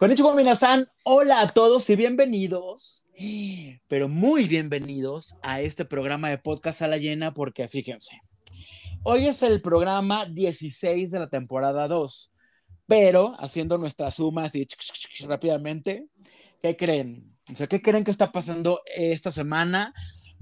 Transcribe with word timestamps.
Konnichiwa 0.00 0.34
minasan, 0.34 0.86
hola 1.04 1.42
a 1.42 1.46
todos 1.46 1.90
y 1.90 1.94
bienvenidos, 1.94 3.04
pero 3.86 4.08
muy 4.08 4.46
bienvenidos 4.46 5.36
a 5.42 5.60
este 5.60 5.84
programa 5.84 6.30
de 6.30 6.38
podcast 6.38 6.80
a 6.80 6.88
la 6.88 6.96
llena 6.96 7.34
porque 7.34 7.68
fíjense, 7.68 8.18
hoy 9.02 9.26
es 9.26 9.42
el 9.42 9.60
programa 9.60 10.24
16 10.24 11.10
de 11.10 11.18
la 11.18 11.28
temporada 11.28 11.86
2, 11.86 12.32
pero 12.86 13.36
haciendo 13.38 13.76
nuestras 13.76 14.14
sumas 14.14 14.54
y 14.54 14.66
rápidamente, 15.28 16.08
¿qué 16.62 16.78
creen? 16.78 17.36
O 17.52 17.54
sea, 17.54 17.66
¿qué 17.66 17.82
creen 17.82 18.02
que 18.02 18.10
está 18.10 18.32
pasando 18.32 18.80
esta 18.96 19.30
semana? 19.30 19.92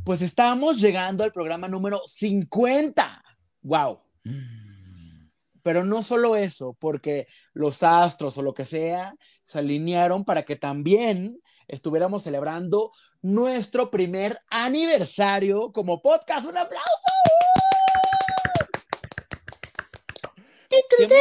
Pues 0.05 0.23
estamos 0.23 0.81
llegando 0.81 1.25
al 1.25 1.33
programa 1.33 1.67
número 1.67 2.01
50. 2.07 3.25
¡Wow! 3.63 4.03
Pero 5.69 5.85
no 5.85 6.03
solo 6.03 6.35
eso, 6.35 6.79
porque 6.81 7.27
los 7.53 7.83
astros 7.83 8.39
o 8.39 8.43
lo 8.43 8.55
que 8.55 8.65
sea 8.65 9.15
se 9.45 9.59
alinearon 9.59 10.25
para 10.25 10.45
que 10.45 10.57
también 10.57 11.43
estuviéramos 11.67 12.23
celebrando 12.23 12.93
nuestro 13.21 13.91
primer 13.91 14.39
aniversario 14.49 15.71
como 15.71 16.01
podcast. 16.01 16.47
¡Un 16.47 16.57
aplauso! 16.57 16.89
¡Qué 20.71 20.81
emoción! 21.01 21.19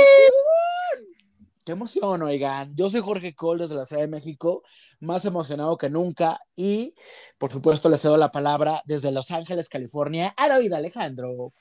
¡Qué 1.65 1.71
emoción, 1.73 2.21
oigan! 2.21 2.73
Yo 2.73 2.89
soy 2.89 3.01
Jorge 3.01 3.35
Cole 3.35 3.63
desde 3.63 3.75
la 3.75 3.85
Ciudad 3.85 4.03
de 4.03 4.07
México, 4.07 4.63
más 5.01 5.25
emocionado 5.25 5.77
que 5.77 5.89
nunca 5.89 6.39
y, 6.55 6.95
por 7.37 7.51
supuesto, 7.51 7.89
le 7.89 7.97
cedo 7.97 8.15
la 8.15 8.31
palabra 8.31 8.81
desde 8.85 9.11
Los 9.11 9.29
Ángeles, 9.29 9.67
California, 9.67 10.33
a 10.37 10.47
David 10.47 10.71
Alejandro. 10.71 11.51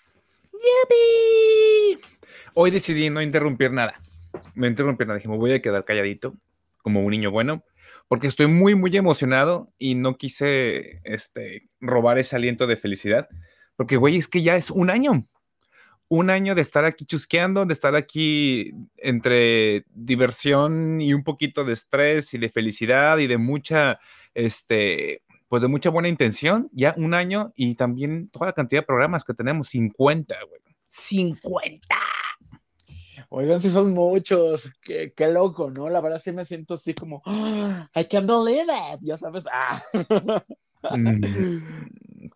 ¡Yipi! 0.59 2.01
Hoy 2.55 2.71
decidí 2.71 3.11
no 3.11 3.21
interrumpir 3.23 3.71
nada. 3.71 4.01
Me 4.55 4.69
interrumpí 4.69 5.05
nada, 5.05 5.17
dije, 5.17 5.29
me 5.29 5.37
voy 5.37 5.53
a 5.53 5.63
quedar 5.63 5.85
calladito 5.85 6.35
como 6.83 7.03
un 7.03 7.11
niño 7.11 7.31
bueno, 7.31 7.65
porque 8.09 8.29
estoy 8.29 8.47
muy, 8.47 8.75
muy 8.75 8.97
emocionado 8.97 9.73
y 9.79 9.95
no 9.95 10.17
quise 10.17 11.01
este, 11.05 11.69
robar 11.81 12.19
ese 12.19 12.37
aliento 12.37 12.67
de 12.67 12.77
felicidad, 12.77 13.29
porque, 13.77 13.97
güey, 13.97 14.17
es 14.17 14.29
que 14.29 14.43
ya 14.43 14.57
es 14.57 14.71
un 14.71 14.91
año. 14.91 15.27
Un 16.09 16.31
año 16.31 16.55
de 16.55 16.63
estar 16.63 16.85
aquí 16.85 17.05
chusqueando, 17.05 17.67
de 17.67 17.75
estar 17.75 17.97
aquí 17.97 18.73
entre 18.99 19.85
diversión 19.93 21.01
y 21.01 21.13
un 21.13 21.25
poquito 21.25 21.65
de 21.65 21.73
estrés 21.73 22.33
y 22.33 22.39
de 22.39 22.49
felicidad 22.49 23.19
y 23.19 23.27
de 23.27 23.39
mucha, 23.39 23.99
este, 24.33 25.23
pues 25.49 25.63
de 25.63 25.69
mucha 25.69 25.91
buena 25.91 26.09
intención, 26.09 26.69
ya 26.73 26.95
un 26.97 27.15
año 27.15 27.53
y 27.57 27.75
también 27.75 28.29
toda 28.31 28.47
la 28.47 28.53
cantidad 28.53 28.83
de 28.83 28.87
programas 28.87 29.25
que 29.25 29.35
tenemos, 29.35 29.69
50, 29.69 30.35
güey. 30.49 30.61
50. 30.89 31.97
Oigan, 33.29 33.61
si 33.61 33.71
son 33.71 33.93
muchos, 33.93 34.71
qué, 34.83 35.13
qué, 35.15 35.29
loco, 35.29 35.71
¿no? 35.71 35.89
La 35.89 36.01
verdad 36.01 36.21
sí 36.23 36.33
me 36.33 36.45
siento 36.45 36.75
así 36.75 36.95
como, 36.95 37.23
oh, 37.25 37.87
I 37.95 38.05
can't 38.05 38.27
believe 38.27 38.65
it, 38.65 39.01
ya 39.01 39.17
sabes. 39.17 39.45
Ah. 39.53 39.83
Mm, 40.93 41.63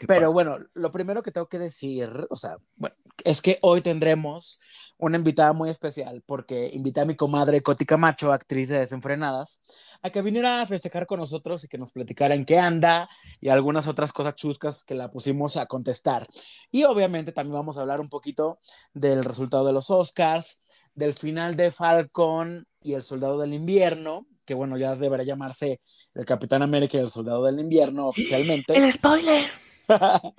Pero 0.09 0.33
bueno, 0.33 0.59
lo 0.75 0.91
primero 0.91 1.23
que 1.23 1.31
tengo 1.31 1.49
que 1.49 1.59
decir, 1.59 2.09
o 2.31 2.37
sea, 2.37 2.57
bueno, 2.77 2.97
es 3.25 3.43
que 3.43 3.59
hoy 3.63 3.81
tendremos 3.81 4.59
una 5.01 5.17
invitada 5.17 5.53
muy 5.53 5.71
especial 5.71 6.23
porque 6.27 6.71
invité 6.73 7.01
a 7.01 7.05
mi 7.05 7.17
comadre 7.17 7.63
Coti 7.63 7.87
Camacho, 7.87 8.33
actriz 8.33 8.69
de 8.69 8.81
Desenfrenadas, 8.81 9.61
a 10.03 10.11
que 10.11 10.23
viniera 10.23 10.61
a 10.61 10.67
festejar 10.67 11.07
con 11.07 11.21
nosotros 11.21 11.65
y 11.65 11.69
que 11.69 11.79
nos 11.79 11.93
platicara 11.93 12.35
en 12.35 12.45
qué 12.45 12.59
anda 12.59 13.09
y 13.41 13.49
algunas 13.49 13.87
otras 13.87 14.13
cosas 14.13 14.35
chuscas 14.35 14.85
que 14.85 14.95
la 14.95 15.11
pusimos 15.11 15.57
a 15.57 15.67
contestar. 15.67 16.27
Y 16.71 16.85
obviamente 16.85 17.33
también 17.33 17.55
vamos 17.55 17.79
a 17.79 17.81
hablar 17.81 18.01
un 18.01 18.09
poquito 18.09 18.59
del 18.93 19.25
resultado 19.25 19.67
de 19.67 19.73
los 19.73 19.91
Oscars, 19.91 20.63
del 20.95 21.15
final 21.15 21.57
de 21.57 21.71
Falcon 21.71 22.67
y 22.83 22.95
el 22.95 23.03
Soldado 23.03 23.39
del 23.39 23.55
Invierno, 23.55 24.27
que 24.45 24.55
bueno, 24.55 24.77
ya 24.77 24.97
deberá 24.97 25.23
llamarse 25.23 25.81
el 26.15 26.25
Capitán 26.27 26.63
América 26.63 26.99
y 26.99 27.01
el 27.01 27.11
Soldado 27.11 27.45
del 27.45 27.59
Invierno 27.59 28.09
oficialmente. 28.09 28.77
El 28.77 28.93
spoiler. 28.93 29.70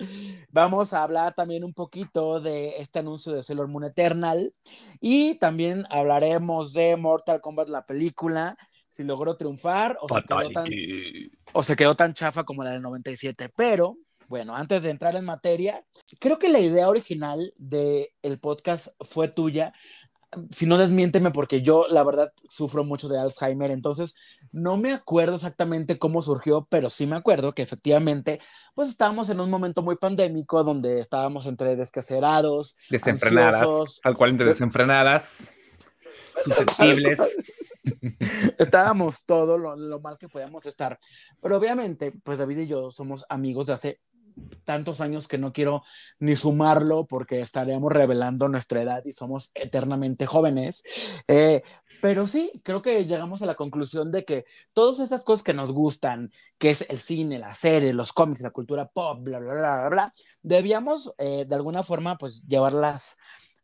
Vamos 0.50 0.92
a 0.92 1.02
hablar 1.02 1.34
también 1.34 1.64
un 1.64 1.74
poquito 1.74 2.40
de 2.40 2.78
este 2.78 3.00
anuncio 3.00 3.32
de 3.32 3.42
Sailor 3.42 3.68
Moon 3.68 3.84
Eternal 3.84 4.52
y 5.00 5.36
también 5.36 5.84
hablaremos 5.90 6.72
de 6.72 6.96
Mortal 6.96 7.40
Kombat, 7.40 7.68
la 7.68 7.86
película, 7.86 8.56
si 8.88 9.04
logró 9.04 9.36
triunfar 9.36 9.96
o 10.00 10.08
se, 10.08 10.22
quedó 10.22 10.50
tan, 10.50 10.64
o 11.52 11.62
se 11.62 11.76
quedó 11.76 11.94
tan 11.94 12.14
chafa 12.14 12.44
como 12.44 12.64
la 12.64 12.70
del 12.70 12.82
97. 12.82 13.50
Pero 13.54 13.96
bueno, 14.28 14.54
antes 14.54 14.82
de 14.82 14.90
entrar 14.90 15.16
en 15.16 15.24
materia, 15.24 15.84
creo 16.18 16.38
que 16.38 16.48
la 16.48 16.60
idea 16.60 16.88
original 16.88 17.52
del 17.56 18.06
el 18.22 18.38
podcast 18.38 18.88
fue 19.00 19.28
tuya, 19.28 19.72
si 20.50 20.66
no 20.66 20.78
desmiénteme 20.78 21.30
porque 21.30 21.62
yo 21.62 21.86
la 21.88 22.02
verdad 22.02 22.32
sufro 22.48 22.84
mucho 22.84 23.08
de 23.08 23.18
Alzheimer, 23.18 23.70
entonces 23.70 24.14
no 24.52 24.76
me 24.76 24.92
acuerdo 24.92 25.34
exactamente 25.34 25.98
cómo 25.98 26.20
surgió, 26.22 26.66
pero 26.70 26.90
sí 26.90 27.06
me 27.06 27.16
acuerdo 27.16 27.54
que 27.54 27.62
efectivamente 27.62 28.40
pues 28.74 28.88
estábamos 28.88 29.30
en 29.30 29.40
un 29.40 29.50
momento 29.50 29.82
muy 29.82 29.96
pandémico 29.96 30.62
donde 30.62 31.00
estábamos 31.00 31.46
entre 31.46 31.74
descacerados, 31.74 32.76
desenfrenadas, 32.90 34.00
al 34.04 34.14
cual 34.14 34.30
entre 34.30 34.46
desenfrenadas, 34.46 35.24
susceptibles. 36.44 37.18
estábamos 38.58 39.24
todo 39.24 39.58
lo, 39.58 39.74
lo 39.74 40.00
mal 40.00 40.18
que 40.18 40.28
podíamos 40.28 40.66
estar, 40.66 40.98
pero 41.40 41.56
obviamente 41.56 42.12
pues 42.22 42.38
David 42.38 42.58
y 42.58 42.66
yo 42.66 42.90
somos 42.90 43.24
amigos 43.28 43.66
de 43.66 43.72
hace 43.72 44.00
tantos 44.64 45.00
años 45.00 45.28
que 45.28 45.38
no 45.38 45.52
quiero 45.52 45.82
ni 46.18 46.36
sumarlo 46.36 47.06
porque 47.06 47.40
estaríamos 47.40 47.92
revelando 47.92 48.48
nuestra 48.48 48.82
edad 48.82 49.02
y 49.04 49.12
somos 49.12 49.50
eternamente 49.54 50.26
jóvenes. 50.26 50.82
Eh, 51.28 51.62
pero 52.02 52.26
sí, 52.26 52.50
creo 52.64 52.82
que 52.82 53.06
llegamos 53.06 53.42
a 53.42 53.46
la 53.46 53.54
conclusión 53.54 54.10
de 54.10 54.24
que 54.24 54.44
todas 54.72 54.98
estas 54.98 55.22
cosas 55.22 55.44
que 55.44 55.54
nos 55.54 55.70
gustan, 55.70 56.32
que 56.58 56.70
es 56.70 56.84
el 56.88 56.98
cine, 56.98 57.38
la 57.38 57.54
serie, 57.54 57.92
los 57.92 58.12
cómics, 58.12 58.40
la 58.40 58.50
cultura 58.50 58.88
pop, 58.88 59.20
bla, 59.22 59.38
bla, 59.38 59.54
bla, 59.54 59.76
bla, 59.76 59.88
bla 59.88 60.12
debíamos 60.42 61.14
eh, 61.18 61.44
de 61.46 61.54
alguna 61.54 61.84
forma 61.84 62.18
pues 62.18 62.44
llevarlas 62.48 63.16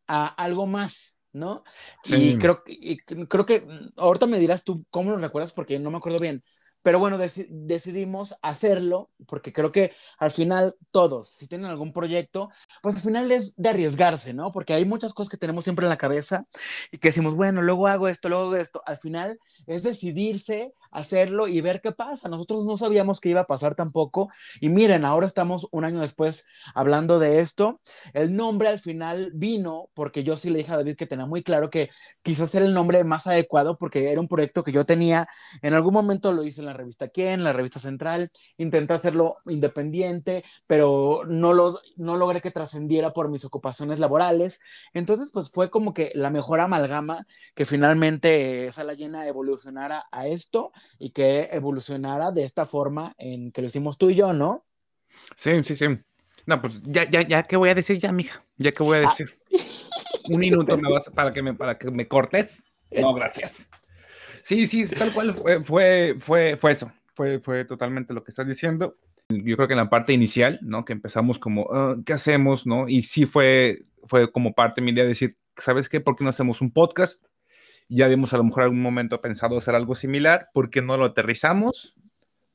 a 0.07 0.27
algo 0.27 0.69
más, 0.69 1.19
¿no? 1.33 1.65
Sí. 2.05 2.15
Y 2.15 2.39
creo, 2.39 2.63
y 2.67 2.99
creo 2.99 3.45
que 3.45 3.67
ahorita 3.97 4.27
me 4.27 4.39
dirás 4.39 4.63
tú 4.63 4.87
cómo 4.89 5.11
lo 5.11 5.19
recuerdas 5.19 5.53
porque 5.53 5.81
no 5.81 5.91
me 5.91 5.99
acuerdo 5.99 6.21
bien, 6.21 6.45
pero 6.89 7.01
bueno, 7.01 7.19
dec 7.19 7.47
decidimos 7.51 8.35
hacerlo 8.41 9.11
porque 9.27 9.53
creo 9.53 9.71
que 9.73 9.93
al 10.19 10.31
final 10.31 10.75
todos, 10.91 11.29
si 11.29 11.47
tienen 11.47 11.67
algún 11.67 11.93
proyecto, 11.93 12.49
pues 12.81 12.97
al 12.97 13.03
final 13.03 13.31
es 13.31 13.55
de 13.57 13.69
arriesgarse, 13.69 14.33
¿no? 14.33 14.53
Porque 14.53 14.73
hay 14.73 14.87
muchas 14.87 15.13
cosas 15.13 15.29
que 15.29 15.37
tenemos 15.37 15.65
siempre 15.65 15.85
en 15.85 15.91
la 15.91 15.99
cabeza 15.99 16.47
y 16.91 16.97
que 16.97 17.09
decimos, 17.09 17.35
bueno, 17.35 17.61
luego 17.61 17.89
hago 17.89 18.09
esto, 18.09 18.31
luego 18.31 18.45
hago 18.45 18.57
esto. 18.57 18.83
Al 18.87 18.97
final 18.97 19.39
es 19.67 19.83
decidirse 19.83 20.73
hacerlo 20.91 21.49
y 21.49 21.61
ver 21.61 21.81
qué 21.81 21.93
pasa. 21.93 22.29
Nosotros 22.29 22.65
no 22.65 22.77
sabíamos 22.77 23.21
qué 23.21 23.31
iba 23.31 23.43
a 23.43 23.47
pasar 23.47 23.75
tampoco. 23.75 24.31
Y 24.61 24.69
miren, 24.69 25.05
ahora 25.05 25.27
estamos 25.27 25.69
un 25.71 25.85
año 25.85 26.01
después 26.01 26.47
hablando 26.75 27.19
de 27.19 27.41
esto. 27.41 27.81
El 28.15 28.35
nombre 28.35 28.69
al 28.69 28.79
final 28.79 29.31
vino 29.35 29.91
porque 29.95 30.25
yo 30.25 30.37
sí 30.37 30.51
le 30.51 30.59
dije 30.59 30.73
a 30.73 30.77
David 30.77 30.97
que 30.97 31.07
tenía 31.07 31.27
muy 31.27 31.43
claro 31.43 31.71
que 31.71 31.91
quizás 32.23 32.55
era 32.55 32.67
el 32.67 32.75
nombre 32.75 33.05
más 33.05 33.27
adecuado 33.27 33.79
porque 33.79 34.11
era 34.11 34.21
un 34.21 34.29
proyecto 34.29 34.65
que 34.65 34.73
yo 34.73 34.85
tenía. 34.85 35.29
En 35.63 35.75
algún 35.75 35.95
momento 35.95 36.33
lo 36.33 36.45
hice 36.45 36.61
en 36.61 36.67
la 36.67 36.73
revista 36.73 37.09
Quién, 37.09 37.45
la 37.45 37.53
revista 37.53 37.81
Central. 37.81 38.31
Intenté 38.57 38.95
hacerlo 38.95 39.37
independiente, 39.47 40.45
pero 40.67 41.23
no, 41.27 41.53
lo, 41.53 41.79
no 41.97 42.17
logré 42.17 42.41
que 42.41 42.51
trascendiera 42.51 43.13
por 43.13 43.29
mis 43.29 43.45
ocupaciones 43.45 43.99
laborales. 43.99 44.61
Entonces, 44.95 45.31
pues 45.33 45.51
fue 45.51 45.71
como 45.71 45.95
que 45.95 46.13
la 46.15 46.31
mejor 46.31 46.61
amalgama 46.61 47.27
que 47.55 47.65
finalmente 47.65 48.67
esa 48.67 48.85
la 48.85 48.95
llena 48.95 49.27
evolucionara 49.27 50.07
a 50.11 50.27
esto 50.27 50.73
y 50.99 51.11
que 51.11 51.49
evolucionara 51.53 52.31
de 52.31 52.45
esta 52.45 52.67
forma 52.67 53.15
en 53.19 53.51
que 53.51 53.61
lo 53.61 53.69
hicimos 53.69 53.99
tú 53.99 54.11
y 54.11 54.15
yo, 54.15 54.33
¿no? 54.33 54.65
Sí, 55.37 55.63
sí, 55.65 55.77
sí. 55.77 55.87
No, 56.47 56.61
pues 56.61 56.81
ya, 56.85 57.09
ya, 57.11 57.23
ya, 57.23 57.43
¿qué 57.43 57.57
voy 57.57 57.69
a 57.69 57.75
decir 57.75 57.99
ya, 57.99 58.11
mija? 58.13 58.43
¿Ya 58.57 58.73
qué 58.73 58.83
voy 58.83 58.99
a 58.99 59.01
decir? 59.03 59.37
Ah. 59.53 59.59
Un 60.31 60.39
minuto 60.41 60.77
me 60.77 60.91
vas 60.91 61.05
para 61.15 61.33
que 61.33 61.43
me, 61.43 61.55
para 61.55 61.79
que 61.79 61.91
me 61.91 62.09
cortes. 62.09 62.63
No, 62.91 63.13
gracias. 63.15 63.55
Sí, 64.43 64.67
sí, 64.67 64.87
tal 64.87 65.13
cual 65.13 65.33
fue, 65.35 65.63
fue, 65.63 66.17
fue, 66.19 66.57
fue 66.57 66.73
eso. 66.73 66.91
Fue, 67.15 67.41
fue 67.41 67.65
totalmente 67.65 68.15
lo 68.15 68.25
que 68.25 68.31
estás 68.31 68.47
diciendo. 68.47 68.97
Yo 69.29 69.57
creo 69.57 69.69
que 69.69 69.75
en 69.75 69.79
la 69.79 69.91
parte 69.91 70.13
inicial, 70.15 70.59
¿no? 70.63 70.85
Que 70.85 70.95
empezamos 70.95 71.39
como, 71.39 71.65
uh, 71.65 72.03
¿qué 72.05 72.15
hacemos, 72.15 72.67
no? 72.67 72.89
Y 72.89 73.03
sí 73.03 73.27
fue, 73.27 73.85
fue 74.07 74.33
como 74.33 74.55
parte 74.55 74.81
de 74.81 74.87
mi 74.87 74.93
idea 74.93 75.05
de 75.05 75.11
decir, 75.11 75.37
¿sabes 75.59 75.89
qué? 75.89 76.01
¿Por 76.01 76.17
qué 76.17 76.25
no 76.25 76.31
hacemos 76.31 76.63
un 76.63 76.73
podcast? 76.73 77.27
Ya 77.89 78.05
habíamos 78.05 78.33
a 78.33 78.37
lo 78.37 78.45
mejor 78.45 78.65
algún 78.65 78.83
momento 78.83 79.21
pensado 79.21 79.59
hacer 79.59 79.75
algo 79.75 79.95
similar, 79.95 80.51
¿por 80.53 80.71
qué 80.71 80.83
no 80.83 80.97
lo 80.97 81.07
aterrizamos? 81.07 81.95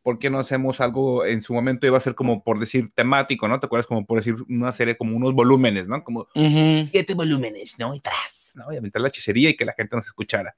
¿Por 0.04 0.20
qué 0.20 0.30
no 0.30 0.38
hacemos 0.38 0.82
algo 0.82 1.26
en 1.26 1.42
su 1.42 1.54
momento 1.54 1.88
iba 1.88 1.98
a 1.98 2.02
ser 2.02 2.14
como 2.14 2.44
por 2.44 2.60
decir 2.60 2.90
temático, 2.94 3.48
¿no? 3.48 3.60
¿Te 3.60 3.66
acuerdas? 3.66 3.88
Como 3.88 4.06
por 4.06 4.20
decir 4.20 4.36
una 4.50 4.74
serie, 4.74 4.98
como 4.98 5.16
unos 5.16 5.34
volúmenes, 5.34 5.88
¿no? 5.88 6.04
Como 6.04 6.28
siete 6.34 7.14
volúmenes, 7.14 7.80
¿no? 7.80 7.96
Y 7.96 8.02
tras, 8.02 8.52
¿no? 8.54 8.72
Y 8.74 8.78
aventar 8.78 9.02
la 9.02 9.08
hechicería 9.08 9.50
y 9.50 9.56
que 9.56 9.64
la 9.64 9.74
gente 9.74 9.96
nos 9.96 10.06
escuchara. 10.06 10.56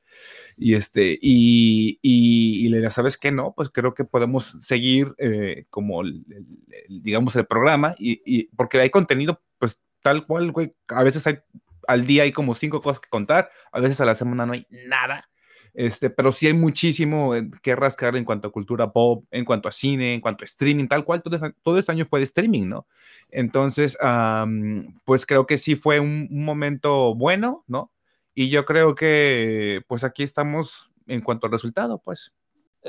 Y 0.58 0.74
este, 0.74 1.18
y, 1.22 2.00
y, 2.02 2.68
le 2.70 2.90
¿sabes 2.90 3.18
qué? 3.18 3.32
No, 3.32 3.54
pues 3.56 3.70
creo 3.70 3.94
que 3.94 4.04
podemos 4.04 4.58
seguir 4.62 5.14
eh, 5.20 5.66
como, 5.70 6.02
el, 6.02 6.26
el, 6.90 7.04
digamos, 7.04 7.36
el 7.36 7.46
programa 7.46 7.96
y, 8.00 8.22
y 8.26 8.46
porque 8.56 8.82
hay 8.82 8.90
contenido, 8.90 9.40
pues 9.60 9.80
tal 10.02 10.26
cual, 10.26 10.52
güey, 10.52 10.74
a 10.88 11.04
veces 11.04 11.26
hay 11.28 11.38
al 11.88 12.06
día 12.06 12.24
hay 12.24 12.32
como 12.32 12.56
cinco 12.56 12.82
cosas 12.82 13.00
que 13.00 13.10
contar, 13.10 13.50
a 13.72 13.80
veces 13.80 14.00
a 14.02 14.06
la 14.06 14.16
semana 14.16 14.46
no 14.46 14.54
hay 14.54 14.66
nada. 14.70 15.30
Este, 15.76 16.10
pero 16.10 16.32
sí 16.32 16.48
hay 16.48 16.54
muchísimo 16.54 17.36
eh, 17.36 17.50
que 17.62 17.76
rascar 17.76 18.16
en 18.16 18.24
cuanto 18.24 18.48
a 18.48 18.52
cultura 18.52 18.94
pop, 18.94 19.26
en 19.30 19.44
cuanto 19.44 19.68
a 19.68 19.74
cine, 19.74 20.14
en 20.14 20.22
cuanto 20.22 20.44
a 20.44 20.46
streaming, 20.46 20.88
tal 20.88 21.04
cual, 21.04 21.22
todo, 21.22 21.38
todo 21.62 21.78
este 21.78 21.92
año 21.92 22.06
fue 22.10 22.22
de 22.22 22.24
streaming, 22.24 22.70
¿no? 22.70 22.88
Entonces, 23.30 23.98
pues 25.04 25.26
creo 25.26 25.46
que 25.46 25.58
sí 25.58 25.76
fue 25.76 26.00
un, 26.00 26.30
momento 26.32 27.14
bueno, 27.14 27.66
¿no? 27.68 27.92
Y 28.34 28.50
yo 28.50 28.64
creo 28.66 28.96
que, 28.96 29.82
pues 29.88 30.06
aquí 30.06 30.24
estamos 30.24 30.92
en 31.08 31.22
cuanto 31.22 31.48
al 31.48 31.52
resultado, 31.52 32.00
pues 32.00 32.32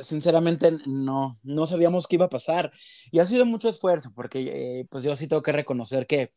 sinceramente 0.02 0.72
no, 0.87 1.38
no 1.42 1.66
sabíamos 1.66 2.06
qué 2.06 2.16
iba 2.16 2.26
a 2.26 2.31
pasar. 2.31 2.70
Y 3.10 3.19
ha 3.19 3.26
sido 3.26 3.46
mucho 3.46 3.69
esfuerzo, 3.69 4.12
porque 4.14 4.81
eh, 4.81 4.87
pues 4.90 5.02
yo 5.02 5.16
sí 5.16 5.26
tengo 5.26 5.42
que 5.42 5.52
reconocer 5.52 6.06
que 6.06 6.32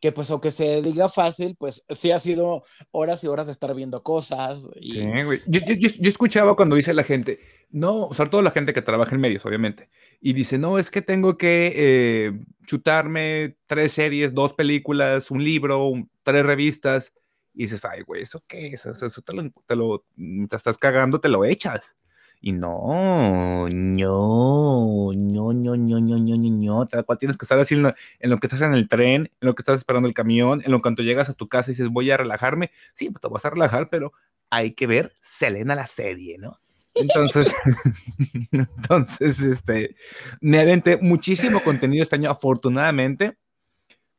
que 0.00 0.12
pues 0.12 0.30
aunque 0.30 0.50
se 0.50 0.82
diga 0.82 1.08
fácil, 1.08 1.56
pues 1.58 1.84
sí 1.88 2.10
ha 2.10 2.18
sido 2.18 2.62
horas 2.90 3.24
y 3.24 3.28
horas 3.28 3.46
de 3.46 3.52
estar 3.52 3.74
viendo 3.74 4.02
cosas. 4.02 4.68
Y... 4.76 4.92
Sí, 4.92 5.22
güey. 5.24 5.42
Yo, 5.46 5.60
yo, 5.66 5.74
yo, 5.74 6.08
escuchaba 6.08 6.54
cuando 6.54 6.76
dice 6.76 6.92
la 6.92 7.04
gente, 7.04 7.40
no, 7.70 8.10
sobre 8.12 8.30
todo 8.30 8.42
la 8.42 8.50
gente 8.50 8.72
que 8.72 8.82
trabaja 8.82 9.14
en 9.14 9.20
medios, 9.20 9.44
obviamente, 9.46 9.88
y 10.20 10.32
dice, 10.32 10.58
no, 10.58 10.78
es 10.78 10.90
que 10.90 11.02
tengo 11.02 11.36
que 11.36 11.72
eh, 11.74 12.32
chutarme 12.66 13.56
tres 13.66 13.92
series, 13.92 14.34
dos 14.34 14.54
películas, 14.54 15.30
un 15.30 15.42
libro, 15.42 15.92
tres 16.22 16.44
revistas, 16.44 17.12
y 17.54 17.62
dices, 17.62 17.84
ay, 17.86 18.02
güey, 18.02 18.22
¿eso 18.22 18.44
qué 18.46 18.68
es? 18.68 18.84
Eso, 18.84 19.22
te, 19.22 19.32
lo, 19.32 19.50
te, 19.66 19.76
lo, 19.76 20.04
te 20.48 20.56
estás 20.56 20.76
cagando, 20.76 21.20
te 21.20 21.28
lo 21.30 21.44
echas. 21.44 21.96
Y 22.40 22.52
no, 22.52 23.66
no, 23.68 25.12
no, 25.12 25.52
no, 25.52 25.76
no, 25.76 25.76
no, 25.76 26.18
no, 26.18 26.36
no, 26.36 26.86
tal 26.86 27.04
cual 27.04 27.18
tienes 27.18 27.36
que 27.36 27.44
estar 27.44 27.58
así 27.58 27.74
en 27.74 27.82
lo, 27.82 28.38
que 28.38 28.46
estás 28.46 28.60
en 28.62 28.74
el 28.74 28.88
tren, 28.88 29.30
en 29.40 29.46
lo 29.46 29.54
que 29.54 29.62
estás 29.62 29.78
esperando 29.78 30.08
el 30.08 30.14
camión, 30.14 30.62
en 30.64 30.70
lo 30.70 30.80
cuanto 30.80 31.02
llegas 31.02 31.28
a 31.28 31.34
tu 31.34 31.48
casa 31.48 31.70
y 31.70 31.74
dices, 31.74 31.88
voy 31.88 32.10
a 32.10 32.16
relajarme. 32.16 32.70
Sí, 32.94 33.10
pues 33.10 33.20
te 33.20 33.28
vas 33.28 33.44
a 33.44 33.50
relajar, 33.50 33.88
pero 33.90 34.12
hay 34.50 34.72
que 34.72 34.86
ver 34.86 35.12
Selena 35.20 35.74
la 35.74 35.86
serie, 35.86 36.38
¿no? 36.38 36.60
Entonces, 36.94 37.52
entonces, 38.52 39.40
este, 39.40 39.96
me 40.40 40.60
aventé 40.60 40.98
muchísimo 40.98 41.60
contenido 41.60 42.02
este 42.02 42.16
año, 42.16 42.30
afortunadamente, 42.30 43.36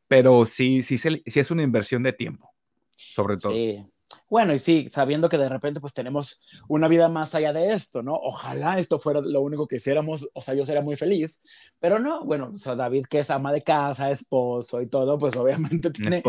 pero 0.07 0.45
sí, 0.45 0.83
sí, 0.83 0.97
sí 0.97 1.21
es 1.25 1.51
una 1.51 1.63
inversión 1.63 2.03
de 2.03 2.13
tiempo, 2.13 2.51
sobre 2.95 3.37
todo. 3.37 3.53
Sí. 3.53 3.85
Bueno, 4.29 4.53
y 4.53 4.59
sí, 4.59 4.87
sabiendo 4.91 5.29
que 5.29 5.37
de 5.37 5.49
repente 5.49 5.79
pues 5.79 5.93
tenemos 5.93 6.41
una 6.67 6.87
vida 6.87 7.09
más 7.09 7.35
allá 7.35 7.53
de 7.53 7.73
esto, 7.73 8.03
¿no? 8.03 8.15
Ojalá 8.15 8.79
esto 8.79 8.99
fuera 8.99 9.21
lo 9.21 9.41
único 9.41 9.67
que 9.67 9.77
hiciéramos, 9.77 10.29
o 10.33 10.41
sea, 10.41 10.53
yo 10.53 10.65
sería 10.65 10.81
muy 10.81 10.95
feliz, 10.95 11.43
pero 11.79 11.99
no, 11.99 12.23
bueno, 12.25 12.51
o 12.53 12.57
sea, 12.57 12.75
David 12.75 13.05
que 13.09 13.19
es 13.19 13.29
ama 13.29 13.51
de 13.51 13.63
casa, 13.63 14.11
esposo 14.11 14.81
y 14.81 14.87
todo, 14.87 15.17
pues 15.17 15.35
obviamente 15.37 15.91
tiene... 15.91 16.21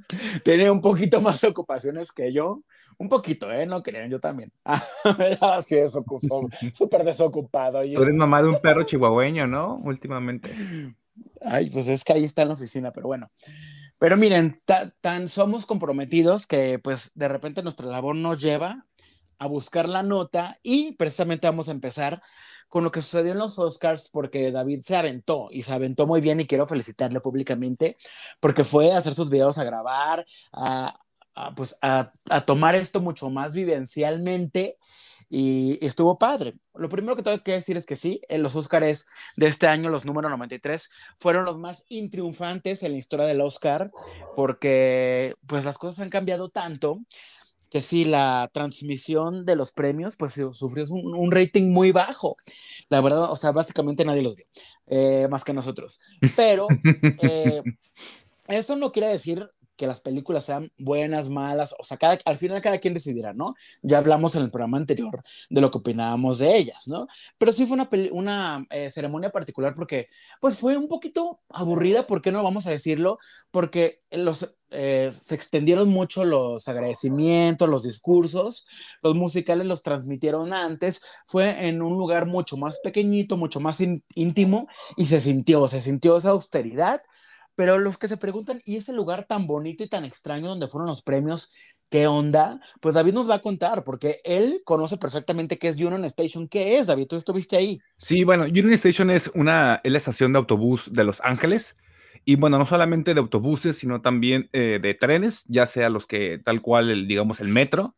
tiene 0.44 0.70
un 0.70 0.80
poquito 0.80 1.20
más 1.20 1.42
ocupaciones 1.44 2.12
que 2.12 2.32
yo, 2.32 2.62
un 2.98 3.08
poquito, 3.08 3.50
¿eh? 3.52 3.66
No 3.66 3.82
crean, 3.82 4.10
yo 4.10 4.20
también. 4.20 4.52
Así 5.40 5.76
es, 5.76 5.92
súper 6.74 7.04
desocupado. 7.04 7.80
Tú 7.82 8.02
eres 8.02 8.14
mamá 8.14 8.42
de 8.42 8.48
un 8.48 8.60
perro 8.60 8.84
chihuahueño, 8.84 9.46
¿no? 9.46 9.76
Últimamente. 9.76 10.50
Ay, 11.42 11.70
pues 11.70 11.88
es 11.88 12.04
que 12.04 12.12
ahí 12.12 12.24
está 12.24 12.42
en 12.42 12.48
la 12.48 12.54
oficina, 12.54 12.92
pero 12.92 13.06
bueno. 13.06 13.30
Pero 13.98 14.16
miren, 14.16 14.62
tan 15.00 15.28
somos 15.28 15.64
comprometidos 15.64 16.46
que 16.46 16.78
pues 16.78 17.12
de 17.14 17.28
repente 17.28 17.62
nuestra 17.62 17.86
labor 17.86 18.16
nos 18.16 18.42
lleva 18.42 18.86
a 19.38 19.46
buscar 19.46 19.88
la 19.88 20.02
nota 20.02 20.58
y 20.62 20.92
precisamente 20.92 21.46
vamos 21.46 21.68
a 21.68 21.72
empezar 21.72 22.22
con 22.68 22.84
lo 22.84 22.90
que 22.90 23.00
sucedió 23.00 23.32
en 23.32 23.38
los 23.38 23.58
Oscars 23.58 24.10
porque 24.10 24.50
David 24.50 24.82
se 24.82 24.96
aventó 24.96 25.48
y 25.50 25.62
se 25.62 25.72
aventó 25.72 26.06
muy 26.06 26.20
bien 26.20 26.40
y 26.40 26.46
quiero 26.46 26.66
felicitarle 26.66 27.20
públicamente 27.20 27.96
porque 28.40 28.64
fue 28.64 28.92
a 28.92 28.98
hacer 28.98 29.14
sus 29.14 29.30
videos, 29.30 29.58
a 29.58 29.64
grabar, 29.64 30.26
a, 30.52 30.98
pues 31.54 31.78
a, 31.82 32.12
a 32.30 32.40
tomar 32.42 32.74
esto 32.74 33.00
mucho 33.00 33.30
más 33.30 33.52
vivencialmente 33.52 34.78
y, 35.28 35.84
estuvo 35.84 36.18
padre. 36.18 36.54
Lo 36.74 36.88
primero 36.88 37.16
que 37.16 37.22
tengo 37.22 37.42
que 37.42 37.52
decir 37.52 37.76
es 37.76 37.86
que 37.86 37.96
sí, 37.96 38.20
en 38.28 38.42
los 38.42 38.54
Oscars 38.54 39.06
de 39.36 39.46
este 39.46 39.66
año, 39.66 39.90
los 39.90 40.04
números 40.04 40.30
93, 40.30 40.90
fueron 41.18 41.44
los 41.44 41.58
más 41.58 41.84
intriunfantes 41.88 42.82
en 42.82 42.92
la 42.92 42.98
historia 42.98 43.26
del 43.26 43.40
Oscar, 43.40 43.90
porque 44.36 45.34
pues 45.46 45.64
las 45.64 45.78
cosas 45.78 46.00
han 46.00 46.10
cambiado 46.10 46.48
tanto 46.48 47.00
que 47.70 47.82
sí, 47.82 48.04
la 48.04 48.48
transmisión 48.52 49.44
de 49.44 49.56
los 49.56 49.72
premios, 49.72 50.16
pues 50.16 50.40
sufrió 50.52 50.84
un, 50.88 51.32
rating 51.32 51.72
muy 51.72 51.90
bajo. 51.90 52.36
La 52.88 53.00
verdad, 53.00 53.24
o 53.30 53.36
sea, 53.36 53.50
básicamente 53.50 54.04
nadie 54.04 54.22
los 54.22 54.36
vio, 54.36 54.46
eh, 54.86 55.26
más 55.28 55.42
que 55.42 55.52
nosotros. 55.52 56.00
Pero 56.36 56.68
eh, 57.22 57.62
eso 58.46 58.76
no 58.76 58.92
quiere 58.92 59.08
decir 59.08 59.48
que 59.76 59.86
las 59.86 60.00
películas 60.00 60.44
sean 60.44 60.72
buenas, 60.78 61.28
malas, 61.28 61.74
o 61.78 61.84
sea, 61.84 61.98
al 62.24 62.36
final 62.36 62.60
cada 62.62 62.78
quien 62.78 62.94
decidirá, 62.94 63.32
¿no? 63.32 63.54
Ya 63.82 63.98
hablamos 63.98 64.34
en 64.34 64.42
el 64.42 64.50
programa 64.50 64.78
anterior 64.78 65.22
de 65.50 65.60
lo 65.60 65.70
que 65.70 65.78
opinábamos 65.78 66.38
de 66.38 66.56
ellas, 66.56 66.88
¿no? 66.88 67.06
Pero 67.38 67.52
sí 67.52 67.66
fue 67.66 67.74
una, 67.74 67.88
una 68.12 68.66
eh, 68.70 68.90
ceremonia 68.90 69.30
particular 69.30 69.74
porque, 69.74 70.08
pues 70.40 70.58
fue 70.58 70.76
un 70.76 70.88
poquito 70.88 71.40
aburrida, 71.50 72.06
¿por 72.06 72.22
qué 72.22 72.32
no 72.32 72.42
vamos 72.42 72.66
a 72.66 72.70
decirlo? 72.70 73.18
Porque 73.50 74.02
los, 74.10 74.56
eh, 74.70 75.12
se 75.20 75.34
extendieron 75.34 75.88
mucho 75.88 76.24
los 76.24 76.66
agradecimientos, 76.68 77.68
los 77.68 77.82
discursos, 77.82 78.66
los 79.02 79.14
musicales 79.14 79.66
los 79.66 79.82
transmitieron 79.82 80.52
antes, 80.52 81.02
fue 81.24 81.68
en 81.68 81.82
un 81.82 81.96
lugar 81.96 82.26
mucho 82.26 82.56
más 82.56 82.80
pequeñito, 82.82 83.36
mucho 83.36 83.60
más 83.60 83.80
íntimo 84.14 84.68
y 84.96 85.06
se 85.06 85.20
sintió, 85.20 85.68
se 85.68 85.80
sintió 85.80 86.16
esa 86.16 86.30
austeridad 86.30 87.02
pero 87.56 87.78
los 87.78 87.96
que 87.96 88.06
se 88.06 88.18
preguntan, 88.18 88.60
¿y 88.64 88.76
ese 88.76 88.92
lugar 88.92 89.24
tan 89.24 89.46
bonito 89.46 89.82
y 89.82 89.88
tan 89.88 90.04
extraño 90.04 90.46
donde 90.46 90.68
fueron 90.68 90.88
los 90.88 91.02
premios? 91.02 91.52
¿Qué 91.88 92.06
onda? 92.06 92.60
Pues 92.80 92.94
David 92.94 93.14
nos 93.14 93.28
va 93.28 93.36
a 93.36 93.42
contar, 93.42 93.82
porque 93.82 94.20
él 94.24 94.60
conoce 94.64 94.98
perfectamente 94.98 95.58
qué 95.58 95.68
es 95.68 95.80
Union 95.80 96.04
Station. 96.04 96.48
¿Qué 96.48 96.76
es, 96.76 96.86
David? 96.86 97.06
¿Tú 97.08 97.16
estuviste 97.16 97.56
ahí? 97.56 97.80
Sí, 97.96 98.24
bueno, 98.24 98.44
Union 98.44 98.74
Station 98.74 99.10
es, 99.10 99.30
una, 99.34 99.80
es 99.82 99.90
la 99.90 99.98
estación 99.98 100.32
de 100.32 100.38
autobús 100.38 100.92
de 100.92 101.04
Los 101.04 101.20
Ángeles. 101.22 101.76
Y 102.26 102.36
bueno, 102.36 102.58
no 102.58 102.66
solamente 102.66 103.14
de 103.14 103.20
autobuses, 103.20 103.78
sino 103.78 104.02
también 104.02 104.50
eh, 104.52 104.78
de 104.82 104.94
trenes, 104.94 105.44
ya 105.46 105.66
sea 105.66 105.88
los 105.88 106.06
que 106.06 106.38
tal 106.44 106.60
cual, 106.60 106.90
el, 106.90 107.08
digamos, 107.08 107.40
el 107.40 107.48
metro, 107.48 107.94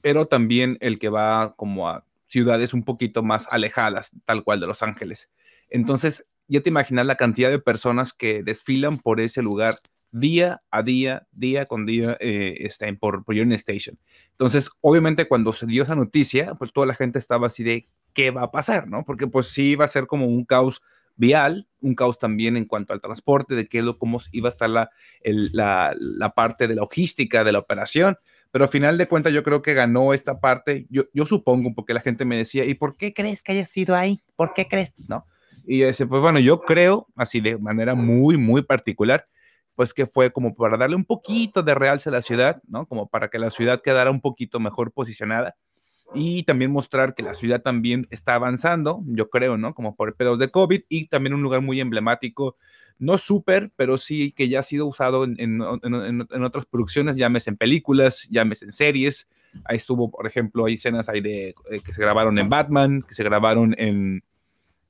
pero 0.00 0.26
también 0.26 0.78
el 0.80 0.98
que 0.98 1.08
va 1.08 1.54
como 1.56 1.88
a 1.88 2.04
ciudades 2.28 2.72
un 2.72 2.84
poquito 2.84 3.22
más 3.22 3.46
alejadas, 3.50 4.12
tal 4.26 4.44
cual 4.44 4.60
de 4.60 4.66
Los 4.66 4.82
Ángeles. 4.82 5.28
Entonces, 5.70 6.24
ya 6.48 6.60
te 6.60 6.70
imaginas 6.70 7.06
la 7.06 7.16
cantidad 7.16 7.50
de 7.50 7.58
personas 7.58 8.12
que 8.12 8.42
desfilan 8.42 8.98
por 8.98 9.20
ese 9.20 9.42
lugar 9.42 9.74
día 10.12 10.62
a 10.70 10.82
día, 10.82 11.26
día 11.32 11.66
con 11.66 11.86
día, 11.86 12.16
eh, 12.20 12.56
está 12.60 12.86
por, 13.00 13.24
por 13.24 13.34
Union 13.34 13.52
Station. 13.52 13.98
Entonces, 14.32 14.70
obviamente, 14.80 15.26
cuando 15.26 15.52
se 15.52 15.66
dio 15.66 15.82
esa 15.82 15.96
noticia, 15.96 16.54
pues 16.54 16.72
toda 16.72 16.86
la 16.86 16.94
gente 16.94 17.18
estaba 17.18 17.46
así 17.48 17.64
de, 17.64 17.88
¿qué 18.12 18.30
va 18.30 18.42
a 18.42 18.50
pasar? 18.50 18.88
¿no? 18.88 19.04
Porque 19.04 19.26
pues 19.26 19.48
sí 19.48 19.70
iba 19.70 19.84
a 19.84 19.88
ser 19.88 20.06
como 20.06 20.26
un 20.26 20.44
caos 20.44 20.82
vial, 21.16 21.68
un 21.80 21.94
caos 21.94 22.18
también 22.18 22.56
en 22.56 22.66
cuanto 22.66 22.92
al 22.92 23.00
transporte, 23.00 23.54
de 23.54 23.66
qué 23.66 23.82
cómo 23.98 24.20
iba 24.32 24.48
a 24.48 24.52
estar 24.52 24.68
la, 24.68 24.90
la, 25.22 25.94
la, 25.98 26.30
parte 26.30 26.68
de 26.68 26.74
logística 26.74 27.44
de 27.44 27.52
la 27.52 27.58
operación. 27.58 28.16
Pero 28.50 28.64
al 28.64 28.70
final 28.70 28.98
de 28.98 29.06
cuentas 29.06 29.32
yo 29.32 29.42
creo 29.42 29.62
que 29.62 29.72
ganó 29.72 30.12
esta 30.12 30.40
parte, 30.40 30.86
yo, 30.90 31.04
yo 31.14 31.24
supongo, 31.24 31.74
porque 31.74 31.94
la 31.94 32.00
gente 32.00 32.26
me 32.26 32.36
decía, 32.36 32.64
¿y 32.66 32.74
por 32.74 32.96
qué 32.96 33.14
crees 33.14 33.42
que 33.42 33.52
haya 33.52 33.66
sido 33.66 33.96
ahí? 33.96 34.20
¿Por 34.36 34.52
qué 34.52 34.68
crees? 34.68 34.92
¿No? 35.08 35.26
Y 35.66 35.82
ese, 35.82 36.06
pues 36.06 36.20
bueno, 36.20 36.38
yo 36.38 36.60
creo, 36.60 37.06
así 37.16 37.40
de 37.40 37.58
manera 37.58 37.94
muy, 37.94 38.36
muy 38.36 38.62
particular, 38.62 39.26
pues 39.74 39.94
que 39.94 40.06
fue 40.06 40.32
como 40.32 40.54
para 40.54 40.76
darle 40.76 40.96
un 40.96 41.04
poquito 41.04 41.62
de 41.62 41.74
realce 41.74 42.08
a 42.08 42.12
la 42.12 42.22
ciudad, 42.22 42.62
¿no? 42.68 42.86
Como 42.86 43.08
para 43.08 43.28
que 43.28 43.38
la 43.38 43.50
ciudad 43.50 43.80
quedara 43.80 44.10
un 44.10 44.20
poquito 44.20 44.60
mejor 44.60 44.92
posicionada 44.92 45.56
y 46.14 46.42
también 46.42 46.70
mostrar 46.70 47.14
que 47.14 47.22
la 47.22 47.34
ciudad 47.34 47.62
también 47.62 48.06
está 48.10 48.34
avanzando, 48.34 49.02
yo 49.06 49.30
creo, 49.30 49.56
¿no? 49.56 49.74
Como 49.74 49.96
por 49.96 50.14
pedos 50.14 50.38
de 50.38 50.50
COVID 50.50 50.82
y 50.88 51.08
también 51.08 51.34
un 51.34 51.42
lugar 51.42 51.62
muy 51.62 51.80
emblemático, 51.80 52.56
no 52.98 53.18
súper, 53.18 53.72
pero 53.76 53.98
sí 53.98 54.32
que 54.32 54.48
ya 54.48 54.60
ha 54.60 54.62
sido 54.62 54.86
usado 54.86 55.24
en, 55.24 55.36
en, 55.38 55.62
en, 55.82 56.44
otras 56.44 56.66
producciones, 56.66 57.16
llames 57.16 57.48
en 57.48 57.56
películas, 57.56 58.28
llames 58.30 58.62
en 58.62 58.72
series. 58.72 59.28
Ahí 59.64 59.76
estuvo, 59.76 60.10
por 60.10 60.26
ejemplo, 60.26 60.66
hay 60.66 60.74
escenas 60.74 61.08
ahí 61.08 61.20
de, 61.20 61.54
eh, 61.70 61.80
que 61.84 61.92
se 61.92 62.00
grabaron 62.00 62.38
en 62.38 62.48
Batman, 62.48 63.02
que 63.02 63.14
se 63.14 63.24
grabaron 63.24 63.74
en, 63.78 64.22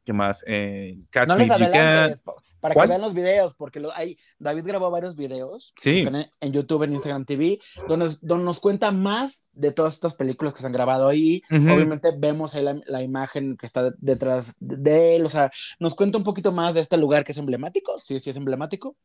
¿Qué 0.05 0.13
más? 0.13 0.45
Eh, 0.47 0.99
Catch 1.11 1.29
no 1.29 1.37
les 1.37 1.51
adelantes, 1.51 2.23
para 2.63 2.77
que 2.77 2.87
vean 2.87 3.01
los 3.01 3.13
videos, 3.13 3.55
porque 3.55 3.81
lo, 3.81 3.93
hay, 3.93 4.17
David 4.39 4.65
grabó 4.65 4.89
varios 4.89 5.17
videos 5.17 5.75
sí. 5.83 6.05
en, 6.41 6.53
YouTube, 6.53 6.85
en 6.85 6.93
Instagram 6.93 7.25
TV, 7.25 7.59
donde, 7.89 8.15
donde, 8.21 8.45
nos 8.45 8.61
cuenta 8.61 8.93
más 8.93 9.49
de 9.53 9.73
todas 9.73 9.95
estas 9.95 10.15
películas 10.15 10.55
que 10.55 10.61
se 10.61 10.67
han 10.67 10.73
grabado 10.73 11.09
ahí. 11.09 11.43
Obviamente 11.51 12.13
vemos 12.17 12.55
ahí 12.55 12.63
la, 12.63 12.81
la, 12.87 13.03
imagen 13.03 13.57
que 13.57 13.67
está 13.67 13.91
detrás 13.99 14.55
de 14.61 15.17
él, 15.17 15.27
o 15.27 15.29
sea, 15.29 15.51
nos 15.81 15.97
cuenta 15.97 16.19
un 16.19 16.25
poquito 16.25 16.53
más 16.53 16.75
de 16.75 16.83
este 16.83 16.97
lugar 16.97 17.25
que 17.25 17.33
es 17.33 17.39
emblemático, 17.39 17.99
sí, 17.99 18.21
sí 18.21 18.31
es 18.31 18.37
emblemático. 18.37 18.97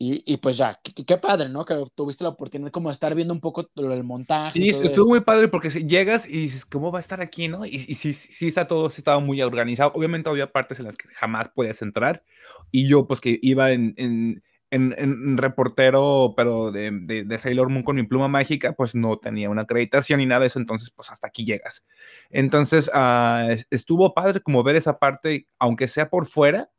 Y, 0.00 0.36
pues 0.36 0.56
ya, 0.56 0.78
qué, 0.82 1.16
padre, 1.16 1.48
¿no? 1.48 1.64
Que 1.64 1.74
tuviste 1.92 2.22
la 2.22 2.30
oportunidad 2.30 2.70
como 2.70 2.88
de 2.88 2.92
estar 2.92 3.16
viendo 3.16 3.34
un 3.34 3.40
poco 3.40 3.68
el 3.74 4.04
montaje. 4.04 4.60
Sí, 4.60 4.68
estuvo 4.68 5.08
muy 5.08 5.22
padre 5.22 5.48
porque 5.48 5.70
llegas 5.70 6.24
y 6.24 6.42
dices, 6.42 6.64
¿cómo 6.64 6.92
va 6.92 7.00
a 7.00 7.02
estar 7.02 7.20
aquí, 7.20 7.48
no? 7.48 7.66
Y, 7.66 7.80
sí, 7.96 8.12
sí 8.12 8.46
está 8.46 8.68
todo, 8.68 8.90
sí 8.90 9.00
estaba 9.00 9.18
muy 9.18 9.42
organizado. 9.42 9.90
Obviamente 9.94 10.30
había 10.30 10.52
partes 10.52 10.78
en 10.78 10.84
las 10.84 10.96
que 10.96 11.08
jamás 11.08 11.48
podías 11.48 11.82
entrar. 11.82 12.22
Y 12.70 12.86
yo, 12.86 13.08
pues 13.08 13.20
que 13.20 13.40
iba 13.42 13.72
en, 13.72 13.94
en, 13.96 14.40
en, 14.70 15.36
reportero, 15.36 16.34
pero 16.36 16.70
de, 16.70 16.92
de, 17.24 17.38
Sailor 17.38 17.68
Moon 17.68 17.82
con 17.82 17.96
mi 17.96 18.04
pluma 18.04 18.28
mágica, 18.28 18.74
pues 18.74 18.94
no 18.94 19.18
tenía 19.18 19.50
una 19.50 19.62
acreditación 19.62 20.18
ni 20.18 20.26
nada 20.26 20.42
de 20.42 20.46
eso, 20.46 20.60
entonces 20.60 20.92
pues 20.94 21.10
hasta 21.10 21.26
aquí 21.26 21.44
llegas. 21.44 21.84
Entonces 22.30 22.88
uh, 22.94 23.60
estuvo 23.70 24.14
padre 24.14 24.40
como 24.42 24.62
ver 24.62 24.76
esa 24.76 25.00
parte, 25.00 25.48
aunque 25.58 25.88
sea 25.88 26.08
por 26.08 26.26
fuera, 26.26 26.70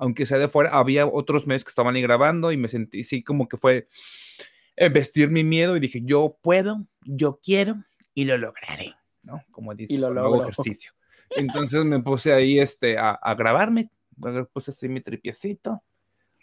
aunque 0.00 0.26
sea 0.26 0.38
de 0.38 0.48
fuera, 0.48 0.70
había 0.70 1.06
otros 1.06 1.46
meses 1.46 1.64
que 1.64 1.68
estaban 1.68 1.94
ahí 1.94 2.02
grabando 2.02 2.50
y 2.50 2.56
me 2.56 2.68
sentí 2.68 3.04
sí 3.04 3.22
como 3.22 3.48
que 3.48 3.56
fue 3.56 3.88
vestir 4.92 5.30
mi 5.30 5.44
miedo 5.44 5.76
y 5.76 5.80
dije, 5.80 6.00
yo 6.02 6.38
puedo, 6.42 6.86
yo 7.04 7.38
quiero 7.42 7.84
y 8.14 8.24
lo 8.24 8.38
lograré, 8.38 8.94
¿no? 9.22 9.42
Como 9.50 9.74
dice, 9.74 9.92
y 9.92 9.98
lo 9.98 10.10
logro. 10.12 10.48
ejercicio. 10.48 10.92
Entonces 11.36 11.84
me 11.84 12.00
puse 12.00 12.32
ahí 12.32 12.58
este, 12.58 12.98
a, 12.98 13.10
a 13.10 13.34
grabarme, 13.34 13.90
puse 14.52 14.70
así 14.70 14.88
mi 14.88 15.00
tripiecito, 15.00 15.82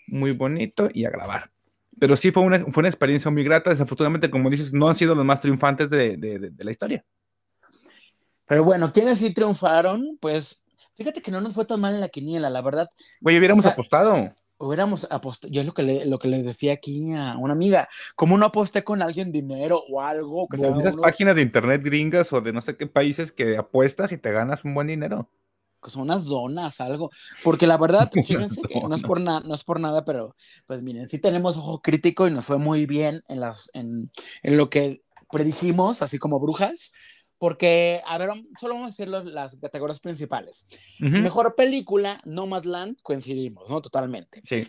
muy 0.08 0.32
bonito 0.32 0.90
y 0.94 1.06
a 1.06 1.10
grabar. 1.10 1.52
Pero 2.00 2.16
sí 2.16 2.32
fue 2.32 2.44
una, 2.44 2.60
fue 2.60 2.82
una 2.82 2.90
experiencia 2.90 3.32
muy 3.32 3.44
grata. 3.44 3.72
Desafortunadamente, 3.72 4.30
como 4.30 4.52
dices, 4.52 4.72
no 4.72 4.88
han 4.88 4.96
sido 4.96 5.16
los 5.16 5.26
más 5.26 5.42
triunfantes 5.42 5.90
de, 5.90 6.16
de, 6.16 6.38
de 6.38 6.64
la 6.64 6.72
historia. 6.72 7.04
Pero 8.46 8.64
bueno, 8.64 8.92
¿quiénes 8.94 9.18
sí 9.18 9.34
triunfaron? 9.34 10.18
Pues 10.22 10.64
fíjate 10.98 11.22
que 11.22 11.32
no 11.32 11.40
nos 11.40 11.54
fue 11.54 11.66
tan 11.66 11.80
mal 11.80 11.96
en 11.96 12.02
la 12.02 12.10
quiniela, 12.10 12.50
la 12.50 12.62
verdad. 12.62 12.90
Güey, 13.22 13.38
hubiéramos 13.38 13.66
apostado. 13.66 14.34
Hubiéramos 14.58 15.08
apostado. 15.12 15.54
Yo 15.54 15.62
es 15.62 15.68
lo 15.68 15.74
que, 15.74 15.84
le, 15.84 16.06
lo 16.06 16.18
que 16.18 16.28
les 16.28 16.44
decía 16.44 16.74
aquí 16.74 17.14
a 17.14 17.38
una 17.38 17.54
amiga. 17.54 17.88
Como 18.16 18.38
no 18.38 18.48
aposté 18.48 18.84
con 18.84 19.02
alguien 19.02 19.32
dinero 19.32 19.84
o 19.90 20.02
algo. 20.02 20.48
Que 20.48 20.58
sea 20.58 20.76
esas 20.76 20.96
páginas 20.98 21.36
de 21.36 21.44
internet 21.44 21.82
gringas 21.84 22.34
o 22.34 22.42
de 22.42 22.52
no 22.52 22.62
sé 22.62 22.76
qué 22.76 22.88
países 22.88 23.32
que 23.32 23.58
apuestas 23.58 24.12
y 24.12 24.18
te 24.18 24.32
ganas 24.32 24.66
un 24.66 24.74
buen 24.74 24.88
dinero 24.88 25.30
son 25.90 26.04
unas 26.04 26.26
donas, 26.26 26.82
algo. 26.82 27.12
Porque 27.44 27.68
la 27.68 27.78
verdad, 27.78 28.10
fíjense 28.26 28.62
que 28.62 28.82
no 28.82 28.96
es 28.96 29.04
por 29.04 29.22
nada, 29.22 29.42
no 29.42 29.56
es 29.56 29.64
por 29.64 29.80
nada, 29.80 30.06
pero 30.06 30.36
pues 30.66 30.82
miren, 30.82 31.10
sí 31.10 31.20
tenemos 31.20 31.58
ojo 31.58 31.82
crítico 31.82 32.28
y 32.28 32.32
nos 32.32 32.46
fue 32.46 32.58
muy 32.58 32.86
bien 32.86 33.22
en 33.28 33.40
las, 33.40 33.72
en, 33.74 34.12
en 34.44 34.58
lo 34.58 34.70
que 34.70 35.04
predijimos, 35.32 36.02
así 36.02 36.18
como 36.18 36.40
brujas. 36.40 36.94
Porque, 37.40 38.02
a 38.06 38.18
ver, 38.18 38.30
solo 38.60 38.74
vamos 38.74 38.88
a 38.88 38.94
decir 38.94 39.08
las 39.08 39.60
categorías 39.60 40.00
principales. 40.00 40.68
Mejor 41.00 41.56
película, 41.56 42.20
Nomadland, 42.26 42.98
coincidimos, 43.04 43.70
¿no? 43.70 43.82
Totalmente. 43.82 44.42
Sí. 44.44 44.68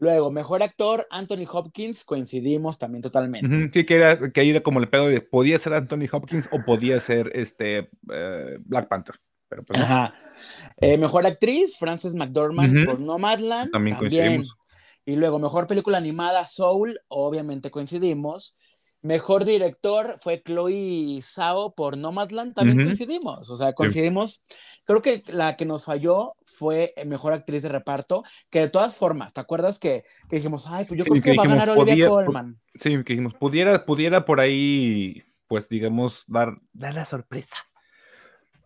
Luego, 0.00 0.30
mejor 0.30 0.62
actor, 0.62 1.06
Anthony 1.10 1.44
Hopkins, 1.50 2.04
coincidimos 2.04 2.78
también 2.78 3.02
totalmente. 3.02 3.70
Sí, 3.72 3.84
que 3.84 3.96
era, 3.96 4.30
que 4.30 4.48
era 4.48 4.62
como 4.62 4.78
el 4.78 4.88
pedo 4.88 5.08
de 5.08 5.20
podía 5.20 5.58
ser 5.58 5.74
Anthony 5.74 6.06
Hopkins 6.10 6.48
o 6.52 6.64
podía 6.64 7.00
ser 7.00 7.32
este 7.34 7.90
eh, 8.12 8.58
Black 8.60 8.88
Panther. 8.88 9.16
Pero 9.48 9.64
pues, 9.64 9.80
Ajá. 9.80 10.14
Eh, 10.76 10.96
mejor 10.98 11.26
actriz, 11.26 11.76
Frances 11.76 12.14
McDormand 12.14 12.84
por 12.84 13.00
Nomadland. 13.00 13.72
También, 13.72 13.96
coincidimos. 13.96 14.56
Y 15.04 15.16
luego, 15.16 15.38
mejor 15.38 15.66
película 15.66 15.98
animada, 15.98 16.46
Soul, 16.46 17.00
obviamente 17.08 17.70
coincidimos. 17.70 18.56
Mejor 19.00 19.44
director 19.44 20.16
fue 20.18 20.42
Chloe 20.42 21.20
Zhao 21.22 21.74
por 21.74 21.96
Nomadland, 21.96 22.54
también 22.54 22.84
coincidimos. 22.84 23.48
O 23.48 23.56
sea, 23.56 23.72
coincidimos. 23.72 24.42
Creo 24.84 25.02
que 25.02 25.22
la 25.28 25.56
que 25.56 25.64
nos 25.64 25.84
falló 25.84 26.34
fue 26.44 26.92
mejor 27.06 27.32
actriz 27.32 27.62
de 27.62 27.68
reparto, 27.68 28.24
que 28.50 28.60
de 28.60 28.68
todas 28.68 28.96
formas, 28.96 29.32
¿te 29.32 29.40
acuerdas 29.40 29.78
que, 29.78 30.02
dijimos, 30.28 30.66
ay, 30.68 30.84
pues 30.84 30.98
yo 30.98 31.04
creo 31.04 31.22
que, 31.22 31.36
va 31.36 31.44
a 31.44 31.46
ganar 31.46 31.70
Olivia 31.70 32.08
Colman? 32.08 32.60
Sí, 32.74 32.90
que 33.04 33.12
dijimos, 33.12 33.34
pudiera, 33.34 33.84
pudiera 33.84 34.24
por 34.24 34.40
ahí, 34.40 35.22
pues 35.46 35.68
digamos, 35.68 36.24
dar, 36.26 36.58
dar 36.72 36.94
la 36.94 37.04
sorpresa 37.04 37.56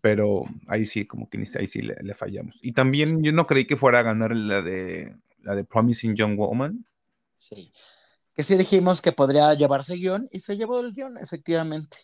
pero 0.02 0.42
ahí 0.66 0.84
sí, 0.84 1.06
como 1.06 1.30
que 1.30 1.38
ahí 1.58 1.68
sí 1.68 1.80
le, 1.80 2.14
fallamos. 2.14 2.58
Y 2.60 2.72
también 2.72 3.22
yo 3.22 3.30
no 3.30 3.46
creí 3.46 3.66
que 3.66 3.76
fuera 3.76 4.00
a 4.00 4.02
ganar 4.02 4.34
la 4.34 4.60
de, 4.60 5.14
la 5.38 5.54
de 5.54 5.64
Promising 5.64 6.16
Young 6.16 6.36
Woman. 6.36 6.84
Sí, 7.38 7.72
que 8.34 8.42
sí 8.42 8.56
dijimos 8.56 9.02
que 9.02 9.12
podría 9.12 9.54
llevarse 9.54 9.96
guion 9.96 10.28
y 10.30 10.40
se 10.40 10.56
llevó 10.56 10.80
el 10.80 10.92
guion, 10.92 11.18
efectivamente. 11.18 11.98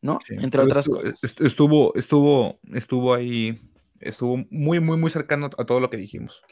¿No? 0.00 0.18
Entre 0.28 0.60
otras 0.60 0.88
cosas. 0.88 1.22
Estuvo, 1.38 1.94
estuvo, 1.94 2.58
estuvo 2.74 3.14
ahí, 3.14 3.54
estuvo 4.00 4.44
muy, 4.50 4.80
muy, 4.80 4.96
muy 4.96 5.10
cercano 5.10 5.48
a 5.56 5.64
todo 5.64 5.78
lo 5.78 5.90
que 5.90 5.96
dijimos. 5.96 6.42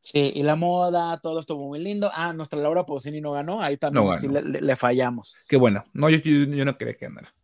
Sí, 0.00 0.32
y 0.34 0.42
la 0.42 0.54
moda, 0.54 1.18
todo 1.20 1.40
estuvo 1.40 1.66
muy 1.66 1.80
lindo. 1.80 2.10
Ah, 2.14 2.32
nuestra 2.32 2.60
Laura 2.60 2.86
Pausini 2.86 3.20
no 3.20 3.32
ganó, 3.32 3.62
ahí 3.62 3.78
también 3.78 4.20
sí 4.20 4.28
le, 4.28 4.76
fallamos. 4.76 5.46
Qué 5.48 5.56
bueno. 5.56 5.80
No, 5.92 6.08
yo, 6.10 6.18
yo 6.18 6.64
no 6.64 6.76
quería 6.76 6.94
que 6.94 7.06
ganara. 7.06 7.34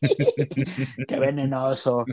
Qué 1.08 1.18
venenoso. 1.18 2.04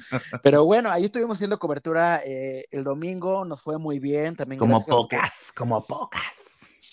Pero 0.42 0.64
bueno, 0.66 0.90
ahí 0.90 1.04
estuvimos 1.04 1.38
haciendo 1.38 1.60
cobertura 1.60 2.22
eh, 2.26 2.66
el 2.72 2.84
domingo, 2.84 3.44
nos 3.46 3.62
fue 3.62 3.78
muy 3.78 4.00
bien. 4.00 4.36
También 4.36 4.60
como 4.60 4.84
pocas, 4.84 5.32
como 5.54 5.86
pocas. 5.86 6.24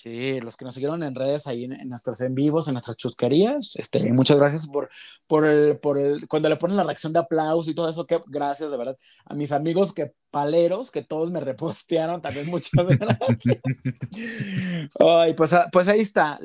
Sí, 0.02 0.40
los 0.40 0.56
que 0.56 0.64
nos 0.64 0.74
siguieron 0.74 1.00
en 1.04 1.14
redes 1.14 1.46
ahí 1.46 1.62
en, 1.62 1.88
nuestros 1.88 2.20
en 2.22 2.34
vivos, 2.34 2.66
en 2.66 2.74
nuestras 2.74 2.96
chusquerías, 2.96 3.76
este, 3.76 4.12
muchas 4.12 4.36
gracias 4.36 4.66
por, 4.66 4.90
por, 5.28 5.46
el, 5.46 5.78
por 5.78 5.96
el, 5.96 6.26
cuando 6.26 6.48
le 6.48 6.56
ponen 6.56 6.76
la 6.76 6.82
reacción 6.82 7.12
de 7.12 7.20
aplauso 7.20 7.70
y 7.70 7.74
todo 7.76 7.88
eso, 7.88 8.04
que 8.04 8.20
gracias 8.26 8.68
de 8.68 8.76
verdad. 8.76 8.98
A 9.26 9.34
mis 9.34 9.52
amigos 9.52 9.94
que 9.94 10.12
paleros, 10.32 10.90
que 10.90 11.04
todos 11.04 11.30
me 11.30 11.38
repostearon, 11.38 12.20
también 12.20 12.46
muchas 12.50 12.84
gracias. 12.84 13.60
Ay, 14.98 15.34
pues, 15.34 15.52
ah, 15.52 15.68
pues 15.70 15.86
ahí 15.86 16.00
está. 16.00 16.36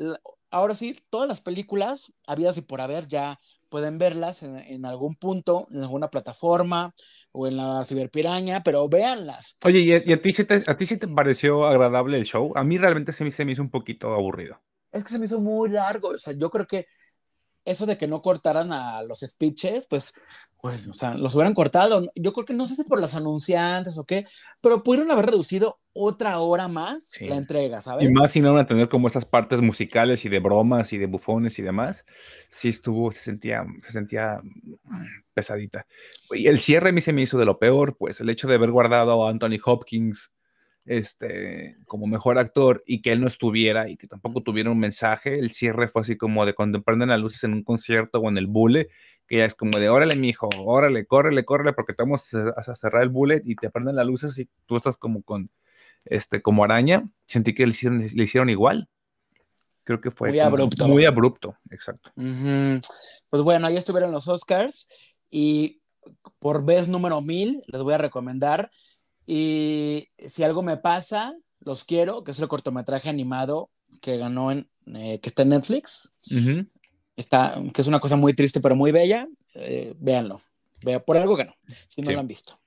Ahora 0.52 0.76
sí, 0.76 0.96
todas 1.10 1.28
las 1.28 1.40
películas, 1.40 2.12
habidas 2.28 2.58
y 2.58 2.60
por 2.60 2.80
haber, 2.80 3.08
ya 3.08 3.40
pueden 3.68 3.98
verlas 3.98 4.42
en, 4.42 4.84
algún 4.84 5.14
punto, 5.14 5.66
en 5.70 5.82
alguna 5.82 6.08
plataforma 6.08 6.94
o 7.32 7.46
en 7.46 7.56
la 7.56 7.84
ciberpiraña, 7.84 8.62
pero 8.62 8.88
véanlas. 8.88 9.56
Oye, 9.64 9.80
¿y, 9.80 9.92
a, 9.92 10.22
ti 10.22 10.32
sí 10.32 10.44
te, 10.44 10.60
a 10.66 10.76
ti 10.76 10.86
sí 10.86 10.96
te 10.96 11.08
pareció 11.08 11.66
agradable 11.66 12.18
el 12.18 12.24
show? 12.24 12.52
A 12.54 12.64
mí 12.64 12.78
realmente 12.78 13.12
se 13.12 13.24
me, 13.24 13.30
se 13.30 13.44
me 13.44 13.52
hizo 13.52 13.62
un 13.62 13.70
poquito 13.70 14.14
aburrido. 14.14 14.60
Es 14.90 15.04
que 15.04 15.10
se 15.10 15.18
me 15.18 15.26
hizo 15.26 15.40
muy 15.40 15.68
largo, 15.68 16.08
o 16.08 16.18
sea, 16.18 16.32
yo 16.32 16.50
creo 16.50 16.66
que 16.66 16.86
eso 17.70 17.86
de 17.86 17.98
que 17.98 18.06
no 18.06 18.22
cortaran 18.22 18.72
a 18.72 19.02
los 19.02 19.20
speeches, 19.20 19.86
pues 19.86 20.14
bueno, 20.60 20.90
o 20.90 20.92
sea, 20.92 21.14
los 21.14 21.34
hubieran 21.34 21.54
cortado. 21.54 22.10
Yo 22.16 22.32
creo 22.32 22.44
que 22.44 22.54
no 22.54 22.66
sé 22.66 22.74
si 22.74 22.84
por 22.84 23.00
las 23.00 23.14
anunciantes 23.14 23.96
o 23.96 24.04
qué, 24.04 24.26
pero 24.60 24.82
pudieron 24.82 25.10
haber 25.10 25.26
reducido 25.26 25.78
otra 25.92 26.38
hora 26.40 26.66
más 26.66 27.20
la 27.20 27.36
entrega, 27.36 27.80
¿sabes? 27.80 28.08
Y 28.08 28.12
más 28.12 28.32
si 28.32 28.40
no 28.40 28.52
van 28.52 28.62
a 28.62 28.66
tener 28.66 28.88
como 28.88 29.06
estas 29.06 29.24
partes 29.24 29.60
musicales 29.60 30.24
y 30.24 30.28
de 30.28 30.40
bromas 30.40 30.92
y 30.92 30.98
de 30.98 31.06
bufones 31.06 31.58
y 31.58 31.62
demás. 31.62 32.04
Sí 32.50 32.70
estuvo, 32.70 33.12
se 33.12 33.20
sentía, 33.20 33.64
se 33.84 33.92
sentía 33.92 34.40
pesadita. 35.34 35.86
Y 36.30 36.48
el 36.48 36.58
cierre 36.58 36.90
a 36.90 36.92
mí 36.92 37.00
se 37.00 37.12
me 37.12 37.22
hizo 37.22 37.38
de 37.38 37.44
lo 37.44 37.58
peor, 37.58 37.96
pues 37.96 38.20
el 38.20 38.30
hecho 38.30 38.48
de 38.48 38.56
haber 38.56 38.70
guardado 38.70 39.26
a 39.26 39.30
Anthony 39.30 39.58
Hopkins 39.64 40.30
este, 40.88 41.76
como 41.86 42.06
mejor 42.06 42.38
actor 42.38 42.82
y 42.86 43.02
que 43.02 43.12
él 43.12 43.20
no 43.20 43.26
estuviera 43.26 43.90
y 43.90 43.98
que 43.98 44.06
tampoco 44.06 44.42
tuviera 44.42 44.70
un 44.70 44.78
mensaje, 44.78 45.38
el 45.38 45.50
cierre 45.50 45.88
fue 45.88 46.00
así 46.00 46.16
como 46.16 46.46
de 46.46 46.54
cuando 46.54 46.82
prenden 46.82 47.10
las 47.10 47.20
luces 47.20 47.44
en 47.44 47.52
un 47.52 47.62
concierto 47.62 48.20
o 48.20 48.28
en 48.30 48.38
el 48.38 48.46
bule, 48.46 48.88
que 49.26 49.36
ya 49.36 49.44
es 49.44 49.54
como 49.54 49.78
de 49.78 49.90
órale, 49.90 50.16
mijo, 50.16 50.48
órale, 50.56 51.04
córrele, 51.04 51.44
córrele, 51.44 51.74
porque 51.74 51.92
te 51.92 52.02
vamos 52.02 52.32
a 52.32 52.74
cerrar 52.74 53.02
el 53.02 53.10
bullet 53.10 53.42
y 53.44 53.54
te 53.54 53.68
prenden 53.68 53.96
las 53.96 54.06
luces 54.06 54.38
y 54.38 54.48
tú 54.64 54.78
estás 54.78 54.96
como 54.96 55.22
con, 55.22 55.50
este, 56.06 56.40
como 56.40 56.64
araña. 56.64 57.06
Sentí 57.26 57.54
que 57.54 57.66
le 57.66 57.72
hicieron, 57.72 57.98
le 57.98 58.24
hicieron 58.24 58.48
igual. 58.48 58.88
Creo 59.84 60.00
que 60.00 60.10
fue 60.10 60.30
muy 60.30 60.40
abrupto. 60.40 60.88
Muy 60.88 61.04
abrupto, 61.04 61.56
exacto. 61.70 62.10
Pues 62.14 63.42
bueno, 63.42 63.66
ahí 63.66 63.76
estuvieron 63.76 64.10
los 64.10 64.26
Oscars 64.26 64.88
y 65.30 65.82
por 66.38 66.64
vez 66.64 66.88
número 66.88 67.20
mil 67.20 67.62
les 67.66 67.82
voy 67.82 67.92
a 67.92 67.98
recomendar 67.98 68.70
y 69.30 70.08
si 70.26 70.42
algo 70.42 70.62
me 70.62 70.78
pasa, 70.78 71.36
los 71.60 71.84
quiero, 71.84 72.24
que 72.24 72.30
es 72.30 72.40
el 72.40 72.48
cortometraje 72.48 73.10
animado 73.10 73.68
que 74.00 74.16
ganó 74.16 74.50
en, 74.50 74.70
eh, 74.86 75.20
que 75.20 75.28
está 75.28 75.42
en 75.42 75.50
Netflix. 75.50 76.10
está, 77.14 77.62
que 77.74 77.82
es 77.82 77.86
una 77.86 78.00
cosa 78.00 78.16
muy 78.16 78.32
triste 78.32 78.60
pero 78.60 78.74
muy 78.74 78.90
bella. 78.90 79.28
Eh, 79.56 79.94
véanlo. 79.98 80.40
Vea, 80.82 81.04
por 81.04 81.18
algo 81.18 81.36
que 81.36 81.44
no, 81.44 81.54
si 81.88 82.00
no 82.00 82.10
lo 82.10 82.20
han 82.20 82.26
visto. 82.26 82.58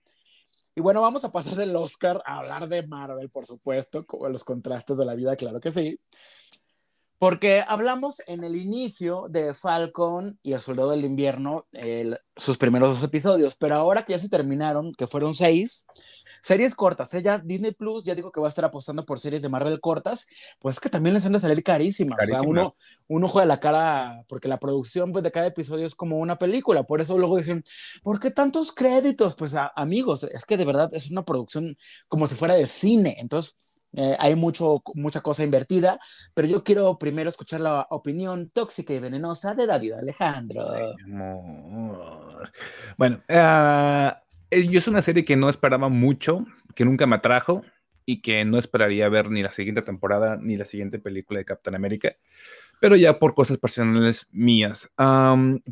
Y 0.75 0.81
bueno, 0.81 1.01
vamos 1.01 1.23
a 1.23 1.31
pasar 1.31 1.55
del 1.55 1.75
Oscar 1.75 2.21
a 2.27 2.37
hablar 2.37 2.69
de 2.69 2.85
Marvel, 2.85 3.31
por 3.31 3.47
supuesto, 3.47 4.05
como 4.05 4.29
los 4.29 4.43
contrastes 4.43 4.99
de 4.99 5.05
la 5.05 5.15
vida, 5.15 5.35
claro 5.35 5.59
que 5.59 5.71
sí. 5.71 5.99
Porque 7.17 7.63
hablamos 7.67 8.21
en 8.27 8.43
el 8.43 8.55
inicio 8.55 9.25
de 9.29 9.55
Falcon 9.55 10.37
y 10.43 10.53
El 10.53 10.61
Soldado 10.61 10.91
del 10.91 11.05
Invierno, 11.05 11.65
sus 12.35 12.57
primeros 12.57 12.89
dos 12.89 13.03
episodios, 13.03 13.55
pero 13.55 13.75
ahora 13.75 14.03
que 14.03 14.13
ya 14.13 14.19
se 14.19 14.29
terminaron, 14.29 14.91
que 14.93 15.07
fueron 15.07 15.33
seis, 15.33 15.85
Series 16.41 16.75
cortas, 16.75 17.13
ella, 17.13 17.35
¿eh? 17.35 17.41
Disney 17.43 17.71
Plus 17.71 18.03
ya 18.03 18.15
dijo 18.15 18.31
que 18.31 18.39
va 18.39 18.47
a 18.47 18.49
estar 18.49 18.65
apostando 18.65 19.05
por 19.05 19.19
series 19.19 19.41
de 19.41 19.49
Marvel 19.49 19.79
cortas, 19.79 20.27
pues 20.59 20.75
es 20.75 20.79
que 20.79 20.89
también 20.89 21.13
les 21.13 21.25
han 21.25 21.33
de 21.33 21.39
salir 21.39 21.63
carísimas. 21.63 22.17
O 22.23 22.27
sea, 22.27 22.41
uno, 22.41 22.75
un 23.07 23.23
ojo 23.23 23.39
de 23.39 23.45
la 23.45 23.59
cara, 23.59 24.23
porque 24.27 24.47
la 24.47 24.59
producción 24.59 25.11
pues, 25.11 25.23
de 25.23 25.31
cada 25.31 25.47
episodio 25.47 25.85
es 25.85 25.95
como 25.95 26.17
una 26.17 26.37
película. 26.37 26.83
Por 26.83 26.99
eso 27.01 27.17
luego 27.17 27.37
dicen, 27.37 27.63
¿por 28.03 28.19
qué 28.19 28.31
tantos 28.31 28.71
créditos? 28.71 29.35
Pues 29.35 29.53
amigos, 29.75 30.23
es 30.23 30.45
que 30.45 30.57
de 30.57 30.65
verdad 30.65 30.89
es 30.93 31.11
una 31.11 31.23
producción 31.23 31.77
como 32.07 32.25
si 32.25 32.35
fuera 32.35 32.55
de 32.55 32.67
cine. 32.67 33.17
Entonces, 33.19 33.57
eh, 33.93 34.15
hay 34.17 34.35
mucho, 34.35 34.81
mucha 34.95 35.19
cosa 35.21 35.43
invertida, 35.43 35.99
pero 36.33 36.47
yo 36.47 36.63
quiero 36.63 36.97
primero 36.97 37.29
escuchar 37.29 37.59
la 37.59 37.85
opinión 37.89 38.49
tóxica 38.49 38.93
y 38.93 38.99
venenosa 38.99 39.53
de 39.53 39.67
David 39.67 39.93
Alejandro. 39.93 40.65
bueno, 42.97 43.21
uh, 43.29 44.11
yo 44.51 44.79
es 44.79 44.87
una 44.87 45.01
serie 45.01 45.25
que 45.25 45.35
no 45.35 45.49
esperaba 45.49 45.89
mucho, 45.89 46.45
que 46.75 46.85
nunca 46.85 47.07
me 47.07 47.15
atrajo. 47.15 47.63
y 48.03 48.21
que 48.21 48.43
no 48.45 48.57
esperaría 48.57 49.07
ver 49.09 49.29
ni 49.29 49.43
la 49.43 49.51
siguiente 49.51 49.83
temporada 49.83 50.35
ni 50.41 50.57
la 50.57 50.65
siguiente 50.65 50.97
película 50.99 51.37
de 51.39 51.45
Captain 51.45 51.75
América, 51.75 52.15
pero 52.79 52.95
ya 52.95 53.19
por 53.19 53.35
cosas 53.35 53.57
personales 53.59 54.27
mías. 54.31 54.89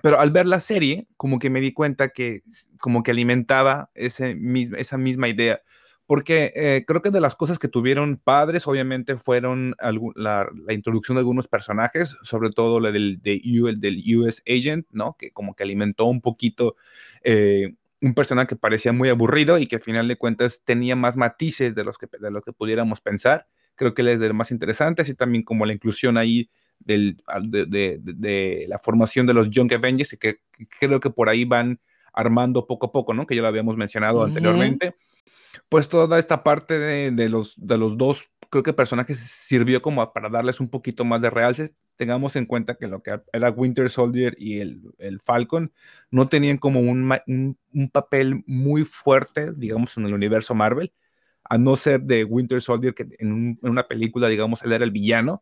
pero 0.03 0.19
al 0.19 0.31
ver 0.31 0.45
la 0.45 0.59
serie, 0.59 1.07
como 1.17 1.39
que 1.39 1.49
me 1.49 1.59
di 1.59 1.73
cuenta 1.73 2.09
que 2.09 2.43
como 2.79 3.01
que 3.03 3.11
alimentaba 3.11 3.89
ese, 3.95 4.37
esa 4.77 4.97
misma 4.97 5.27
idea 5.27 5.61
porque 6.09 6.51
eh, 6.55 6.85
creo 6.87 7.03
que 7.03 7.11
de 7.11 7.21
las 7.21 7.35
cosas 7.35 7.59
que 7.59 7.67
tuvieron 7.67 8.17
padres, 8.17 8.65
obviamente, 8.65 9.15
fueron 9.15 9.75
la, 10.15 10.49
introducción 10.69 11.17
de 11.17 11.19
algunos 11.19 11.47
personajes, 11.47 12.17
sobre 12.23 12.49
todo 12.49 12.79
la 12.79 12.91
del, 12.91 13.21
de, 13.21 13.39
del 13.77 14.17
US 14.17 14.41
Agent, 14.47 14.87
¿no? 14.89 15.15
Que 15.19 15.29
como 15.29 15.53
que 15.53 15.61
alimentó 15.61 16.05
un 16.05 16.21
poquito 16.21 16.75
eh, 17.23 17.75
un 18.01 18.13
personaje 18.13 18.49
que 18.49 18.55
parecía 18.55 18.91
muy 18.93 19.09
aburrido 19.09 19.57
y 19.57 19.67
que 19.67 19.77
al 19.77 19.81
final 19.81 20.07
de 20.07 20.15
cuentas 20.15 20.61
tenía 20.63 20.95
más 20.95 21.17
matices 21.17 21.75
de 21.75 21.83
los 21.83 21.97
que, 21.97 22.07
de 22.19 22.31
lo 22.31 22.41
que 22.41 22.53
pudiéramos 22.53 23.01
pensar. 23.01 23.47
Creo 23.75 23.93
que 23.93 24.01
él 24.01 24.09
es 24.09 24.19
de 24.19 24.27
los 24.27 24.35
más 24.35 24.51
interesantes 24.51 25.09
y 25.09 25.15
también 25.15 25.43
como 25.43 25.65
la 25.65 25.73
inclusión 25.73 26.17
ahí 26.17 26.49
del, 26.79 27.21
de, 27.43 27.99
de, 27.99 28.65
la 28.69 28.79
formación 28.79 29.27
de 29.27 29.33
los 29.33 29.49
Young 29.49 29.73
Avengers 29.73 30.13
y 30.13 30.17
que, 30.17 30.39
creo 30.79 30.99
que 30.99 31.09
por 31.09 31.29
ahí 31.29 31.45
van 31.45 31.79
armando 32.13 32.65
poco 32.65 32.87
a 32.87 32.91
poco, 32.91 33.13
¿no? 33.13 33.27
Que 33.27 33.35
ya 33.35 33.41
lo 33.41 33.47
habíamos 33.47 33.75
mencionado 33.77 34.23
anteriormente 34.23 34.95
pues 35.69 35.89
toda 35.89 36.19
esta 36.19 36.43
parte 36.43 36.77
de, 36.79 37.29
los, 37.29 37.53
de 37.57 37.77
los 37.77 37.97
dos, 37.97 38.29
creo 38.49 38.63
que 38.63 38.73
personajes 38.73 39.19
sirvió 39.19 39.81
como 39.81 40.11
para 40.11 40.29
darles 40.29 40.59
un 40.59 40.69
poquito 40.69 41.05
más 41.05 41.21
de 41.21 41.29
realce. 41.29 41.73
Tengamos 41.99 42.37
en 42.37 42.45
cuenta 42.45 42.75
que 42.75 42.87
lo 42.87 43.03
que 43.03 43.19
era 43.33 43.49
Winter 43.49 43.89
Soldier 43.89 44.33
y 44.39 44.61
el, 44.61 44.83
el 44.99 45.19
Falcon 45.19 45.73
no 46.11 46.29
tenían 46.29 46.57
como 46.57 46.79
un, 46.79 47.13
un, 47.27 47.89
papel 47.89 48.41
muy 48.47 48.85
fuerte, 48.85 49.51
digamos, 49.53 49.97
en 49.97 50.05
el 50.05 50.13
universo 50.13 50.55
Marvel, 50.55 50.93
a 51.43 51.57
no 51.57 51.75
ser 51.75 51.99
de 52.03 52.23
Winter 52.23 52.61
Soldier, 52.61 52.93
que 52.95 53.05
en, 53.19 53.59
una 53.63 53.85
película, 53.85 54.29
digamos, 54.29 54.63
él 54.63 54.71
era 54.71 54.85
el 54.85 54.91
villano. 54.91 55.41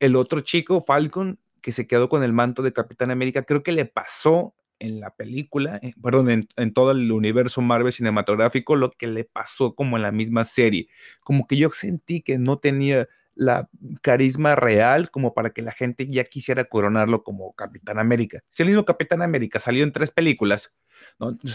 El 0.00 0.16
otro 0.16 0.40
chico, 0.40 0.80
Falcon, 0.84 1.38
que 1.60 1.70
se 1.70 1.86
quedó 1.86 2.08
con 2.08 2.24
el 2.24 2.32
manto 2.32 2.62
de 2.62 2.72
Capitán 2.72 3.12
América, 3.12 3.44
creo 3.44 3.62
que 3.62 3.70
le 3.70 3.84
pasó 3.84 4.56
en 4.80 4.98
la 4.98 5.14
película, 5.14 5.78
eh, 5.80 5.94
perdón, 6.02 6.48
en, 6.56 6.74
todo 6.74 6.90
el 6.90 7.12
universo 7.12 7.60
Marvel 7.60 7.92
cinematográfico, 7.92 8.74
lo 8.74 8.90
que 8.90 9.06
le 9.06 9.22
pasó 9.22 9.76
como 9.76 9.96
en 9.96 10.02
la 10.02 10.10
misma 10.10 10.44
serie. 10.44 10.88
Como 11.22 11.46
que 11.46 11.56
yo 11.56 11.70
sentí 11.70 12.20
que 12.20 12.36
no 12.36 12.58
tenía 12.58 13.06
la 13.34 13.68
carisma 14.02 14.54
real 14.54 15.10
como 15.10 15.34
para 15.34 15.50
que 15.50 15.62
la 15.62 15.72
gente 15.72 16.08
ya 16.08 16.24
quisiera 16.24 16.64
coronarlo 16.64 17.22
como 17.22 17.52
Capitán 17.54 17.98
América. 17.98 18.40
Si 18.50 18.62
el 18.62 18.68
mismo 18.68 18.84
Capitán 18.84 19.22
América 19.22 19.58
salió 19.58 19.84
en 19.84 19.92
tres 19.92 20.10
películas, 20.10 20.72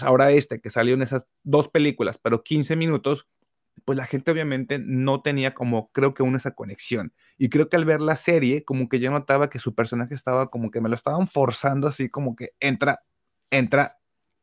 ahora 0.01 0.31
este 0.31 0.59
que 0.59 0.69
salió 0.69 0.93
en 0.93 1.01
esas 1.01 1.27
dos 1.43 1.69
películas, 1.69 2.19
pero 2.21 2.43
15 2.43 2.75
minutos, 2.75 3.27
pues 3.85 3.97
la 3.97 4.05
gente 4.05 4.31
obviamente 4.31 4.79
no 4.79 5.21
tenía 5.21 5.53
como 5.53 5.89
creo 5.91 6.13
que 6.13 6.23
una 6.23 6.37
esa 6.37 6.51
conexión. 6.51 7.13
Y 7.37 7.49
creo 7.49 7.69
que 7.69 7.77
al 7.77 7.85
ver 7.85 8.01
la 8.01 8.15
serie, 8.15 8.63
como 8.63 8.89
que 8.89 8.99
yo 8.99 9.11
notaba 9.11 9.49
que 9.49 9.59
su 9.59 9.73
personaje 9.73 10.13
estaba 10.13 10.49
como 10.49 10.71
que 10.71 10.81
me 10.81 10.89
lo 10.89 10.95
estaban 10.95 11.27
forzando 11.27 11.87
así 11.87 12.09
como 12.09 12.35
que 12.35 12.49
entra, 12.59 13.03
entra, 13.49 13.97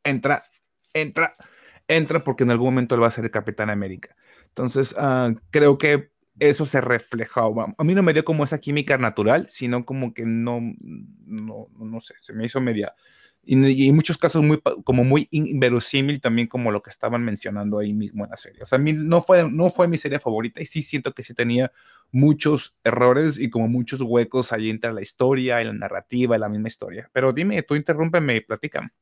entra, 0.05 0.45
entra, 0.95 1.35
entra, 1.89 2.21
porque 2.21 2.45
en 2.45 2.51
algún 2.51 2.69
momento 2.69 2.95
él 2.95 3.03
va 3.03 3.09
a 3.09 3.11
ser 3.11 3.31
Capitán 3.31 3.71
América. 3.71 4.17
Entonces, 4.49 4.95
ah, 4.99 5.35
creo 5.51 5.77
que 5.77 6.11
eso 6.39 6.67
se 6.67 6.81
reflejaba. 6.81 7.75
A 7.77 7.85
mí 7.85 7.95
no 7.95 8.03
me 8.03 8.13
dio 8.13 8.25
como 8.25 8.45
esa 8.45 8.59
química 8.59 8.99
natural, 8.99 9.47
sino 9.51 9.85
como 9.85 10.13
que 10.13 10.25
no, 10.27 10.61
no, 11.27 11.69
no 11.79 12.01
sé, 12.01 12.15
se 12.21 12.33
me 12.33 12.47
hizo 12.47 12.61
media. 12.61 12.95
Y, 13.49 13.89
en 13.89 13.95
muchos 13.95 14.19
casos 14.19 14.43
muy, 14.43 14.61
como 14.83 15.05
muy 15.05 15.29
inverosímil 15.31 16.21
también 16.21 16.49
como 16.49 16.73
lo 16.73 16.83
que 16.83 16.91
estaban 16.91 17.25
mencionando 17.25 17.79
ahí 17.79 17.93
mismo 17.93 18.25
en 18.25 18.31
la 18.31 18.37
serie. 18.37 18.65
O 18.65 18.67
sea, 18.67 18.77
a 18.77 18.81
mí 18.81 18.93
no 18.93 19.23
fue, 19.23 19.49
no 19.49 19.71
fue 19.71 19.87
mi 19.87 19.99
serie 19.99 20.19
favorita 20.19 20.61
y 20.61 20.67
sí 20.67 20.83
siento 20.83 21.13
que 21.13 21.23
sí 21.23 21.33
tenía 21.33 21.71
muchos 22.11 22.75
errores 22.83 23.39
y 23.39 23.49
como 23.49 23.69
muchos 23.69 24.01
huecos 24.03 24.53
ahí 24.53 24.69
entre 24.69 24.93
la 24.93 25.01
historia 25.01 25.63
la 25.63 25.73
narrativa 25.73 26.37
la 26.37 26.49
misma 26.49 26.69
historia. 26.69 27.09
Pero 27.13 27.33
dime, 27.33 27.63
tú 27.63 27.77
interrúmpeme 27.77 28.37
y 28.37 28.41
platica. 28.41 28.93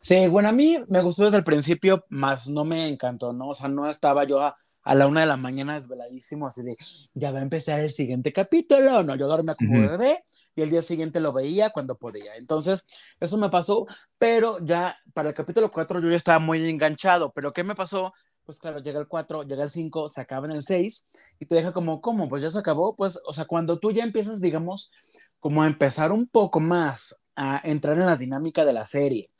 Sí, 0.00 0.28
bueno, 0.28 0.50
a 0.50 0.52
mí 0.52 0.78
me 0.88 1.02
gustó 1.02 1.24
desde 1.24 1.38
el 1.38 1.44
principio, 1.44 2.04
más 2.10 2.48
no 2.48 2.64
me 2.64 2.86
encantó, 2.86 3.32
¿no? 3.32 3.48
O 3.48 3.54
sea, 3.56 3.68
no 3.68 3.90
estaba 3.90 4.22
yo 4.22 4.40
a, 4.40 4.56
la 4.84 5.06
una 5.06 5.20
de 5.20 5.26
la 5.26 5.36
mañana 5.36 5.78
desveladísimo, 5.78 6.46
así 6.46 6.62
de, 6.62 6.76
ya 7.14 7.30
va 7.30 7.40
a 7.40 7.42
empezar 7.42 7.80
el 7.80 7.90
siguiente 7.90 8.32
capítulo, 8.32 9.02
¿no? 9.02 9.14
Yo 9.16 9.28
dormía 9.28 9.54
como 9.54 9.80
bebé 9.80 10.24
y 10.54 10.62
el 10.62 10.70
día 10.70 10.82
siguiente 10.82 11.20
lo 11.20 11.32
veía 11.32 11.70
cuando 11.70 11.96
podía. 11.96 12.36
Entonces, 12.36 12.84
eso 13.20 13.36
me 13.36 13.50
pasó, 13.50 13.86
pero 14.18 14.58
ya 14.64 14.96
para 15.12 15.30
el 15.30 15.34
capítulo 15.34 15.70
4 15.70 16.00
yo 16.00 16.10
ya 16.10 16.16
estaba 16.16 16.38
muy 16.38 16.68
enganchado, 16.68 17.32
pero 17.32 17.52
¿qué 17.52 17.64
me 17.64 17.74
pasó? 17.74 18.12
pues 18.48 18.60
claro, 18.60 18.78
llega 18.78 18.98
el 18.98 19.06
4, 19.06 19.42
llega 19.42 19.64
el 19.64 19.68
5, 19.68 20.08
se 20.08 20.22
acaba 20.22 20.46
en 20.46 20.52
el 20.52 20.62
6 20.62 21.06
y 21.38 21.44
te 21.44 21.54
deja 21.54 21.72
como, 21.74 22.00
¿cómo? 22.00 22.30
Pues 22.30 22.40
ya 22.40 22.48
se 22.48 22.58
acabó, 22.58 22.96
pues, 22.96 23.20
o 23.26 23.34
sea, 23.34 23.44
cuando 23.44 23.78
tú 23.78 23.92
ya 23.92 24.02
empiezas, 24.02 24.40
digamos, 24.40 24.90
como 25.38 25.62
a 25.62 25.66
empezar 25.66 26.12
un 26.12 26.26
poco 26.26 26.58
más 26.58 27.20
a 27.36 27.60
entrar 27.62 27.98
en 27.98 28.06
la 28.06 28.16
dinámica 28.16 28.64
de 28.64 28.72
la 28.72 28.86
serie, 28.86 29.30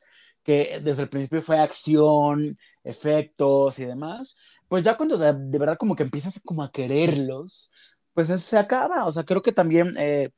que 0.42 0.80
desde 0.84 1.04
el 1.04 1.08
principio 1.08 1.40
fue 1.40 1.58
acción, 1.58 2.58
efectos 2.84 3.78
y 3.78 3.86
demás, 3.86 4.36
pues 4.68 4.82
ya 4.84 4.96
cuando 4.96 5.16
de, 5.18 5.58
verdad 5.58 5.76
como 5.78 5.96
que 5.96 6.02
empiezas 6.02 6.40
como 6.44 6.62
a 6.62 6.70
quererlos, 6.70 7.72
pues 8.14 8.28
se 8.28 8.58
acaba, 8.58 9.06
o 9.06 9.12
sea, 9.12 9.24
creo 9.24 9.42
que 9.42 9.52
también... 9.52 9.94
Eh, 9.98 10.30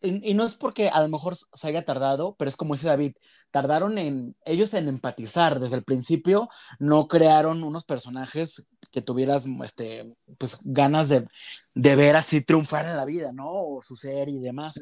y, 0.00 0.34
no 0.34 0.44
es 0.44 0.56
porque 0.56 0.88
a 0.88 1.00
lo 1.02 1.08
mejor 1.08 1.36
se 1.36 1.68
haya 1.68 1.84
tardado, 1.84 2.36
pero 2.38 2.48
es 2.48 2.56
como 2.56 2.74
dice 2.74 2.86
David, 2.86 3.16
tardaron 3.50 3.98
en 3.98 4.36
ellos 4.44 4.72
en 4.74 4.86
empatizar 4.86 5.58
desde 5.58 5.74
el 5.74 5.82
principio, 5.82 6.48
no 6.78 7.08
crearon 7.08 7.64
unos 7.64 7.84
personajes 7.84 8.68
que 8.92 9.02
tuvieras 9.02 9.44
este, 9.64 10.14
pues, 10.38 10.60
ganas 10.62 11.08
de, 11.08 11.26
de 11.74 11.96
ver 11.96 12.16
así 12.16 12.42
triunfar 12.42 12.86
en 12.86 12.96
la 12.96 13.04
vida, 13.04 13.32
¿no? 13.32 13.50
O 13.50 13.82
su 13.82 13.96
ser 13.96 14.28
y 14.28 14.38
demás. 14.38 14.80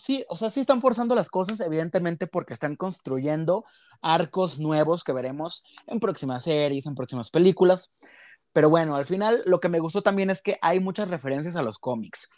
Sí, 0.00 0.24
o 0.30 0.36
sea, 0.38 0.48
sí 0.48 0.60
están 0.60 0.80
forzando 0.80 1.14
las 1.14 1.28
cosas, 1.28 1.60
evidentemente, 1.60 2.26
porque 2.26 2.54
están 2.54 2.74
construyendo 2.74 3.66
arcos 4.00 4.58
nuevos 4.58 5.04
que 5.04 5.12
veremos 5.12 5.62
en 5.86 6.00
próximas 6.00 6.44
series, 6.44 6.86
en 6.86 6.94
próximas 6.94 7.30
películas. 7.30 7.92
Pero 8.54 8.70
bueno, 8.70 8.96
al 8.96 9.04
final 9.04 9.42
lo 9.44 9.60
que 9.60 9.68
me 9.68 9.78
gustó 9.78 10.00
también 10.00 10.30
es 10.30 10.40
que 10.40 10.56
hay 10.62 10.80
muchas 10.80 11.10
referencias 11.10 11.54
a 11.56 11.62
los 11.62 11.78
cómics 11.78 12.30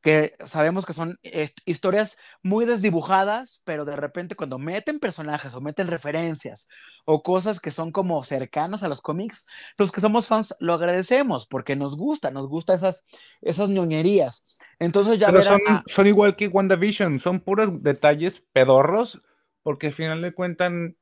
que 0.00 0.32
sabemos 0.44 0.86
que 0.86 0.92
son 0.92 1.18
historias 1.64 2.18
muy 2.42 2.64
desdibujadas, 2.64 3.62
pero 3.64 3.84
de 3.84 3.96
repente 3.96 4.36
cuando 4.36 4.58
meten 4.58 5.00
personajes 5.00 5.54
o 5.54 5.60
meten 5.60 5.88
referencias 5.88 6.68
o 7.04 7.22
cosas 7.22 7.60
que 7.60 7.70
son 7.70 7.90
como 7.90 8.22
cercanas 8.22 8.82
a 8.82 8.88
los 8.88 9.02
cómics, 9.02 9.48
los 9.76 9.90
que 9.90 10.00
somos 10.00 10.28
fans 10.28 10.54
lo 10.60 10.74
agradecemos 10.74 11.46
porque 11.46 11.74
nos 11.74 11.96
gusta, 11.96 12.30
nos 12.30 12.48
gusta 12.48 12.74
esas, 12.74 13.04
esas 13.42 13.70
ñoñerías. 13.70 14.46
Entonces 14.78 15.18
ya 15.18 15.30
son, 15.42 15.60
son, 15.86 16.06
igual 16.06 16.36
que 16.36 16.48
WandaVision, 16.48 17.18
son 17.18 17.40
puros 17.40 17.82
detalles 17.82 18.42
pedorros 18.52 19.18
porque 19.62 19.88
al 19.88 19.92
final 19.92 20.22
de 20.22 20.32
cuentan 20.32 20.96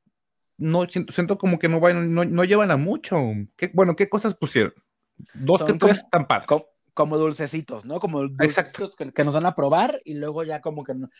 no 0.58 0.86
siento, 0.88 1.36
como 1.36 1.58
que 1.58 1.68
no, 1.68 1.80
van, 1.80 2.14
no, 2.14 2.44
llevan 2.44 2.70
a 2.70 2.78
mucho. 2.78 3.20
¿Qué, 3.56 3.70
bueno, 3.74 3.94
¿qué 3.94 4.08
cosas 4.08 4.34
pusieron? 4.34 4.72
Dos 5.34 5.62
que 5.62 5.74
tres 5.74 6.02
como 6.96 7.18
dulcecitos, 7.18 7.84
¿no? 7.84 8.00
Como 8.00 8.26
dulcecitos 8.26 8.96
que, 8.96 9.24
nos 9.24 9.34
dan 9.34 9.44
a 9.44 9.54
probar 9.54 10.00
y 10.02 10.14
luego 10.14 10.44
ya 10.44 10.62
como 10.62 10.82
que 10.82 10.94
no, 10.94 11.10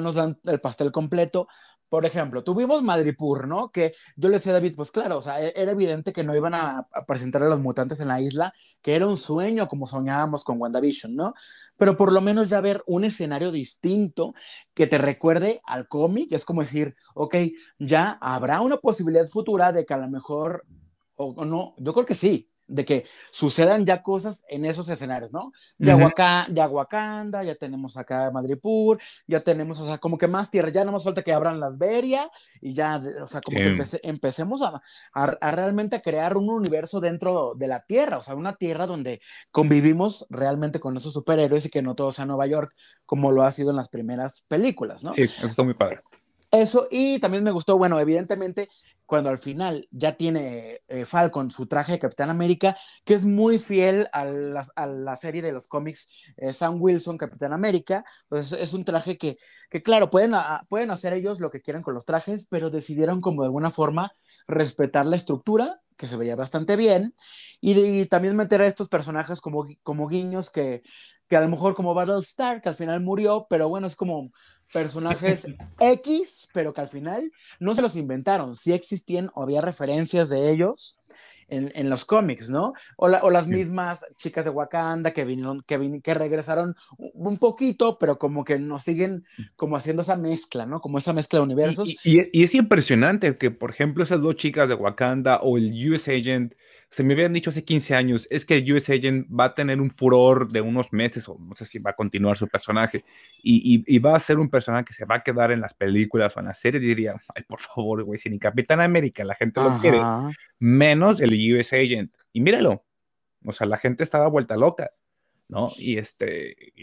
nos 0.00 0.14
dan 0.14 0.40
el 0.44 0.58
pastel 0.58 0.90
completo. 0.90 1.48
Por 1.90 2.06
ejemplo, 2.06 2.42
tuvimos 2.42 2.82
Madripur, 2.82 3.46
¿no? 3.46 3.70
Que 3.70 3.92
yo 4.16 4.30
le 4.30 4.36
decía 4.36 4.52
a 4.52 4.54
David, 4.54 4.72
pues 4.74 4.90
claro, 4.90 5.18
o 5.18 5.20
sea, 5.20 5.42
e-, 5.42 5.52
era 5.54 5.72
evidente 5.72 6.14
que 6.14 6.24
no 6.24 6.34
iban 6.34 6.54
a, 6.54 6.88
presentar 7.06 7.42
a 7.42 7.48
los 7.50 7.60
mutantes 7.60 8.00
en 8.00 8.08
la 8.08 8.22
isla, 8.22 8.54
que 8.80 8.96
era 8.96 9.06
un 9.06 9.18
sueño 9.18 9.68
como 9.68 9.86
soñábamos 9.86 10.44
con 10.44 10.58
WandaVision, 10.58 11.14
¿no? 11.14 11.34
Pero 11.76 11.98
por 11.98 12.10
lo 12.10 12.22
menos 12.22 12.48
ya 12.48 12.62
ver 12.62 12.82
un 12.86 13.04
escenario 13.04 13.52
distinto 13.52 14.32
que 14.72 14.86
te 14.86 14.96
recuerde 14.96 15.60
al 15.66 15.88
cómic, 15.88 16.32
es 16.32 16.46
como 16.46 16.62
decir, 16.62 16.96
ok, 17.14 17.36
ya 17.78 18.12
habrá 18.22 18.62
una 18.62 18.78
posibilidad 18.78 19.26
futura 19.26 19.72
de 19.72 19.84
que 19.84 19.92
a 19.92 19.98
lo 19.98 20.08
mejor, 20.08 20.64
o 21.16 21.44
no, 21.44 21.74
yo 21.76 21.92
creo 21.92 22.06
que 22.06 22.14
sí, 22.14 22.48
de 22.68 22.84
que 22.84 23.06
sucedan 23.32 23.84
ya 23.84 24.02
cosas 24.02 24.44
en 24.48 24.64
esos 24.64 24.88
escenarios, 24.88 25.32
¿no? 25.32 25.52
Ya, 25.78 25.96
Wakanda, 25.96 27.42
ya 27.42 27.54
tenemos 27.54 27.96
acá 27.96 28.30
Madripur, 28.30 28.98
ya 29.26 29.40
tenemos, 29.42 29.80
o 29.80 29.86
sea, 29.86 29.98
como 29.98 30.18
que 30.18 30.28
más 30.28 30.50
tierra, 30.50 30.68
ya 30.68 30.84
no 30.84 30.92
más 30.92 31.02
falta 31.02 31.22
que 31.22 31.32
abran 31.32 31.58
las 31.58 31.78
Beria 31.78 32.30
y 32.60 32.74
ya, 32.74 33.02
o 33.22 33.26
sea, 33.26 33.40
como 33.40 33.58
que 33.58 33.76
empecemos 34.02 34.62
a, 34.62 34.82
a, 35.12 35.50
realmente 35.50 35.96
a 35.96 36.02
crear 36.02 36.36
un 36.36 36.50
universo 36.50 37.00
dentro 37.00 37.54
de 37.56 37.68
la 37.68 37.84
tierra, 37.84 38.18
o 38.18 38.22
sea, 38.22 38.34
una 38.34 38.56
tierra 38.56 38.86
donde 38.86 39.20
convivimos 39.50 40.26
realmente 40.28 40.78
con 40.78 40.96
esos 40.96 41.14
superhéroes 41.14 41.66
y 41.66 41.70
que 41.70 41.82
no 41.82 41.94
todo 41.94 42.12
sea 42.12 42.26
Nueva 42.26 42.46
York 42.46 42.74
como 43.06 43.32
lo 43.32 43.42
ha 43.42 43.50
sido 43.50 43.70
en 43.70 43.76
las 43.76 43.88
primeras 43.88 44.44
películas, 44.48 45.02
¿no? 45.02 45.14
Sí, 45.14 45.22
eso 45.22 45.46
está 45.46 45.62
muy 45.62 45.74
padre. 45.74 46.00
Eso, 46.50 46.88
y 46.90 47.18
también 47.18 47.44
me 47.44 47.50
gustó, 47.50 47.76
bueno, 47.76 48.00
evidentemente, 48.00 48.68
cuando 49.08 49.30
al 49.30 49.38
final 49.38 49.88
ya 49.90 50.18
tiene 50.18 50.82
eh, 50.86 51.06
Falcon 51.06 51.50
su 51.50 51.66
traje 51.66 51.92
de 51.92 51.98
Capitán 51.98 52.28
América, 52.28 52.76
que 53.06 53.14
es 53.14 53.24
muy 53.24 53.58
fiel 53.58 54.06
a 54.12 54.26
la, 54.26 55.16
serie 55.16 55.40
de 55.40 55.50
los 55.50 55.66
cómics 55.66 56.10
eh, 56.36 56.52
Sam 56.52 56.76
Wilson, 56.78 57.16
Capitán 57.16 57.54
América, 57.54 58.04
pues 58.28 58.52
es 58.52 58.74
un 58.74 58.84
traje 58.84 59.16
que, 59.16 59.38
que 59.70 59.82
claro, 59.82 60.10
pueden, 60.10 60.32
pueden 60.68 60.90
hacer 60.90 61.14
ellos 61.14 61.40
lo 61.40 61.50
que 61.50 61.62
quieran 61.62 61.82
con 61.82 61.94
los 61.94 62.04
trajes, 62.04 62.46
pero 62.50 62.68
decidieron 62.68 63.22
como 63.22 63.40
de 63.40 63.46
alguna 63.46 63.70
forma 63.70 64.12
respetar 64.46 65.06
la 65.06 65.16
estructura 65.16 65.80
que 65.96 66.06
se 66.06 66.18
veía 66.18 66.36
bastante 66.36 66.76
bien, 66.76 67.14
y, 67.62 68.04
también 68.06 68.36
meter 68.36 68.60
a 68.62 68.66
estos 68.66 68.88
personajes 68.88 69.40
como, 69.40 69.66
como 69.82 70.06
guiños 70.06 70.50
que, 70.50 70.82
que 71.28 71.36
a 71.36 71.40
lo 71.40 71.48
mejor 71.48 71.74
como 71.74 71.94
Battlestar, 71.94 72.60
que 72.60 72.70
al 72.70 72.74
final 72.74 73.00
murió, 73.00 73.46
pero 73.48 73.68
bueno, 73.68 73.86
es 73.86 73.96
como 73.96 74.32
personajes 74.72 75.46
X, 75.80 76.48
pero 76.52 76.72
que 76.72 76.80
al 76.80 76.88
final 76.88 77.30
no 77.60 77.74
se 77.74 77.82
los 77.82 77.96
inventaron, 77.96 78.54
sí 78.54 78.72
existían 78.72 79.30
o 79.34 79.42
había 79.42 79.60
referencias 79.60 80.28
de 80.30 80.50
ellos, 80.50 80.98
en, 81.48 81.90
los 81.90 82.04
cómics, 82.04 82.50
¿no? 82.50 82.72
O, 82.96 83.08
las 83.08 83.48
mismas 83.48 84.06
chicas 84.16 84.44
de 84.44 84.50
Wakanda 84.50 85.12
que 85.12 85.24
vinieron, 85.24 85.62
que, 85.62 86.00
que 86.02 86.14
regresaron 86.14 86.76
un 86.96 87.38
poquito, 87.38 87.98
pero 87.98 88.18
como 88.18 88.44
que 88.44 88.58
nos 88.58 88.82
siguen 88.82 89.24
como 89.56 89.76
haciendo 89.76 90.02
esa 90.02 90.16
mezcla, 90.16 90.66
¿no? 90.66 90.80
Como 90.80 90.98
esa 90.98 91.12
mezcla 91.12 91.38
de 91.38 91.44
universos. 91.44 91.96
Y, 92.04 92.42
es 92.42 92.54
impresionante 92.54 93.36
que, 93.36 93.50
por 93.50 93.70
ejemplo, 93.70 94.04
esas 94.04 94.20
dos 94.20 94.36
chicas 94.36 94.68
de 94.68 94.74
Wakanda 94.74 95.40
o 95.42 95.56
el 95.56 95.92
US 95.92 96.08
Agent, 96.08 96.54
se 96.90 97.04
me 97.04 97.12
habían 97.12 97.34
dicho 97.34 97.50
hace 97.50 97.64
15 97.64 97.94
años, 97.94 98.26
es 98.30 98.46
que 98.46 98.56
el 98.56 98.72
US 98.72 98.88
Agent 98.88 99.28
va 99.28 99.46
a 99.46 99.54
tener 99.54 99.80
un 99.80 99.90
furor 99.90 100.50
de 100.50 100.62
unos 100.62 100.90
meses, 100.90 101.28
o 101.28 101.36
no 101.38 101.54
sé 101.54 101.66
si 101.66 101.78
va 101.78 101.90
a 101.90 101.94
continuar 101.94 102.38
su 102.38 102.48
personaje, 102.48 103.04
y, 103.42 103.98
va 103.98 104.16
a 104.16 104.20
ser 104.20 104.38
un 104.38 104.48
personaje 104.48 104.86
que 104.86 104.94
se 104.94 105.04
va 105.04 105.16
a 105.16 105.22
quedar 105.22 105.52
en 105.52 105.60
las 105.60 105.74
películas 105.74 106.34
o 106.36 106.40
en 106.40 106.46
las 106.46 106.58
series, 106.58 106.82
diría, 106.82 107.14
ay, 107.34 107.42
por 107.42 107.60
favor, 107.60 108.02
güey, 108.04 108.18
si 108.18 108.30
ni 108.30 108.38
Capitán 108.38 108.80
América 108.80 109.22
la 109.24 109.34
gente 109.34 109.60
lo 109.60 109.70
quiere, 109.80 110.00
menos 110.58 111.20
el 111.20 111.32
US 111.54 111.72
Agent. 111.72 112.14
Y 112.32 112.40
míralo, 112.40 112.84
o 113.44 113.52
sea, 113.52 113.66
la 113.66 113.78
gente 113.78 114.04
estaba 114.04 114.28
vuelta 114.28 114.56
loca, 114.56 114.90
¿no? 115.48 115.72
Y 115.76 115.98
este, 115.98 116.74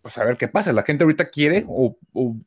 pues 0.00 0.18
a 0.18 0.24
ver 0.24 0.36
qué 0.36 0.48
pasa. 0.48 0.72
La 0.72 0.82
gente 0.82 1.04
ahorita 1.04 1.30
quiere 1.30 1.64
o, 1.68 1.96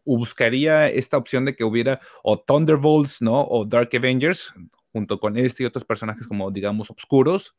buscaría 0.06 0.90
esta 0.90 1.18
opción 1.18 1.46
de 1.46 1.56
que 1.56 1.64
hubiera 1.64 2.00
o 2.24 2.40
Thunderbolts, 2.40 3.22
¿no? 3.22 3.44
O 3.44 3.66
Dark 3.66 3.90
Avengers, 3.94 4.54
junto 4.92 5.20
con 5.20 5.38
este 5.38 5.64
y 5.64 5.66
otros 5.66 5.86
personajes 5.86 6.28
como, 6.28 6.52
digamos, 6.52 6.90
oscuros. 6.90 7.56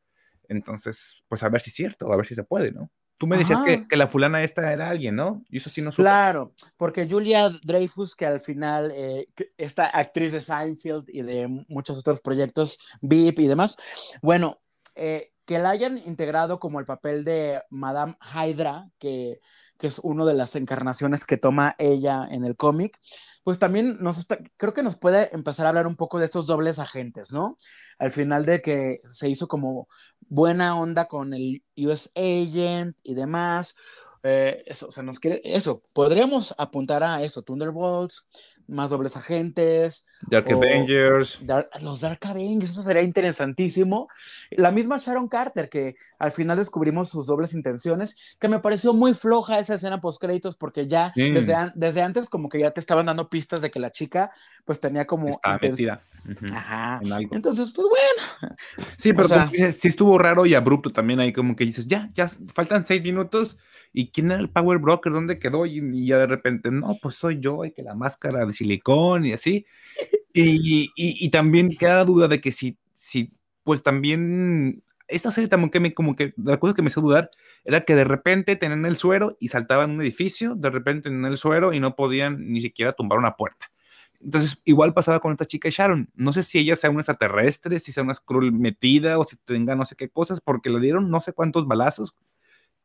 Entonces, 0.49 1.23
pues 1.29 1.42
a 1.42 1.49
ver 1.49 1.61
si 1.61 1.71
es 1.71 1.77
cierto, 1.77 2.12
a 2.12 2.16
ver 2.16 2.27
si 2.27 2.35
se 2.35 2.45
puede, 2.45 2.73
¿no? 2.73 2.90
Tú 3.19 3.27
me 3.27 3.39
decías 3.39 3.63
que, 3.63 3.89
que, 3.89 3.97
la 3.97 4.09
fulana 4.09 4.43
esta 4.43 4.71
era 4.73 4.91
alguien, 4.91 5.17
¿no? 5.17 5.43
Y 5.49 5.57
eso 5.57 5.71
sí 5.71 5.81
no 5.81 5.91
Claro, 5.91 6.53
porque 6.77 7.09
Julia 7.09 7.49
Dreyfus, 7.49 8.15
que 8.15 8.27
al 8.27 8.41
final, 8.41 8.93
eh, 8.95 9.27
esta 9.57 9.87
actriz 9.87 10.33
de 10.33 10.43
Seinfeld 10.43 11.05
y 11.09 11.23
de 11.23 11.65
muchos 11.69 11.99
otros 11.99 12.21
proyectos, 12.21 12.79
VIP 13.01 13.41
y 13.41 13.47
demás, 13.47 13.79
bueno, 14.21 14.61
eh, 14.97 15.33
que 15.47 15.59
la 15.59 15.71
hayan 15.71 15.97
integrado 16.05 16.61
como 16.61 16.79
el 16.79 16.85
papel 16.85 17.25
de 17.25 17.63
Madame 17.71 18.19
Hydra, 18.21 18.91
que, 18.99 19.41
que 19.79 19.87
es 19.87 19.99
una 20.01 20.27
de 20.27 20.35
las 20.35 20.55
encarnaciones 20.55 21.25
que 21.25 21.39
toma 21.39 21.75
ella 21.79 22.29
en 22.31 22.45
el 22.45 22.55
cómic, 22.55 22.99
pues 23.47 23.61
también 23.61 23.99
nos 24.01 24.19
está, 24.19 24.41
creo 24.57 24.75
que 24.75 24.83
nos 24.83 24.99
puede 24.99 25.33
empezar 25.33 25.67
a 25.67 25.69
hablar 25.69 25.87
un 25.87 25.95
poco 25.95 26.19
de 26.19 26.25
estos 26.25 26.49
dobles 26.49 26.81
agentes, 26.81 27.31
¿no? 27.31 27.57
Al 27.97 28.11
final 28.11 28.45
de 28.45 28.61
que 28.61 29.01
se 29.09 29.29
hizo 29.29 29.47
como 29.47 29.87
buena 30.19 30.77
onda 30.77 31.07
con 31.07 31.33
el 31.33 31.63
US 31.77 32.11
Agent 32.17 32.99
y 33.05 33.15
demás. 33.15 33.77
Eh, 34.25 34.65
eso, 34.67 34.89
o 34.89 34.91
sea, 34.91 35.05
nos 35.05 35.21
quiere, 35.21 35.41
eso, 35.45 35.85
podríamos 35.93 36.57
apuntar 36.59 37.05
a 37.05 37.23
eso, 37.23 37.43
Thunderbolts, 37.43 38.27
más 38.69 38.91
dobles 38.91 39.17
agentes. 39.17 40.07
Dark 40.29 40.53
Avengers. 40.53 41.41
los 41.83 42.01
Dark 42.01 42.21
Avengers, 42.23 42.73
eso 42.73 42.83
sería 42.83 43.03
interesantísimo. 43.03 44.09
La 44.51 44.71
misma 44.71 44.99
Sharon 44.99 45.29
Carter, 45.29 45.69
que 45.69 45.97
al 46.19 46.33
final 46.33 46.59
descubrimos 46.59 47.09
sus 47.09 47.27
dobles 47.27 47.55
intenciones, 47.55 48.17
que 48.39 48.49
me 48.49 48.59
pareció 48.59 48.93
muy 48.93 49.15
floja 49.15 49.59
esa 49.59 49.75
escena 49.75 50.01
post 50.01 50.21
créditos, 50.21 50.57
porque 50.57 50.87
ya 50.87 51.13
desde, 51.15 51.55
desde 51.75 52.03
antes 52.03 52.29
como 52.29 52.49
que 52.49 52.61
ya 52.61 52.71
te 52.71 52.81
estaban 52.81 53.07
dando 53.07 53.29
pistas 53.29 53.61
de 53.61 53.71
que 53.71 53.81
la 53.81 53.91
chica 53.91 54.31
pues 54.65 54.81
tenía 54.81 55.07
como... 55.07 55.41
metida. 55.61 56.03
Ajá. 56.53 57.01
Entonces, 57.31 57.73
pues 57.75 57.89
bueno. 57.89 58.57
Sí, 58.97 59.13
pero 59.13 59.29
sí 59.49 59.89
estuvo 59.89 60.19
raro 60.19 60.45
y 60.45 60.55
abrupto 60.55 60.91
también 60.91 61.21
ahí 61.21 61.33
como 61.33 61.55
que 61.55 61.65
dices, 61.65 61.87
ya, 61.87 62.11
ya, 62.15 62.31
faltan 62.53 62.87
seis 62.87 63.03
minutos 63.03 63.57
¿y 63.97 64.11
quién 64.11 64.31
era 64.31 64.41
el 64.41 64.51
Power 64.51 64.79
Broker? 64.79 65.11
¿Dónde 65.11 65.39
quedó? 65.39 65.65
Y, 65.65 66.07
ya 66.07 66.19
de 66.19 66.27
repente, 66.27 66.71
no, 66.71 66.99
pues 67.01 67.17
soy 67.17 67.41
yo, 67.41 67.65
y 67.65 67.73
que 67.73 67.83
la 67.83 67.95
máscara 67.95 68.45
de 68.45 68.53
silicón 68.57 69.27
y 69.27 69.33
así. 69.33 69.66
Y, 70.33 70.90
y, 70.95 71.31
también 71.31 71.71
queda 71.71 72.05
duda 72.05 72.29
de 72.29 72.42
que 72.42 72.53
si, 72.53 72.77
si, 72.92 73.33
pues 73.64 73.83
también, 73.83 74.83
esta 75.09 75.31
serie 75.31 75.49
también 75.49 75.71
que 75.71 75.81
me, 75.81 75.95
como 75.95 76.14
que, 76.14 76.35
la 76.37 76.59
cosa 76.59 76.75
que 76.75 76.83
me 76.83 76.88
hizo 76.88 77.01
dudar, 77.01 77.31
era 77.64 77.87
que 77.87 77.95
de 77.95 78.05
repente 78.05 78.55
tenían 78.57 78.85
el 78.85 78.99
suero 78.99 79.38
y 79.40 79.49
saltaban 79.49 79.92
un 79.92 80.03
edificio, 80.03 80.55
de 80.55 80.69
repente 80.69 81.09
tenían 81.09 81.25
el 81.33 81.38
suero 81.38 81.73
y 81.73 81.81
no 81.81 81.97
podían 81.97 82.53
ni 82.53 82.61
siquiera 82.61 82.92
tumbar 82.92 83.19
una 83.19 83.37
puerta. 83.37 83.71
Entonces, 84.21 84.59
igual 84.64 84.92
pasaba 84.92 85.21
con 85.21 85.33
esta 85.33 85.47
chica 85.47 85.69
Sharon. 85.71 86.11
No 86.14 86.33
sé 86.33 86.42
si 86.42 86.59
ella 86.59 86.77
sea 86.77 86.90
una 86.90 87.01
extraterrestre, 87.01 87.79
si 87.81 87.92
sea 87.92 88.03
una 88.03 88.14
Skrull 88.14 88.53
metida 88.53 89.19
o 89.19 89.25
si 89.25 89.37
tenga 89.37 89.75
no 89.75 89.87
sé 89.87 89.97
qué 89.97 90.09
cosas, 90.09 90.40
porque 90.40 90.71
le 90.71 90.81
dieron 90.81 91.11
no 91.11 91.21
sé 91.21 91.33
cuántos 91.33 91.66
balazos, 91.66 92.14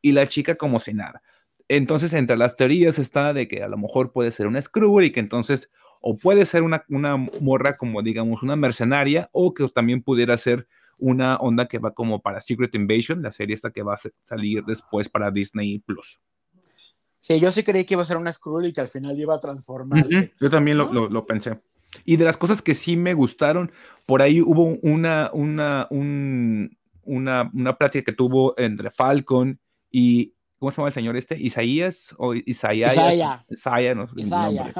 y 0.00 0.12
la 0.12 0.28
chica 0.28 0.56
como 0.56 0.80
si 0.80 0.94
nada. 0.94 1.22
Entonces, 1.68 2.12
entre 2.12 2.36
las 2.36 2.56
teorías 2.56 2.98
está 2.98 3.32
de 3.32 3.48
que 3.48 3.62
a 3.62 3.68
lo 3.68 3.76
mejor 3.76 4.12
puede 4.12 4.32
ser 4.32 4.46
una 4.46 4.60
Skrull 4.60 5.04
y 5.04 5.12
que 5.12 5.20
entonces, 5.20 5.70
o 6.00 6.16
puede 6.16 6.46
ser 6.46 6.62
una, 6.62 6.84
una 6.88 7.16
morra 7.16 7.72
como, 7.78 8.02
digamos, 8.02 8.42
una 8.42 8.56
mercenaria, 8.56 9.28
o 9.32 9.54
que 9.54 9.68
también 9.68 10.02
pudiera 10.02 10.36
ser 10.38 10.66
una 10.98 11.36
onda 11.36 11.66
que 11.66 11.78
va 11.78 11.92
como 11.92 12.20
para 12.20 12.40
Secret 12.40 12.74
Invasion, 12.74 13.22
la 13.22 13.32
serie 13.32 13.54
esta 13.54 13.70
que 13.70 13.82
va 13.82 13.94
a 13.94 14.00
salir 14.22 14.64
después 14.64 15.08
para 15.08 15.30
Disney 15.30 15.78
Plus. 15.80 16.20
Sí, 17.18 17.38
yo 17.38 17.50
sí 17.50 17.62
creí 17.62 17.84
que 17.84 17.94
iba 17.94 18.02
a 18.02 18.06
ser 18.06 18.16
una 18.16 18.32
Skrull 18.32 18.66
y 18.66 18.72
que 18.72 18.80
al 18.80 18.88
final 18.88 19.18
iba 19.18 19.34
a 19.34 19.40
transformarse. 19.40 20.32
Yo 20.40 20.50
también 20.50 20.78
lo, 20.78 21.08
lo, 21.08 21.24
pensé. 21.24 21.60
Y 22.04 22.16
de 22.16 22.24
las 22.24 22.36
cosas 22.36 22.62
que 22.62 22.74
sí 22.74 22.96
me 22.96 23.14
gustaron, 23.14 23.70
por 24.06 24.22
ahí 24.22 24.40
hubo 24.40 24.64
una, 24.82 25.30
una, 25.32 25.86
una, 25.90 27.50
una 27.52 27.78
plática 27.78 28.04
que 28.04 28.16
tuvo 28.16 28.58
entre 28.58 28.90
Falcon 28.90 29.60
y 29.90 30.34
¿cómo 30.62 30.70
se 30.70 30.76
llama 30.76 30.88
el 30.90 30.94
señor 30.94 31.16
este? 31.16 31.36
Isaías 31.36 32.14
o 32.18 32.34
Isaías. 32.34 32.92
Isaías. 32.92 33.44
Isaías, 33.50 33.96
no, 33.96 34.08
Isaías. 34.16 34.72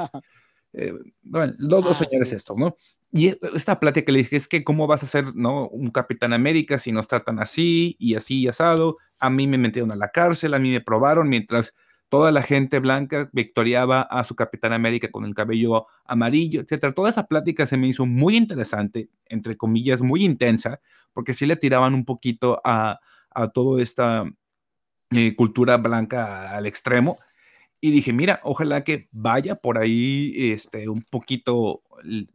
Eh, 0.75 0.91
bueno, 1.21 1.53
los 1.59 1.83
dos 1.83 2.01
ah, 2.01 2.05
señores 2.05 2.31
estos, 2.31 2.57
¿no? 2.57 2.77
Y 3.11 3.27
esta 3.53 3.79
plática 3.79 4.05
que 4.05 4.11
le 4.11 4.19
dije 4.19 4.37
es 4.37 4.47
que 4.47 4.63
cómo 4.63 4.87
vas 4.87 5.03
a 5.03 5.07
ser, 5.07 5.35
¿no? 5.35 5.67
Un 5.67 5.91
Capitán 5.91 6.33
América 6.33 6.79
si 6.79 6.91
nos 6.91 7.07
tratan 7.07 7.39
así 7.39 7.95
y 7.99 8.15
así 8.15 8.39
y 8.39 8.47
asado. 8.47 8.97
A 9.19 9.29
mí 9.29 9.45
me 9.45 9.59
metieron 9.59 9.91
a 9.91 9.95
la 9.95 10.07
cárcel, 10.07 10.55
a 10.55 10.59
mí 10.59 10.71
me 10.71 10.81
probaron 10.81 11.29
mientras 11.29 11.75
toda 12.09 12.31
la 12.31 12.41
gente 12.41 12.79
blanca 12.79 13.29
victoriaba 13.33 14.01
a 14.01 14.23
su 14.23 14.35
Capitán 14.35 14.73
América 14.73 15.11
con 15.11 15.25
el 15.25 15.35
cabello 15.35 15.85
amarillo, 16.05 16.61
etcétera. 16.61 16.93
Toda 16.93 17.09
esa 17.09 17.27
plática 17.27 17.67
se 17.67 17.77
me 17.77 17.87
hizo 17.87 18.07
muy 18.07 18.35
interesante, 18.35 19.09
entre 19.27 19.57
comillas, 19.57 20.01
muy 20.01 20.23
intensa, 20.23 20.79
porque 21.11 21.33
sí 21.33 21.45
le 21.45 21.57
tiraban 21.57 21.93
un 21.93 22.05
poquito 22.05 22.61
a, 22.63 22.99
a 23.29 23.49
toda 23.49 23.83
esta 23.83 24.25
eh, 25.15 25.35
cultura 25.35 25.77
blanca 25.77 26.55
al 26.55 26.65
extremo. 26.65 27.17
Y 27.81 27.91
dije, 27.91 28.13
mira, 28.13 28.39
ojalá 28.43 28.83
que 28.85 29.09
vaya 29.11 29.55
por 29.55 29.77
ahí 29.77 30.33
este, 30.53 30.87
un 30.87 31.01
poquito, 31.01 31.81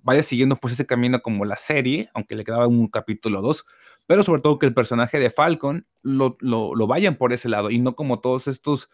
vaya 0.03 0.23
siguiendo 0.23 0.57
pues 0.57 0.75
ese 0.75 0.85
camino 0.85 1.23
como 1.23 1.47
la 1.47 1.57
serie, 1.57 2.11
aunque 2.12 2.37
le 2.37 2.45
quedaba 2.45 2.67
un 2.67 2.87
capítulo 2.88 3.38
o 3.38 3.43
dos, 3.43 3.64
pero 4.07 4.25
sobre 4.25 4.43
todo 4.43 4.59
que 4.59 4.67
el 4.67 4.75
personaje 4.75 5.19
de 5.19 5.31
Falcon 5.31 5.87
lo, 6.03 6.37
lo, 6.41 6.87
vayan 6.87 7.17
por 7.17 7.33
ese 7.33 7.49
lado 7.49 7.71
y 7.71 7.79
no 7.79 7.97
como 7.97 8.21
todos 8.21 8.47
estos 8.47 8.91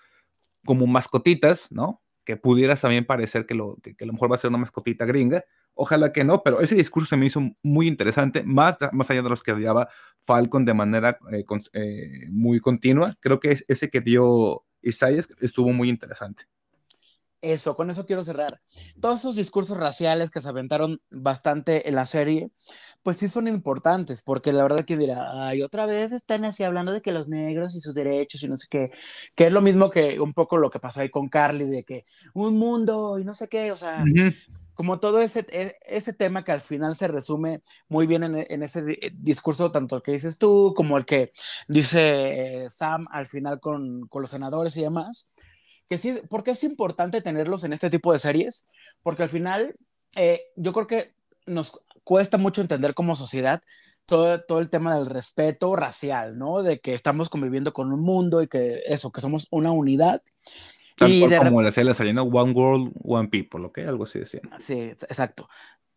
como 0.64 0.87
mascotitas, 0.87 1.70
¿no? 1.70 2.03
Que 2.25 2.37
pudieras 2.37 2.81
también 2.81 3.05
parecer 3.05 3.47
que, 3.47 3.55
lo, 3.55 3.77
que, 3.83 3.94
a 4.01 4.07
lo 4.07 4.12
mejor 4.12 4.31
va 4.31 4.37
a 4.37 4.38
ser 4.38 4.51
una 4.51 4.59
mascotita 4.59 5.05
gringa. 5.05 5.44
Ojalá 5.75 6.13
que 6.13 6.25
no, 6.25 6.43
pero 6.43 6.61
ese 6.61 6.77
discurso 6.77 7.11
se 7.11 7.17
me 7.17 7.27
hizo 7.27 7.41
muy 7.63 7.89
interesante, 7.89 8.45
más, 8.45 8.77
más 8.93 9.11
allá 9.11 9.23
de 9.23 9.29
los 9.29 9.43
que 9.43 9.53
odiaba 9.53 9.89
Falcon 10.25 10.65
de 10.65 10.75
manera 10.75 11.19
eh, 11.33 11.45
eh, 11.73 12.27
muy 12.31 12.61
continua. 12.61 13.15
Creo 13.21 13.41
que 13.41 13.59
ese 13.67 13.91
que 13.91 14.01
dio 14.01 14.65
Isaías 14.83 15.29
estuvo 15.41 15.73
muy 15.73 15.89
interesante. 15.89 16.45
Eso, 17.41 17.77
con 17.77 17.91
eso 17.91 18.07
quiero 18.07 18.25
cerrar. 18.25 18.63
Todos 19.03 19.19
esos 19.21 19.37
discursos 19.37 19.77
raciales 19.77 20.31
que 20.31 20.41
se 20.41 20.49
aventaron 20.49 21.03
bastante 21.11 21.87
en 21.91 21.95
la 21.95 22.07
serie, 22.07 22.51
pues 23.03 23.19
sí 23.19 23.29
son 23.29 23.49
importantes, 23.49 24.23
porque 24.23 24.51
la 24.51 24.63
verdad 24.63 24.87
que 24.87 24.97
dirá, 24.97 25.47
ay, 25.47 25.61
otra 25.61 25.85
vez 25.85 26.13
están 26.13 26.47
así 26.47 26.63
hablando 26.63 26.91
de 26.93 27.03
que 27.03 27.13
los 27.13 27.29
negros 27.29 27.77
y 27.77 27.83
sus 27.83 27.93
derechos 27.93 28.43
y 28.43 28.49
no 28.49 28.57
sé 28.57 28.67
qué, 28.71 28.91
que 29.35 29.49
es 29.49 29.53
lo 29.53 29.61
mismo 29.61 29.91
que 29.91 30.19
un 30.21 30.33
poco 30.33 30.57
lo 30.57 30.71
que 30.71 30.81
pasó 30.81 31.03
ahí 31.03 31.11
con 31.11 31.29
Carly, 31.29 31.67
de 31.67 31.85
que 31.85 32.07
un 32.33 32.57
mundo 32.57 33.19
y 33.19 33.25
no 33.25 33.35
sé 33.35 33.47
qué, 33.49 33.73
o 33.73 33.77
sea, 33.77 34.03
como 34.75 35.01
todo 35.01 35.21
ese, 35.21 35.47
e, 35.51 35.77
ese 35.87 36.13
tema 36.13 36.45
que 36.45 36.53
al 36.53 36.61
final 36.61 36.95
se 36.97 37.09
resume 37.09 37.63
muy 37.89 38.07
bien 38.07 38.25
en, 38.25 38.63
ese 38.63 38.83
discurso, 39.15 39.71
tanto 39.71 39.97
el 39.97 40.03
que 40.03 40.13
dices 40.13 40.39
tú 40.39 40.75
como 40.77 40.97
el 40.97 41.05
que 41.05 41.33
dice 41.69 42.67
Sam 42.71 43.07
al 43.11 43.27
final 43.27 43.61
con, 43.61 44.07
con, 44.09 44.23
los 44.23 44.31
senadores 44.31 44.77
y 44.77 44.83
demás, 44.83 45.31
que 45.89 45.99
sí, 45.99 46.19
porque 46.29 46.53
es 46.53 46.65
importante 46.65 47.21
tenerlos 47.21 47.65
en 47.65 47.73
este 47.73 47.91
tipo 47.91 48.13
de 48.13 48.19
series, 48.19 48.67
porque 49.03 49.23
al 49.23 49.29
final 49.29 49.77
eh, 50.17 50.43
yo 50.57 50.73
creo 50.73 50.87
que 50.87 51.15
nos 51.47 51.79
cuesta 52.05 52.39
mucho 52.39 52.61
entender 52.61 52.95
como 52.95 53.17
sociedad 53.17 53.63
todo, 54.07 54.41
todo 54.43 54.61
el 54.61 54.71
tema 54.71 54.97
del 54.97 55.07
respeto 55.07 55.77
racial, 55.77 56.39
¿no? 56.39 56.63
De 56.63 56.81
que 56.81 56.95
estamos 56.95 57.29
conviviendo 57.29 57.73
con 57.73 57.93
un 57.93 58.01
mundo 58.01 58.43
y 58.43 58.49
que 58.49 58.83
eso, 58.87 59.11
que 59.13 59.21
somos 59.21 59.47
una 59.51 59.71
unidad 59.73 60.23
Tal 60.96 61.11
y 61.11 61.37
como 61.37 61.61
la 61.61 61.72
serie 61.72 61.94
saliendo 61.94 62.22
One 62.22 62.52
World, 62.52 62.92
One 63.02 63.28
People, 63.28 63.66
¿ok? 63.66 63.78
Algo 63.78 64.04
así 64.04 64.20
decía. 64.20 64.40
Sí, 64.59 64.80
exacto. 64.80 65.48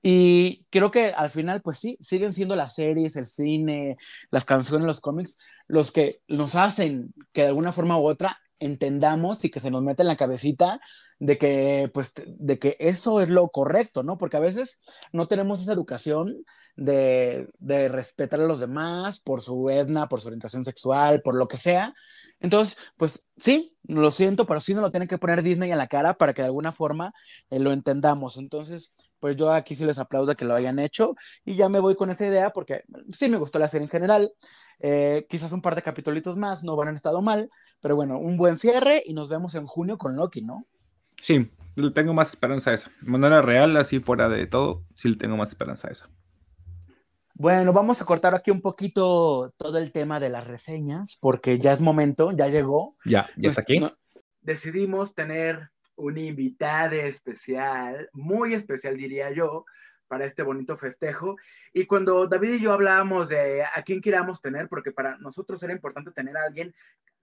Y 0.02 0.66
creo 0.70 0.92
que 0.92 1.08
al 1.08 1.30
final, 1.30 1.62
pues 1.62 1.80
sí, 1.80 1.98
siguen 2.00 2.34
siendo 2.34 2.56
las 2.56 2.76
series, 2.76 3.16
el 3.16 3.26
cine, 3.26 3.98
las 4.32 4.46
canciones, 4.46 4.86
los 4.86 5.02
cómics, 5.02 5.40
los 5.68 5.92
que 5.92 6.22
nos 6.28 6.56
hacen 6.56 7.14
que 7.34 7.42
de 7.42 7.48
alguna 7.48 7.72
forma 7.72 7.98
u 8.00 8.08
otra 8.08 8.40
entendamos 8.60 9.44
y 9.46 9.50
que 9.50 9.60
se 9.60 9.72
nos 9.72 9.84
meta 9.84 10.04
en 10.04 10.08
la 10.08 10.18
cabecita 10.18 10.80
de 11.20 11.38
que, 11.38 11.90
pues, 11.94 12.14
de 12.26 12.60
que 12.60 12.76
eso 12.80 13.22
es 13.22 13.30
lo 13.30 13.50
correcto, 13.50 14.04
¿no? 14.04 14.18
Porque 14.18 14.38
a 14.38 14.42
veces 14.42 14.80
no 15.12 15.28
tenemos 15.28 15.62
esa 15.62 15.74
educación 15.74 16.36
de, 16.76 17.50
de 17.60 17.90
respetar 17.90 18.42
a 18.42 18.46
los 18.48 18.60
demás 18.60 19.20
por 19.20 19.42
su 19.42 19.70
etna, 19.70 20.08
por 20.08 20.22
su 20.22 20.28
orientación 20.28 20.66
sexual, 20.66 21.22
por 21.22 21.36
lo 21.36 21.48
que 21.48 21.58
sea. 21.58 21.94
Entonces, 22.40 22.78
pues 22.98 23.24
sí, 23.38 23.76
lo 23.84 24.12
siento, 24.12 24.46
pero 24.46 24.60
sí 24.62 24.74
nos 24.74 24.84
lo 24.84 24.92
tienen 24.92 25.08
que 25.08 25.18
poner 25.18 25.42
Disney 25.42 25.72
en 25.72 25.78
la 25.78 25.88
cara 25.88 26.16
para 26.16 26.34
que 26.34 26.42
de 26.42 26.48
alguna 26.48 26.72
forma 26.72 27.14
eh, 27.50 27.60
lo 27.60 27.72
entendamos. 27.72 28.38
Entonces, 28.38 28.94
pues 29.20 29.36
yo 29.36 29.52
aquí 29.52 29.76
sí 29.76 29.86
les 29.86 30.00
aplaudo 30.00 30.36
que 30.36 30.46
lo 30.46 30.56
hayan 30.56 30.80
hecho 30.80 31.16
y 31.46 31.56
ya 31.56 31.70
me 31.70 31.80
voy 31.80 31.96
con 31.96 32.10
esa 32.10 32.26
idea 32.26 32.52
porque 32.52 32.84
sí 33.14 33.30
me 33.30 33.38
gustó 33.38 33.60
la 33.60 33.68
serie 33.68 33.86
en 33.86 33.92
general. 33.92 34.32
Eh, 34.80 35.26
quizás 35.30 35.52
un 35.52 35.62
par 35.62 35.76
de 35.76 35.82
capítulos 35.82 36.38
más 36.38 36.64
no 36.64 36.76
van 36.76 36.90
a 36.90 36.94
estado 36.94 37.22
mal, 37.22 37.50
pero 37.82 37.96
bueno, 37.96 38.20
un 38.20 38.38
buen 38.38 38.58
cierre 38.58 39.02
y 39.06 39.14
nos 39.14 39.30
vemos 39.30 39.56
en 39.56 39.66
junio 39.66 39.98
con 39.98 40.16
Loki, 40.16 40.42
¿no? 40.42 40.66
Sí, 41.22 41.52
le 41.76 41.92
tengo 41.92 42.14
más 42.14 42.30
esperanza 42.30 42.72
a 42.72 42.74
eso. 42.76 42.90
De 43.02 43.10
manera 43.10 43.42
real, 43.42 43.76
así 43.78 44.00
fuera 44.00 44.30
de 44.30 44.46
todo, 44.48 44.84
sí 44.96 45.10
le 45.10 45.18
tengo 45.18 45.38
más 45.38 45.50
esperanza 45.50 45.88
a 45.88 45.92
eso. 45.92 46.08
Bueno, 47.34 47.72
vamos 47.72 48.02
a 48.02 48.06
cortar 48.06 48.34
aquí 48.34 48.50
un 48.50 48.62
poquito 48.62 49.54
todo 49.58 49.78
el 49.78 49.92
tema 49.92 50.20
de 50.20 50.30
las 50.30 50.48
reseñas, 50.48 51.18
porque 51.22 51.60
ya 51.60 51.72
es 51.72 51.82
momento, 51.82 52.32
ya 52.32 52.48
llegó. 52.48 52.96
Ya, 53.06 53.30
ya 53.38 53.50
está 53.50 53.62
aquí. 53.62 53.80
decidimos 54.42 55.14
tener 55.14 55.70
un 55.98 56.18
invitado 56.18 56.96
especial, 56.96 58.10
muy 58.14 58.54
especial 58.54 58.96
diría 58.98 59.32
yo, 59.32 59.66
para 60.08 60.26
este 60.26 60.44
bonito 60.44 60.78
festejo. 60.78 61.36
Y 61.74 61.86
cuando 61.86 62.28
David 62.28 62.54
y 62.54 62.60
yo 62.62 62.74
hablábamos 62.74 63.30
de 63.30 63.64
a 63.64 63.82
quién 63.84 64.02
queríamos 64.02 64.42
tener, 64.42 64.70
porque 64.70 64.92
para 64.92 65.18
nosotros 65.18 65.62
era 65.64 65.74
importante 65.74 66.12
tener 66.12 66.38
a 66.38 66.44
alguien 66.44 66.74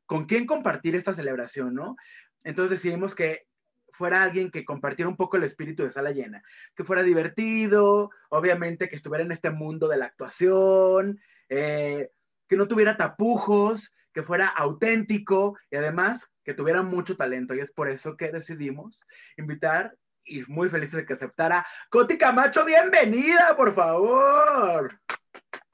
con 0.07 0.27
quien 0.27 0.47
compartir 0.47 0.95
esta 0.95 1.15
celebración, 1.15 1.75
¿no? 1.75 1.97
Entonces 2.43 2.79
decidimos 2.79 3.15
que 3.15 3.47
fuera 3.91 4.23
alguien 4.23 4.51
que 4.51 4.65
compartiera 4.65 5.09
un 5.09 5.17
poco 5.17 5.37
el 5.37 5.45
espíritu 5.45 5.85
de 5.85 5.91
sala 5.91 6.11
llena, 6.11 6.43
que 6.75 6.85
fuera 6.85 7.03
divertido, 7.03 8.11
obviamente 8.29 8.89
que 8.89 8.97
estuviera 8.97 9.25
en 9.25 9.33
este 9.33 9.51
mundo 9.51 9.89
de 9.89 9.97
la 9.97 10.07
actuación, 10.07 11.21
eh, 11.49 12.11
que 12.49 12.57
no 12.57 12.69
tuviera 12.69 12.97
tapujos, 12.97 13.93
que 14.15 14.23
fuera 14.23 14.47
auténtico 14.47 15.59
y 15.71 15.77
además 15.77 16.31
que 16.45 16.55
tuviera 16.55 16.83
mucho 16.83 17.17
talento. 17.17 17.55
Y 17.55 17.61
es 17.61 17.73
por 17.73 17.89
eso 17.89 18.17
que 18.17 18.31
decidimos 18.31 19.05
invitar 19.37 19.95
y 20.25 20.43
muy 20.47 20.69
felices 20.69 20.95
de 20.97 21.05
que 21.05 21.13
aceptara. 21.15 21.67
Coti 21.91 22.17
Camacho, 22.17 22.65
bienvenida, 22.65 23.55
por 23.57 23.75
favor. 23.75 24.99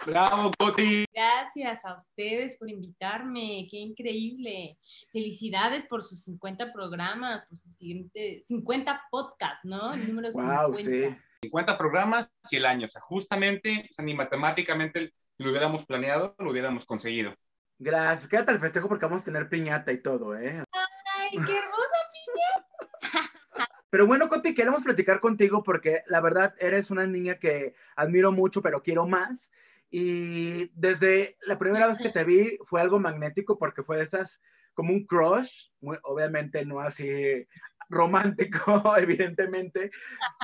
Bravo, 0.07 0.51
Coti. 0.59 1.05
Gracias 1.13 1.85
a 1.85 1.95
ustedes 1.95 2.57
por 2.57 2.71
invitarme, 2.71 3.69
qué 3.71 3.77
increíble. 3.77 4.79
Felicidades 5.13 5.87
por 5.87 6.03
sus 6.03 6.23
50 6.23 6.73
programas, 6.73 7.45
por 7.47 7.59
sus 7.59 7.75
siguientes 7.75 8.47
50 8.47 9.09
podcasts, 9.11 9.65
¿no? 9.65 9.93
El 9.93 10.09
número 10.09 10.33
wow, 10.33 10.75
50. 10.75 10.83
Sí. 10.83 11.17
50 11.43 11.79
programas 11.79 12.31
y 12.51 12.57
el 12.57 12.67
año, 12.67 12.87
o 12.87 12.91
sea, 12.91 13.01
justamente, 13.03 13.87
o 13.91 13.93
sea, 13.93 14.05
ni 14.05 14.15
matemáticamente 14.15 15.13
lo 15.39 15.51
hubiéramos 15.51 15.87
planeado, 15.87 16.35
lo 16.39 16.51
hubiéramos 16.51 16.85
conseguido. 16.85 17.35
Gracias, 17.83 18.29
quédate 18.29 18.51
al 18.51 18.61
festejo 18.61 18.89
porque 18.89 19.07
vamos 19.07 19.23
a 19.23 19.25
tener 19.25 19.49
piñata 19.49 19.91
y 19.91 20.03
todo, 20.03 20.37
¿eh? 20.37 20.63
¡Ay, 20.71 21.31
qué 21.31 21.39
hermosa 21.39 21.97
piñata! 22.13 22.91
Pero 23.89 24.07
bueno, 24.07 24.29
Coti, 24.29 24.55
queremos 24.55 24.83
platicar 24.83 25.19
contigo 25.19 25.63
porque 25.63 26.03
la 26.07 26.21
verdad 26.21 26.55
eres 26.59 26.91
una 26.91 27.07
niña 27.07 27.37
que 27.39 27.75
admiro 27.97 28.33
mucho, 28.33 28.61
pero 28.61 28.83
quiero 28.83 29.07
más. 29.07 29.51
Y 29.91 30.69
desde 30.79 31.39
la 31.41 31.59
primera 31.59 31.87
vez 31.87 31.97
que 31.97 32.11
te 32.11 32.23
vi 32.23 32.59
fue 32.65 32.83
algo 32.83 33.01
magnético 33.01 33.59
porque 33.59 33.83
fue 33.83 33.97
de 33.97 34.05
esas 34.05 34.43
como 34.75 34.93
un 34.93 35.07
crush, 35.07 35.71
obviamente 36.03 36.65
no 36.67 36.81
así 36.81 37.49
romántico, 37.89 38.95
evidentemente, 38.99 39.91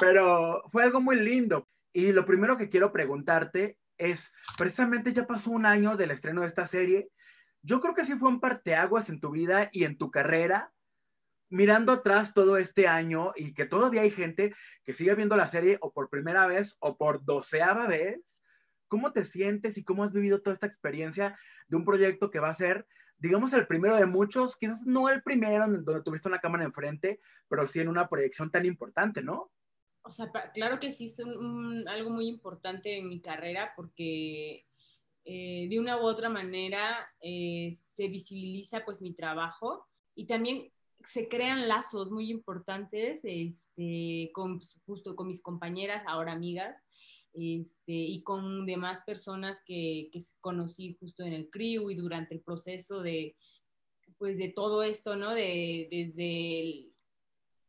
pero 0.00 0.62
fue 0.70 0.84
algo 0.84 1.02
muy 1.02 1.16
lindo. 1.16 1.68
Y 1.92 2.12
lo 2.12 2.24
primero 2.24 2.56
que 2.56 2.70
quiero 2.70 2.92
preguntarte 2.92 3.78
es, 3.98 4.32
precisamente 4.56 5.12
ya 5.12 5.26
pasó 5.26 5.50
un 5.50 5.66
año 5.66 5.96
del 5.96 6.10
estreno 6.12 6.40
de 6.40 6.48
esta 6.48 6.66
serie. 6.66 7.10
Yo 7.66 7.80
creo 7.80 7.94
que 7.94 8.04
sí 8.04 8.14
fue 8.14 8.28
un 8.28 8.38
parteaguas 8.38 9.08
en 9.08 9.18
tu 9.18 9.32
vida 9.32 9.70
y 9.72 9.82
en 9.82 9.98
tu 9.98 10.12
carrera, 10.12 10.72
mirando 11.48 11.90
atrás 11.90 12.32
todo 12.32 12.58
este 12.58 12.86
año 12.86 13.32
y 13.34 13.54
que 13.54 13.64
todavía 13.64 14.02
hay 14.02 14.12
gente 14.12 14.54
que 14.84 14.92
sigue 14.92 15.16
viendo 15.16 15.34
la 15.34 15.48
serie 15.48 15.76
o 15.80 15.92
por 15.92 16.08
primera 16.08 16.46
vez 16.46 16.76
o 16.78 16.96
por 16.96 17.24
doceava 17.24 17.88
vez, 17.88 18.44
¿cómo 18.86 19.12
te 19.12 19.24
sientes 19.24 19.78
y 19.78 19.82
cómo 19.82 20.04
has 20.04 20.12
vivido 20.12 20.40
toda 20.40 20.54
esta 20.54 20.68
experiencia 20.68 21.36
de 21.66 21.76
un 21.76 21.84
proyecto 21.84 22.30
que 22.30 22.38
va 22.38 22.50
a 22.50 22.54
ser, 22.54 22.86
digamos, 23.18 23.52
el 23.52 23.66
primero 23.66 23.96
de 23.96 24.06
muchos, 24.06 24.56
quizás 24.56 24.86
no 24.86 25.08
el 25.08 25.24
primero 25.24 25.66
donde 25.66 26.02
tuviste 26.04 26.28
una 26.28 26.40
cámara 26.40 26.62
enfrente, 26.62 27.18
pero 27.48 27.66
sí 27.66 27.80
en 27.80 27.88
una 27.88 28.08
proyección 28.08 28.48
tan 28.48 28.64
importante, 28.64 29.24
¿no? 29.24 29.50
O 30.02 30.12
sea, 30.12 30.30
claro 30.54 30.78
que 30.78 30.92
sí 30.92 31.06
es 31.06 31.18
algo 31.18 32.10
muy 32.10 32.28
importante 32.28 32.96
en 32.96 33.08
mi 33.08 33.20
carrera 33.20 33.72
porque 33.74 34.65
eh, 35.28 35.66
de 35.68 35.80
una 35.80 36.00
u 36.00 36.04
otra 36.04 36.28
manera 36.28 37.04
eh, 37.20 37.76
se 37.90 38.06
visibiliza 38.06 38.84
pues 38.84 39.02
mi 39.02 39.12
trabajo 39.12 39.84
y 40.14 40.26
también 40.26 40.70
se 41.04 41.28
crean 41.28 41.66
lazos 41.66 42.12
muy 42.12 42.30
importantes 42.30 43.22
este, 43.24 44.30
con, 44.32 44.60
justo 44.86 45.16
con 45.16 45.26
mis 45.26 45.42
compañeras, 45.42 46.04
ahora 46.06 46.30
amigas, 46.30 46.84
este, 47.32 47.92
y 47.92 48.22
con 48.22 48.66
demás 48.66 49.02
personas 49.04 49.62
que, 49.66 50.10
que, 50.12 50.20
conocí 50.40 50.96
justo 51.00 51.24
en 51.24 51.32
el 51.32 51.50
CRIU 51.50 51.90
y 51.90 51.96
durante 51.96 52.36
el 52.36 52.40
proceso 52.40 53.02
de, 53.02 53.36
pues, 54.18 54.38
de 54.38 54.50
todo 54.50 54.84
esto, 54.84 55.16
¿no? 55.16 55.34
De, 55.34 55.88
desde 55.90 56.92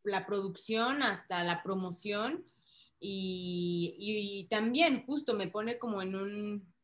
la 0.04 0.28
producción 0.28 1.02
hasta 1.02 1.43
la 1.43 1.63
promoción 1.63 2.46
y, 3.00 3.96
y, 4.00 4.48
también 4.48 5.06
justo 5.08 5.34
me 5.34 5.48
pone 5.48 5.80
como 5.80 6.04
en 6.04 6.15
un, 6.15 6.77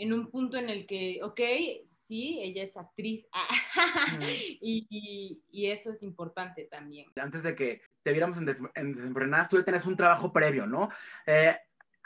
en 0.00 0.14
un 0.14 0.30
punto 0.30 0.56
en 0.56 0.70
el 0.70 0.86
que, 0.86 1.20
ok, 1.22 1.40
sí, 1.84 2.38
ella 2.40 2.62
es 2.62 2.78
actriz 2.78 3.28
y, 4.62 5.42
y, 5.50 5.66
eso 5.66 5.92
es 5.92 6.02
importante 6.02 6.64
también. 6.70 7.06
Antes 7.16 7.42
de 7.42 7.54
que 7.54 7.82
te 8.02 8.12
viéramos 8.12 8.38
en, 8.38 8.56
en 8.74 8.94
Desenfrenadas, 8.94 9.50
tú 9.50 9.58
ya 9.58 9.64
tenías 9.64 9.84
un 9.84 9.96
trabajo 9.96 10.32
previo, 10.32 10.66
¿no? 10.66 10.88
Eh, 11.26 11.54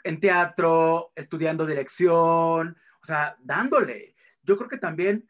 en 0.03 0.19
teatro, 0.19 1.13
estudiando 1.15 1.67
dirección, 1.67 2.77
o 3.01 3.07
sea, 3.07 3.37
dándole. 3.39 4.17
Yo 4.43 4.57
creo 4.57 4.69
que 4.69 4.79
también 4.79 5.29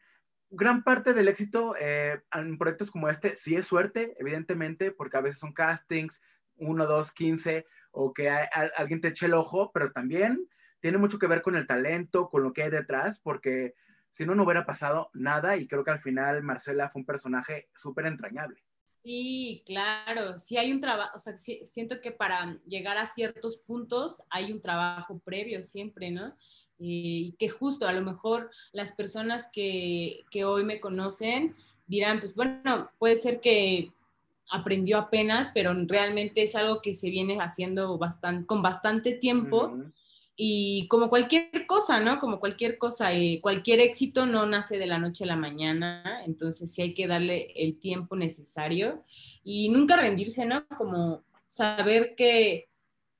gran 0.49 0.83
parte 0.83 1.13
del 1.13 1.27
éxito 1.27 1.75
eh, 1.79 2.19
en 2.33 2.57
proyectos 2.57 2.89
como 2.89 3.09
este 3.09 3.35
sí 3.35 3.55
es 3.55 3.67
suerte, 3.67 4.15
evidentemente, 4.17 4.91
porque 4.91 5.17
a 5.17 5.21
veces 5.21 5.39
son 5.39 5.53
castings, 5.53 6.19
uno, 6.55 6.87
dos, 6.87 7.11
quince, 7.11 7.67
o 7.91 8.11
que 8.11 8.27
alguien 8.29 9.01
te 9.01 9.09
eche 9.09 9.27
el 9.27 9.35
ojo, 9.35 9.71
pero 9.71 9.91
también 9.91 10.49
tiene 10.85 10.99
mucho 10.99 11.17
que 11.17 11.25
ver 11.25 11.41
con 11.41 11.55
el 11.55 11.65
talento, 11.65 12.29
con 12.29 12.43
lo 12.43 12.53
que 12.53 12.61
hay 12.61 12.69
detrás, 12.69 13.19
porque 13.19 13.73
si 14.11 14.23
no, 14.23 14.35
no 14.35 14.43
hubiera 14.43 14.67
pasado 14.67 15.09
nada 15.15 15.57
y 15.57 15.67
creo 15.67 15.83
que 15.83 15.89
al 15.89 15.99
final 15.99 16.43
Marcela 16.43 16.89
fue 16.89 16.99
un 16.99 17.07
personaje 17.07 17.69
súper 17.73 18.05
entrañable. 18.05 18.61
Sí, 19.01 19.63
claro, 19.65 20.37
sí 20.37 20.57
hay 20.57 20.71
un 20.71 20.79
trabajo, 20.81 21.13
o 21.15 21.17
sea, 21.17 21.39
siento 21.39 21.99
que 22.01 22.11
para 22.11 22.59
llegar 22.67 22.99
a 22.99 23.07
ciertos 23.07 23.57
puntos 23.57 24.21
hay 24.29 24.51
un 24.51 24.61
trabajo 24.61 25.17
previo 25.25 25.63
siempre, 25.63 26.11
¿no? 26.11 26.35
Y 26.77 27.35
que 27.39 27.49
justo 27.49 27.87
a 27.87 27.93
lo 27.93 28.01
mejor 28.01 28.51
las 28.71 28.91
personas 28.91 29.49
que, 29.51 30.23
que 30.29 30.45
hoy 30.45 30.63
me 30.63 30.79
conocen 30.79 31.55
dirán, 31.87 32.19
pues 32.19 32.35
bueno, 32.35 32.91
puede 32.99 33.15
ser 33.15 33.41
que 33.41 33.91
aprendió 34.51 34.99
apenas, 34.99 35.49
pero 35.51 35.73
realmente 35.87 36.43
es 36.43 36.55
algo 36.55 36.79
que 36.79 36.93
se 36.93 37.09
viene 37.09 37.39
haciendo 37.39 37.97
bastante, 37.97 38.45
con 38.45 38.61
bastante 38.61 39.13
tiempo. 39.13 39.75
Y 40.37 40.87
como 40.89 41.09
cualquier 41.09 41.65
cosa, 41.65 42.01
¿no? 42.01 42.19
Como 42.19 42.39
cualquier 42.39 42.77
cosa, 42.77 43.13
eh, 43.13 43.39
cualquier 43.41 43.79
éxito 43.79 44.25
no 44.25 44.45
nace 44.45 44.77
de 44.77 44.85
la 44.85 44.99
noche 44.99 45.23
a 45.23 45.27
la 45.27 45.37
mañana, 45.37 46.21
entonces 46.25 46.73
sí 46.73 46.81
hay 46.81 46.93
que 46.93 47.07
darle 47.07 47.53
el 47.55 47.79
tiempo 47.79 48.17
necesario 48.17 49.03
y 49.43 49.69
nunca 49.69 49.95
rendirse, 49.95 50.45
¿no? 50.45 50.67
Como 50.77 51.23
saber 51.47 52.15
que, 52.15 52.67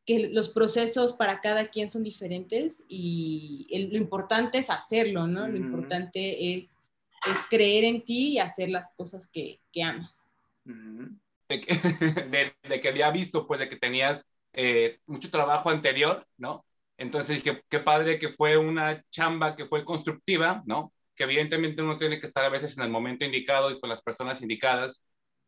que 0.05 0.29
los 0.29 0.49
procesos 0.49 1.13
para 1.13 1.39
cada 1.39 1.65
quien 1.67 1.87
son 1.87 2.03
diferentes 2.03 2.85
y 2.89 3.67
lo 3.91 3.97
importante 3.97 4.57
es 4.57 4.69
hacerlo, 4.69 5.25
¿no? 5.25 5.47
Lo 5.47 5.55
importante 5.55 6.57
es, 6.57 6.77
es, 7.25 7.37
creer 7.49 7.85
en 7.85 8.03
ti 8.03 8.33
y 8.33 8.39
hacer 8.39 8.69
las 8.69 8.93
cosas 8.93 9.27
que, 9.27 9.61
que 9.71 9.83
amas. 9.83 10.27
de, 10.65 11.61
que, 11.61 11.73
de, 12.69 12.81
que, 12.81 12.89
había 12.89 13.09
visto, 13.11 13.47
pues, 13.47 13.61
de 13.61 13.69
que 13.69 13.77
tenías 13.77 14.25
eh, 14.51 14.99
mucho 15.05 15.31
trabajo 15.31 15.69
anterior, 15.69 16.27
¿no? 16.37 16.64
Entonces 16.97 17.43
dije, 17.43 17.61
qué 17.69 17.79
padre 17.79 18.19
que 18.19 18.29
fue 18.29 18.57
una 18.57 19.03
chamba 19.09 19.55
que 19.55 19.65
fue 19.67 19.83
constructiva, 19.85 20.63
¿no? 20.65 20.93
Que 21.15 21.23
evidentemente 21.25 21.81
uno 21.81 21.97
tiene 21.97 22.19
que 22.19 22.27
estar 22.27 22.45
a 22.45 22.49
veces 22.49 22.77
en 22.77 22.83
el 22.83 22.89
momento 22.89 23.25
indicado 23.25 23.71
y 23.71 23.79
con 23.79 23.89
las 23.89 24.01
personas 24.01 24.41
indicadas. 24.41 25.03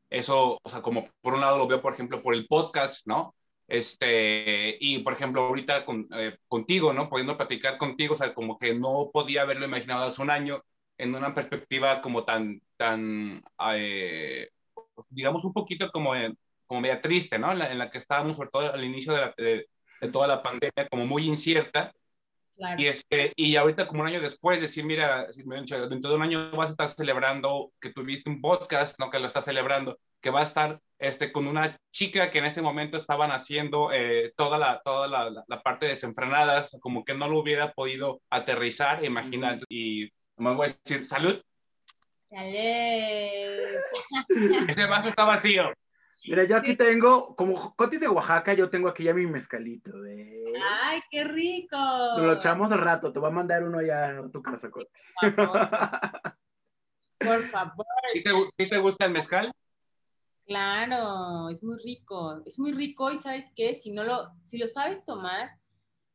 Eso, 0.09 0.59
o 0.63 0.69
sea, 0.69 0.81
como 0.81 1.09
por 1.21 1.33
un 1.33 1.41
lado 1.41 1.57
lo 1.57 1.67
veo, 1.67 1.81
por 1.81 1.93
ejemplo, 1.93 2.21
por 2.21 2.33
el 2.33 2.47
podcast, 2.47 3.07
¿no? 3.07 3.35
Este, 3.67 4.77
y 4.79 4.99
por 4.99 5.13
ejemplo, 5.13 5.41
ahorita 5.43 5.85
con, 5.85 6.07
eh, 6.15 6.37
contigo, 6.47 6.93
¿no? 6.93 7.09
Pudiendo 7.09 7.37
platicar 7.37 7.77
contigo, 7.77 8.13
o 8.15 8.17
sea, 8.17 8.33
como 8.33 8.57
que 8.57 8.73
no 8.73 9.09
podía 9.13 9.41
haberlo 9.43 9.65
imaginado 9.65 10.05
hace 10.05 10.21
un 10.21 10.29
año 10.31 10.63
en 10.97 11.15
una 11.15 11.33
perspectiva 11.35 12.01
como 12.01 12.23
tan, 12.25 12.61
tan, 12.77 13.43
eh, 13.73 14.49
digamos, 15.09 15.43
un 15.45 15.53
poquito 15.53 15.89
como, 15.91 16.13
como 16.65 16.81
media 16.81 17.01
triste, 17.01 17.39
¿no? 17.39 17.51
En 17.51 17.59
la, 17.59 17.71
en 17.71 17.77
la, 17.77 17.89
que 17.91 17.97
estábamos, 17.97 18.35
sobre 18.37 18.49
todo 18.51 18.73
al 18.73 18.83
inicio 18.83 19.13
de, 19.13 19.21
la, 19.21 19.33
de, 19.37 19.67
de 20.01 20.09
toda 20.09 20.27
la 20.27 20.41
pandemia, 20.41 20.87
como 20.89 21.05
muy 21.05 21.27
incierta. 21.27 21.93
Claro. 22.55 22.81
Y, 22.81 22.87
este, 22.87 23.33
y 23.35 23.55
ahorita, 23.55 23.87
como 23.87 24.01
un 24.01 24.07
año 24.07 24.19
después, 24.19 24.59
decir, 24.59 24.83
mira, 24.83 25.27
dentro 25.35 26.09
de 26.09 26.15
un 26.15 26.23
año 26.23 26.51
vas 26.51 26.69
a 26.69 26.71
estar 26.71 26.89
celebrando 26.89 27.71
que 27.79 27.91
tuviste 27.91 28.29
un 28.29 28.41
podcast, 28.41 28.99
¿no? 28.99 29.11
Que 29.11 29.19
lo 29.19 29.27
estás 29.27 29.45
celebrando, 29.45 29.99
que 30.21 30.31
va 30.31 30.39
a 30.39 30.43
estar 30.43 30.81
este, 30.99 31.31
con 31.31 31.47
una 31.47 31.77
chica 31.91 32.31
que 32.31 32.39
en 32.39 32.45
ese 32.45 32.63
momento 32.63 32.97
estaban 32.97 33.31
haciendo 33.31 33.91
eh, 33.93 34.33
toda, 34.35 34.57
la, 34.57 34.81
toda 34.83 35.07
la, 35.07 35.43
la, 35.47 35.61
parte 35.61 35.85
de 35.85 35.91
desenfrenadas, 35.91 36.75
como 36.81 37.05
que 37.05 37.13
no 37.13 37.27
lo 37.27 37.39
hubiera 37.39 37.73
podido 37.73 38.21
aterrizar, 38.31 39.05
imaginar. 39.05 39.59
Y 39.69 40.09
me 40.37 40.55
voy 40.55 40.67
a 40.67 40.73
decir, 40.73 41.05
salud. 41.05 41.39
Salud. 42.17 42.49
Ese 44.67 44.85
vaso 44.85 45.09
está 45.09 45.25
vacío. 45.25 45.71
Mira, 46.27 46.43
yo 46.43 46.57
aquí 46.57 46.75
tengo, 46.75 47.35
como 47.35 47.73
Cotis 47.75 48.01
de 48.01 48.07
Oaxaca, 48.09 48.53
yo 48.53 48.69
tengo 48.69 48.89
aquí 48.89 49.03
ya 49.03 49.13
mi 49.13 49.25
mezcalito. 49.25 50.05
¿eh? 50.05 50.43
¡Ay, 50.81 51.01
qué 51.09 51.23
rico! 51.23 51.77
Nos 51.77 52.21
lo 52.21 52.33
echamos 52.33 52.71
al 52.71 52.79
rato, 52.79 53.13
te 53.13 53.19
voy 53.19 53.29
a 53.29 53.33
mandar 53.33 53.63
uno 53.63 53.81
ya 53.81 54.19
a 54.19 54.29
tu 54.29 54.41
casa, 54.41 54.69
Cotis. 54.69 54.91
Por 55.21 55.33
favor. 55.33 55.69
Por 57.19 57.43
favor. 57.49 57.85
¿Y 58.13 58.23
te, 58.23 58.31
¿y 58.57 58.69
te 58.69 58.77
gusta 58.77 59.05
el 59.05 59.11
mezcal? 59.11 59.51
Claro, 60.45 61.49
es 61.49 61.63
muy 61.63 61.77
rico, 61.83 62.41
es 62.45 62.59
muy 62.59 62.71
rico 62.71 63.11
y 63.11 63.17
sabes 63.17 63.51
qué, 63.55 63.73
si 63.73 63.91
no 63.91 64.03
lo, 64.03 64.29
si 64.43 64.57
lo 64.57 64.67
sabes 64.67 65.05
tomar 65.05 65.49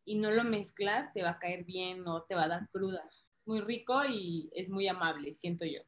y 0.04 0.18
no 0.18 0.30
lo 0.30 0.44
mezclas, 0.44 1.12
te 1.12 1.22
va 1.22 1.30
a 1.30 1.38
caer 1.38 1.64
bien 1.64 2.06
o 2.06 2.22
te 2.22 2.34
va 2.34 2.44
a 2.44 2.48
dar 2.48 2.68
cruda. 2.70 3.02
Muy 3.44 3.60
rico 3.60 4.04
y 4.08 4.50
es 4.54 4.70
muy 4.70 4.88
amable, 4.88 5.34
siento 5.34 5.64
yo. 5.64 5.80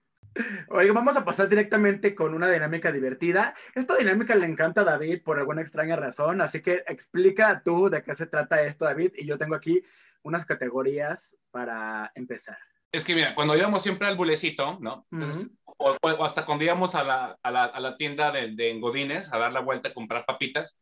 Oye, 0.68 0.90
vamos 0.90 1.16
a 1.16 1.24
pasar 1.24 1.48
directamente 1.48 2.14
con 2.14 2.34
una 2.34 2.50
dinámica 2.50 2.90
divertida. 2.90 3.54
Esta 3.74 3.96
dinámica 3.96 4.34
le 4.34 4.46
encanta 4.46 4.80
a 4.82 4.84
David 4.84 5.22
por 5.22 5.38
alguna 5.38 5.62
extraña 5.62 5.96
razón, 5.96 6.40
así 6.40 6.60
que 6.62 6.82
explica 6.86 7.62
tú 7.64 7.88
de 7.88 8.02
qué 8.02 8.14
se 8.14 8.26
trata 8.26 8.62
esto, 8.62 8.84
David, 8.84 9.12
y 9.16 9.26
yo 9.26 9.38
tengo 9.38 9.54
aquí 9.54 9.82
unas 10.22 10.44
categorías 10.44 11.36
para 11.50 12.10
empezar. 12.14 12.58
Es 12.90 13.04
que 13.04 13.14
mira, 13.14 13.34
cuando 13.34 13.56
íbamos 13.56 13.82
siempre 13.82 14.06
al 14.06 14.16
bulecito, 14.16 14.78
¿no? 14.80 15.06
Entonces, 15.10 15.46
uh 15.46 15.48
-huh. 15.48 15.74
o, 15.78 15.96
o, 16.00 16.24
hasta 16.24 16.46
cuando 16.46 16.64
íbamos 16.64 16.94
a 16.94 17.02
la, 17.02 17.38
a 17.42 17.50
la, 17.50 17.64
a 17.64 17.80
la 17.80 17.96
tienda 17.96 18.30
de, 18.30 18.54
de 18.54 18.78
Godines 18.78 19.32
a 19.32 19.38
dar 19.38 19.52
la 19.52 19.60
vuelta 19.60 19.88
a 19.88 19.94
comprar 19.94 20.24
papitas, 20.24 20.78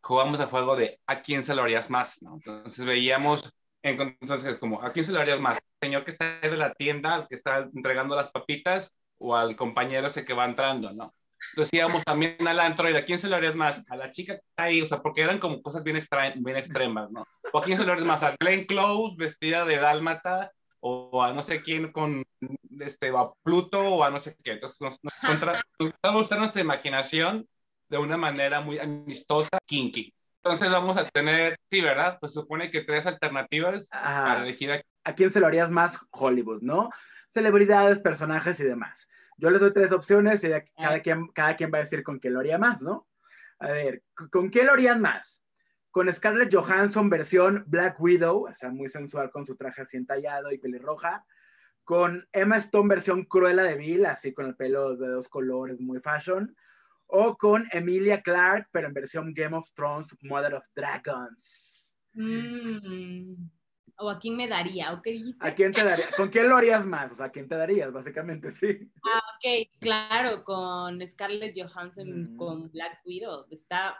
jugamos 0.00 0.38
al 0.40 0.46
juego 0.46 0.76
de 0.76 1.00
a 1.06 1.22
quién 1.22 1.42
se 1.42 1.54
lo 1.54 1.62
harías 1.62 1.90
más, 1.90 2.22
¿no? 2.22 2.36
Entonces 2.36 2.84
veíamos, 2.84 3.52
entonces 3.90 4.58
como, 4.58 4.82
¿a 4.82 4.92
quién 4.92 5.04
se 5.04 5.12
lo 5.12 5.20
harías 5.20 5.40
más? 5.40 5.58
¿Al 5.58 5.88
señor 5.88 6.04
que 6.04 6.10
está 6.10 6.40
de 6.40 6.56
la 6.56 6.74
tienda, 6.74 7.14
al 7.14 7.28
que 7.28 7.34
está 7.34 7.68
entregando 7.74 8.16
las 8.16 8.30
papitas, 8.30 8.94
o 9.18 9.34
al 9.36 9.56
compañero 9.56 10.08
ese 10.08 10.24
que 10.24 10.34
va 10.34 10.44
entrando, 10.44 10.92
¿no? 10.92 11.14
Entonces 11.52 11.72
íbamos 11.74 12.04
también 12.04 12.36
al 12.46 12.60
antro 12.60 12.90
y 12.90 12.96
a 12.96 13.04
quién 13.04 13.18
se 13.18 13.28
lo 13.28 13.36
harías 13.36 13.54
más? 13.54 13.84
A 13.90 13.96
la 13.96 14.10
chica 14.10 14.34
que 14.34 14.44
está 14.46 14.64
ahí, 14.64 14.82
o 14.82 14.86
sea, 14.86 15.00
porque 15.00 15.22
eran 15.22 15.38
como 15.38 15.62
cosas 15.62 15.82
bien, 15.82 15.96
extra, 15.96 16.32
bien 16.34 16.56
extremas, 16.56 17.10
¿no? 17.10 17.24
¿O 17.52 17.58
a 17.58 17.62
quién 17.62 17.78
se 17.78 17.84
lo 17.84 17.92
harías 17.92 18.06
más? 18.06 18.22
¿A 18.22 18.34
Glenn 18.38 18.66
Close 18.66 19.14
vestida 19.16 19.64
de 19.64 19.76
dálmata? 19.76 20.52
o 20.80 21.22
a 21.22 21.32
no 21.32 21.42
sé 21.42 21.62
quién 21.62 21.90
con 21.90 22.24
este, 22.78 23.08
a 23.08 23.30
Pluto 23.42 23.80
o 23.80 24.04
a 24.04 24.10
no 24.10 24.20
sé 24.20 24.36
qué. 24.42 24.52
Entonces 24.52 24.80
nos, 24.80 25.02
nos, 25.02 25.14
contra, 25.14 25.60
nos 25.80 26.14
gustar 26.14 26.38
nuestra 26.38 26.60
imaginación 26.60 27.48
de 27.88 27.98
una 27.98 28.16
manera 28.16 28.60
muy 28.60 28.78
amistosa, 28.78 29.58
kinky. 29.66 30.14
Entonces 30.46 30.70
vamos 30.70 30.96
a 30.96 31.04
tener, 31.04 31.58
sí, 31.70 31.80
¿verdad? 31.80 32.18
Pues 32.20 32.32
supone 32.32 32.70
que 32.70 32.82
tres 32.82 33.04
alternativas 33.06 33.88
Ajá. 33.92 34.24
para 34.24 34.42
elegir 34.44 34.72
a... 34.72 34.80
a 35.04 35.14
quién 35.14 35.30
se 35.30 35.40
lo 35.40 35.46
harías 35.46 35.70
más 35.70 35.98
Hollywood, 36.10 36.62
¿no? 36.62 36.90
Celebridades, 37.32 37.98
personajes 37.98 38.60
y 38.60 38.64
demás. 38.64 39.08
Yo 39.38 39.50
les 39.50 39.60
doy 39.60 39.72
tres 39.72 39.92
opciones 39.92 40.44
y 40.44 40.50
cada 40.76 41.00
quien, 41.00 41.26
cada 41.28 41.56
quien 41.56 41.70
va 41.72 41.78
a 41.78 41.82
decir 41.82 42.02
con 42.02 42.20
qué 42.20 42.30
lo 42.30 42.40
haría 42.40 42.58
más, 42.58 42.80
¿no? 42.80 43.06
A 43.58 43.68
ver, 43.68 44.02
¿con 44.30 44.50
qué 44.50 44.64
lo 44.64 44.72
harían 44.72 45.00
más? 45.00 45.42
con 45.96 46.12
Scarlett 46.12 46.54
Johansson 46.54 47.08
versión 47.08 47.64
Black 47.68 47.98
Widow, 47.98 48.50
o 48.50 48.54
sea, 48.54 48.68
muy 48.68 48.86
sensual 48.86 49.30
con 49.30 49.46
su 49.46 49.56
traje 49.56 49.80
así 49.80 49.96
entallado 49.96 50.52
y 50.52 50.58
pelirroja, 50.58 51.24
con 51.84 52.28
Emma 52.32 52.58
Stone 52.58 52.86
versión 52.86 53.24
Cruella 53.24 53.62
de 53.62 53.76
Vil, 53.76 54.04
así 54.04 54.34
con 54.34 54.44
el 54.44 54.56
pelo 54.56 54.94
de 54.94 55.08
dos 55.08 55.30
colores, 55.30 55.80
muy 55.80 56.00
fashion, 56.00 56.54
o 57.06 57.36
con 57.36 57.66
Emilia 57.72 58.20
Clarke, 58.20 58.68
pero 58.72 58.88
en 58.88 58.94
versión 58.94 59.32
Game 59.34 59.56
of 59.56 59.70
Thrones, 59.74 60.14
Mother 60.22 60.54
of 60.54 60.64
Dragons. 60.74 61.96
Mm. 62.14 63.48
¿O 63.98 64.10
a 64.10 64.18
quién 64.18 64.36
me 64.36 64.46
daría? 64.46 64.92
¿O 64.92 65.00
qué 65.00 65.12
dijiste? 65.12 65.46
¿A 65.46 65.54
quién 65.54 65.72
te 65.72 65.82
daría? 65.82 66.10
¿Con 66.16 66.28
quién 66.28 66.48
lo 66.48 66.56
harías 66.56 66.84
más? 66.84 67.12
O 67.12 67.14
sea, 67.14 67.26
¿a 67.26 67.30
quién 67.30 67.48
te 67.48 67.56
darías, 67.56 67.92
básicamente, 67.92 68.52
sí? 68.52 68.90
Ah, 69.04 69.22
ok, 69.36 69.68
claro, 69.80 70.44
con 70.44 71.06
Scarlett 71.06 71.56
Johansson, 71.56 72.34
mm. 72.34 72.36
con 72.36 72.70
Black 72.70 73.00
Widow. 73.04 73.46
Está 73.50 73.96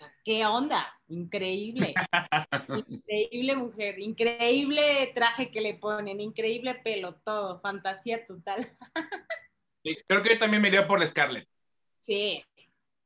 sea, 0.00 0.12
¿qué 0.24 0.46
onda? 0.46 0.92
Increíble. 1.08 1.94
increíble 2.88 3.56
mujer, 3.56 3.98
increíble 3.98 5.12
traje 5.14 5.50
que 5.50 5.60
le 5.60 5.74
ponen, 5.74 6.20
increíble 6.20 6.74
pelo, 6.76 7.16
todo, 7.24 7.60
fantasía 7.60 8.26
total. 8.26 8.76
Creo 9.82 10.22
que 10.22 10.30
yo 10.30 10.38
también 10.38 10.62
me 10.62 10.68
iría 10.68 10.86
por 10.86 11.04
Scarlett. 11.06 11.48
Sí. 11.96 12.44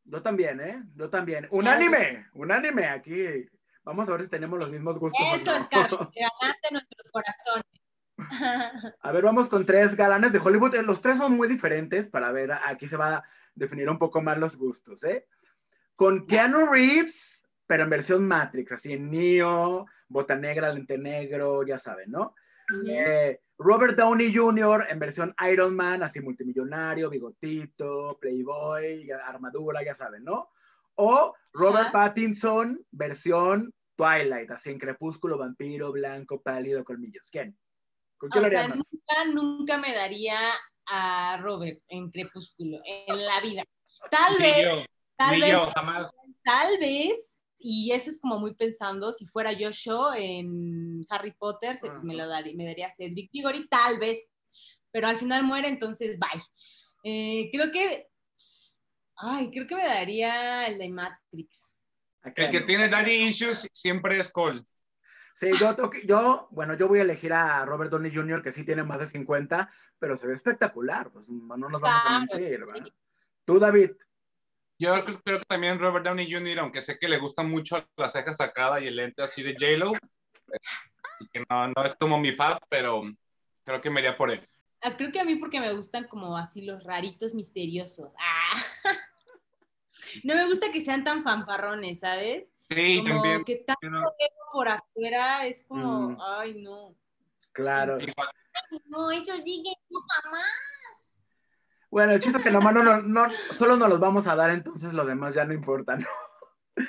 Yo 0.05 0.23
también, 0.23 0.61
¿eh? 0.61 0.83
Yo 0.95 1.09
también. 1.09 1.47
Unánime, 1.51 2.27
unánime 2.35 2.87
aquí. 2.87 3.47
Vamos 3.83 4.09
a 4.09 4.13
ver 4.13 4.25
si 4.25 4.31
tenemos 4.31 4.59
los 4.59 4.71
mismos 4.71 4.99
gustos. 4.99 5.21
Eso, 5.35 5.55
no. 5.55 5.61
Scarlett, 5.61 6.11
que 6.13 6.21
ganaste 6.41 6.69
nuestros 6.73 7.11
corazones. 7.11 7.67
A 9.01 9.13
ver, 9.13 9.25
vamos 9.25 9.49
con 9.49 9.67
tres 9.67 9.95
galanes 9.95 10.33
de 10.33 10.39
Hollywood. 10.39 10.77
Los 10.79 11.01
tres 11.01 11.19
son 11.19 11.37
muy 11.37 11.49
diferentes 11.49 12.09
para 12.09 12.31
ver, 12.33 12.53
aquí 12.53 12.87
se 12.87 12.97
va 12.97 13.17
a 13.17 13.25
definir 13.55 13.89
un 13.91 13.99
poco 13.99 14.23
más 14.23 14.39
los 14.39 14.57
gustos, 14.57 15.03
¿eh? 15.05 15.27
con 15.97 16.27
Keanu 16.27 16.67
Reeves, 16.67 17.47
pero 17.67 17.85
en 17.85 17.91
versión 17.91 18.27
Matrix, 18.27 18.73
así 18.73 18.99
Neo, 18.99 19.87
bota 20.09 20.35
negra, 20.35 20.73
lente 20.73 20.99
negro, 20.99 21.65
ya 21.65 21.79
saben, 21.79 22.11
¿no? 22.11 22.35
Uh 22.71 22.77
-huh. 22.77 22.91
eh, 22.91 23.41
Robert 23.59 23.97
Downey 23.97 24.35
Jr. 24.35 24.87
en 24.89 24.99
versión 24.99 25.35
Iron 25.51 25.75
Man, 25.75 26.03
así 26.03 26.21
multimillonario, 26.21 27.11
bigotito, 27.11 28.19
playboy, 28.21 29.11
armadura, 29.11 29.85
ya 29.85 29.95
saben, 29.95 30.25
¿no? 30.25 30.51
O 30.97 31.35
Robert 31.53 31.87
uh 31.87 31.89
-huh. 31.89 31.93
Pattinson, 31.93 32.85
versión 32.91 33.73
Twilight, 33.97 34.51
así 34.51 34.71
en 34.71 34.79
crepúsculo, 34.79 35.39
vampiro, 35.39 35.93
blanco, 35.93 36.41
pálido, 36.43 36.85
colmillos. 36.85 37.29
¿Quién? 37.31 37.57
¿Con 38.19 38.31
quién 38.31 38.45
o 38.45 38.47
lo 38.47 38.51
sea, 38.51 38.69
más? 38.69 38.79
Nunca, 38.79 39.25
nunca 39.33 39.79
me 39.79 39.95
daría 39.95 40.39
a 40.87 41.39
Robert 41.41 41.81
en 41.89 42.11
crepúsculo, 42.11 42.79
en 42.85 43.25
la 43.25 43.41
vida. 43.41 43.65
Tal 44.11 44.37
vez... 44.39 44.65
Yo. 44.65 44.85
Tal 45.17 45.41
vez, 45.41 45.53
yo, 45.53 45.67
jamás. 45.67 46.11
tal 46.43 46.77
vez, 46.81 47.41
y 47.67 47.93
eso 47.93 48.11
es 48.11 48.21
como 48.21 48.39
muy 48.39 48.55
pensando, 48.55 49.11
si 49.11 49.27
fuera 49.27 49.51
yo 49.53 49.71
yo 49.71 50.13
en 50.15 51.07
Harry 51.09 51.33
Potter, 51.33 51.79
pues 51.81 51.93
me 52.03 52.15
lo 52.15 52.29
daría, 52.29 52.55
me 52.55 52.67
daría 52.67 52.91
Cedric 52.91 53.31
Diggory, 53.33 53.67
tal 53.69 53.99
vez, 53.99 54.31
pero 54.91 55.07
al 55.09 55.17
final 55.17 55.43
muere, 55.45 55.69
entonces 55.69 56.19
bye. 56.19 56.43
Eh, 57.05 57.49
creo 57.51 57.73
que, 57.73 58.09
ay, 59.17 59.51
creo 59.51 59.67
que 59.67 59.77
me 59.77 59.87
daría 59.87 60.67
el 60.67 60.79
de 60.79 60.91
Matrix. 60.91 61.73
El 62.23 62.51
que 62.51 62.61
tiene 62.61 62.91
daddy 62.91 63.13
issues 63.13 63.67
siempre 63.73 64.19
es 64.19 64.29
Cole. 64.29 64.63
Sí, 65.35 65.49
yo, 65.59 65.75
yo, 66.05 66.49
bueno, 66.51 66.75
yo 66.75 66.87
voy 66.87 66.99
a 66.99 67.03
elegir 67.03 67.33
a 67.33 67.65
Robert 67.65 67.91
Downey 67.91 68.15
Jr., 68.15 68.43
que 68.43 68.53
sí 68.53 68.63
tiene 68.65 68.85
más 68.85 69.01
de 69.01 69.07
50, 69.07 69.71
pero 69.99 70.19
se 70.19 70.27
ve 70.27 70.35
espectacular, 70.35 71.11
pues 71.11 71.31
no 71.31 71.57
nos 71.57 71.81
vamos 71.81 72.03
claro, 72.03 72.17
a 72.17 72.19
mentir, 72.21 72.59
sí. 72.59 72.65
¿verdad? 72.67 72.89
Tú, 73.47 73.59
David. 73.59 73.93
Yo 74.85 75.05
creo, 75.05 75.21
creo, 75.25 75.39
que 75.39 75.45
también 75.47 75.79
Robert 75.79 76.05
Downey 76.05 76.31
Jr., 76.31 76.59
aunque 76.59 76.83
sé 76.83 76.99
que 76.99 77.09
le 77.09 77.19
gusta 77.19 77.43
mucho 77.43 77.83
la 77.97 78.09
ceja 78.11 78.33
sacada 78.35 78.81
y 78.81 78.87
el 78.87 78.97
lente 78.97 79.23
así 79.23 79.43
de 79.43 79.55
J-Lo, 79.55 79.93
que 81.33 81.45
no, 81.49 81.69
no, 81.69 81.85
es 81.85 81.95
como 81.95 82.19
mi 82.19 82.33
fab, 82.33 82.59
pero 82.69 83.03
creo 83.65 83.81
que 83.81 83.89
me 83.89 84.01
iría 84.01 84.17
por 84.17 84.31
él. 84.31 84.47
Ah, 84.83 84.95
creo 84.95 85.11
que 85.11 85.21
a 85.21 85.25
mí 85.25 85.37
porque 85.37 85.61
me 85.61 85.73
gustan 85.73 86.07
como 86.07 86.37
así 86.37 86.61
los 86.63 86.85
raritos 86.85 87.35
misteriosos. 87.35 88.13
Ah. 88.19 88.63
No 90.23 90.35
me 90.35 90.45
gusta 90.47 90.71
que 90.71 90.81
sean 90.81 91.03
tan 91.03 91.23
fanfarrones, 91.23 92.01
¿sabes? 92.01 92.53
Sí, 92.69 92.99
como 92.99 93.15
también. 93.15 93.45
Que 93.45 93.57
tanto 93.57 93.89
no. 93.89 94.13
por 94.53 94.69
afuera 94.69 95.47
es 95.47 95.65
como, 95.67 96.11
mm. 96.11 96.19
ay, 96.21 96.63
no. 96.63 96.95
Claro. 97.53 97.97
Ay, 97.99 98.13
no, 98.87 99.11
ellos 99.11 99.39
no 99.89 100.01
jamás. 100.09 100.74
Bueno, 101.95 102.13
el 102.13 102.19
chiste 102.19 102.39
es 102.39 102.45
que 102.45 102.51
nomás 102.51 102.75
no, 102.75 102.83
no, 102.83 103.01
no, 103.03 103.31
solo 103.53 103.77
nos 103.77 103.89
los 103.89 104.01
vamos 104.01 104.27
a 104.27 104.35
dar, 104.35 104.51
entonces 104.51 104.93
los 104.93 105.07
demás 105.07 105.33
ya 105.33 105.45
no 105.45 105.55
importan. 105.55 106.01
¿no? 106.01 106.07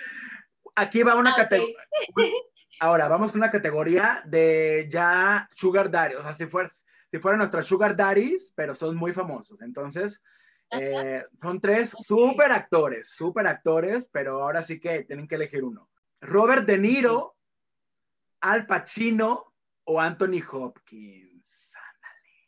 Aquí 0.76 1.03
va 1.03 1.14
una 1.14 1.34
okay. 1.34 1.43
categoría. 1.43 2.32
Ahora, 2.80 3.08
vamos 3.08 3.32
con 3.32 3.39
una 3.39 3.51
categoría 3.51 4.24
de 4.26 4.88
ya 4.89 5.47
Sugar 5.53 5.91
Daddy. 5.91 6.16
O 6.16 6.24
sea, 6.24 6.34
si, 6.34 6.47
fuera, 6.47 6.72
si 7.12 7.20
fueran 7.20 7.38
nuestras 7.38 7.68
Sugar 7.68 7.95
Daddies, 7.95 8.51
pero 8.56 8.74
son 8.74 8.95
muy 8.95 9.14
famosos. 9.14 9.62
Entonces, 9.62 10.24
Eh, 10.72 11.24
son 11.39 11.62
tres 11.62 11.95
súper 12.01 12.51
actores, 12.51 13.12
súper 13.12 13.45
actores, 13.45 14.10
pero 14.12 14.41
ahora 14.41 14.64
sí 14.64 14.80
que 14.80 15.03
tienen 15.03 15.28
que 15.28 15.36
elegir 15.36 15.64
uno. 15.64 15.88
Robert 16.20 16.66
De 16.66 16.80
Niro, 16.80 17.36
Al 18.41 18.66
Pacino 18.66 19.53
o 19.84 20.01
Anthony 20.01 20.41
Hopkins. 20.51 21.72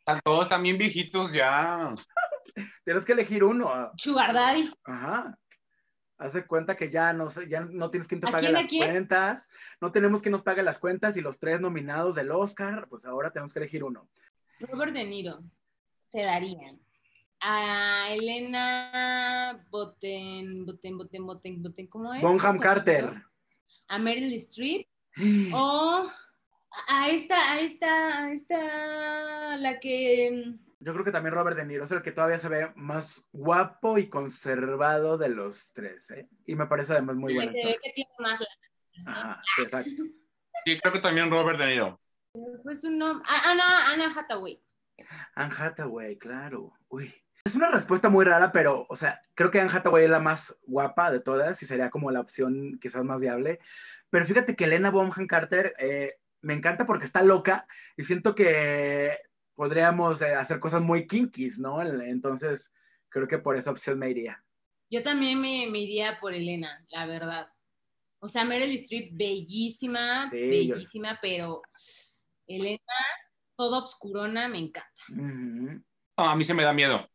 Están 0.00 0.20
todos 0.24 0.48
también 0.48 0.76
viejitos 0.76 1.32
ya. 1.32 1.94
Tienes 2.84 3.04
que 3.04 3.12
elegir 3.12 3.44
uno. 3.44 3.90
Sugar 3.96 4.32
Daddy. 4.32 4.70
Ajá. 4.84 5.38
Hace 6.18 6.46
cuenta 6.46 6.76
que 6.76 6.90
ya 6.90 7.12
no, 7.12 7.28
ya 7.48 7.60
no 7.60 7.90
tienes 7.90 8.08
quien 8.08 8.20
te 8.20 8.28
¿A 8.28 8.32
pague 8.32 8.48
quién, 8.48 8.54
las 8.54 8.88
cuentas, 8.88 9.48
no 9.80 9.92
tenemos 9.92 10.20
quien 10.20 10.32
nos 10.32 10.42
pague 10.42 10.64
las 10.64 10.80
cuentas 10.80 11.16
y 11.16 11.20
los 11.20 11.38
tres 11.38 11.60
nominados 11.60 12.16
del 12.16 12.32
Oscar, 12.32 12.88
pues 12.88 13.04
ahora 13.04 13.30
tenemos 13.30 13.52
que 13.52 13.60
elegir 13.60 13.84
uno. 13.84 14.08
Robert 14.58 14.92
De 14.92 15.04
Niro. 15.04 15.40
Se 16.00 16.20
darían. 16.20 16.80
A 17.40 18.08
Elena 18.10 19.64
Boten, 19.70 20.66
Boten, 20.66 20.98
Boten, 20.98 21.24
Boten, 21.24 21.62
Boten, 21.62 21.86
¿cómo 21.86 22.12
es? 22.12 22.20
Bonham 22.20 22.58
Carter. 22.58 23.22
A 23.86 23.98
Meryl 23.98 24.34
Streep. 24.34 24.88
O 25.54 26.10
a 26.86 27.08
esta, 27.08 27.52
a 27.52 27.60
esta, 27.60 28.24
a 28.24 28.32
esta, 28.32 29.56
la 29.56 29.80
que... 29.80 30.54
Yo 30.80 30.92
creo 30.92 31.04
que 31.04 31.10
también 31.10 31.34
Robert 31.34 31.56
De 31.56 31.64
Niro 31.64 31.84
es 31.84 31.90
el 31.90 32.02
que 32.02 32.12
todavía 32.12 32.38
se 32.38 32.48
ve 32.48 32.72
más 32.76 33.22
guapo 33.32 33.98
y 33.98 34.08
conservado 34.08 35.18
de 35.18 35.28
los 35.28 35.72
tres, 35.72 36.10
¿eh? 36.10 36.28
Y 36.46 36.54
me 36.54 36.66
parece 36.66 36.92
además 36.92 37.16
muy 37.16 37.34
bueno. 37.34 37.50
se 37.50 37.66
ve 37.66 37.78
que 37.82 37.92
tiene 37.92 38.10
más. 38.20 38.40
Ajá, 39.06 39.42
sí, 39.56 39.62
exacto. 39.62 39.90
Sí, 40.64 40.78
creo 40.80 40.92
que 40.92 41.00
también 41.00 41.30
Robert 41.30 41.58
De 41.58 41.66
Niro. 41.66 42.00
Fue 42.62 42.76
su 42.76 42.90
nombre. 42.90 43.26
Ah, 43.28 43.50
Ana, 43.50 43.92
Ana 43.92 44.14
Hathaway. 44.16 44.62
Anne 45.34 45.54
Hathaway, 45.56 46.16
claro. 46.18 46.72
Uy. 46.88 47.14
Es 47.44 47.54
una 47.54 47.70
respuesta 47.70 48.08
muy 48.08 48.24
rara, 48.24 48.52
pero, 48.52 48.86
o 48.88 48.96
sea, 48.96 49.22
creo 49.34 49.50
que 49.50 49.60
Anne 49.60 49.70
Hathaway 49.72 50.04
es 50.04 50.10
la 50.10 50.20
más 50.20 50.56
guapa 50.66 51.10
de 51.10 51.20
todas 51.20 51.62
y 51.62 51.66
sería 51.66 51.90
como 51.90 52.10
la 52.10 52.20
opción 52.20 52.78
quizás 52.80 53.04
más 53.04 53.20
viable. 53.20 53.58
Pero 54.10 54.26
fíjate 54.26 54.54
que 54.54 54.64
Elena 54.64 54.90
Bonham 54.90 55.26
Carter 55.26 55.74
eh, 55.78 56.16
me 56.42 56.54
encanta 56.54 56.86
porque 56.86 57.06
está 57.06 57.22
loca 57.22 57.66
y 57.96 58.04
siento 58.04 58.34
que 58.34 59.18
podríamos 59.58 60.22
eh, 60.22 60.36
hacer 60.36 60.60
cosas 60.60 60.80
muy 60.80 61.04
kinkies, 61.08 61.58
¿no? 61.58 61.82
Entonces, 61.82 62.72
creo 63.08 63.26
que 63.26 63.38
por 63.38 63.56
esa 63.56 63.72
opción 63.72 63.98
me 63.98 64.08
iría. 64.08 64.40
Yo 64.88 65.02
también 65.02 65.40
me, 65.40 65.66
me 65.68 65.80
iría 65.80 66.20
por 66.20 66.32
Elena, 66.32 66.84
la 66.90 67.06
verdad. 67.06 67.48
O 68.20 68.28
sea, 68.28 68.44
Meryl 68.44 68.72
Streep, 68.74 69.10
bellísima, 69.16 70.30
Sí, 70.30 70.36
yo- 70.68 70.74
bellísima, 70.76 71.18
pero 71.20 71.62
Elena, 72.46 72.78
toda 73.56 73.78
obscurona, 73.80 74.46
me 74.48 74.58
encanta. 74.58 74.92
Ujú. 75.10 75.82
No, 76.16 76.24
a 76.30 76.36
mí 76.36 76.44
se 76.44 76.54
me 76.54 76.62
da 76.62 76.72
miedo. 76.72 77.10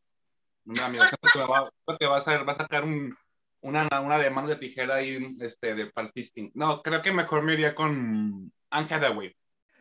Me 0.66 0.78
da 0.82 0.90
miedo. 0.90 1.06
Siento 1.06 1.30
que 1.34 1.40
va, 1.40 1.60
siento 1.66 1.98
que 1.98 2.08
va 2.08 2.18
a, 2.18 2.52
a 2.52 2.54
sacar 2.56 2.84
un, 2.84 3.16
una, 3.62 3.88
una 4.02 4.18
de 4.18 4.30
mano 4.30 4.50
de 4.50 4.58
tijera 4.58 4.96
ahí 4.96 5.34
este, 5.40 5.76
de 5.76 5.86
partisting. 5.92 6.52
No, 6.56 6.82
creo 6.82 7.02
que 7.02 7.14
mejor 7.14 7.42
me 7.42 7.54
iría 7.54 7.74
con 7.74 8.52
Anne 8.70 8.88
Hathaway. 8.94 9.34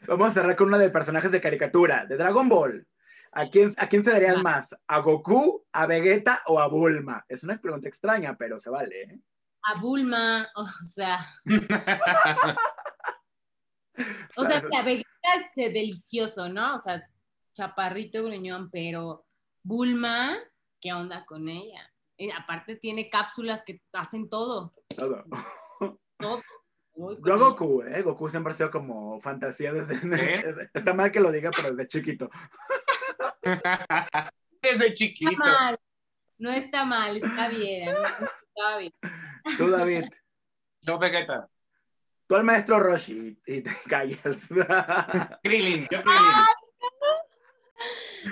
Vamos 0.07 0.31
a 0.31 0.35
cerrar 0.35 0.57
con 0.57 0.69
uno 0.69 0.79
de 0.79 0.91
personajes 0.91 1.31
de 1.31 1.41
caricatura, 1.41 2.07
de 2.07 2.17
Dragon 2.17 2.49
Ball. 2.49 2.87
¿A 3.33 3.49
quién, 3.49 3.73
¿A 3.79 3.89
quién 3.89 4.05
se 4.05 4.11
darían 4.11 4.37
Ah. 4.39 4.43
más? 4.43 4.77
¿A 4.87 4.99
Goku, 4.99 5.65
a 5.73 5.87
Vegeta 5.87 6.43
o 6.47 6.61
a 6.61 6.67
Bulma? 6.69 7.25
Es 7.29 7.43
una 7.45 7.59
pregunta 7.61 7.89
extraña, 7.89 8.37
pero 8.37 8.59
se 8.59 8.69
vale. 8.71 9.03
¿eh? 9.03 9.21
A 9.65 9.81
Bulma, 9.81 10.49
o 10.55 10.67
sea, 10.85 11.27
o 14.37 14.45
sea, 14.45 14.63
la 14.71 14.83
Vegeta 14.83 15.09
es 15.37 15.43
este, 15.45 15.71
delicioso, 15.71 16.49
¿no? 16.49 16.75
O 16.75 16.79
sea, 16.79 17.09
chaparrito 17.55 18.25
gruñón, 18.25 18.71
pero 18.71 19.25
Bulma, 19.63 20.37
¿qué 20.81 20.93
onda 20.93 21.25
con 21.25 21.49
ella? 21.49 21.89
Aparte 22.39 22.77
tiene 22.77 23.09
cápsulas 23.11 23.63
que 23.65 23.83
hacen 23.93 24.29
todo, 24.29 24.75
Todo. 24.97 25.25
todo. 26.19 26.43
Yo. 26.95 27.39
Goku, 27.39 27.83
¿eh? 27.83 28.03
Goku 28.03 28.29
siempre 28.29 28.53
ha 28.53 28.57
sido 28.57 28.71
como 28.71 29.21
fantasía 29.21 29.73
desde... 29.73 29.95
¿Eh? 30.39 30.71
Está 30.75 30.95
mal 30.95 31.11
que 31.11 31.21
lo 31.21 31.33
diga, 31.33 31.51
pero 31.55 31.71
desde 31.75 31.89
chiquito. 31.89 32.31
Desde 34.63 34.93
chiquito. 34.93 35.33
está 35.33 35.45
mal, 35.45 35.79
no 36.39 36.53
está 36.53 36.85
mal, 36.85 37.17
está 37.17 37.49
bien, 37.49 37.89
está. 37.89 38.93
Tú, 39.59 39.71
David. 39.71 40.05
Yo 40.83 40.99
Vegeta. 41.01 41.49
Tú 42.27 42.37
al 42.37 42.45
maestro 42.45 42.79
Roshi 42.79 43.37
y 43.47 43.61
te 43.63 43.71
callas. 43.89 44.49
Krillin. 45.43 45.89
Yo 45.91 46.03
Krillin. 46.03 46.47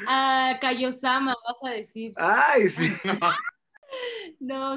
Ah, 0.06 0.56
Kaiosama, 0.60 1.34
vas 1.46 1.64
a 1.64 1.70
decir. 1.70 2.12
Ay, 2.16 2.68
sí. 2.68 2.92
No, 3.04 3.18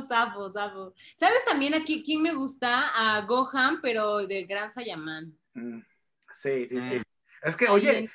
sapo, 0.08 0.50
sapo. 0.50 0.94
¿Sabes 1.16 1.44
también 1.46 1.74
aquí 1.74 2.04
quién 2.04 2.22
me 2.22 2.34
gusta? 2.34 2.90
A 2.94 3.22
Gohan, 3.22 3.82
pero 3.82 4.26
de 4.26 4.46
Gran 4.46 4.70
Saiyaman. 4.72 5.38
Mm, 5.54 5.80
Sí, 6.32 6.68
sí, 6.68 6.82
sí. 6.88 6.96
Mm. 6.98 7.02
Es 7.48 7.56
que, 7.56 7.68
oye, 7.70 8.10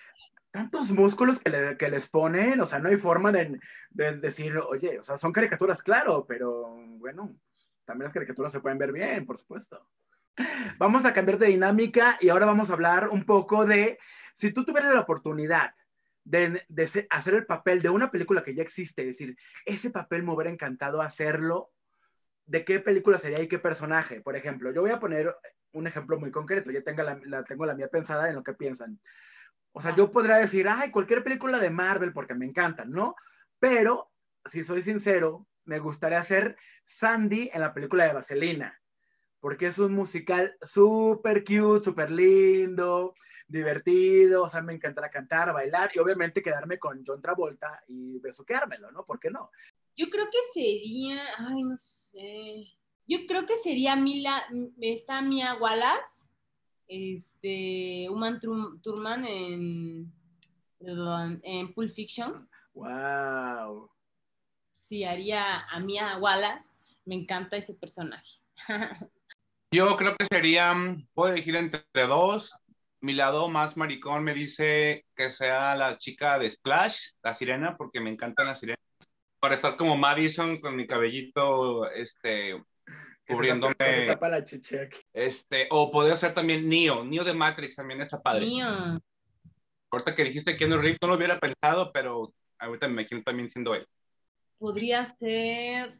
tantos 0.50 0.90
músculos 0.90 1.38
que, 1.38 1.50
le- 1.50 1.76
que 1.76 1.88
les 1.88 2.08
ponen, 2.08 2.60
o 2.60 2.66
sea, 2.66 2.78
no 2.80 2.88
hay 2.88 2.96
forma 2.96 3.30
de, 3.30 3.60
de 3.90 4.16
decir, 4.16 4.56
oye, 4.58 4.98
o 4.98 5.02
sea, 5.02 5.16
son 5.16 5.32
caricaturas, 5.32 5.82
claro, 5.82 6.24
pero 6.26 6.74
bueno, 6.98 7.36
también 7.84 8.04
las 8.04 8.12
caricaturas 8.12 8.50
se 8.50 8.60
pueden 8.60 8.78
ver 8.78 8.92
bien, 8.92 9.24
por 9.24 9.38
supuesto. 9.38 9.88
Vamos 10.78 11.04
a 11.04 11.12
cambiar 11.12 11.38
de 11.38 11.48
dinámica 11.48 12.16
y 12.20 12.28
ahora 12.28 12.46
vamos 12.46 12.70
a 12.70 12.72
hablar 12.72 13.08
un 13.08 13.24
poco 13.24 13.66
de, 13.66 13.98
si 14.34 14.52
tú 14.52 14.64
tuvieras 14.64 14.94
la 14.94 15.00
oportunidad 15.00 15.74
de, 16.28 17.06
hacer 17.10 17.34
el 17.34 17.46
papel 17.46 17.80
de 17.80 17.88
una 17.88 18.10
película 18.10 18.42
que 18.42 18.54
ya 18.54 18.62
existe, 18.62 19.02
es 19.02 19.08
decir, 19.08 19.36
ese 19.64 19.90
papel 19.90 20.22
me 20.22 20.32
hubiera 20.32 20.50
encantado 20.50 21.00
hacerlo, 21.00 21.70
¿de 22.46 22.64
qué 22.64 22.80
película 22.80 23.18
sería 23.18 23.42
y 23.42 23.48
qué 23.48 23.58
personaje? 23.58 24.20
Por 24.20 24.36
ejemplo, 24.36 24.72
yo 24.72 24.82
voy 24.82 24.90
a 24.90 25.00
poner 25.00 25.34
un 25.72 25.86
ejemplo 25.86 26.18
muy 26.18 26.30
concreto, 26.30 26.70
ya 26.70 26.82
tengo 26.82 27.02
la, 27.02 27.18
la- 27.24 27.44
tengo 27.44 27.64
la 27.64 27.74
mía 27.74 27.88
pensada 27.88 28.28
en 28.28 28.34
lo 28.34 28.42
que 28.42 28.52
piensan. 28.52 29.00
O 29.72 29.80
sea, 29.80 29.94
yo 29.94 30.10
podría 30.12 30.36
decir, 30.36 30.68
ay, 30.68 30.90
cualquier 30.90 31.22
película 31.22 31.58
de 31.58 31.70
Marvel 31.70 32.12
porque 32.12 32.34
me 32.34 32.46
encantan, 32.46 32.90
¿no? 32.90 33.14
Pero, 33.58 34.10
si 34.44 34.64
soy 34.64 34.82
sincero, 34.82 35.46
me 35.64 35.78
gustaría 35.78 36.18
hacer 36.18 36.56
Sandy 36.84 37.50
en 37.52 37.60
la 37.62 37.72
película 37.72 38.04
de 38.04 38.12
Vaselina, 38.12 38.78
porque 39.40 39.66
es 39.66 39.78
un 39.78 39.92
musical 39.92 40.56
súper 40.60 41.44
cute, 41.44 41.84
súper 41.84 42.10
lindo, 42.10 43.14
divertido, 43.48 44.44
o 44.44 44.48
sea, 44.48 44.60
me 44.60 44.74
encantará 44.74 45.10
cantar, 45.10 45.52
bailar 45.52 45.90
y 45.94 45.98
obviamente 45.98 46.42
quedarme 46.42 46.78
con 46.78 47.02
John 47.04 47.22
Travolta 47.22 47.82
y 47.88 48.18
besuqueármelo, 48.18 48.92
¿no? 48.92 49.04
¿Por 49.04 49.18
qué 49.18 49.30
no? 49.30 49.50
Yo 49.96 50.08
creo 50.10 50.26
que 50.30 50.38
sería, 50.52 51.20
ay, 51.38 51.62
no 51.62 51.76
sé. 51.78 52.66
Yo 53.06 53.26
creo 53.26 53.46
que 53.46 53.56
sería 53.56 53.96
Mila, 53.96 54.44
esta 54.80 55.22
Mia 55.22 55.56
Wallace, 55.56 56.28
este, 56.86 58.06
Uma 58.10 58.38
Thur- 58.38 58.80
Thurman 58.82 59.24
en, 59.24 60.12
perdón, 60.78 61.40
en 61.42 61.72
Pulp 61.72 61.90
Fiction. 61.90 62.48
¡Wow! 62.74 63.90
Sí, 64.72 65.04
haría 65.04 65.60
a 65.64 65.80
Mia 65.80 66.18
Wallace. 66.18 66.74
Me 67.06 67.14
encanta 67.14 67.56
ese 67.56 67.74
personaje. 67.74 68.38
Yo 69.70 69.96
creo 69.96 70.16
que 70.16 70.26
sería, 70.26 70.74
puedo 71.14 71.32
elegir 71.32 71.56
entre 71.56 71.82
dos. 72.06 72.54
Mi 73.00 73.12
lado 73.12 73.48
más 73.48 73.76
maricón 73.76 74.24
me 74.24 74.34
dice 74.34 75.04
que 75.14 75.30
sea 75.30 75.76
la 75.76 75.96
chica 75.96 76.38
de 76.38 76.50
Splash, 76.50 77.10
la 77.22 77.32
sirena, 77.32 77.76
porque 77.76 78.00
me 78.00 78.10
encantan 78.10 78.46
las 78.46 78.60
sirenas. 78.60 78.80
Para 79.40 79.54
estar 79.54 79.76
como 79.76 79.96
Madison 79.96 80.60
con 80.60 80.74
mi 80.74 80.86
cabellito, 80.86 81.88
este, 81.90 82.60
cubriéndome. 83.26 83.74
Que 83.76 84.06
tapa 84.06 84.28
la. 84.28 84.44
Este, 85.12 85.68
o 85.70 85.92
poder 85.92 86.16
ser 86.16 86.34
también 86.34 86.68
Neo, 86.68 87.04
Neo 87.04 87.22
de 87.22 87.34
Matrix 87.34 87.76
también 87.76 88.00
está 88.00 88.20
padre. 88.20 88.46
Mío. 88.46 89.00
Ahorita 89.90 90.14
que 90.14 90.24
dijiste 90.24 90.56
que 90.56 90.66
no 90.66 90.78
Reeves 90.78 90.98
no 91.00 91.08
lo 91.08 91.14
hubiera 91.14 91.38
pensado, 91.38 91.92
pero 91.92 92.32
ahorita 92.58 92.88
me 92.88 93.02
imagino 93.02 93.22
también 93.22 93.48
siendo 93.48 93.74
él. 93.74 93.86
Podría 94.58 95.04
ser 95.04 95.98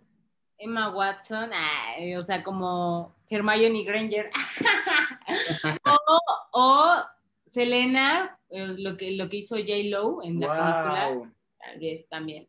Emma 0.58 0.90
Watson, 0.90 1.50
ay, 1.54 2.16
o 2.16 2.22
sea, 2.22 2.42
como 2.42 3.14
Hermione 3.30 3.84
Granger. 3.84 4.30
o, 5.84 6.20
o 6.52 7.04
Selena, 7.44 8.38
eh, 8.50 8.74
lo 8.78 8.96
que, 8.96 9.12
lo 9.12 9.28
que 9.28 9.36
hizo 9.38 9.56
J. 9.56 9.66
Lo 9.84 10.22
en 10.22 10.40
la 10.40 10.48
película, 10.48 11.08
¡Wow! 11.10 11.32
tal 11.58 11.78
vez 11.78 12.08
también. 12.08 12.48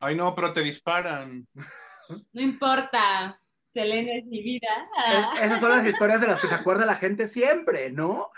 Ay, 0.00 0.14
no, 0.16 0.34
pero 0.34 0.52
te 0.52 0.60
disparan. 0.62 1.46
No 2.34 2.42
importa, 2.42 3.40
Selena 3.64 4.12
es 4.12 4.26
mi 4.26 4.42
vida. 4.42 4.68
Es- 5.34 5.44
esas 5.44 5.58
son 5.60 5.70
las 5.70 5.86
historias 5.86 6.20
de 6.20 6.26
las 6.26 6.38
que 6.38 6.48
se 6.48 6.54
acuerda 6.54 6.84
la 6.84 6.96
gente 6.96 7.26
siempre, 7.26 7.90
¿no? 7.90 8.30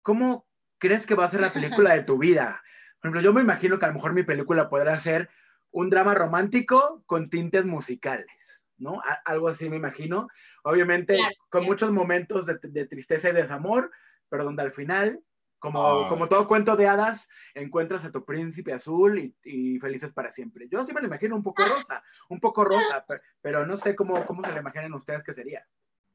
¿Cómo 0.00 0.46
crees 0.78 1.06
que 1.06 1.14
va 1.14 1.26
a 1.26 1.28
ser 1.28 1.42
la 1.42 1.52
película 1.52 1.92
de 1.92 2.04
tu 2.04 2.16
vida? 2.16 2.62
Por 3.00 3.08
ejemplo, 3.10 3.20
yo 3.20 3.34
me 3.34 3.42
imagino 3.42 3.78
que 3.78 3.84
a 3.84 3.88
lo 3.88 3.94
mejor 3.94 4.14
mi 4.14 4.22
película 4.22 4.70
podrá 4.70 4.98
ser 4.98 5.28
un 5.72 5.90
drama 5.90 6.14
romántico 6.14 7.02
con 7.06 7.28
tintes 7.28 7.64
musicales, 7.64 8.66
¿no? 8.78 9.00
A- 9.00 9.20
algo 9.24 9.48
así 9.48 9.68
me 9.68 9.76
imagino. 9.76 10.28
Obviamente 10.64 11.16
Claro, 11.16 11.34
con 11.40 11.48
claro. 11.50 11.66
muchos 11.66 11.92
momentos 11.92 12.46
de, 12.46 12.58
de 12.62 12.86
tristeza 12.86 13.30
y 13.30 13.32
desamor, 13.32 13.90
pero 14.28 14.44
donde 14.44 14.62
al 14.62 14.72
final 14.72 15.20
Como, 15.58 16.00
Ay. 16.00 16.08
como 16.08 16.26
todo 16.28 16.48
cuento 16.48 16.74
de 16.74 16.88
hadas, 16.88 17.28
encuentras 17.54 18.04
a 18.04 18.10
tu 18.10 18.24
príncipe 18.24 18.72
azul 18.72 19.16
y, 19.20 19.36
y 19.44 19.78
felices 19.78 20.12
para 20.12 20.32
siempre. 20.32 20.66
Yo 20.68 20.84
sí 20.84 20.92
me 20.92 21.00
lo 21.00 21.06
imagino 21.06 21.36
un 21.36 21.42
poco 21.44 21.62
rosa, 21.64 22.02
un 22.28 22.40
poco 22.40 22.64
rosa, 22.64 23.04
pe- 23.06 23.20
pero, 23.40 23.64
no 23.64 23.76
sé 23.76 23.94
cómo, 23.94 24.26
cómo 24.26 24.42
se 24.42 24.50
lo 24.50 24.58
imaginan 24.58 24.92
ustedes 24.92 25.22
que 25.22 25.32
sería. 25.32 25.64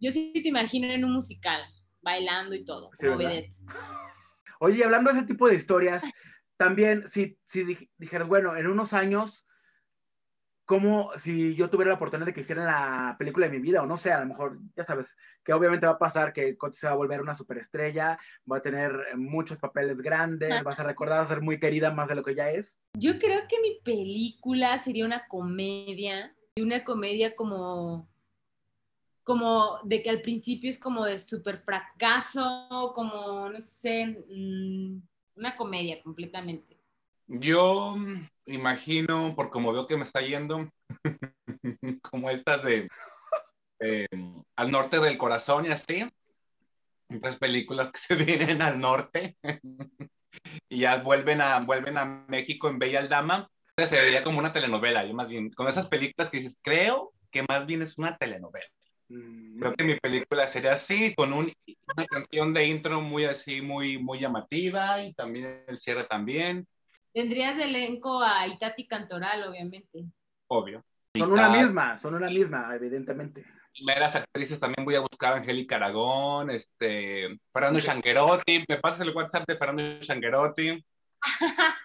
Yo 0.01 0.12
sí 0.12 0.34
te 0.34 0.49
imagino 0.49 0.88
en 0.88 1.05
un 1.05 1.14
musical, 1.14 1.62
bailando 2.01 2.55
y 2.55 2.66
todo, 2.66 2.89
Sí, 2.93 3.08
como. 3.08 3.20
Oye, 4.60 4.84
hablando 4.84 5.14
de 5.14 5.20
ese 5.20 5.28
tipo 5.28 5.47
de 5.47 5.55
historias, 5.55 6.03
también 6.58 7.08
si, 7.08 7.38
si 7.43 7.64
dij- 7.64 7.89
dijeras, 7.97 8.28
bueno, 8.28 8.53
en 8.58 8.68
unos 8.68 8.91
años, 8.91 9.47
¿cómo 10.68 11.11
si 11.18 11.55
yo 11.55 11.70
tuviera 11.70 11.91
la 11.91 11.95
oportunidad 11.95 12.28
de 12.28 12.34
que 12.34 12.41
hicieran 12.41 12.65
la 12.65 13.15
película 13.18 13.47
de 13.47 13.53
mi 13.53 13.59
vida? 13.59 13.82
O 13.82 13.88
no 13.88 13.95
sé, 13.95 14.11
a 14.11 14.20
lo 14.20 14.26
mejor, 14.28 14.59
ya 14.76 14.84
sabes, 14.84 15.15
que 15.43 15.53
obviamente 15.53 15.88
va 15.88 15.93
a 15.93 15.97
pasar 15.97 16.34
que 16.34 16.57
Coti 16.57 16.78
se 16.78 16.88
va 16.88 16.93
a 16.93 16.97
volver 16.97 17.22
una 17.22 17.34
superestrella, 17.34 18.20
va 18.51 18.57
a 18.57 18.61
tener 18.61 19.15
muchos 19.15 19.57
papeles 19.57 20.01
grandes, 20.01 20.61
vas 20.63 20.80
a 20.80 20.84
recordar 20.84 21.22
a 21.22 21.26
ser 21.26 21.41
muy 21.41 21.57
querida 21.57 21.91
más 21.91 22.09
de 22.09 22.15
lo 22.15 22.24
que 22.24 22.36
ya 22.36 22.51
es. 22.51 22.78
Yo 22.95 23.18
creo 23.18 23.47
que 23.47 23.61
mi 23.61 23.80
película 23.82 24.78
sería 24.78 25.05
una 25.05 25.26
comedia, 25.28 26.36
una 26.57 26.84
comedia 26.84 27.34
como, 27.34 28.09
como 29.24 29.80
de 29.86 30.03
que 30.03 30.09
al 30.09 30.22
principio 30.22 30.70
es 30.70 30.78
como 30.78 31.05
de 31.05 31.18
súper 31.18 31.59
fracaso, 31.59 32.91
como, 32.93 33.49
no 33.49 33.61
sé, 33.61 34.05
mm, 34.30 35.01
una 35.38 35.55
comedia 35.55 36.03
completamente. 36.03 36.78
Yo 37.28 37.95
imagino, 38.48 39.36
por 39.36 39.50
como 39.50 39.74
veo 39.74 39.88
que 39.88 39.98
me 39.98 40.04
está 40.04 40.22
yendo, 40.22 40.70
como 42.02 42.30
estas 42.30 42.64
de 42.64 42.88
eh, 43.80 44.08
Al 44.56 44.72
norte 44.72 45.00
del 45.00 45.18
corazón 45.18 45.66
y 45.66 45.70
así, 45.70 46.08
otras 47.16 47.38
películas 47.38 47.91
que 47.91 48.00
se 48.00 48.16
vienen 48.16 48.62
al 48.62 48.80
norte 48.80 49.38
y 50.70 50.80
ya 50.80 50.98
vuelven 50.98 51.41
a, 51.41 51.60
vuelven 51.62 51.98
a 51.98 52.06
México 52.28 52.68
en 52.70 52.80
Bella 52.80 53.08
Dama. 53.08 53.50
Sería 53.78 54.24
como 54.24 54.39
una 54.39 54.52
telenovela, 54.52 55.06
yo 55.06 55.14
más 55.14 55.30
bien, 55.30 55.52
con 55.52 55.68
esas 55.68 55.88
películas 55.88 56.32
que 56.32 56.38
dices, 56.38 56.58
creo 56.64 57.14
que 57.30 57.43
más 57.48 57.66
bien 57.68 57.84
es 57.84 57.98
una 58.00 58.18
telenovela. 58.18 58.66
Mm, 59.10 59.60
Creo 59.60 59.74
que 59.76 59.84
mi 59.84 59.95
película 59.95 60.48
sería 60.48 60.74
así, 60.74 61.14
con 61.16 61.32
un- 61.32 61.54
una 61.95 62.06
canción 62.08 62.54
de 62.54 62.66
intro 62.66 63.02
muy 63.02 63.26
así, 63.26 63.62
muy, 63.62 64.00
muy 64.00 64.20
llamativa 64.20 65.04
y 65.04 65.14
también 65.14 65.64
el 65.68 65.78
cierre 65.78 66.06
también, 66.06 66.68
Tendrías 67.18 67.57
de 67.57 67.63
elenco 67.63 68.22
a 68.22 68.45
Itati 68.45 68.86
Cantoral, 68.86 69.43
obviamente. 69.45 70.05
obvio. 70.45 70.86
Son 71.18 71.32
una 71.32 71.49
misma, 71.49 71.97
son 71.97 72.13
una 72.13 72.30
misma, 72.30 72.70
evidentemente. 72.76 73.43
meras 73.84 74.15
actrices 74.15 74.59
también 74.59 74.86
voy 74.86 74.93
a 74.93 74.99
buscar 74.99 75.34
a 75.34 75.38
Angélica 75.38 75.78
Aragón, 75.78 76.51
este, 76.51 77.39
Fernando 77.51 77.80
Shanguerotti, 77.80 78.65
me 78.70 78.78
pasas 78.78 79.01
el 79.01 79.15
WhatsApp 79.15 79.47
de 79.47 79.57
Fernando 79.57 79.99
Shanguerotti. 79.99 80.86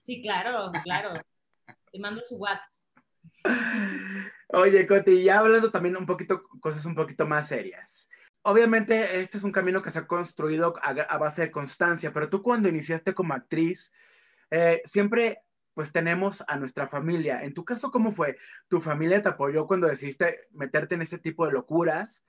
Sí, 0.00 0.20
claro, 0.20 0.70
claro. 0.82 1.12
Te 1.92 1.98
mando 1.98 2.20
su 2.22 2.36
WhatsApp. 2.36 2.88
Oye, 4.48 4.86
Coti, 4.86 5.22
ya 5.22 5.38
hablando 5.38 5.70
también 5.70 5.96
un 5.96 6.04
poquito, 6.04 6.42
cosas 6.60 6.84
un 6.84 6.96
poquito 6.96 7.24
más 7.24 7.48
serias. 7.48 8.08
Obviamente, 8.44 9.20
este 9.20 9.38
es 9.38 9.44
un 9.44 9.52
camino 9.52 9.82
que 9.82 9.92
se 9.92 10.00
ha 10.00 10.06
construido 10.06 10.74
a, 10.82 11.18
base 11.18 11.42
de 11.42 11.50
constancia, 11.52 12.12
pero 12.12 12.28
tú 12.28 12.42
cuando 12.42 12.68
iniciaste 12.68 13.14
como 13.14 13.34
actriz, 13.34 13.92
eh, 14.50 14.82
siempre 14.84 15.42
pues 15.74 15.92
tenemos 15.92 16.44
a 16.48 16.56
nuestra 16.56 16.88
familia. 16.88 17.44
En 17.44 17.54
tu 17.54 17.64
caso, 17.64 17.90
¿cómo 17.90 18.10
fue? 18.10 18.36
¿Tu 18.68 18.80
familia 18.80 19.22
te 19.22 19.28
apoyó 19.28 19.66
cuando 19.66 19.86
decidiste 19.86 20.40
meterte 20.50 20.96
en 20.96 21.02
ese 21.02 21.18
tipo 21.18 21.46
de 21.46 21.52
locuras? 21.52 22.26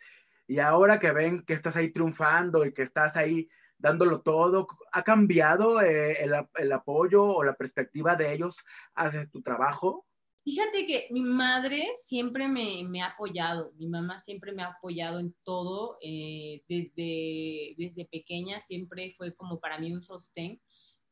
Y 0.47 0.59
ahora 0.59 0.99
que 0.99 1.11
ven 1.11 1.43
que 1.43 1.53
estás 1.53 1.75
ahí 1.75 1.91
triunfando 1.91 2.65
y 2.65 2.73
que 2.73 2.83
estás 2.83 3.17
ahí 3.17 3.49
dándolo 3.77 4.21
todo, 4.21 4.67
¿ha 4.91 5.03
cambiado 5.03 5.81
eh, 5.81 6.23
el, 6.23 6.33
el 6.55 6.71
apoyo 6.71 7.23
o 7.23 7.43
la 7.43 7.55
perspectiva 7.55 8.15
de 8.15 8.33
ellos 8.33 8.63
hacia 8.95 9.27
tu 9.27 9.41
trabajo? 9.41 10.05
Fíjate 10.43 10.85
que 10.85 11.07
mi 11.11 11.21
madre 11.21 11.87
siempre 11.95 12.49
me, 12.49 12.83
me 12.83 13.01
ha 13.01 13.07
apoyado, 13.07 13.71
mi 13.77 13.87
mamá 13.87 14.19
siempre 14.19 14.51
me 14.51 14.61
ha 14.61 14.67
apoyado 14.67 15.19
en 15.19 15.33
todo, 15.43 15.97
eh, 16.01 16.63
desde, 16.67 17.75
desde 17.77 18.05
pequeña 18.05 18.59
siempre 18.59 19.13
fue 19.17 19.33
como 19.35 19.59
para 19.61 19.79
mí 19.79 19.93
un 19.93 20.03
sostén. 20.03 20.61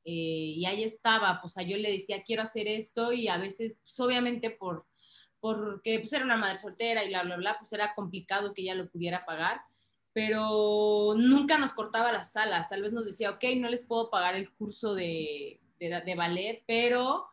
eh, 0.03 0.11
y 0.57 0.65
ahí 0.65 0.83
estaba, 0.83 1.39
pues 1.41 1.57
a 1.57 1.63
yo 1.63 1.77
le 1.77 1.91
decía, 1.91 2.23
quiero 2.23 2.41
hacer 2.43 2.67
esto 2.67 3.13
y 3.13 3.27
a 3.29 3.37
veces, 3.37 3.79
pues 3.83 3.97
obviamente 4.01 4.49
por, 4.51 4.87
porque 5.39 5.99
pues 5.99 6.11
era 6.13 6.25
una 6.25 6.37
madre 6.37 6.57
soltera 6.57 7.03
y 7.05 7.09
bla, 7.09 7.23
bla, 7.23 7.37
bla, 7.37 7.55
pues 7.59 7.71
era 7.73 7.93
complicado 7.95 8.53
que 8.53 8.63
ella 8.63 8.75
lo 8.75 8.89
pudiera 8.89 9.25
pagar, 9.25 9.61
pero 10.13 11.13
nunca 11.17 11.57
nos 11.57 11.73
cortaba 11.73 12.11
las 12.11 12.33
salas, 12.33 12.67
tal 12.69 12.81
vez 12.81 12.91
nos 12.93 13.05
decía, 13.05 13.31
ok, 13.31 13.43
no 13.57 13.69
les 13.69 13.85
puedo 13.85 14.09
pagar 14.09 14.35
el 14.35 14.51
curso 14.53 14.93
de, 14.95 15.61
de, 15.79 16.01
de 16.01 16.15
ballet, 16.15 16.63
pero 16.67 17.27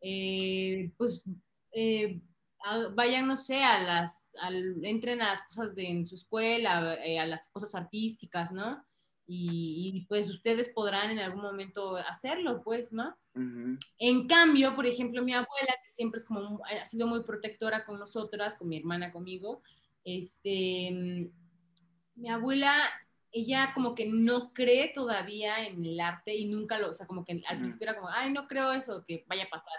eh, 0.00 0.90
pues 0.96 1.24
eh, 1.74 2.20
a- 2.64 2.88
vayan, 2.94 3.26
no 3.26 3.36
sé, 3.36 3.62
a 3.62 3.82
las, 3.82 4.34
al- 4.40 4.84
entren 4.84 5.20
a 5.20 5.28
las 5.30 5.42
cosas 5.42 5.74
de, 5.76 5.86
en 5.88 6.06
su 6.06 6.14
escuela, 6.14 6.94
eh, 7.04 7.18
a 7.18 7.26
las 7.26 7.48
cosas 7.50 7.74
artísticas, 7.74 8.52
¿no? 8.52 8.84
Y, 9.26 9.90
y, 9.94 10.06
pues 10.06 10.28
ustedes 10.30 10.68
podrán 10.68 11.10
en 11.10 11.18
algún 11.18 11.42
momento 11.42 11.96
hacerlo, 11.96 12.62
pues, 12.62 12.92
¿no? 12.92 13.16
En 13.98 14.26
cambio, 14.28 14.76
por 14.76 14.86
ejemplo, 14.86 15.22
mi 15.22 15.32
abuela, 15.32 15.74
que 15.82 15.90
siempre 15.90 16.18
es 16.18 16.24
como, 16.24 16.60
ha 16.64 16.84
sido 16.84 17.06
muy 17.06 17.24
protectora 17.24 17.84
con 17.84 17.98
nosotras, 17.98 18.56
con 18.56 18.68
mi 18.68 18.76
hermana, 18.78 19.10
conmigo, 19.12 19.62
este, 20.04 21.30
mi 22.14 22.28
abuela, 22.28 22.74
ella 23.32 23.72
como 23.74 23.94
que 23.94 24.06
no 24.06 24.52
cree 24.52 24.92
todavía 24.94 25.66
en 25.66 25.84
el 25.84 25.98
arte 26.00 26.34
y 26.36 26.46
nunca 26.46 26.78
lo, 26.78 26.90
o 26.90 26.94
sea, 26.94 27.06
como 27.06 27.24
que 27.24 27.42
al 27.48 27.58
principio 27.58 27.88
era 27.88 27.96
como, 27.96 28.08
ay, 28.10 28.30
no 28.32 28.46
creo 28.46 28.72
eso, 28.72 29.04
que 29.06 29.24
vaya 29.26 29.44
a 29.44 29.48
pasar. 29.50 29.74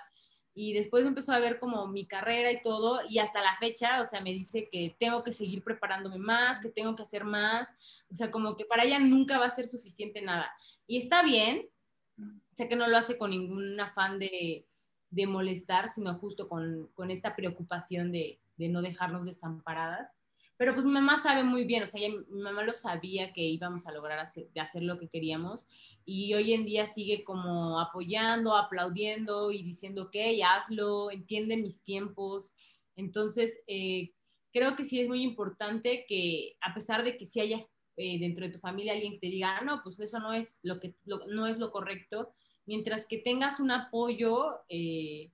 Y 0.57 0.73
después 0.73 1.05
empezó 1.05 1.33
a 1.33 1.39
ver 1.39 1.59
como 1.59 1.85
mi 1.87 2.07
carrera 2.07 2.49
y 2.49 2.61
todo, 2.61 3.01
y 3.07 3.19
hasta 3.19 3.41
la 3.41 3.55
fecha, 3.57 4.01
o 4.01 4.05
sea, 4.05 4.21
me 4.21 4.31
dice 4.31 4.69
que 4.71 4.95
tengo 4.97 5.21
que 5.23 5.33
seguir 5.33 5.61
preparándome 5.63 6.17
más, 6.17 6.61
que 6.61 6.69
tengo 6.69 6.95
que 6.95 7.03
hacer 7.03 7.25
más, 7.25 7.75
o 8.09 8.15
sea, 8.15 8.31
como 8.31 8.55
que 8.55 8.65
para 8.65 8.85
ella 8.85 8.97
nunca 8.97 9.37
va 9.37 9.47
a 9.47 9.49
ser 9.49 9.67
suficiente 9.67 10.21
nada. 10.21 10.49
Y 10.87 10.97
está 10.97 11.23
bien, 11.23 11.67
sé 12.53 12.69
que 12.69 12.77
no 12.77 12.87
lo 12.87 12.95
hace 12.95 13.17
con 13.17 13.31
ningún 13.31 13.77
afán 13.81 14.17
de, 14.17 14.65
de 15.09 15.27
molestar, 15.27 15.89
sino 15.89 16.15
justo 16.15 16.47
con, 16.47 16.89
con 16.93 17.11
esta 17.11 17.35
preocupación 17.35 18.13
de, 18.13 18.39
de 18.57 18.69
no 18.69 18.81
dejarnos 18.81 19.25
desamparadas. 19.25 20.09
Pero 20.57 20.73
pues 20.73 20.85
mi 20.85 20.91
mamá 20.93 21.17
sabe 21.17 21.43
muy 21.43 21.65
bien, 21.65 21.83
o 21.83 21.85
sea, 21.85 22.01
ella- 22.01 22.15
mi 22.29 22.41
mamá 22.41 22.63
lo 22.63 22.73
sabía 22.73 23.33
que 23.33 23.41
íbamos 23.43 23.87
a 23.87 23.91
lograr 23.91 24.19
hacer, 24.19 24.47
lo 24.83 24.97
que 24.99 25.09
queríamos 25.09 25.67
y 26.05 26.33
hoy 26.33 26.53
en 26.53 26.65
día 26.65 26.85
sigue 26.85 27.23
como 27.23 27.79
apoyando, 27.79 28.55
aplaudiendo 28.55 29.51
y 29.51 29.63
diciendo, 29.63 30.03
ok, 30.03 30.15
hazlo, 30.45 31.11
entiende 31.11 31.57
mis 31.57 31.83
tiempos. 31.83 32.55
Entonces, 32.95 33.63
eh, 33.67 34.13
creo 34.53 34.75
que 34.75 34.85
sí 34.85 34.99
es 35.01 35.07
muy 35.09 35.23
importante 35.23 36.05
que 36.07 36.57
a 36.61 36.73
pesar 36.73 37.03
de 37.03 37.17
que 37.17 37.25
sí 37.25 37.39
haya 37.41 37.67
eh, 37.97 38.19
dentro 38.19 38.45
de 38.45 38.51
tu 38.51 38.59
familia 38.59 38.91
alguien 38.93 39.13
que 39.13 39.19
te 39.19 39.27
diga, 39.27 39.57
"Ah, 39.57 39.63
no, 39.63 39.81
pues 39.83 39.97
eso 39.99 40.19
no 40.19 40.33
es 40.33 40.59
lo, 40.63 40.79
que, 40.81 40.95
lo- 41.05 41.25
no 41.27 41.47
es 41.47 41.57
lo 41.59 41.71
correcto, 41.71 42.33
mientras 42.65 43.07
que 43.07 43.17
tengas 43.19 43.59
un 43.61 43.71
apoyo, 43.71 44.59
eh, 44.69 45.31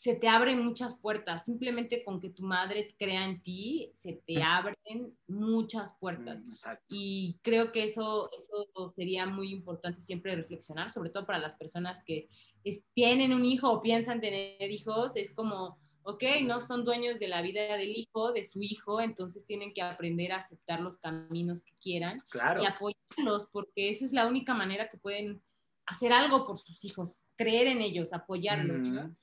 se 0.00 0.14
te 0.14 0.28
abren 0.28 0.62
muchas 0.64 0.94
puertas. 1.00 1.44
Simplemente 1.44 2.04
con 2.04 2.20
que 2.20 2.30
tu 2.30 2.44
madre 2.44 2.86
crea 2.96 3.24
en 3.24 3.42
ti, 3.42 3.90
se 3.94 4.22
te 4.24 4.40
abren 4.44 5.18
muchas 5.26 5.98
puertas. 5.98 6.44
Mm, 6.46 6.52
exacto. 6.52 6.86
Y 6.88 7.40
creo 7.42 7.72
que 7.72 7.82
eso, 7.82 8.30
eso 8.38 8.90
sería 8.90 9.26
muy 9.26 9.50
importante 9.50 9.98
siempre 10.00 10.36
reflexionar, 10.36 10.88
sobre 10.90 11.10
todo 11.10 11.26
para 11.26 11.40
las 11.40 11.56
personas 11.56 12.04
que 12.04 12.28
es- 12.62 12.84
tienen 12.92 13.32
un 13.32 13.44
hijo 13.44 13.72
o 13.72 13.80
piensan 13.80 14.20
tener 14.20 14.70
hijos. 14.70 15.16
Es 15.16 15.34
como, 15.34 15.80
ok, 16.04 16.22
no 16.44 16.60
son 16.60 16.84
dueños 16.84 17.18
de 17.18 17.26
la 17.26 17.42
vida 17.42 17.76
del 17.76 17.90
hijo, 17.96 18.30
de 18.32 18.44
su 18.44 18.62
hijo, 18.62 19.00
entonces 19.00 19.46
tienen 19.46 19.74
que 19.74 19.82
aprender 19.82 20.30
a 20.30 20.36
aceptar 20.36 20.78
los 20.80 20.98
caminos 20.98 21.64
que 21.64 21.72
quieran 21.82 22.22
Claro. 22.30 22.62
y 22.62 22.66
apoyarlos, 22.66 23.48
porque 23.50 23.90
eso 23.90 24.04
es 24.04 24.12
la 24.12 24.28
única 24.28 24.54
manera 24.54 24.88
que 24.90 24.96
pueden 24.98 25.42
hacer 25.86 26.12
algo 26.12 26.46
por 26.46 26.56
sus 26.56 26.84
hijos, 26.84 27.26
creer 27.34 27.66
en 27.66 27.80
ellos, 27.82 28.12
apoyarlos, 28.12 28.84
¿no? 28.84 29.16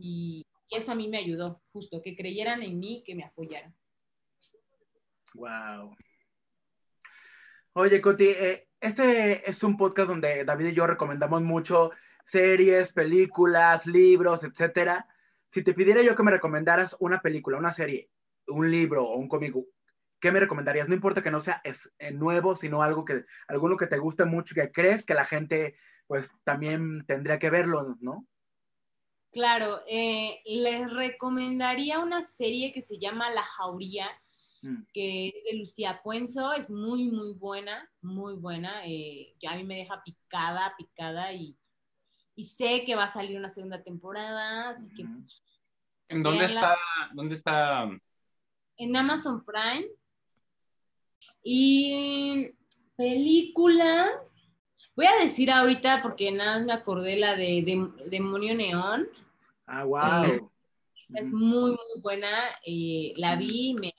Y 0.00 0.46
eso 0.70 0.92
a 0.92 0.94
mí 0.94 1.08
me 1.08 1.18
ayudó, 1.18 1.62
justo, 1.72 2.02
que 2.02 2.16
creyeran 2.16 2.62
en 2.62 2.78
mí, 2.78 3.02
que 3.06 3.14
me 3.14 3.24
apoyaran. 3.24 3.74
Wow. 5.34 5.96
Oye, 7.74 8.00
Coti, 8.00 8.26
eh, 8.26 8.68
este 8.80 9.48
es 9.48 9.62
un 9.64 9.76
podcast 9.76 10.08
donde 10.08 10.44
David 10.44 10.66
y 10.66 10.74
yo 10.74 10.86
recomendamos 10.86 11.42
mucho 11.42 11.90
series, 12.24 12.92
películas, 12.92 13.86
libros, 13.86 14.44
etcétera. 14.44 15.08
Si 15.48 15.62
te 15.62 15.74
pidiera 15.74 16.02
yo 16.02 16.14
que 16.14 16.22
me 16.22 16.30
recomendaras 16.30 16.96
una 17.00 17.20
película, 17.20 17.58
una 17.58 17.72
serie, 17.72 18.10
un 18.46 18.70
libro 18.70 19.04
o 19.04 19.16
un 19.16 19.28
cómic, 19.28 19.54
¿qué 20.20 20.32
me 20.32 20.40
recomendarías? 20.40 20.88
No 20.88 20.94
importa 20.94 21.22
que 21.22 21.30
no 21.30 21.40
sea 21.40 21.60
es, 21.64 21.90
eh, 21.98 22.12
nuevo, 22.12 22.56
sino 22.56 22.82
algo 22.82 23.04
que, 23.04 23.24
alguno 23.48 23.76
que 23.76 23.86
te 23.86 23.98
guste 23.98 24.24
mucho, 24.24 24.54
que 24.54 24.70
crees 24.70 25.04
que 25.04 25.14
la 25.14 25.24
gente, 25.24 25.76
pues, 26.06 26.30
también 26.44 27.04
tendría 27.06 27.38
que 27.38 27.50
verlo, 27.50 27.96
¿no? 28.00 28.26
Claro, 29.34 29.80
eh, 29.86 30.40
les 30.46 30.90
recomendaría 30.92 31.98
una 31.98 32.22
serie 32.22 32.72
que 32.72 32.80
se 32.80 32.98
llama 32.98 33.28
La 33.30 33.42
Jauría. 33.42 34.08
Mm. 34.62 34.86
que 34.94 35.28
es 35.28 35.44
de 35.44 35.58
Lucía 35.58 36.00
Puenzo, 36.02 36.54
es 36.54 36.70
muy, 36.70 37.04
muy 37.10 37.34
buena, 37.34 37.86
muy 38.00 38.32
buena. 38.32 38.80
eh, 38.86 39.34
a 39.46 39.56
mí 39.56 39.64
me 39.64 39.76
deja 39.76 40.02
picada, 40.02 40.72
picada 40.78 41.34
y, 41.34 41.54
y 42.34 42.44
sé 42.44 42.82
que 42.86 42.94
va 42.96 43.04
a 43.04 43.08
salir 43.08 43.36
una 43.38 43.50
segunda 43.50 43.82
temporada, 43.82 44.70
así 44.70 44.88
que 44.94 45.02
Ujú. 45.04 45.26
¿En 46.08 46.22
dónde 46.22 46.46
está? 46.46 46.74
¿Dónde 47.12 47.34
está? 47.34 47.90
en 48.78 48.96
Amazon 48.96 49.44
Prime. 49.44 49.86
Y 51.42 52.50
película, 52.96 54.10
voy 54.96 55.06
a 55.06 55.16
decir 55.20 55.50
ahorita 55.50 56.00
porque 56.02 56.30
nada 56.32 56.56
más 56.58 56.66
me 56.66 56.72
acordé 56.72 57.16
la 57.16 57.36
de, 57.36 57.62
Dem- 57.64 57.94
Demonio 58.08 58.54
Neón. 58.54 59.06
Ah, 59.66 59.84
wow. 59.84 60.50
Es 61.14 61.32
muy, 61.32 61.70
muy 61.70 62.00
buena. 62.00 62.28
eh, 62.66 63.12
la 63.16 63.36
vi 63.36 63.70
y 63.70 63.74
me 63.74 63.94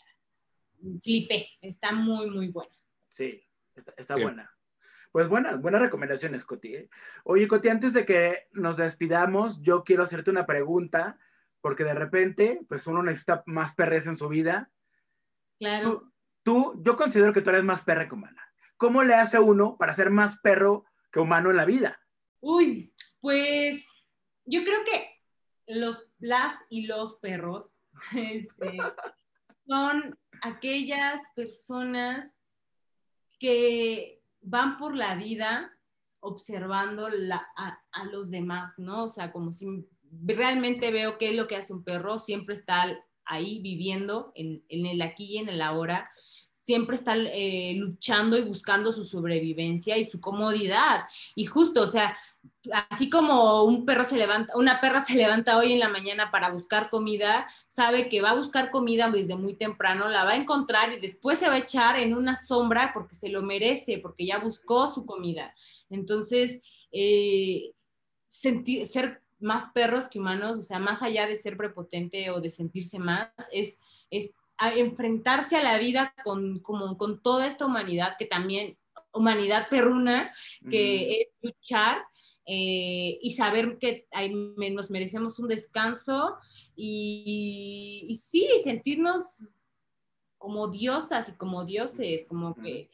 flipé. 1.01 1.49
Está 1.61 1.91
muy, 1.91 2.29
muy 2.29 2.49
buena. 2.49 2.75
Sí, 3.09 3.41
está, 3.75 3.93
está 3.97 4.15
Sí. 4.15 4.23
buena. 4.23 4.51
Pues 5.11 5.29
buenas, 5.29 5.61
buenas 5.61 5.81
recomendaciones, 5.81 6.43
Coti. 6.43 6.75
¿eh? 6.75 6.89
Oye, 7.23 7.47
Coti, 7.47 7.69
antes 7.69 7.93
de 7.93 8.05
que 8.05 8.47
nos 8.51 8.75
despidamos, 8.75 9.61
yo 9.61 9.83
quiero 9.83 10.03
hacerte 10.03 10.29
una 10.29 10.45
pregunta, 10.45 11.17
porque 11.61 11.85
de 11.85 11.93
repente, 11.93 12.59
pues 12.67 12.85
uno 12.85 13.01
necesita 13.01 13.41
más 13.45 13.73
perres 13.75 14.07
en 14.07 14.17
su 14.17 14.27
vida. 14.27 14.69
Claro. 15.57 16.11
Tú, 16.43 16.73
tú, 16.73 16.83
yo 16.83 16.97
considero 16.97 17.31
que 17.31 17.41
tú 17.41 17.49
eres 17.51 17.63
más 17.63 17.81
perra 17.81 18.09
que 18.09 18.13
humana. 18.15 18.41
¿Cómo 18.77 19.03
le 19.03 19.13
hace 19.13 19.39
uno 19.39 19.77
para 19.77 19.95
ser 19.95 20.09
más 20.09 20.37
perro 20.39 20.83
que 21.11 21.21
humano 21.21 21.49
en 21.49 21.57
la 21.57 21.65
vida? 21.65 21.97
Uy, 22.41 22.93
pues 23.21 23.87
yo 24.43 24.65
creo 24.65 24.83
que 24.83 25.14
los, 25.67 26.07
las 26.19 26.53
y 26.69 26.85
los 26.85 27.17
perros 27.17 27.77
este, 28.15 28.77
son 29.67 30.17
aquellas 30.41 31.21
personas 31.35 32.39
que 33.39 34.21
van 34.41 34.77
por 34.77 34.95
la 34.95 35.15
vida 35.15 35.71
observando 36.19 37.07
a, 37.07 38.05
los 38.11 38.31
demás, 38.31 38.79
¿no? 38.79 39.03
O 39.03 39.07
sea, 39.07 39.31
como 39.31 39.53
si 39.53 39.87
realmente 40.23 40.91
veo 40.91 41.17
qué 41.17 41.29
es 41.29 41.35
lo 41.35 41.47
que 41.47 41.55
hace 41.55 41.73
un 41.73 41.83
perro, 41.83 42.17
siempre 42.17 42.55
está 42.55 42.97
ahí 43.25 43.61
viviendo 43.61 44.31
en, 44.33 44.63
en 44.69 44.85
el 44.87 45.01
aquí 45.01 45.25
y 45.25 45.37
en 45.37 45.49
el 45.49 45.61
ahora, 45.61 46.09
siempre 46.65 46.95
está 46.95 47.15
eh, 47.15 47.75
luchando 47.77 48.37
y 48.37 48.41
buscando 48.41 48.91
su 48.91 49.05
sobrevivencia 49.05 49.97
y 49.97 50.03
su 50.03 50.19
comodidad. 50.19 51.05
Y 51.35 51.45
justo, 51.45 51.83
o 51.83 51.87
sea, 51.87 52.17
así 52.89 53.09
como 53.09 53.63
un 53.63 53.85
perro 53.85 54.03
se 54.03 54.17
levanta, 54.17 54.55
una 54.57 54.81
perra 54.81 55.01
se 55.01 55.13
levanta 55.15 55.57
hoy 55.57 55.73
en 55.73 55.79
la 55.79 55.89
mañana 55.89 56.31
para 56.31 56.49
buscar 56.49 56.89
comida, 56.89 57.47
sabe 57.67 58.09
que 58.09 58.21
va 58.21 58.31
a 58.31 58.35
buscar 58.35 58.71
comida 58.71 59.09
desde 59.09 59.35
muy 59.35 59.55
temprano, 59.55 60.09
la 60.09 60.23
va 60.23 60.31
a 60.31 60.37
encontrar 60.37 60.93
y 60.93 60.99
después 60.99 61.39
se 61.39 61.47
va 61.47 61.55
a 61.55 61.59
echar 61.59 61.99
en 61.99 62.13
una 62.13 62.35
sombra 62.35 62.91
porque 62.93 63.15
se 63.15 63.29
lo 63.29 63.41
merece, 63.41 63.99
porque 63.99 64.25
ya 64.25 64.39
buscó 64.39 64.87
su 64.87 65.05
comida. 65.05 65.53
Entonces, 65.89 66.61
eh, 66.91 67.73
sentir, 68.25 68.85
ser 68.85 69.21
más 69.39 69.71
perros 69.73 70.07
que 70.07 70.19
humanos, 70.19 70.57
o 70.57 70.61
sea, 70.61 70.79
más 70.79 71.01
allá 71.01 71.27
de 71.27 71.35
ser 71.35 71.57
prepotente 71.57 72.31
o 72.31 72.41
de 72.41 72.49
sentirse 72.49 72.99
más, 72.99 73.29
es, 73.51 73.79
es 74.09 74.33
a 74.57 74.73
enfrentarse 74.73 75.57
a 75.57 75.63
la 75.63 75.77
vida 75.77 76.13
con, 76.23 76.59
como, 76.59 76.97
con 76.97 77.21
toda 77.21 77.47
esta 77.47 77.65
humanidad, 77.65 78.15
que 78.17 78.25
también, 78.25 78.77
humanidad 79.11 79.69
perruna, 79.69 80.33
que 80.69 81.21
es 81.21 81.27
luchar 81.41 82.05
eh, 82.45 83.17
y 83.21 83.31
saber 83.31 83.77
que 83.79 84.07
hay, 84.11 84.33
nos 84.33 84.91
merecemos 84.91 85.39
un 85.39 85.47
descanso 85.47 86.37
y, 86.75 88.05
y, 88.07 88.15
sí, 88.15 88.47
sentirnos 88.63 89.47
como 90.37 90.67
diosas 90.67 91.29
y 91.29 91.37
como 91.37 91.65
dioses, 91.65 92.25
como 92.27 92.53
que 92.55 92.91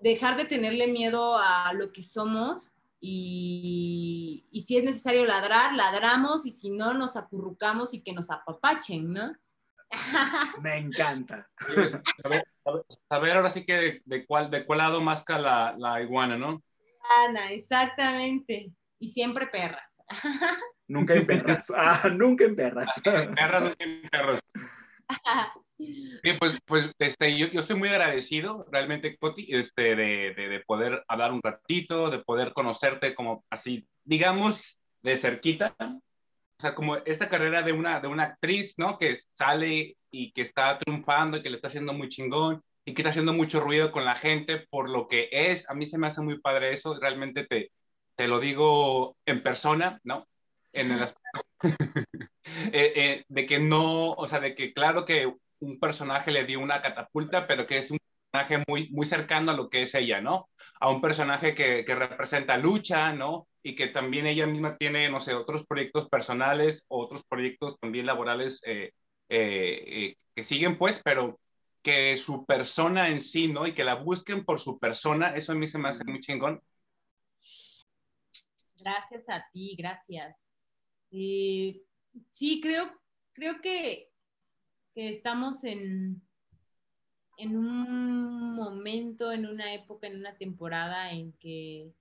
dejar 0.00 0.36
de 0.36 0.44
tenerle 0.44 0.86
miedo 0.86 1.36
a 1.36 1.72
lo 1.72 1.90
que 1.90 2.02
somos 2.02 2.72
y, 3.00 4.46
y, 4.50 4.60
si 4.60 4.76
es 4.76 4.84
necesario 4.84 5.26
ladrar, 5.26 5.74
ladramos 5.74 6.46
y 6.46 6.50
si 6.50 6.70
no, 6.70 6.94
nos 6.94 7.16
acurrucamos 7.16 7.94
y 7.94 8.02
que 8.02 8.12
nos 8.12 8.30
apapachen, 8.30 9.12
¿no? 9.12 9.34
Me 10.62 10.78
encanta. 10.78 11.50
Saber, 12.22 12.44
saber 13.08 13.36
ahora 13.36 13.50
sí 13.50 13.66
que 13.66 13.74
de, 13.74 14.02
de, 14.04 14.26
cuál, 14.26 14.50
de 14.50 14.64
cuál 14.64 14.78
lado 14.78 15.00
masca 15.00 15.38
la, 15.38 15.74
la 15.76 16.00
iguana, 16.00 16.38
¿no? 16.38 16.62
Ana, 17.26 17.50
exactamente. 17.52 18.72
Y 19.04 19.08
siempre 19.08 19.48
perras. 19.48 20.02
Nunca 20.88 21.12
en 21.12 21.26
perras. 21.26 21.66
Ah, 21.76 22.08
nunca 22.08 22.44
en 22.44 22.56
perras. 22.56 22.88
Perras, 23.02 23.62
nunca 23.62 23.84
en 23.84 24.02
perros. 24.10 24.40
Bien, 26.22 26.38
pues, 26.38 26.58
pues 26.64 26.90
este, 26.98 27.36
yo, 27.36 27.48
yo, 27.48 27.60
estoy 27.60 27.76
muy 27.76 27.90
agradecido 27.90 28.66
realmente, 28.72 29.18
Coti, 29.18 29.46
este, 29.50 29.94
de, 29.94 30.32
de, 30.34 30.48
de, 30.48 30.60
poder 30.60 31.04
hablar 31.06 31.32
un 31.32 31.42
ratito, 31.42 32.08
de 32.08 32.20
poder 32.20 32.54
conocerte 32.54 33.14
como 33.14 33.44
así, 33.50 33.86
digamos, 34.04 34.80
de 35.02 35.16
cerquita. 35.16 35.74
O 35.78 36.62
sea, 36.62 36.74
como 36.74 36.96
esta 36.96 37.28
carrera 37.28 37.60
de 37.60 37.72
una, 37.72 38.00
de 38.00 38.08
una 38.08 38.22
actriz, 38.22 38.74
¿no? 38.78 38.96
Que 38.96 39.16
sale 39.16 39.98
y 40.10 40.32
que 40.32 40.40
está 40.40 40.78
triunfando 40.78 41.36
y 41.36 41.42
que 41.42 41.50
le 41.50 41.56
está 41.56 41.68
haciendo 41.68 41.92
muy 41.92 42.08
chingón 42.08 42.62
y 42.86 42.94
que 42.94 43.02
está 43.02 43.10
haciendo 43.10 43.34
mucho 43.34 43.60
ruido 43.60 43.92
con 43.92 44.06
la 44.06 44.16
gente 44.16 44.66
por 44.70 44.88
lo 44.88 45.08
que 45.08 45.28
es. 45.30 45.68
A 45.68 45.74
mí 45.74 45.84
se 45.84 45.98
me 45.98 46.06
hace 46.06 46.22
muy 46.22 46.40
padre 46.40 46.72
eso, 46.72 46.98
realmente 46.98 47.44
te, 47.44 47.70
te 48.16 48.28
lo 48.28 48.40
digo 48.40 49.16
en 49.26 49.42
persona, 49.42 50.00
¿no? 50.04 50.26
En 50.72 50.90
el 50.90 51.02
aspecto 51.02 51.40
eh, 52.72 52.92
eh, 52.96 53.24
de 53.28 53.46
que 53.46 53.58
no, 53.58 54.12
o 54.12 54.26
sea, 54.28 54.40
de 54.40 54.54
que 54.54 54.72
claro 54.72 55.04
que 55.04 55.32
un 55.60 55.78
personaje 55.80 56.30
le 56.30 56.44
dio 56.44 56.60
una 56.60 56.82
catapulta, 56.82 57.46
pero 57.46 57.66
que 57.66 57.78
es 57.78 57.90
un 57.90 57.98
personaje 58.30 58.64
muy, 58.68 58.88
muy 58.90 59.06
cercano 59.06 59.52
a 59.52 59.54
lo 59.54 59.70
que 59.70 59.82
es 59.82 59.94
ella, 59.94 60.20
¿no? 60.20 60.48
A 60.80 60.90
un 60.90 61.00
personaje 61.00 61.54
que, 61.54 61.84
que 61.84 61.94
representa 61.94 62.58
lucha, 62.58 63.12
¿no? 63.12 63.48
Y 63.62 63.74
que 63.74 63.88
también 63.88 64.26
ella 64.26 64.46
misma 64.46 64.76
tiene, 64.76 65.08
no 65.08 65.20
sé, 65.20 65.34
otros 65.34 65.64
proyectos 65.66 66.08
personales, 66.08 66.84
otros 66.88 67.24
proyectos 67.24 67.78
también 67.80 68.06
laborales 68.06 68.60
eh, 68.66 68.92
eh, 69.28 70.16
que 70.34 70.44
siguen, 70.44 70.76
pues, 70.78 71.00
pero 71.02 71.40
que 71.82 72.16
su 72.16 72.44
persona 72.46 73.08
en 73.08 73.20
sí, 73.20 73.48
¿no? 73.48 73.66
Y 73.66 73.72
que 73.72 73.84
la 73.84 73.94
busquen 73.94 74.44
por 74.44 74.60
su 74.60 74.78
persona, 74.78 75.34
eso 75.36 75.52
a 75.52 75.54
mí 75.54 75.66
se 75.66 75.78
me 75.78 75.88
hace 75.88 76.04
muy 76.04 76.20
chingón. 76.20 76.62
Gracias 78.80 79.28
a 79.28 79.46
ti, 79.52 79.76
gracias. 79.76 80.52
Eh, 81.10 81.82
sí, 82.30 82.60
creo, 82.60 82.90
creo 83.32 83.60
que, 83.60 84.10
que 84.94 85.08
estamos 85.08 85.64
en, 85.64 86.22
en 87.36 87.56
un 87.56 88.54
momento, 88.54 89.32
en 89.32 89.46
una 89.46 89.74
época, 89.74 90.06
en 90.06 90.16
una 90.16 90.36
temporada 90.36 91.10
en 91.12 91.32
que, 91.34 91.92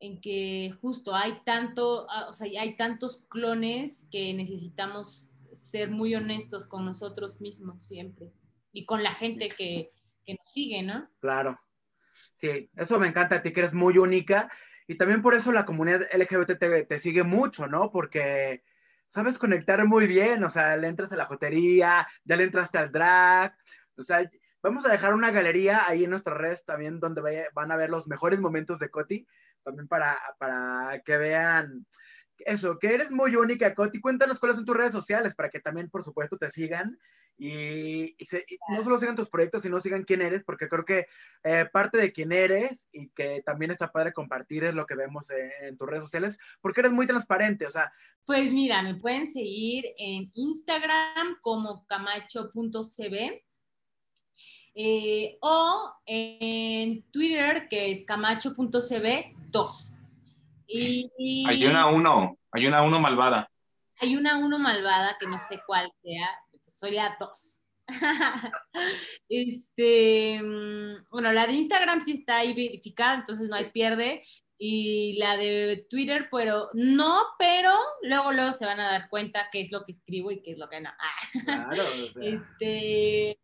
en 0.00 0.20
que 0.20 0.74
justo 0.80 1.14
hay 1.14 1.40
tanto, 1.44 2.06
o 2.28 2.32
sea, 2.32 2.48
hay 2.60 2.76
tantos 2.76 3.24
clones 3.28 4.08
que 4.10 4.32
necesitamos 4.34 5.28
ser 5.52 5.90
muy 5.90 6.14
honestos 6.14 6.66
con 6.66 6.84
nosotros 6.84 7.40
mismos 7.40 7.82
siempre 7.82 8.30
y 8.72 8.84
con 8.84 9.02
la 9.02 9.14
gente 9.14 9.48
que, 9.48 9.90
que 10.24 10.34
nos 10.34 10.52
sigue, 10.52 10.82
¿no? 10.82 11.08
Claro. 11.20 11.58
Sí, 12.32 12.70
eso 12.76 12.98
me 13.00 13.08
encanta 13.08 13.36
a 13.36 13.42
ti, 13.42 13.52
que 13.52 13.60
eres 13.60 13.74
muy 13.74 13.98
única 13.98 14.48
y 14.88 14.96
también 14.96 15.20
por 15.20 15.34
eso 15.34 15.52
la 15.52 15.66
comunidad 15.66 16.08
LGBT 16.12 16.58
te, 16.58 16.84
te, 16.84 16.98
sigue 16.98 17.22
mucho, 17.22 17.66
¿no? 17.66 17.92
Porque 17.92 18.64
sabes 19.06 19.38
conectar 19.38 19.86
muy 19.86 20.06
bien, 20.06 20.42
o 20.42 20.50
sea, 20.50 20.76
le 20.78 20.88
entras 20.88 21.12
a 21.12 21.16
la 21.16 21.26
jotería, 21.26 22.08
ya 22.24 22.36
le 22.36 22.44
entraste 22.44 22.78
al 22.78 22.90
drag, 22.90 23.54
o 23.98 24.02
sea, 24.02 24.28
vamos 24.62 24.86
a 24.86 24.90
dejar 24.90 25.12
una 25.12 25.30
galería 25.30 25.86
ahí 25.86 26.04
en 26.04 26.10
nuestras 26.10 26.38
redes 26.38 26.64
también 26.64 27.00
donde 27.00 27.20
vaya, 27.20 27.48
van 27.52 27.70
a 27.70 27.76
ver 27.76 27.90
los 27.90 28.08
mejores 28.08 28.40
momentos 28.40 28.78
de 28.78 28.88
Coti, 28.88 29.26
también 29.62 29.88
para, 29.88 30.18
para 30.38 31.02
que 31.04 31.18
vean 31.18 31.86
eso, 32.38 32.78
que 32.78 32.94
eres 32.94 33.10
muy 33.10 33.36
única, 33.36 33.74
Coti. 33.74 34.00
Cuéntanos 34.00 34.40
cuáles 34.40 34.56
son 34.56 34.64
tus 34.64 34.76
redes 34.76 34.92
sociales 34.92 35.34
para 35.34 35.50
que 35.50 35.60
también, 35.60 35.90
por 35.90 36.02
supuesto, 36.02 36.38
te 36.38 36.48
sigan 36.48 36.98
y, 37.38 38.16
y, 38.18 38.24
se, 38.24 38.44
y 38.48 38.58
no 38.74 38.82
solo 38.82 38.98
sigan 38.98 39.14
tus 39.14 39.30
proyectos, 39.30 39.62
sino 39.62 39.80
sigan 39.80 40.02
quién 40.02 40.22
eres, 40.22 40.42
porque 40.42 40.68
creo 40.68 40.84
que 40.84 41.06
eh, 41.44 41.66
parte 41.72 41.96
de 41.96 42.12
quién 42.12 42.32
eres 42.32 42.88
y 42.92 43.08
que 43.10 43.42
también 43.46 43.70
está 43.70 43.92
padre 43.92 44.12
compartir 44.12 44.64
es 44.64 44.74
lo 44.74 44.86
que 44.86 44.96
vemos 44.96 45.30
en, 45.30 45.50
en, 45.62 45.78
tus 45.78 45.88
redes 45.88 46.04
sociales, 46.04 46.36
porque 46.60 46.80
eres 46.80 46.92
muy 46.92 47.06
transparente, 47.06 47.64
o 47.66 47.70
sea. 47.70 47.92
Pues 48.26 48.50
mira, 48.50 48.82
me 48.82 48.96
pueden 48.96 49.32
seguir 49.32 49.84
en 49.96 50.32
Instagram 50.34 51.38
como 51.40 51.86
camacho.cb. 51.86 53.44
Eh, 54.80 55.38
o 55.40 55.92
en 56.06 57.02
Twitter 57.10 57.68
que 57.68 57.90
es 57.90 58.04
camacho.cb2. 58.04 59.94
Y, 60.68 61.10
y, 61.18 61.48
hay 61.48 61.66
una 61.66 61.86
uno, 61.86 62.38
hay 62.52 62.66
una 62.66 62.82
uno 62.82 63.00
malvada. 63.00 63.50
Hay 64.00 64.16
una 64.16 64.36
uno 64.36 64.58
malvada 64.58 65.16
que 65.18 65.26
no 65.26 65.38
sé 65.38 65.60
cuál 65.66 65.90
sea, 66.02 66.28
soy 66.68 66.92
la 66.92 67.16
dos. 67.18 67.64
este, 69.28 70.40
bueno, 71.10 71.32
la 71.32 71.46
de 71.46 71.54
Instagram 71.54 72.02
sí 72.02 72.12
está 72.12 72.38
ahí 72.38 72.52
verificada, 72.54 73.14
entonces 73.14 73.48
no 73.48 73.56
hay 73.56 73.70
pierde. 73.70 74.22
Y 74.60 75.16
la 75.18 75.36
de 75.36 75.86
Twitter, 75.88 76.28
pero 76.32 76.68
no, 76.74 77.22
pero 77.38 77.72
luego, 78.02 78.32
luego 78.32 78.52
se 78.52 78.66
van 78.66 78.80
a 78.80 78.90
dar 78.90 79.08
cuenta 79.08 79.48
qué 79.52 79.60
es 79.60 79.70
lo 79.70 79.84
que 79.84 79.92
escribo 79.92 80.32
y 80.32 80.42
qué 80.42 80.52
es 80.52 80.58
lo 80.58 80.68
que 80.68 80.80
no. 80.80 80.90
Claro, 81.44 81.84
o 81.84 82.12
sea. 82.12 82.22
Este, 82.22 83.38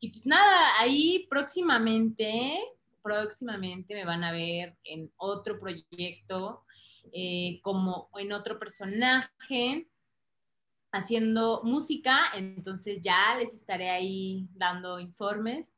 Y 0.00 0.10
pues 0.10 0.26
nada, 0.26 0.78
ahí 0.80 1.26
próximamente, 1.30 2.60
próximamente 3.02 3.94
me 3.94 4.04
van 4.04 4.22
a 4.22 4.32
ver 4.32 4.76
en 4.84 5.10
otro 5.16 5.58
proyecto, 5.58 6.64
eh, 7.10 7.58
como 7.62 8.10
en 8.18 8.32
otro 8.32 8.58
personaje, 8.58 9.88
haciendo 10.92 11.60
música, 11.64 12.24
entonces 12.34 13.00
ya 13.02 13.36
les 13.38 13.54
estaré 13.54 13.90
ahí 13.90 14.48
dando 14.54 15.00
informes. 15.00 15.74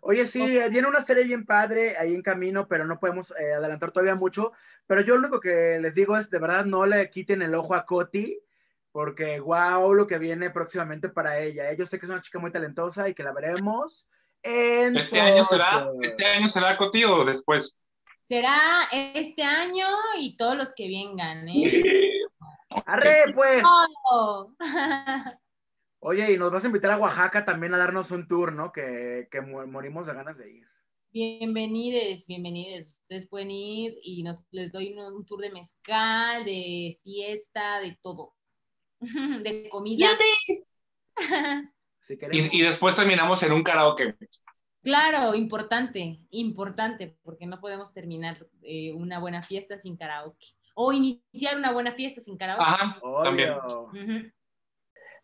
Oye, 0.00 0.26
sí, 0.26 0.58
viene 0.70 0.88
una 0.88 1.02
serie 1.02 1.24
bien 1.24 1.46
padre 1.46 1.96
ahí 1.96 2.14
en 2.14 2.22
camino, 2.22 2.66
pero 2.66 2.86
no 2.86 2.98
podemos 2.98 3.32
eh, 3.32 3.54
adelantar 3.54 3.92
todavía 3.92 4.14
mucho. 4.14 4.52
Pero 4.86 5.00
yo 5.00 5.14
lo 5.14 5.20
único 5.20 5.40
que 5.40 5.78
les 5.80 5.94
digo 5.94 6.16
es, 6.16 6.30
de 6.30 6.38
verdad, 6.38 6.64
no 6.64 6.86
le 6.86 7.08
quiten 7.10 7.42
el 7.42 7.54
ojo 7.54 7.74
a 7.74 7.84
Coti, 7.84 8.38
porque 8.92 9.40
wow, 9.40 9.92
lo 9.92 10.06
que 10.06 10.18
viene 10.18 10.50
próximamente 10.50 11.08
para 11.08 11.38
ella. 11.38 11.70
¿eh? 11.70 11.76
Yo 11.78 11.86
sé 11.86 11.98
que 11.98 12.06
es 12.06 12.10
una 12.10 12.20
chica 12.20 12.38
muy 12.38 12.50
talentosa 12.50 13.08
y 13.08 13.14
que 13.14 13.22
la 13.22 13.32
veremos. 13.32 14.06
En 14.42 14.96
¿Este 14.96 15.20
año 15.20 15.44
será, 15.44 15.88
este 16.02 16.24
año 16.24 16.48
será 16.48 16.76
Coti 16.76 17.04
o 17.04 17.24
después? 17.24 17.78
Será 18.20 18.56
este 18.92 19.42
año 19.42 19.86
y 20.18 20.36
todos 20.36 20.56
los 20.56 20.74
que 20.74 20.88
vengan, 20.88 21.48
¿eh? 21.48 22.12
¡Arre, 22.70 23.32
pues! 23.34 23.62
Oh. 24.10 24.52
Oye, 26.00 26.32
y 26.32 26.38
nos 26.38 26.52
vas 26.52 26.64
a 26.64 26.66
invitar 26.66 26.90
a 26.92 26.98
Oaxaca 26.98 27.44
también 27.44 27.74
a 27.74 27.78
darnos 27.78 28.10
un 28.10 28.28
tour, 28.28 28.52
¿no? 28.52 28.72
Que, 28.72 29.28
que 29.30 29.40
morimos 29.40 30.06
de 30.06 30.14
ganas 30.14 30.36
de 30.36 30.50
ir. 30.50 30.66
Bienvenidos, 31.10 32.26
bienvenidos. 32.26 32.98
Ustedes 33.02 33.28
pueden 33.28 33.50
ir 33.50 33.96
y 34.02 34.22
nos, 34.22 34.44
les 34.50 34.70
doy 34.70 34.94
un, 34.94 35.24
tour 35.24 35.40
de 35.40 35.50
mezcal, 35.50 36.44
de 36.44 37.00
fiesta, 37.02 37.80
de 37.80 37.96
todo. 38.02 38.34
de 39.00 39.68
comida. 39.70 40.08
y, 42.32 42.58
y, 42.58 42.62
después 42.62 42.94
terminamos 42.96 43.42
en 43.42 43.52
un 43.52 43.62
karaoke. 43.62 44.16
Claro, 44.82 45.34
importante, 45.34 46.20
importante, 46.30 47.16
porque 47.22 47.46
no 47.46 47.60
podemos 47.60 47.92
terminar 47.92 48.46
eh, 48.62 48.92
una 48.92 49.18
buena 49.18 49.42
fiesta 49.42 49.78
sin 49.78 49.96
karaoke. 49.96 50.55
O 50.78 50.92
iniciar 50.92 51.56
una 51.56 51.72
buena 51.72 51.92
fiesta 51.92 52.20
sin 52.20 52.36
karaoke. 52.36 52.62
Ajá, 52.62 53.00
también. 53.24 53.54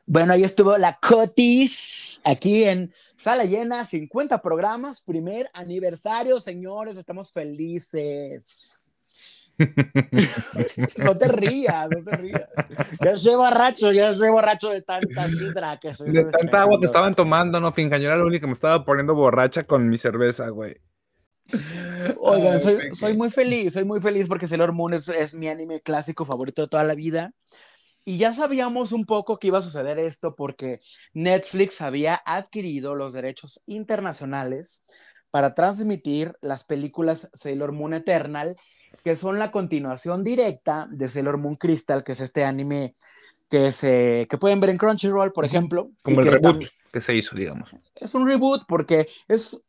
Bueno, 0.07 0.33
ahí 0.33 0.43
estuvo 0.43 0.77
la 0.79 0.99
Cotis, 1.01 2.21
aquí 2.25 2.65
en 2.65 2.93
Sala 3.17 3.45
Llena, 3.45 3.85
50 3.85 4.41
programas, 4.41 5.03
primer 5.03 5.51
aniversario, 5.53 6.41
señores, 6.41 6.97
estamos 6.97 7.31
felices. 7.31 8.83
no 10.99 11.17
te 11.19 11.29
rías, 11.29 11.89
no 11.91 12.03
te 12.03 12.17
rías. 12.17 12.49
Ya 13.05 13.17
soy 13.17 13.37
borracho, 13.37 13.93
ya 13.93 14.13
soy 14.15 14.31
borracho 14.31 14.71
de 14.71 14.83
tanta 14.83 15.29
sidra 15.29 15.79
que 15.79 15.95
soy. 15.95 16.11
De 16.11 16.25
tanta 16.25 16.63
agua 16.63 16.81
que 16.81 16.87
estaban 16.87 17.15
tomando, 17.15 17.61
no, 17.61 17.73
finca, 17.73 17.99
yo 17.99 18.07
era 18.07 18.17
el 18.17 18.23
único 18.23 18.43
que 18.43 18.47
me 18.49 18.55
estaba 18.55 18.85
poniendo 18.85 19.15
borracha 19.15 19.65
con 19.65 19.89
mi 19.89 19.99
cerveza, 19.99 20.49
güey. 20.49 20.81
Oigan, 22.21 22.61
soy, 22.61 22.95
soy, 22.95 23.17
muy 23.17 23.31
feliz, 23.31 23.75
soy 23.75 23.85
muy 23.85 24.01
feliz 24.01 24.29
porque 24.29 24.49
Sailor 24.49 24.73
Moon 24.73 24.95
es, 24.95 25.09
es 25.09 25.35
mi 25.35 25.49
anime 25.49 25.81
clásico 25.81 26.25
favorito 26.25 26.63
de 26.63 26.69
toda 26.69 26.85
la 26.85 26.95
vida. 26.95 27.33
Y 28.05 28.19
ya 28.19 28.35
sabíamos 28.35 28.93
un 28.93 29.07
poco 29.07 29.39
que 29.39 29.47
iba 29.47 29.59
a 29.59 29.63
suceder 29.63 29.99
esto 29.99 30.35
porque 30.35 30.81
Netflix 31.13 31.81
había 31.81 32.21
adquirido 32.27 32.95
los 32.95 33.13
derechos 33.13 33.63
internacionales 33.67 34.85
para 35.31 35.55
transmitir 35.55 36.37
las 36.41 36.65
películas 36.65 37.31
Sailor 37.33 37.73
Moon 37.73 37.95
Eternal, 37.95 38.57
que 39.05 39.17
son 39.17 39.39
la 39.39 39.51
continuación 39.51 40.25
directa 40.25 40.89
de 40.91 41.09
Sailor 41.09 41.39
Moon 41.39 41.55
Crystal, 41.57 42.03
que 42.05 42.13
es 42.13 42.21
este 42.21 42.45
anime 42.45 42.97
que, 43.49 43.73
se, 43.73 44.27
que 44.29 44.37
pueden 44.39 44.61
ver 44.61 44.71
en 44.71 44.79
Crunchyroll, 44.79 45.33
por 45.33 45.45
ejemplo. 45.45 45.91
Como 46.03 46.21
el 46.21 46.27
reboot 46.27 46.65
que 46.93 47.01
se 47.01 47.15
hizo, 47.15 47.35
digamos. 47.35 47.71
Es 47.95 48.15
un 48.15 48.27
reboot 48.27 48.65
porque 48.69 49.09
es, 49.27 49.61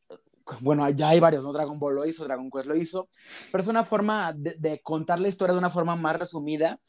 bueno, 0.61 0.89
ya 0.89 1.09
hay 1.09 1.19
varios, 1.19 1.43
¿no? 1.43 1.53
Dragon 1.53 1.79
Ball 1.79 1.95
lo 1.95 2.05
hizo, 2.05 2.23
Dragon 2.23 2.49
Quest 2.49 2.67
lo 2.67 2.75
hizo, 2.75 3.09
pero 3.51 3.61
es 3.61 3.67
una 3.67 3.83
forma 3.83 4.33
de, 4.33 4.81
contar 4.81 5.19
la 5.19 5.27
historia 5.27 5.53
de 5.53 5.59
una 5.59 5.69
forma 5.69 5.95
más 5.95 6.17
resumida, 6.17 6.79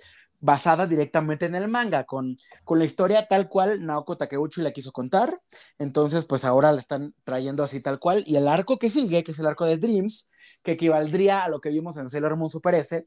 basada 0.41 0.87
directamente 0.87 1.47
en 1.47 1.55
el 1.55 1.69
manga, 1.69 2.05
con, 2.05 2.37
con 2.65 2.79
la 2.79 2.85
historia 2.85 3.27
tal 3.27 3.49
cual 3.49 3.85
Naoko 3.85 4.17
Takeuchi 4.17 4.61
la 4.61 4.73
quiso 4.73 4.93
contar. 4.93 5.41
Entonces, 5.79 6.27
pues 6.27 6.45
ahora 6.45 6.71
la 6.73 6.81
están 6.81 7.15
trayendo 7.25 7.63
así 7.63 7.81
tal 7.81 7.99
cual. 7.99 8.23
Y 8.27 8.37
el 8.37 8.49
arco 8.49 8.79
que 8.79 8.91
sigue, 8.91 9.25
que 9.25 9.31
es 9.31 9.39
el 9.39 9.47
arco 9.47 9.65
de 9.65 9.79
Dreams, 9.79 10.31
que 10.65 10.73
equivaldría 10.73 11.45
a 11.45 11.49
lo 11.49 11.61
que 11.61 11.69
vimos 11.69 11.99
en 11.99 12.09
Sailor 12.09 12.37
Moon 12.37 12.51
Super 12.51 12.75
S, 12.75 13.05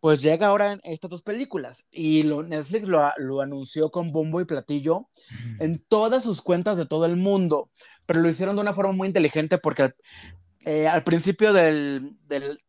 pues 0.00 0.22
llega 0.22 0.46
ahora 0.46 0.72
en 0.72 0.80
estas 0.84 1.10
dos 1.10 1.22
películas. 1.22 1.88
Y 1.90 2.22
lo, 2.22 2.44
Netflix 2.44 2.86
lo, 2.86 3.02
lo, 3.18 3.40
anunció 3.40 3.90
con 3.90 4.12
bombo 4.12 4.40
y 4.40 4.44
platillo 4.44 5.08
en 5.58 5.84
todas 5.88 6.22
sus 6.22 6.40
cuentas 6.40 6.78
de 6.78 6.86
todo 6.86 7.06
el 7.06 7.16
mundo, 7.16 7.68
pero 8.06 8.20
lo 8.20 8.30
hicieron 8.30 8.54
de 8.54 8.62
una 8.62 8.72
forma 8.72 8.92
muy 8.92 9.08
inteligente 9.08 9.58
porque 9.58 9.82
al, 9.82 9.96
eh, 10.64 10.86
al 10.86 11.02
principio 11.02 11.52
del, 11.52 12.16
del, 12.28 12.60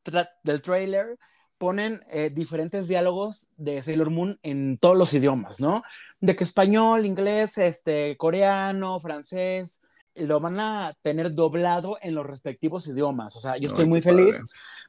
del 0.43 0.61
trailer 0.61 1.19
ponen 1.59 1.99
eh, 2.09 2.31
diferentes 2.33 2.87
diálogos 2.87 3.51
de 3.57 3.79
Sailor 3.83 4.09
Moon 4.09 4.39
en 4.41 4.79
todos 4.79 4.97
los 4.97 5.13
idiomas, 5.13 5.59
¿no? 5.59 5.83
De 6.19 6.35
que 6.35 6.43
español, 6.43 7.05
inglés, 7.05 7.59
este, 7.59 8.17
coreano, 8.17 8.99
francés, 8.99 9.83
lo 10.15 10.39
van 10.39 10.59
a 10.59 10.93
tener 11.01 11.33
doblado 11.33 11.97
en 12.01 12.15
los 12.15 12.25
respectivos 12.25 12.87
idiomas. 12.87 13.35
O 13.35 13.39
sea, 13.39 13.57
yo 13.57 13.69
estoy 13.69 13.85
muy 13.85 14.01
feliz 14.01 14.45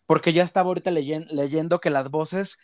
porque 0.07 0.33
ya 0.33 0.43
estaba 0.43 0.69
ahorita 0.69 0.91
leyendo 0.91 1.81
que 1.81 1.91
las 1.91 2.11
voces 2.11 2.59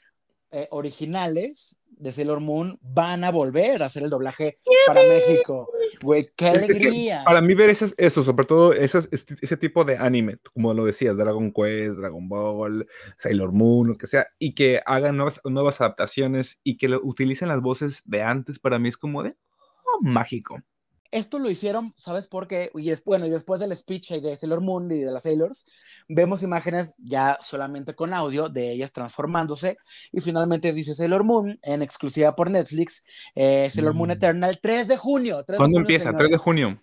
eh, 0.50 0.66
originales 0.70 1.76
de 1.90 2.10
Sailor 2.10 2.40
Moon 2.40 2.78
van 2.80 3.22
a 3.24 3.30
volver 3.30 3.82
a 3.82 3.86
hacer 3.86 4.02
el 4.04 4.08
doblaje 4.08 4.58
para 4.86 5.02
México. 5.02 5.68
Güey, 6.00 6.30
qué 6.36 6.48
alegría. 6.48 7.22
para 7.24 7.42
mí 7.42 7.54
ver 7.54 7.68
eso, 7.68 7.86
eso 7.98 8.24
sobre 8.24 8.46
todo 8.46 8.72
ese, 8.72 9.00
ese 9.10 9.56
tipo 9.56 9.84
de 9.84 9.98
anime, 9.98 10.38
como 10.54 10.72
lo 10.72 10.86
decías, 10.86 11.16
Dragon 11.18 11.52
Quest, 11.52 11.96
Dragon 11.96 12.28
Ball, 12.28 12.86
Sailor 13.18 13.52
Moon, 13.52 13.88
lo 13.88 13.98
que 13.98 14.06
sea, 14.06 14.26
y 14.38 14.54
que 14.54 14.80
hagan 14.86 15.16
nuevas, 15.16 15.40
nuevas 15.44 15.80
adaptaciones 15.80 16.60
y 16.62 16.78
que 16.78 16.88
lo, 16.88 17.00
utilicen 17.02 17.48
las 17.48 17.60
voces 17.60 18.00
de 18.06 18.22
antes, 18.22 18.58
para 18.58 18.78
mí 18.78 18.88
es 18.88 18.96
como 18.96 19.22
de 19.22 19.36
oh, 19.84 20.00
mágico. 20.02 20.62
Esto 21.10 21.38
lo 21.38 21.50
hicieron, 21.50 21.94
¿sabes 21.96 22.28
por 22.28 22.46
qué? 22.46 22.70
Y 22.74 22.90
es, 22.90 23.02
bueno, 23.04 23.26
y 23.26 23.30
después 23.30 23.60
del 23.60 23.74
speech 23.74 24.12
de 24.12 24.36
Sailor 24.36 24.60
Moon 24.60 24.90
y 24.92 25.02
de 25.02 25.10
las 25.10 25.22
Sailors, 25.22 25.66
vemos 26.08 26.42
imágenes 26.42 26.94
ya 26.98 27.38
solamente 27.40 27.94
con 27.94 28.12
audio 28.12 28.48
de 28.48 28.72
ellas 28.72 28.92
transformándose. 28.92 29.78
Y 30.12 30.20
finalmente 30.20 30.72
dice 30.72 30.94
Sailor 30.94 31.24
Moon, 31.24 31.58
en 31.62 31.82
exclusiva 31.82 32.36
por 32.36 32.50
Netflix, 32.50 33.04
eh, 33.34 33.70
Sailor 33.70 33.94
Moon 33.94 34.08
mm. 34.08 34.12
Eternal, 34.12 34.58
3 34.60 34.88
de 34.88 34.96
junio. 34.96 35.44
¿Cuándo 35.56 35.78
empieza? 35.78 36.14
3 36.14 36.30
de 36.30 36.36
junio. 36.36 36.78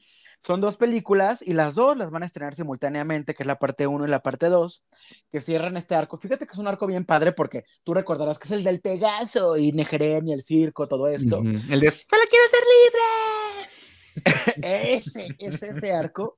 Son 0.45 0.61
dos 0.61 0.77
películas 0.77 1.41
y 1.41 1.53
las 1.53 1.73
dos 1.73 1.97
las 1.97 2.11
van 2.11 2.21
a 2.21 2.27
estrenar 2.27 2.53
simultáneamente, 2.53 3.33
que 3.33 3.41
es 3.41 3.47
la 3.47 3.57
parte 3.57 3.87
1 3.87 4.05
y 4.05 4.09
la 4.09 4.21
parte 4.21 4.47
2, 4.47 4.83
que 5.31 5.41
cierran 5.41 5.75
este 5.75 5.95
arco. 5.95 6.17
Fíjate 6.17 6.45
que 6.45 6.51
es 6.53 6.59
un 6.59 6.67
arco 6.67 6.85
bien 6.85 7.03
padre 7.03 7.31
porque 7.31 7.63
tú 7.83 7.95
recordarás 7.95 8.37
que 8.37 8.47
es 8.47 8.51
el 8.51 8.63
del 8.63 8.79
Pegaso 8.79 9.57
y 9.57 9.71
Negeren 9.71 10.27
y 10.27 10.33
el 10.33 10.43
circo, 10.43 10.87
todo 10.87 11.07
esto. 11.07 11.39
El 11.39 11.79
de 11.79 11.89
¡Solo 11.89 12.23
quiero 12.29 12.45
ser 12.51 12.61
libre! 12.61 13.44
ese, 14.61 15.27
es 15.39 15.63
ese 15.63 15.93
arco. 15.93 16.37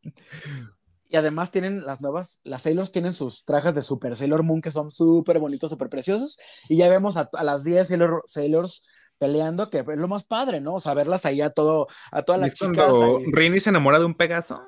Y 1.09 1.15
además 1.15 1.51
tienen 1.51 1.85
las 1.85 2.01
nuevas, 2.01 2.41
las 2.43 2.63
Sailors 2.63 2.91
tienen 2.91 3.13
sus 3.13 3.45
trajes 3.45 3.73
de 3.75 3.81
Super 3.81 4.15
Sailor 4.15 4.43
Moon 4.43 4.61
que 4.61 4.71
son 4.71 4.91
súper 4.91 5.39
bonitos, 5.39 5.71
súper 5.71 5.89
preciosos. 5.89 6.37
Y 6.67 6.77
ya 6.77 6.89
vemos 6.89 7.15
a, 7.15 7.29
las 7.43 7.63
10 7.63 7.87
Sailor, 7.87 8.23
Sailors 8.25 8.85
peleando, 9.17 9.69
que 9.69 9.79
es 9.79 9.97
lo 9.97 10.07
más 10.07 10.25
padre, 10.25 10.59
¿no? 10.59 10.75
O 10.75 10.79
sea, 10.81 10.93
verlas 10.93 11.25
ahí 11.25 11.41
a, 11.41 11.49
todo, 11.49 11.87
a 12.11 12.23
todas 12.23 12.41
las 12.41 12.53
chicas. 12.53 12.91
Rini 13.31 13.59
se 13.59 13.69
enamora 13.69 13.99
de 13.99 14.05
un 14.05 14.15
Pegaso. 14.15 14.61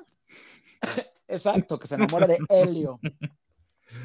Exacto, 1.28 1.78
que 1.78 1.86
se 1.86 1.94
enamora 1.96 2.26
de 2.26 2.38
Helio. 2.48 2.98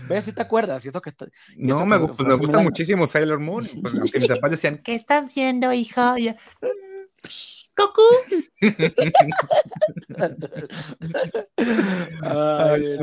¿Ves 0.10 0.26
si 0.26 0.34
te 0.34 0.42
acuerdas? 0.42 0.84
Y 0.86 0.90
eso 0.90 1.02
que 1.02 1.10
está, 1.10 1.28
no, 1.58 1.86
me, 1.86 2.00
pues, 2.00 2.28
me 2.28 2.36
gusta 2.36 2.60
muchísimo 2.60 3.08
Sailor 3.08 3.40
Moon. 3.40 3.66
Pues, 3.82 3.96
aunque 3.96 4.20
mis 4.20 4.28
papás 4.28 4.52
decían, 4.52 4.82
¿qué 4.84 4.96
estás 4.96 5.34
viendo, 5.34 5.72
hijo? 5.74 6.18
Y 6.18 6.36
Goku. 7.76 8.04
Ay, 12.22 12.98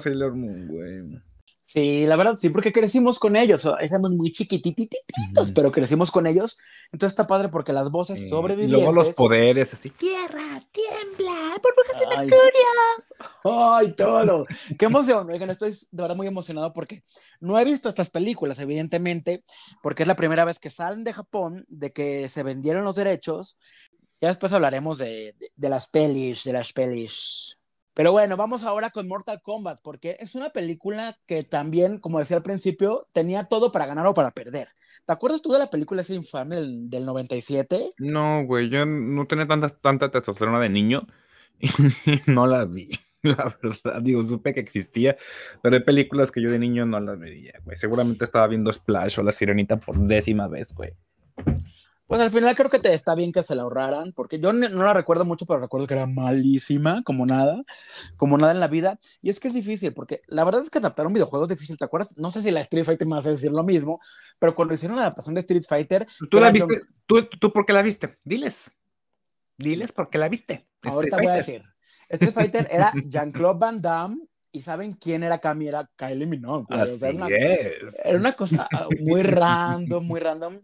Sailor 0.00 0.34
Moon, 0.34 0.66
güey. 0.68 1.20
Sí, 1.68 2.06
la 2.06 2.16
verdad, 2.16 2.34
sí, 2.36 2.48
porque 2.48 2.72
crecimos 2.72 3.18
con 3.18 3.36
ellos. 3.36 3.68
Éramos 3.78 4.12
muy 4.12 4.32
chiquitititos, 4.32 5.52
pero 5.54 5.70
crecimos 5.70 6.10
con 6.10 6.26
ellos. 6.26 6.56
Entonces 6.92 7.12
está 7.12 7.26
padre 7.26 7.50
porque 7.50 7.74
las 7.74 7.90
voces 7.90 8.20
sí. 8.20 8.30
sobrevivientes. 8.30 8.78
luego 8.78 8.94
los 8.94 9.14
poderes, 9.14 9.74
así. 9.74 9.90
Tierra, 9.90 10.62
tiembla, 10.72 11.60
burbujas 11.62 12.00
de 12.00 12.06
mercurio. 12.16 12.68
Ay, 13.44 13.92
todo. 13.92 14.46
Qué 14.78 14.86
emoción. 14.86 15.28
Oigan, 15.30 15.50
estoy 15.50 15.72
de 15.72 16.02
verdad 16.02 16.16
muy 16.16 16.26
emocionado 16.26 16.72
porque 16.72 17.02
no 17.38 17.58
he 17.58 17.66
visto 17.66 17.90
estas 17.90 18.08
películas, 18.08 18.58
evidentemente, 18.60 19.44
porque 19.82 20.04
es 20.04 20.06
la 20.06 20.16
primera 20.16 20.46
vez 20.46 20.58
que 20.58 20.70
salen 20.70 21.04
de 21.04 21.12
Japón, 21.12 21.66
de 21.68 21.92
que 21.92 22.30
se 22.30 22.42
vendieron 22.44 22.82
los 22.82 22.96
derechos. 22.96 23.58
Ya 24.20 24.28
después 24.28 24.52
hablaremos 24.52 24.98
de, 24.98 25.34
de, 25.56 25.68
las 25.68 25.88
pelis, 25.88 26.44
de 26.44 26.52
las 26.52 26.72
pelis. 26.72 27.58
Pero 27.94 28.12
bueno, 28.12 28.36
vamos 28.36 28.64
ahora 28.64 28.90
con 28.90 29.08
Mortal 29.08 29.40
Kombat, 29.42 29.80
porque 29.82 30.16
es 30.20 30.34
una 30.34 30.50
película 30.50 31.18
que 31.26 31.42
también, 31.42 31.98
como 31.98 32.18
decía 32.18 32.36
al 32.36 32.42
principio, 32.42 33.08
tenía 33.12 33.44
todo 33.44 33.72
para 33.72 33.86
ganar 33.86 34.06
o 34.06 34.14
para 34.14 34.30
perder. 34.30 34.68
¿Te 35.04 35.12
acuerdas 35.12 35.42
tú 35.42 35.50
de 35.52 35.58
la 35.58 35.70
película 35.70 36.02
esa 36.02 36.14
infame 36.14 36.56
del, 36.56 36.90
del 36.90 37.04
97? 37.06 37.94
No, 37.98 38.44
güey, 38.44 38.68
yo 38.68 38.86
no 38.86 39.26
tenía 39.26 39.46
tanta, 39.46 39.68
tanta 39.68 40.10
testosterona 40.10 40.60
de 40.60 40.68
niño 40.68 41.06
no 42.26 42.46
la 42.46 42.64
vi. 42.64 42.90
La 43.22 43.56
verdad, 43.60 44.00
digo, 44.00 44.22
supe 44.22 44.54
que 44.54 44.60
existía, 44.60 45.16
pero 45.60 45.76
hay 45.76 45.82
películas 45.82 46.30
que 46.30 46.40
yo 46.40 46.50
de 46.50 46.58
niño 46.58 46.86
no 46.86 47.00
las 47.00 47.18
veía, 47.18 47.54
güey. 47.64 47.76
Seguramente 47.76 48.24
estaba 48.24 48.46
viendo 48.46 48.72
Splash 48.72 49.18
o 49.18 49.22
La 49.24 49.32
Sirenita 49.32 49.76
por 49.76 49.98
décima 49.98 50.46
vez, 50.46 50.72
güey. 50.72 50.92
Pues 52.08 52.22
al 52.22 52.30
final 52.30 52.56
creo 52.56 52.70
que 52.70 52.78
te 52.78 52.94
está 52.94 53.14
bien 53.14 53.32
que 53.32 53.42
se 53.42 53.54
la 53.54 53.62
ahorraran, 53.62 54.12
porque 54.14 54.40
yo 54.40 54.54
no 54.54 54.82
la 54.82 54.94
recuerdo 54.94 55.26
mucho, 55.26 55.44
pero 55.44 55.60
recuerdo 55.60 55.86
que 55.86 55.92
era 55.92 56.06
malísima, 56.06 57.02
como 57.04 57.26
nada, 57.26 57.62
como 58.16 58.38
nada 58.38 58.52
en 58.52 58.60
la 58.60 58.66
vida. 58.66 58.98
Y 59.20 59.28
es 59.28 59.38
que 59.38 59.48
es 59.48 59.54
difícil, 59.54 59.92
porque 59.92 60.22
la 60.26 60.42
verdad 60.42 60.62
es 60.62 60.70
que 60.70 60.78
adaptar 60.78 61.06
un 61.06 61.12
videojuego 61.12 61.44
es 61.44 61.50
difícil, 61.50 61.76
¿te 61.76 61.84
acuerdas? 61.84 62.16
No 62.16 62.30
sé 62.30 62.40
si 62.40 62.50
la 62.50 62.62
Street 62.62 62.84
Fighter 62.84 63.06
me 63.06 63.18
a 63.18 63.20
decir 63.20 63.52
lo 63.52 63.62
mismo, 63.62 64.00
pero 64.38 64.54
cuando 64.54 64.72
hicieron 64.72 64.96
la 64.96 65.02
adaptación 65.02 65.34
de 65.34 65.40
Street 65.40 65.64
Fighter... 65.68 66.06
¿Tú 66.30 66.40
la 66.40 66.50
viste? 66.50 66.80
¿Tú, 67.04 67.26
¿Tú 67.26 67.52
por 67.52 67.66
qué 67.66 67.74
la 67.74 67.82
viste? 67.82 68.16
Diles. 68.24 68.70
Diles 69.58 69.92
por 69.92 70.08
qué 70.08 70.16
la 70.16 70.30
viste. 70.30 70.66
Ahorita 70.84 71.18
voy 71.18 71.26
a 71.26 71.32
decir. 71.34 71.62
Street 72.08 72.32
Fighter 72.32 72.68
era 72.70 72.90
Jean-Claude 73.06 73.58
Van 73.58 73.82
Damme 73.82 74.22
y 74.50 74.62
¿saben 74.62 74.92
quién 74.92 75.24
era 75.24 75.38
Cami? 75.38 75.68
Era 75.68 75.90
Kylie 75.94 76.26
Minogue. 76.26 76.66
Así 76.70 77.04
era, 77.04 77.10
una, 77.14 77.28
es. 77.28 77.72
era 78.02 78.18
una 78.18 78.32
cosa 78.32 78.66
muy 78.98 79.22
random, 79.22 80.06
muy 80.06 80.20
random. 80.20 80.60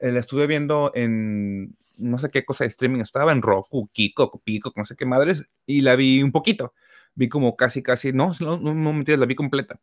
La 0.00 0.20
estuve 0.20 0.46
viendo 0.46 0.92
en 0.94 1.76
no 1.96 2.18
sé 2.18 2.30
qué 2.30 2.44
cosa 2.44 2.64
de 2.64 2.68
streaming, 2.68 3.00
estaba 3.00 3.32
en 3.32 3.42
Roku, 3.42 3.88
Kiko, 3.92 4.40
Pico, 4.42 4.72
no 4.74 4.86
sé 4.86 4.96
qué 4.96 5.04
madres, 5.04 5.44
y 5.66 5.82
la 5.82 5.96
vi 5.96 6.22
un 6.22 6.32
poquito. 6.32 6.74
Vi 7.14 7.28
como 7.28 7.56
casi, 7.56 7.82
casi, 7.82 8.12
no, 8.12 8.32
no, 8.40 8.56
no 8.58 8.92
mentiras, 8.92 9.20
la 9.20 9.26
vi 9.26 9.34
completa. 9.34 9.78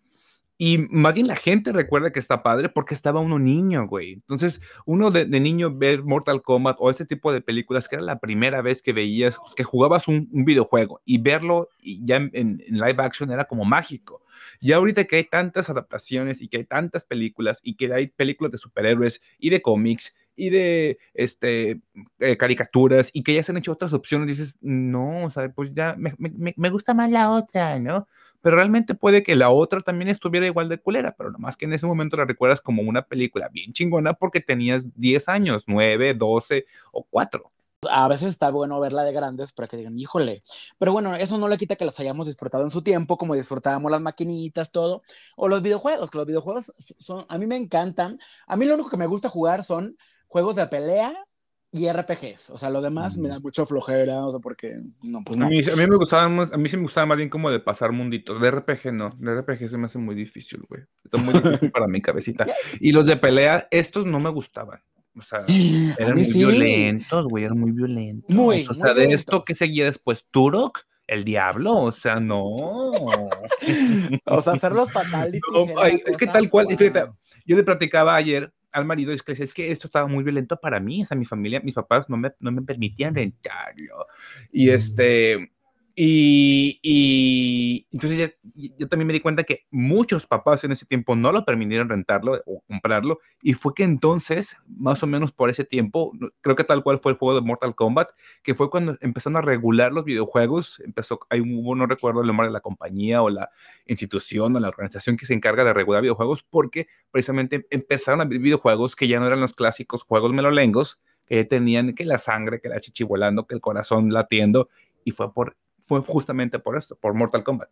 Y 0.59 0.79
más 0.89 1.13
bien 1.13 1.27
la 1.27 1.35
gente 1.35 1.71
recuerda 1.71 2.11
que 2.11 2.19
está 2.19 2.41
padre 2.41 2.69
porque 2.69 2.95
estaba 2.95 3.19
uno 3.19 3.37
niño, 3.37 3.87
güey. 3.87 4.13
Entonces, 4.13 4.59
uno 4.85 5.11
de, 5.11 5.27
niño 5.27 5.71
ver 5.75 6.03
Mortal 6.03 6.41
Kombat 6.41 6.77
o 6.79 6.89
este 6.89 7.05
tipo 7.05 7.31
de 7.31 7.41
películas, 7.41 7.87
que 7.87 7.95
era 7.95 8.03
la 8.03 8.19
primera 8.19 8.63
vez 8.63 8.81
que 8.81 8.91
veías, 8.91 9.37
que 9.55 9.63
jugabas 9.63 10.07
un, 10.07 10.27
videojuego 10.31 11.01
y 11.05 11.19
verlo 11.19 11.69
ya 11.83 12.15
en, 12.15 12.31
en, 12.33 12.57
live 12.69 12.95
action 12.97 13.31
era 13.31 13.45
como 13.45 13.65
mágico. 13.65 14.23
Y 14.59 14.71
ahorita 14.71 15.05
que 15.05 15.17
hay 15.17 15.25
tantas 15.25 15.69
adaptaciones 15.69 16.41
y 16.41 16.47
que 16.47 16.57
hay 16.57 16.65
tantas 16.65 17.03
películas 17.03 17.59
y 17.61 17.75
que 17.75 17.93
hay 17.93 18.07
películas 18.07 18.51
de 18.51 18.57
superhéroes 18.57 19.21
y 19.37 19.51
de 19.51 19.61
cómics 19.61 20.15
y 20.35 20.49
de 20.49 20.97
este, 21.13 21.81
eh, 22.19 22.37
caricaturas 22.37 23.09
y 23.13 23.23
que 23.23 23.33
ya 23.33 23.43
se 23.43 23.51
han 23.51 23.57
hecho 23.57 23.73
otras 23.73 23.93
opciones, 23.93 24.27
dices, 24.27 24.55
no, 24.61 25.25
o 25.25 25.31
sea, 25.31 25.49
pues 25.49 25.73
ya 25.73 25.95
me, 25.97 26.13
me, 26.17 26.53
me 26.55 26.69
gusta 26.69 26.93
más 26.93 27.09
la 27.09 27.31
otra, 27.31 27.79
¿no? 27.79 28.07
Pero 28.41 28.55
realmente 28.55 28.95
puede 28.95 29.23
que 29.23 29.35
la 29.35 29.49
otra 29.49 29.81
también 29.81 30.09
estuviera 30.09 30.45
igual 30.47 30.69
de 30.69 30.79
culera, 30.79 31.15
pero 31.17 31.31
nomás 31.31 31.57
que 31.57 31.65
en 31.65 31.73
ese 31.73 31.85
momento 31.85 32.17
la 32.17 32.25
recuerdas 32.25 32.61
como 32.61 32.81
una 32.81 33.03
película 33.03 33.49
bien 33.49 33.73
chingona 33.73 34.13
porque 34.13 34.41
tenías 34.41 34.85
10 34.95 35.27
años, 35.29 35.63
9, 35.67 36.13
12 36.13 36.65
o 36.91 37.03
4 37.03 37.51
a 37.89 38.07
veces 38.07 38.29
está 38.29 38.49
bueno 38.49 38.79
verla 38.79 39.03
de 39.03 39.13
grandes 39.13 39.53
para 39.53 39.67
que 39.67 39.77
digan, 39.77 39.97
híjole. 39.99 40.43
Pero 40.77 40.93
bueno, 40.93 41.15
eso 41.15 41.37
no 41.37 41.47
le 41.47 41.57
quita 41.57 41.75
que 41.75 41.85
las 41.85 41.99
hayamos 41.99 42.27
disfrutado 42.27 42.63
en 42.63 42.71
su 42.71 42.81
tiempo, 42.81 43.17
como 43.17 43.35
disfrutábamos 43.35 43.91
las 43.91 44.01
maquinitas, 44.01 44.71
todo. 44.71 45.03
O 45.35 45.47
los 45.47 45.61
videojuegos, 45.61 46.09
que 46.09 46.17
los 46.17 46.27
videojuegos 46.27 46.73
son, 46.99 47.25
a 47.29 47.37
mí 47.37 47.45
me 47.45 47.55
encantan. 47.55 48.19
A 48.47 48.55
mí 48.57 48.65
lo 48.65 48.75
único 48.75 48.89
que 48.89 48.97
me 48.97 49.07
gusta 49.07 49.29
jugar 49.29 49.63
son 49.63 49.97
juegos 50.27 50.55
de 50.55 50.67
pelea 50.67 51.27
y 51.71 51.87
RPGs, 51.89 52.51
o 52.51 52.57
sea, 52.57 52.69
lo 52.69 52.81
demás 52.81 53.17
me 53.17 53.29
da 53.29 53.39
mucho 53.39 53.65
flojera, 53.65 54.25
o 54.25 54.31
sea, 54.31 54.39
porque 54.39 54.79
no, 55.03 55.23
pues 55.23 55.37
no. 55.37 55.47
A 55.47 55.49
mí, 55.49 55.59
a 55.59 55.75
mí 55.75 55.87
me 55.87 55.97
gustaba 55.97 56.29
más, 56.29 56.51
a 56.53 56.57
mí 56.57 56.69
sí 56.69 56.77
me 56.77 56.83
gustaba 56.83 57.07
más 57.07 57.17
bien 57.17 57.29
como 57.29 57.51
de 57.51 57.59
pasar 57.59 57.91
munditos, 57.91 58.41
de 58.41 58.51
RPG 58.51 58.93
no, 58.93 59.15
de 59.19 59.41
RPG 59.41 59.69
se 59.69 59.77
me 59.77 59.85
hace 59.85 59.97
muy 59.97 60.15
difícil, 60.15 60.61
güey, 60.69 60.83
está 61.03 61.17
muy 61.17 61.33
difícil 61.33 61.71
para 61.71 61.87
mi 61.87 62.01
cabecita. 62.01 62.45
Y 62.79 62.91
los 62.91 63.05
de 63.05 63.17
pelea, 63.17 63.67
estos 63.69 64.05
no 64.05 64.19
me 64.19 64.29
gustaban, 64.29 64.79
o 65.17 65.21
sea, 65.21 65.45
eran 65.97 66.15
muy 66.15 66.31
violentos, 66.31 67.27
güey, 67.27 67.43
eran 67.43 67.59
muy 67.59 67.71
violentos. 67.71 68.33
Muy, 68.33 68.65
o 68.69 68.73
sea, 68.73 68.93
de 68.93 69.11
esto 69.11 69.41
que 69.41 69.53
seguía 69.53 69.85
después, 69.85 70.25
Turok, 70.31 70.79
el 71.07 71.23
diablo, 71.23 71.73
o 71.75 71.91
sea, 71.91 72.15
no. 72.19 72.45
o 74.25 74.41
sea, 74.41 74.53
hacer 74.53 74.71
los 74.73 74.91
fatalities. 74.91 75.41
es 76.05 76.17
que 76.17 76.27
tal 76.27 76.49
cual, 76.49 76.67
fíjate, 76.67 77.11
yo 77.45 77.55
le 77.55 77.63
platicaba 77.63 78.15
ayer 78.15 78.53
al 78.71 78.85
marido 78.85 79.13
es 79.13 79.23
que 79.23 79.31
es 79.31 79.53
que 79.53 79.71
esto 79.71 79.87
estaba 79.87 80.07
muy 80.07 80.23
violento 80.23 80.59
para 80.59 80.79
mí, 80.79 81.03
o 81.03 81.05
sea, 81.05 81.17
mi 81.17 81.25
familia, 81.25 81.61
mis 81.61 81.75
papás 81.75 82.09
no 82.09 82.17
me, 82.17 82.31
no 82.39 82.51
me 82.51 82.61
permitían 82.61 83.15
rentarlo. 83.15 84.07
Y 84.51 84.69
este, 84.69 85.51
y, 85.99 86.79
y 86.83 87.87
entonces 87.91 88.37
yo 88.53 88.87
también 88.87 89.07
me 89.07 89.13
di 89.13 89.19
cuenta 89.19 89.43
que 89.43 89.65
muchos 89.71 90.27
papás 90.27 90.63
en 90.63 90.71
ese 90.71 90.85
tiempo 90.85 91.15
no 91.15 91.31
lo 91.31 91.43
permitieron 91.43 91.89
rentarlo 91.89 92.39
o 92.45 92.61
comprarlo. 92.67 93.17
Y 93.41 93.55
fue 93.55 93.73
que 93.73 93.83
entonces, 93.83 94.55
más 94.67 95.01
o 95.01 95.07
menos 95.07 95.31
por 95.31 95.49
ese 95.49 95.63
tiempo, 95.63 96.11
creo 96.41 96.55
que 96.55 96.63
tal 96.63 96.83
cual 96.83 96.99
fue 96.99 97.13
el 97.13 97.17
juego 97.17 97.33
de 97.33 97.41
Mortal 97.41 97.73
Kombat, 97.73 98.09
que 98.43 98.53
fue 98.53 98.69
cuando 98.69 98.95
empezaron 99.01 99.37
a 99.37 99.41
regular 99.41 99.91
los 99.91 100.05
videojuegos. 100.05 100.79
Empezó, 100.85 101.19
hay 101.31 101.41
hubo, 101.41 101.73
no 101.73 101.87
recuerdo 101.87 102.21
el 102.21 102.27
nombre 102.27 102.45
de 102.45 102.53
la 102.53 102.59
compañía 102.59 103.23
o 103.23 103.31
la 103.31 103.49
institución 103.87 104.55
o 104.55 104.59
la 104.59 104.67
organización 104.67 105.17
que 105.17 105.25
se 105.25 105.33
encarga 105.33 105.63
de 105.63 105.73
regular 105.73 106.03
videojuegos, 106.03 106.43
porque 106.43 106.85
precisamente 107.09 107.65
empezaron 107.71 108.19
a 108.19 108.25
abrir 108.25 108.39
videojuegos 108.39 108.95
que 108.95 109.07
ya 109.07 109.19
no 109.19 109.25
eran 109.25 109.41
los 109.41 109.53
clásicos 109.53 110.03
juegos 110.03 110.31
melolengos, 110.31 110.99
que 111.25 111.43
tenían 111.43 111.95
que 111.95 112.05
la 112.05 112.19
sangre, 112.19 112.61
que 112.61 112.69
la 112.69 112.79
chichi 112.79 113.03
volando, 113.03 113.47
que 113.47 113.55
el 113.55 113.61
corazón 113.61 114.13
latiendo. 114.13 114.69
Y 115.03 115.11
fue 115.11 115.33
por 115.33 115.55
fue 115.87 116.01
justamente 116.01 116.59
por 116.59 116.77
esto, 116.77 116.95
por 116.95 117.13
Mortal 117.13 117.43
Kombat. 117.43 117.69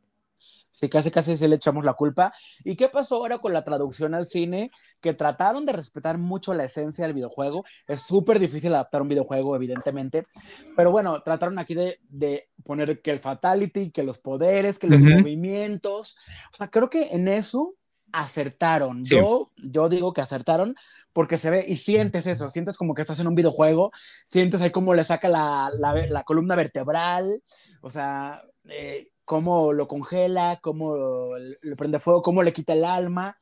Sí, 0.76 0.89
casi 0.89 1.09
casi 1.09 1.38
se 1.38 1.47
le 1.47 1.55
echamos 1.55 1.86
la 1.86 1.93
culpa. 1.93 2.34
¿Y 2.66 2.76
qué 2.76 2.89
pasó 2.89 3.16
ahora 3.16 3.38
con 3.38 3.53
la 3.53 3.63
traducción 3.63 4.13
al 4.13 4.26
cine? 4.26 4.72
Que 4.99 5.13
trataron 5.13 5.66
de 5.66 5.72
respetar 5.72 6.18
mucho 6.18 6.53
la 6.53 6.66
esencia 6.66 7.05
del 7.05 7.13
videojuego. 7.13 7.63
Es 7.88 8.01
súper 8.01 8.39
difícil 8.39 8.74
adaptar 8.74 9.01
un 9.01 9.07
videojuego, 9.07 9.55
evidentemente. 9.55 10.28
Pero 10.76 10.91
bueno, 10.91 11.24
trataron 11.24 11.59
aquí 11.59 11.76
de, 11.76 11.99
de, 12.09 12.49
poner 12.66 13.01
que 13.01 13.11
el 13.11 13.20
fatality, 13.20 13.91
que 13.91 14.03
los 14.03 14.20
poderes, 14.20 14.78
que 14.78 14.88
los 14.88 14.99
movimientos. 14.99 16.18
O 16.51 16.57
sea, 16.57 16.70
creo 16.70 16.89
que 16.89 17.13
en 17.13 17.30
eso 17.30 17.76
acertaron. 18.16 19.03
Yo, 19.03 19.51
yo 19.57 19.89
digo 19.89 20.13
que 20.13 20.22
acertaron 20.22 20.76
porque 21.11 21.38
se 21.38 21.49
ve 21.49 21.66
y 21.68 21.78
sientes 21.78 22.26
eso, 22.28 22.49
sientes 22.49 22.78
como 22.78 22.93
que 22.93 23.01
estás 23.01 23.20
en 23.20 23.28
un 23.28 23.36
videojuego, 23.36 23.91
sientes 24.26 24.61
ahí 24.61 24.72
cómo 24.72 24.93
le 24.93 25.03
saca 25.03 25.28
la, 25.30 25.70
la, 25.78 26.24
columna 26.24 26.55
vertebral, 26.55 27.43
o 27.82 27.89
sea, 27.89 28.43
eh, 28.70 29.09
cómo 29.26 29.74
lo 29.74 29.88
congela, 29.88 30.59
cómo 30.61 31.36
le 31.38 31.76
prende 31.76 31.99
fuego, 31.99 32.22
cómo 32.22 32.43
le 32.43 32.53
quita 32.53 32.74
el 32.74 32.86
alma. 32.86 33.38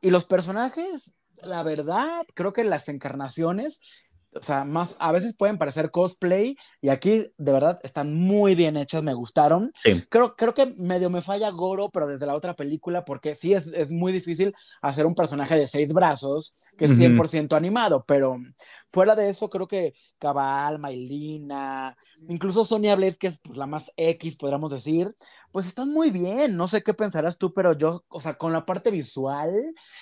Y 0.00 0.10
los 0.10 0.24
personajes, 0.24 1.14
la 1.42 1.62
verdad, 1.62 2.24
creo 2.34 2.52
que 2.52 2.64
las 2.64 2.88
encarnaciones 2.88 3.82
o 4.34 4.42
sea, 4.42 4.64
más, 4.64 4.96
a 4.98 5.12
veces 5.12 5.34
pueden 5.36 5.58
parecer 5.58 5.90
cosplay 5.90 6.56
y 6.80 6.88
aquí 6.88 7.26
de 7.36 7.52
verdad 7.52 7.78
están 7.82 8.14
muy 8.14 8.54
bien 8.54 8.76
hechas, 8.76 9.02
me 9.02 9.14
gustaron. 9.14 9.72
Creo, 10.08 10.36
creo 10.36 10.54
que 10.54 10.74
medio 10.76 11.10
me 11.10 11.22
falla 11.22 11.50
Goro, 11.50 11.90
pero 11.90 12.06
desde 12.06 12.26
la 12.26 12.34
otra 12.34 12.54
película, 12.54 13.04
porque 13.04 13.34
sí 13.34 13.52
es, 13.52 13.66
es 13.68 13.90
muy 13.90 14.12
difícil 14.12 14.54
hacer 14.80 15.06
un 15.06 15.14
personaje 15.14 15.56
de 15.56 15.66
seis 15.66 15.92
brazos 15.92 16.56
que 16.76 16.86
es 16.86 16.98
100% 16.98 17.56
animado, 17.56 18.04
pero 18.06 18.36
fuera 18.88 19.14
de 19.14 19.28
eso 19.28 19.50
creo 19.50 19.68
que 19.68 19.94
Cabal, 20.18 20.78
Maylina, 20.78 21.96
incluso 22.28 22.64
Sonia 22.64 22.94
Blade, 22.94 23.16
que 23.16 23.26
es 23.28 23.38
pues, 23.40 23.58
la 23.58 23.66
más 23.66 23.92
X, 23.96 24.36
podríamos 24.36 24.72
decir, 24.72 25.14
pues 25.50 25.66
están 25.66 25.92
muy 25.92 26.10
bien. 26.10 26.56
No 26.56 26.68
sé 26.68 26.82
qué 26.82 26.94
pensarás 26.94 27.38
tú, 27.38 27.52
pero 27.52 27.76
yo, 27.76 28.04
o 28.08 28.20
sea, 28.20 28.34
con 28.34 28.52
la 28.52 28.64
parte 28.64 28.90
visual, 28.90 29.52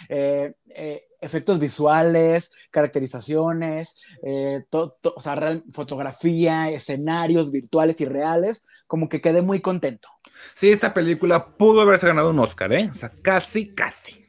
eh, 0.09 0.55
eh, 0.69 1.05
efectos 1.21 1.59
visuales, 1.59 2.53
caracterizaciones, 2.71 4.01
eh, 4.23 4.65
o 4.73 5.21
sea, 5.21 5.61
fotografía, 5.73 6.71
escenarios 6.71 7.51
virtuales 7.51 8.01
y 8.01 8.05
reales, 8.05 8.65
como 8.87 9.09
que 9.09 9.21
quedé 9.21 9.43
muy 9.43 9.61
contento. 9.61 10.09
Sí, 10.55 10.71
esta 10.71 10.95
película 10.95 11.47
pudo 11.57 11.83
haberse 11.83 12.07
ganado 12.07 12.31
un 12.31 12.39
Oscar, 12.39 12.73
¿eh? 12.73 12.91
O 12.95 12.99
sea, 12.99 13.13
casi, 13.23 13.75
casi. 13.75 14.27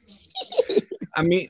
A 1.14 1.24
mí, 1.24 1.48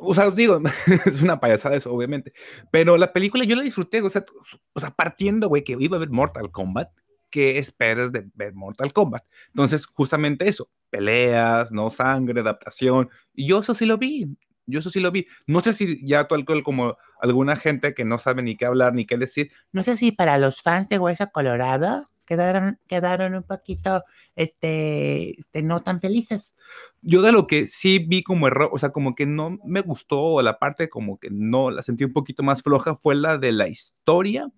o 0.00 0.14
sea, 0.14 0.28
os 0.28 0.34
digo, 0.34 0.60
es 1.06 1.22
una 1.22 1.40
payasada 1.40 1.76
eso, 1.76 1.92
obviamente, 1.92 2.32
pero 2.70 2.96
la 2.96 3.12
película 3.12 3.44
yo 3.44 3.56
la 3.56 3.62
disfruté, 3.62 4.02
o 4.02 4.10
sea, 4.10 4.24
o 4.72 4.80
sea 4.80 4.90
partiendo, 4.90 5.48
güey, 5.48 5.64
que 5.64 5.76
iba 5.78 5.96
a 5.96 6.00
ver 6.00 6.10
Mortal 6.10 6.50
Kombat, 6.50 6.90
¿qué 7.30 7.58
esperas 7.58 8.12
de 8.12 8.28
ver 8.34 8.54
Mortal 8.54 8.92
Kombat? 8.92 9.24
Entonces, 9.48 9.86
justamente 9.86 10.48
eso, 10.48 10.68
peleas, 10.90 11.72
no 11.72 11.90
sangre, 11.90 12.40
adaptación, 12.40 13.10
y 13.34 13.48
yo 13.48 13.60
eso 13.60 13.74
sí 13.74 13.86
lo 13.86 13.98
vi, 13.98 14.36
yo 14.66 14.80
eso 14.80 14.90
sí 14.90 15.00
lo 15.00 15.10
vi. 15.10 15.26
No 15.46 15.60
sé 15.60 15.72
si 15.72 16.04
ya 16.06 16.26
tú 16.26 16.34
alcohol 16.34 16.62
como 16.62 16.96
alguna 17.20 17.56
gente 17.56 17.94
que 17.94 18.04
no 18.04 18.18
sabe 18.18 18.42
ni 18.42 18.56
qué 18.56 18.66
hablar 18.66 18.94
ni 18.94 19.06
qué 19.06 19.16
decir. 19.16 19.50
No 19.72 19.82
sé 19.82 19.96
si 19.96 20.12
para 20.12 20.38
los 20.38 20.62
fans 20.62 20.88
de 20.88 20.98
Hueso 20.98 21.30
Colorado 21.32 22.10
quedaron, 22.24 22.78
quedaron 22.86 23.34
un 23.34 23.42
poquito, 23.42 24.02
este, 24.34 25.38
este, 25.38 25.62
no 25.62 25.82
tan 25.82 26.00
felices. 26.00 26.54
Yo 27.02 27.22
de 27.22 27.32
lo 27.32 27.46
que 27.46 27.66
sí 27.66 27.98
vi 27.98 28.22
como 28.22 28.46
error, 28.46 28.70
o 28.72 28.78
sea, 28.78 28.90
como 28.90 29.14
que 29.14 29.26
no 29.26 29.58
me 29.64 29.80
gustó, 29.80 30.40
la 30.42 30.58
parte 30.58 30.88
como 30.88 31.18
que 31.18 31.28
no 31.30 31.70
la 31.70 31.82
sentí 31.82 32.04
un 32.04 32.12
poquito 32.12 32.42
más 32.42 32.62
floja, 32.62 32.96
fue 32.96 33.14
la 33.14 33.38
de 33.38 33.52
la 33.52 33.68
historia, 33.68 34.50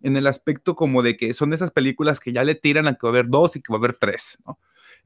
en 0.00 0.16
el 0.16 0.26
aspecto 0.26 0.76
como 0.76 1.02
de 1.02 1.16
que 1.16 1.34
son 1.34 1.50
de 1.50 1.56
esas 1.56 1.72
películas 1.72 2.20
que 2.20 2.32
ya 2.32 2.44
le 2.44 2.54
tiran 2.54 2.86
a 2.86 2.94
que 2.94 3.00
va 3.02 3.08
a 3.08 3.12
haber 3.12 3.28
dos 3.28 3.56
y 3.56 3.62
que 3.62 3.72
va 3.72 3.78
a 3.78 3.80
haber 3.80 3.96
tres, 3.96 4.38
¿no? 4.46 4.58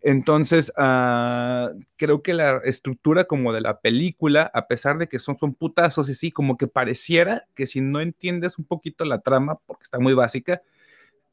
Entonces, 0.03 0.73
ah, 0.77 1.71
creo 1.97 2.23
que 2.23 2.35
la 2.35 2.59
estructura 2.65 3.25
como 3.25 3.53
de 3.53 3.61
la 3.61 3.81
película, 3.81 4.51
a 4.53 4.67
pesar 4.67 4.99
de 4.99 5.09
que 5.09 5.19
son, 5.19 5.39
son 5.39 5.55
putazos 5.55 6.09
y 6.09 6.15
sí, 6.15 6.33
como 6.33 6.57
que 6.57 6.67
pareciera 6.67 7.47
que 7.55 7.67
si 7.67 7.81
no 7.81 8.01
entiendes 8.01 8.59
un 8.59 8.65
poquito 8.65 9.05
la 9.05 9.21
trama, 9.21 9.59
porque 9.67 9.85
está 9.85 10.01
muy 10.01 10.15
básica, 10.15 10.63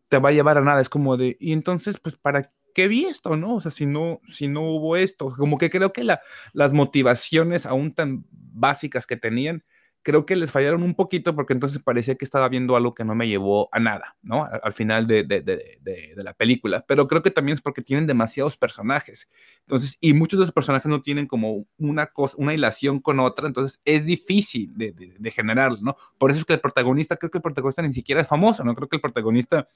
te 0.09 0.19
va 0.19 0.29
a 0.29 0.33
llevar 0.33 0.57
a 0.57 0.61
nada. 0.61 0.81
Es 0.81 0.89
como 0.89 1.17
de, 1.17 1.37
y 1.39 1.53
entonces, 1.53 1.97
pues, 1.99 2.15
¿para 2.15 2.51
qué 2.75 2.87
vi 2.87 3.05
esto, 3.05 3.35
no? 3.35 3.55
O 3.55 3.61
sea, 3.61 3.71
si 3.71 3.85
no, 3.85 4.21
si 4.27 4.47
no 4.47 4.61
hubo 4.61 4.95
esto, 4.95 5.33
como 5.35 5.57
que 5.57 5.69
creo 5.69 5.93
que 5.93 6.03
la, 6.03 6.21
las 6.53 6.73
motivaciones 6.73 7.65
aún 7.65 7.93
tan 7.93 8.25
básicas 8.31 9.07
que 9.07 9.17
tenían, 9.17 9.63
creo 10.09 10.25
que 10.25 10.35
les 10.35 10.51
fallaron 10.51 10.81
un 10.81 10.95
poquito 10.95 11.35
porque 11.35 11.53
entonces 11.53 11.79
parecía 11.83 12.15
que 12.15 12.25
estaba 12.25 12.49
viendo 12.49 12.75
algo 12.75 12.95
que 12.95 13.03
no 13.03 13.13
me 13.13 13.27
llevó 13.27 13.69
a 13.71 13.79
nada, 13.79 14.15
¿no? 14.23 14.43
Al, 14.63 14.73
final 14.73 15.05
de, 15.05 15.23
de, 15.23 15.41
de, 15.41 15.77
de, 15.83 16.23
la 16.23 16.33
película. 16.33 16.83
Pero 16.87 17.07
creo 17.07 17.21
que 17.21 17.29
también 17.29 17.57
es 17.57 17.61
porque 17.61 17.83
tienen 17.83 18.07
demasiados 18.07 18.57
personajes. 18.57 19.29
Entonces, 19.67 19.99
y 20.01 20.15
muchos 20.15 20.39
de 20.39 20.45
esos 20.45 20.53
personajes 20.53 20.89
no 20.89 21.03
tienen 21.03 21.27
como 21.27 21.67
una 21.77 22.07
cosa, 22.07 22.33
una 22.39 22.55
hilación 22.55 22.99
con 23.01 23.19
otra, 23.19 23.45
entonces 23.45 23.79
es 23.85 24.03
difícil 24.03 24.73
de, 24.75 25.31
generarlo, 25.31 25.77
¿no? 25.79 25.95
Por 26.17 26.31
eso 26.31 26.39
es 26.39 26.45
que 26.47 26.53
el 26.53 26.59
protagonista, 26.59 27.15
creo 27.15 27.29
que 27.29 27.37
el 27.37 27.43
protagonista 27.43 27.83
ni 27.83 27.93
siquiera 27.93 28.21
es 28.21 28.27
famoso, 28.27 28.63
¿no? 28.63 28.73
Creo 28.73 28.89
que 28.89 28.95
el 28.95 29.03
protagonista 29.03 29.67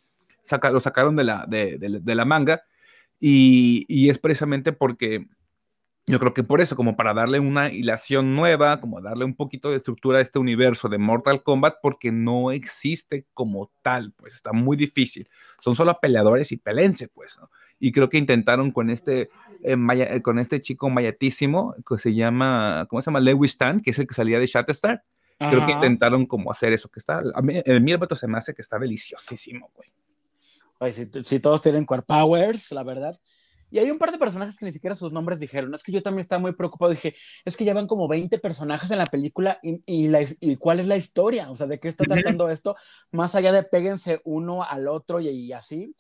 saca, 0.41 0.71
lo 0.71 0.79
sacaron 0.79 1.15
de 1.15 1.25
la, 1.25 1.45
de, 1.47 2.01
la 2.03 2.25
manga 2.25 2.63
y, 3.19 3.86
y 3.88 4.09
es 4.09 4.17
precisamente 4.17 4.73
porque 4.73 5.27
yo 6.06 6.20
creo 6.20 6.34
que 6.34 6.43
por 6.43 6.60
eso, 6.60 6.76
como 6.76 6.97
para 6.97 7.14
darle 7.14 7.39
una 7.39 7.72
hilación 7.72 8.36
nueva, 8.36 8.82
como 8.82 8.99
darle 8.99 9.24
un 9.24 9.36
poquito 9.36 9.70
de 9.70 9.78
estructura 9.78 10.18
a 10.18 10.22
este 10.22 10.38
universo 10.38 10.89
de 10.89 10.97
Mortal 10.97 11.43
Kombat, 11.43 11.76
porque 11.82 12.12
no 12.12 12.51
existe 12.51 13.26
como 13.34 13.72
tal, 13.82 14.12
pues 14.18 14.34
está 14.34 14.51
muy 14.51 14.76
difícil. 14.76 15.30
Son 15.62 15.78
solo 15.78 15.97
peleadores 16.01 16.51
y 16.51 16.58
pelense, 16.58 17.08
pues, 17.08 17.38
¿no? 17.39 17.49
Y 17.80 17.93
creo 17.93 18.10
que 18.10 18.18
intentaron 18.18 18.72
con 18.72 18.89
este, 18.89 19.30
eh, 19.64 19.78
eh, 19.95 20.22
con 20.22 20.39
este 20.39 20.60
chico 20.60 20.89
mayatísimo, 20.89 21.74
que 21.88 21.97
se 21.97 22.14
llama, 22.14 22.86
¿cómo 22.89 23.01
se 23.01 23.06
llama? 23.06 23.22
Lewis 23.22 23.51
Stan, 23.51 23.80
que 23.80 23.91
es 23.91 23.99
el 23.99 24.08
que 24.08 24.14
salía 24.14 24.39
de 24.39 24.47
Shatterstar. 24.47 25.04
Creo 25.38 25.66
que 25.66 25.74
intentaron 25.74 26.26
como 26.26 26.51
hacer 26.51 26.72
eso, 26.72 26.89
que 26.89 26.99
está, 26.99 27.22
a 27.34 27.41
mí, 27.41 27.62
el 27.66 27.82
Mirbato 27.82 28.16
se 28.16 28.28
me 28.28 28.38
hace 28.38 28.54
que 28.54 28.62
está 28.62 28.80
deliciosísimo, 28.80 29.72
güey. 29.74 29.89
Oye, 30.80 30.91
si, 30.91 31.10
si 31.24 31.39
todos 31.39 31.62
tienen 31.62 31.86
core 31.86 32.04
powers, 32.04 32.72
la 32.72 32.84
verdad. 32.84 33.20
Y 33.74 33.80
hay 33.80 33.89
un 33.89 33.97
par 33.97 34.11
de 34.11 34.19
personajes 34.19 34.55
que 34.55 34.65
ni 34.65 34.71
siquiera 34.71 34.95
sus 34.95 35.11
nombres 35.11 35.39
dijeron. 35.39 35.74
Es 35.74 35.82
que 35.82 35.91
yo 35.91 36.03
también 36.03 36.19
estaba 36.19 36.39
muy 36.39 36.51
preocupado. 36.53 36.91
Dije, 36.91 37.15
es 37.43 37.57
que 37.57 37.65
ya 37.65 37.74
van 37.74 37.88
como 37.88 38.07
20 38.07 38.38
personajes 38.38 38.91
en 38.91 38.99
la 38.99 39.07
película 39.07 39.57
y, 39.63 39.82
y, 39.88 40.09
la, 40.09 40.19
y 40.21 40.57
cuál 40.57 40.80
es 40.80 40.86
la 40.86 40.95
historia. 40.95 41.49
O 41.49 41.55
sea, 41.55 41.65
¿de 41.65 41.80
qué 41.80 41.88
está 41.88 42.03
tratando 42.03 42.51
esto? 42.51 42.76
Más 43.09 43.34
allá 43.34 43.51
de 43.51 43.63
péguense 43.63 44.21
uno 44.26 44.61
al 44.61 44.88
otro 44.88 45.19
y, 45.19 45.30
y 45.30 45.53
así. 45.53 45.95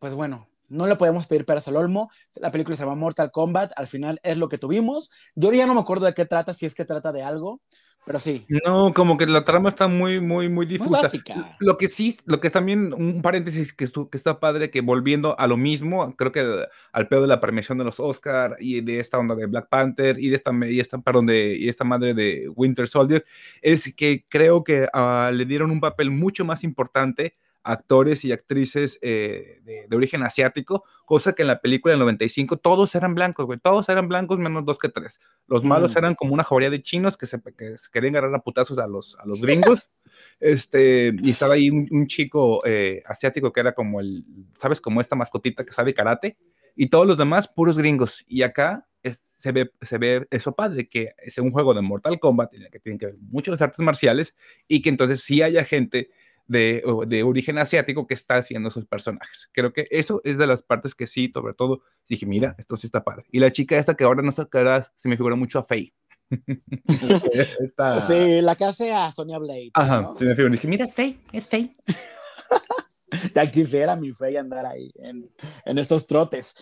Pues 0.00 0.16
bueno, 0.16 0.48
no 0.68 0.88
le 0.88 0.96
podemos 0.96 1.28
pedir 1.28 1.46
peras 1.46 1.68
al 1.68 1.76
olmo. 1.76 2.10
La 2.34 2.50
película 2.50 2.76
se 2.76 2.82
llama 2.82 2.96
Mortal 2.96 3.30
Kombat. 3.30 3.70
Al 3.76 3.86
final 3.86 4.18
es 4.24 4.36
lo 4.36 4.48
que 4.48 4.58
tuvimos. 4.58 5.12
Yo 5.36 5.52
ya 5.52 5.68
no 5.68 5.74
me 5.74 5.82
acuerdo 5.82 6.06
de 6.06 6.14
qué 6.14 6.26
trata, 6.26 6.52
si 6.52 6.66
es 6.66 6.74
que 6.74 6.84
trata 6.84 7.12
de 7.12 7.22
algo. 7.22 7.60
Pero 8.06 8.18
sí. 8.18 8.44
No, 8.66 8.92
como 8.92 9.16
que 9.16 9.26
la 9.26 9.44
trama 9.44 9.70
está 9.70 9.88
muy, 9.88 10.20
muy, 10.20 10.48
muy 10.48 10.66
difusa. 10.66 10.90
Muy 10.90 11.02
básica. 11.02 11.56
Lo 11.58 11.78
que 11.78 11.88
sí, 11.88 12.16
lo 12.26 12.38
que 12.38 12.50
también, 12.50 12.92
un 12.92 13.22
paréntesis 13.22 13.72
que, 13.72 13.86
que 13.86 14.16
está 14.16 14.40
padre, 14.40 14.70
que 14.70 14.82
volviendo 14.82 15.38
a 15.38 15.46
lo 15.46 15.56
mismo, 15.56 16.14
creo 16.16 16.30
que 16.30 16.66
al 16.92 17.08
pedo 17.08 17.22
de 17.22 17.28
la 17.28 17.40
premiación 17.40 17.78
de 17.78 17.84
los 17.84 17.98
Oscar 18.00 18.56
y 18.60 18.82
de 18.82 19.00
esta 19.00 19.18
onda 19.18 19.34
de 19.34 19.46
Black 19.46 19.68
Panther 19.68 20.18
y 20.18 20.28
de 20.28 20.36
esta, 20.36 20.52
y 20.68 20.80
esta, 20.80 20.98
perdón, 20.98 21.26
de, 21.26 21.56
y 21.56 21.68
esta 21.68 21.84
madre 21.84 22.12
de 22.12 22.48
Winter 22.54 22.88
Soldier, 22.88 23.24
es 23.62 23.94
que 23.94 24.24
creo 24.28 24.64
que 24.64 24.86
uh, 24.92 25.32
le 25.32 25.46
dieron 25.46 25.70
un 25.70 25.80
papel 25.80 26.10
mucho 26.10 26.44
más 26.44 26.62
importante 26.62 27.34
actores 27.64 28.24
y 28.24 28.32
actrices 28.32 28.98
eh, 29.02 29.60
de, 29.64 29.96
origen 29.96 30.22
asiático, 30.22 30.84
cosa 31.06 31.32
que 31.32 31.42
en 31.42 31.48
la 31.48 31.60
película 31.60 31.92
del 31.92 32.00
95 32.00 32.58
todos 32.58 32.94
eran 32.94 33.14
blancos, 33.14 33.46
güey, 33.46 33.58
todos 33.58 33.88
eran 33.88 34.06
blancos 34.06 34.38
menos 34.38 34.64
dos 34.64 34.78
que 34.78 34.90
tres. 34.90 35.18
Los 35.48 35.64
malos 35.64 35.94
mm. 35.94 35.98
eran 35.98 36.14
como 36.14 36.34
una 36.34 36.44
jauría 36.44 36.70
de 36.70 36.82
chinos 36.82 37.16
que 37.16 37.26
se, 37.26 37.40
que 37.56 37.76
querían 37.92 38.16
agarrar 38.16 38.34
a 38.36 38.42
putazos 38.42 38.78
a 38.78 38.86
los, 38.86 39.16
a 39.18 39.26
los 39.26 39.40
gringos. 39.42 39.90
este, 40.38 41.14
y 41.22 41.30
estaba 41.30 41.54
ahí 41.54 41.70
un, 41.70 42.06
chico 42.06 42.64
eh, 42.66 43.02
asiático 43.06 43.52
que 43.52 43.60
era 43.60 43.72
como 43.72 44.00
el, 44.00 44.24
¿sabes? 44.60 44.80
Como 44.80 45.00
esta 45.00 45.16
mascotita 45.16 45.64
que 45.64 45.72
sabe 45.72 45.94
karate. 45.94 46.36
Y 46.76 46.88
todos 46.88 47.06
los 47.06 47.16
demás, 47.16 47.48
puros 47.48 47.78
gringos. 47.78 48.24
Y 48.26 48.42
acá 48.42 48.86
se, 49.12 49.52
ve, 49.52 49.70
se 49.82 49.98
ve 49.98 50.26
eso 50.30 50.54
padre, 50.54 50.88
que 50.88 51.14
es 51.18 51.38
un 51.38 51.50
juego 51.50 51.74
de 51.74 51.82
Mortal 51.82 52.18
Kombat 52.18 52.54
en 52.54 52.62
el 52.62 52.70
que 52.70 52.80
tienen 52.80 52.98
que 52.98 53.06
ver 53.06 53.16
mucho 53.20 53.50
las 53.50 53.62
artes 53.62 53.78
marciales 53.80 54.34
y 54.66 54.82
que 54.82 54.88
entonces 54.88 55.22
sí 55.22 55.42
haya 55.42 55.64
gente 55.64 56.10
de, 56.46 56.82
de, 57.06 57.22
origen 57.22 57.58
asiático 57.58 58.06
que 58.06 58.14
está 58.14 58.36
haciendo 58.36 58.68
esos 58.68 58.86
personajes. 58.86 59.48
Creo 59.52 59.72
que 59.72 59.86
eso 59.90 60.20
es 60.24 60.38
de 60.38 60.46
las 60.46 60.62
partes 60.62 60.94
que 60.94 61.06
sí, 61.06 61.30
sobre 61.32 61.54
todo, 61.54 61.82
dije, 62.08 62.26
mira, 62.26 62.54
esto 62.58 62.76
sí 62.76 62.86
está 62.86 63.02
padre. 63.02 63.24
Y 63.30 63.38
la 63.38 63.52
chica 63.52 63.78
esta 63.78 63.94
que 63.94 64.04
ahora 64.04 64.22
no 64.22 64.30
está 64.30 64.46
cara, 64.46 64.82
se 64.82 65.08
me 65.08 65.16
figura 65.16 65.36
mucho 65.36 65.58
a 65.58 65.64
Faye. 65.64 65.94
Sí, 68.06 68.40
la 68.40 68.56
que 68.56 68.64
hace 68.64 68.92
a 68.92 69.12
Sonia 69.12 69.38
Blade. 69.38 69.70
Ajá, 69.74 70.12
se 70.18 70.24
me 70.24 70.34
figura. 70.34 70.52
Dije, 70.52 70.68
mira, 70.68 70.84
es 70.84 70.94
Faye, 70.94 71.18
es 71.32 71.46
Faye. 71.48 71.76
ya 73.34 73.50
quisiera 73.50 73.96
mi 73.96 74.12
Faye 74.12 74.38
andar 74.38 74.66
ahí 74.66 74.92
en, 74.96 75.30
en 75.64 75.78
estos 75.78 76.06
trotes. 76.06 76.54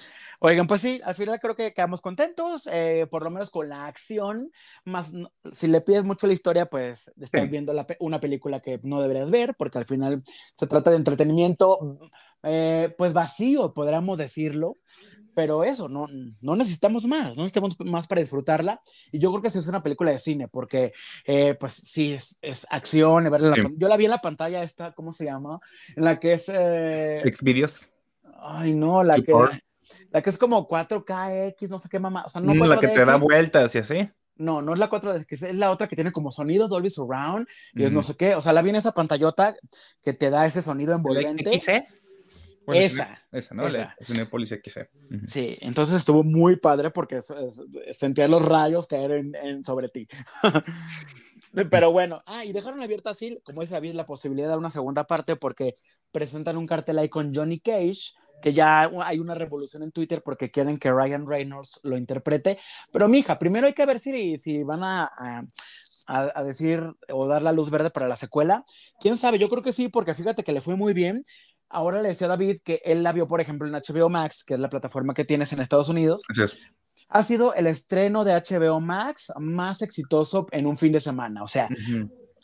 Oigan, 0.45 0.67
pues 0.67 0.81
sí, 0.81 1.01
al 1.05 1.15
final 1.15 1.39
creo 1.39 1.55
que 1.55 1.73
quedamos 1.73 2.01
contentos, 2.01 2.69
eh, 2.73 3.07
por 3.09 3.23
lo 3.23 3.31
menos 3.31 3.51
con 3.51 3.69
la 3.69 3.87
acción, 3.87 4.51
más 4.85 5.13
si 5.53 5.69
le 5.69 5.81
pides 5.81 6.03
mucho 6.03 6.27
la 6.27 6.33
historia, 6.33 6.67
pues 6.67 7.13
estás 7.21 7.49
viendo 7.49 7.73
una 8.01 8.21
película 8.21 8.59
que 8.59 8.81
no 8.83 9.01
deberías 9.01 9.31
ver, 9.31 9.55
porque 9.57 9.79
al 9.79 9.85
final 9.85 10.25
se 10.57 10.67
trata 10.67 10.91
de 10.91 10.97
entretenimiento, 10.97 12.01
eh, 12.43 12.93
pues 12.99 13.13
vacío, 13.13 13.73
podríamos 13.73 14.19
decirlo, 14.19 14.79
pero 15.35 15.65
eso, 15.65 15.89
no, 15.89 16.07
no 16.41 16.57
necesitamos 16.57 17.07
más, 17.07 17.37
no 17.37 17.43
necesitamos 17.43 17.79
más 17.81 18.07
para 18.07 18.21
disfrutarla, 18.21 18.81
y 19.11 19.19
yo 19.19 19.31
creo 19.31 19.43
que 19.43 19.51
sí 19.51 19.59
es 19.59 19.69
una 19.69 19.83
película 19.83 20.11
de 20.11 20.19
cine, 20.19 20.49
porque 20.49 20.93
eh, 21.25 21.55
pues 21.59 21.73
sí, 21.73 22.13
es, 22.13 22.37
es 22.41 22.67
acción, 22.71 23.31
yo 23.77 23.89
la 23.89 23.97
vi 23.97 24.05
en 24.05 24.11
la 24.11 24.19
pantalla 24.19 24.63
esta, 24.63 24.93
¿cómo 24.93 25.13
se 25.13 25.25
llama? 25.25 25.61
En 25.97 26.05
la 26.05 26.19
que 26.19 26.35
es... 26.35 26.51
Eh... 26.53 27.23
Xvideos. 27.25 27.81
Ay, 28.41 28.75
no, 28.75 29.03
la 29.03 29.21
que... 29.21 29.33
La 30.11 30.21
que 30.23 30.31
es 30.31 30.39
como 30.39 30.69
4KX, 30.69 31.69
no 31.69 31.79
sé 31.79 31.89
qué 31.89 31.99
mamá. 31.99 32.25
O 32.27 32.31
sea, 32.31 32.41
no 32.41 32.55
mm, 32.55 32.63
la 32.65 32.79
que 32.79 32.89
te 32.89 33.05
da 33.05 33.17
vueltas 33.17 33.75
y 33.75 33.79
así. 33.79 34.11
No, 34.37 34.63
no 34.63 34.73
es 34.73 34.79
la 34.79 34.89
4 34.89 35.15
que 35.27 35.35
es 35.35 35.57
la 35.57 35.71
otra 35.71 35.89
que 35.89 35.95
tiene 35.95 36.11
como 36.11 36.31
sonido 36.31 36.67
Dolby 36.67 36.91
Surround 36.91 37.47
y 37.75 37.85
es 37.85 37.93
no 37.93 38.03
sé 38.03 38.17
qué. 38.17 38.35
O 38.35 38.41
sea, 38.41 38.53
la 38.53 38.63
viene 38.63 38.79
esa 38.79 38.93
pantallota 38.93 39.55
que 40.03 40.13
te 40.13 40.31
da 40.31 40.47
ese 40.47 40.63
sonido 40.63 40.95
envolvente. 40.95 41.85
XC? 42.67 42.77
esa. 42.77 43.27
Esa, 43.31 43.55
¿no? 43.55 43.67
Esa. 43.67 43.95
Es 43.99 44.11
una 44.11 44.27
policía 44.27 44.59
XC. 44.63 44.89
Sí, 45.27 45.59
entonces 45.61 45.97
estuvo 45.97 46.23
muy 46.23 46.57
padre 46.57 46.91
porque 46.91 47.21
sentía 47.91 48.29
los 48.29 48.45
rayos 48.45 48.87
caer 48.87 49.25
en, 49.35 49.63
sobre 49.63 49.89
ti. 49.89 50.09
Pero 51.71 51.93
bueno, 51.93 52.23
ah, 52.27 52.45
y 52.45 52.53
dejaron 52.53 52.81
abierta 52.81 53.11
así, 53.11 53.39
como 53.45 53.61
dice 53.61 53.75
David, 53.75 53.93
la 53.93 54.07
posibilidad 54.07 54.49
de 54.49 54.57
una 54.57 54.71
segunda 54.71 55.05
parte 55.05 55.37
porque 55.37 55.75
presentan 56.11 56.57
un 56.57 56.67
cartel 56.67 56.99
ahí 56.99 57.09
con 57.09 57.35
Johnny 57.35 57.61
Cage 57.61 58.15
que 58.41 58.53
ya 58.53 58.91
hay 59.05 59.19
una 59.19 59.35
revolución 59.35 59.83
en 59.83 59.93
Twitter 59.93 60.23
porque 60.23 60.51
quieren 60.51 60.79
que 60.79 60.91
Ryan 60.91 61.27
Reynolds 61.27 61.81
lo 61.85 61.97
interprete. 61.97 62.59
Pero 62.91 63.09
mija, 63.09 63.39
primero 63.39 63.67
hay 63.67 63.73
que 63.73 63.87
ver 63.87 63.99
si, 63.99 64.37
si 64.37 64.63
van 64.63 64.83
a, 64.83 65.05
a, 65.05 65.45
a, 66.07 66.43
decir 66.43 66.83
o 67.11 67.27
dar 67.27 67.43
la 67.43 67.53
luz 67.53 67.71
verde 67.71 67.91
para 67.91 68.09
la 68.09 68.17
secuela. 68.17 68.65
¿Quién 69.01 69.17
sabe? 69.17 69.39
Yo 69.39 69.49
creo 69.49 69.63
que 69.63 69.73
sí, 69.73 69.89
porque 69.89 70.15
fíjate 70.15 70.43
que 70.43 70.53
le 70.53 70.61
fue 70.61 70.77
muy 70.77 70.93
bien. 70.93 71.25
Ahora 71.73 72.03
le 72.03 72.11
decía 72.11 72.27
a 72.27 72.31
David 72.31 72.61
que 72.63 72.81
él 72.85 73.03
la 73.03 73.13
vio, 73.13 73.27
por 73.27 73.41
ejemplo, 73.41 73.67
en 73.67 73.75
HBO 73.75 74.09
Max, 74.09 74.45
que 74.45 74.55
es 74.55 74.61
la 74.61 74.69
plataforma 74.69 75.15
que 75.15 75.25
tienes 75.25 75.53
en 75.53 75.61
Estados 75.61 75.89
Unidos. 75.89 76.23
Ha 77.09 77.23
sido 77.23 77.55
el 77.55 77.67
estreno 77.67 78.25
de 78.25 78.35
HBO 78.35 78.81
Max 78.81 79.33
más 79.39 79.83
exitoso 79.83 80.47
en 80.51 80.67
un 80.67 80.77
fin 80.77 80.93
de 80.93 81.01
semana. 81.01 81.43
O 81.43 81.49
sea, 81.49 81.69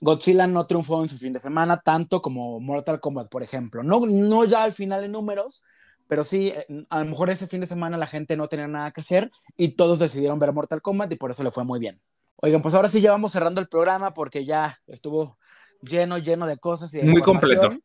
Godzilla 0.00 0.46
no 0.46 0.66
triunfó 0.66 1.02
en 1.02 1.08
su 1.08 1.18
fin 1.18 1.32
de 1.32 1.40
semana 1.40 1.78
tanto 1.78 2.22
como 2.22 2.58
Mortal 2.60 3.00
Kombat, 3.00 3.28
por 3.28 3.42
ejemplo. 3.42 3.82
No, 3.82 4.06
no 4.06 4.44
ya 4.44 4.62
al 4.62 4.72
final 4.72 5.04
en 5.04 5.12
números, 5.12 5.64
pero 6.06 6.24
sí, 6.24 6.48
eh, 6.48 6.86
a 6.88 7.00
lo 7.00 7.04
mejor 7.04 7.30
ese 7.30 7.46
fin 7.46 7.60
de 7.60 7.66
semana 7.66 7.98
la 7.98 8.06
gente 8.06 8.36
no 8.36 8.48
tenía 8.48 8.66
nada 8.66 8.90
que 8.92 9.00
hacer 9.00 9.30
y 9.56 9.72
todos 9.72 9.98
decidieron 9.98 10.38
ver 10.38 10.52
Mortal 10.52 10.82
Kombat 10.82 11.12
y 11.12 11.16
por 11.16 11.30
eso 11.30 11.42
le 11.42 11.50
fue 11.50 11.64
muy 11.64 11.78
bien. 11.78 12.00
Oigan, 12.36 12.62
pues 12.62 12.74
ahora 12.74 12.88
sí 12.88 13.00
ya 13.00 13.10
vamos 13.10 13.32
cerrando 13.32 13.60
el 13.60 13.68
programa 13.68 14.14
porque 14.14 14.44
ya 14.44 14.78
estuvo 14.86 15.36
lleno, 15.82 16.18
lleno 16.18 16.46
de 16.46 16.58
cosas 16.58 16.94
y 16.94 17.02
muy 17.02 17.20
completo. 17.20 17.76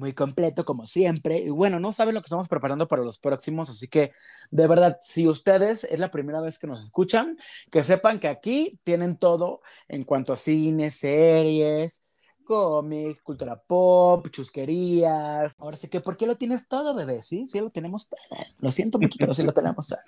Muy 0.00 0.14
completo, 0.14 0.64
como 0.64 0.86
siempre. 0.86 1.40
Y 1.40 1.50
bueno, 1.50 1.78
no 1.78 1.92
saben 1.92 2.14
lo 2.14 2.22
que 2.22 2.26
estamos 2.26 2.48
preparando 2.48 2.88
para 2.88 3.02
los 3.02 3.18
próximos, 3.18 3.68
así 3.68 3.86
que 3.86 4.12
de 4.50 4.66
verdad, 4.66 4.96
si 5.02 5.28
ustedes 5.28 5.84
es 5.84 6.00
la 6.00 6.10
primera 6.10 6.40
vez 6.40 6.58
que 6.58 6.66
nos 6.66 6.82
escuchan, 6.82 7.36
que 7.70 7.84
sepan 7.84 8.18
que 8.18 8.28
aquí 8.28 8.80
tienen 8.82 9.18
todo 9.18 9.60
en 9.88 10.04
cuanto 10.04 10.32
a 10.32 10.36
cine, 10.36 10.90
series, 10.90 12.06
cómics, 12.44 13.20
cultura 13.20 13.60
pop, 13.60 14.26
chusquerías. 14.30 15.54
Ahora 15.58 15.76
sí 15.76 15.88
que, 15.88 16.00
¿por 16.00 16.16
qué 16.16 16.26
lo 16.26 16.34
tienes 16.34 16.66
todo, 16.66 16.94
bebé? 16.94 17.20
Sí, 17.20 17.46
sí 17.46 17.60
lo 17.60 17.68
tenemos 17.68 18.08
todo. 18.08 18.40
Lo 18.60 18.70
siento 18.70 18.98
mucho, 18.98 19.18
pero 19.20 19.34
sí 19.34 19.42
lo 19.42 19.52
tenemos 19.52 19.88
todo. 19.88 20.00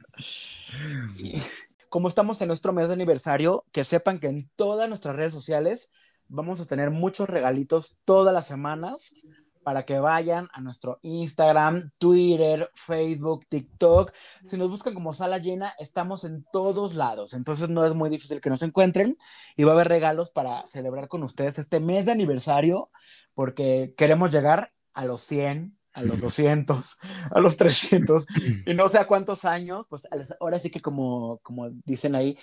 como 1.91 2.09
estamos 2.09 2.41
en 2.41 2.49
nuestro 2.49 2.73
mes 2.73 2.89
de 2.89 2.95
aniversario, 2.95 3.67
que 3.73 3.85
sepan 3.85 4.19
que 4.19 4.29
en 4.29 4.49
todas 4.57 4.89
nuestras 4.89 5.17
redes 5.17 5.35
sociales 5.35 5.93
vamos 6.29 6.61
a 6.61 6.65
tener 6.65 6.91
muchos 6.91 7.29
regalitos 7.29 7.99
todas 8.07 8.33
las 8.33 8.47
semanas 8.47 9.15
para 9.63 9.85
que 9.85 9.99
vayan 9.99 10.49
a 10.53 10.61
nuestro 10.61 10.99
Instagram, 11.03 11.91
Twitter, 11.99 12.71
Facebook, 12.75 13.47
TikTok. 13.49 14.13
Si 14.45 14.57
nos 14.57 14.71
buscan 14.71 14.95
como 14.95 15.13
sala 15.13 15.39
llena, 15.39 15.75
estamos 15.79 16.25
en 16.25 16.45
todos 16.53 16.95
lados. 16.95 17.35
Entonces 17.35 17.69
no 17.69 17.85
es 17.85 17.95
muy 17.95 18.11
difícil 18.11 18.41
que 18.41 18.51
nos 18.51 18.63
encuentren 18.63 19.17
y 19.57 19.65
va 19.65 19.73
a 19.73 19.75
haber 19.75 19.89
regalos 19.89 20.31
para 20.31 20.67
celebrar 20.67 21.09
con 21.09 21.23
ustedes 21.23 21.59
este 21.59 21.81
mes 21.81 22.07
de 22.07 22.13
aniversario 22.13 22.91
porque 23.35 23.95
queremos 23.97 24.33
llegar 24.33 24.73
a 24.95 25.05
los 25.05 25.23
100 25.23 25.77
a 25.95 26.03
los 26.03 26.23
200, 26.23 26.99
a 27.31 27.41
los 27.41 27.57
300, 27.57 28.27
y 28.67 28.75
no 28.75 28.89
sé 28.89 28.99
a 28.99 29.07
cuántos 29.07 29.45
años, 29.45 29.87
pues 29.89 30.09
ahora 30.41 30.59
sí 30.59 30.71
que 30.71 30.81
como, 30.81 31.39
como 31.43 31.69
dicen 31.85 32.15
ahí, 32.15 32.39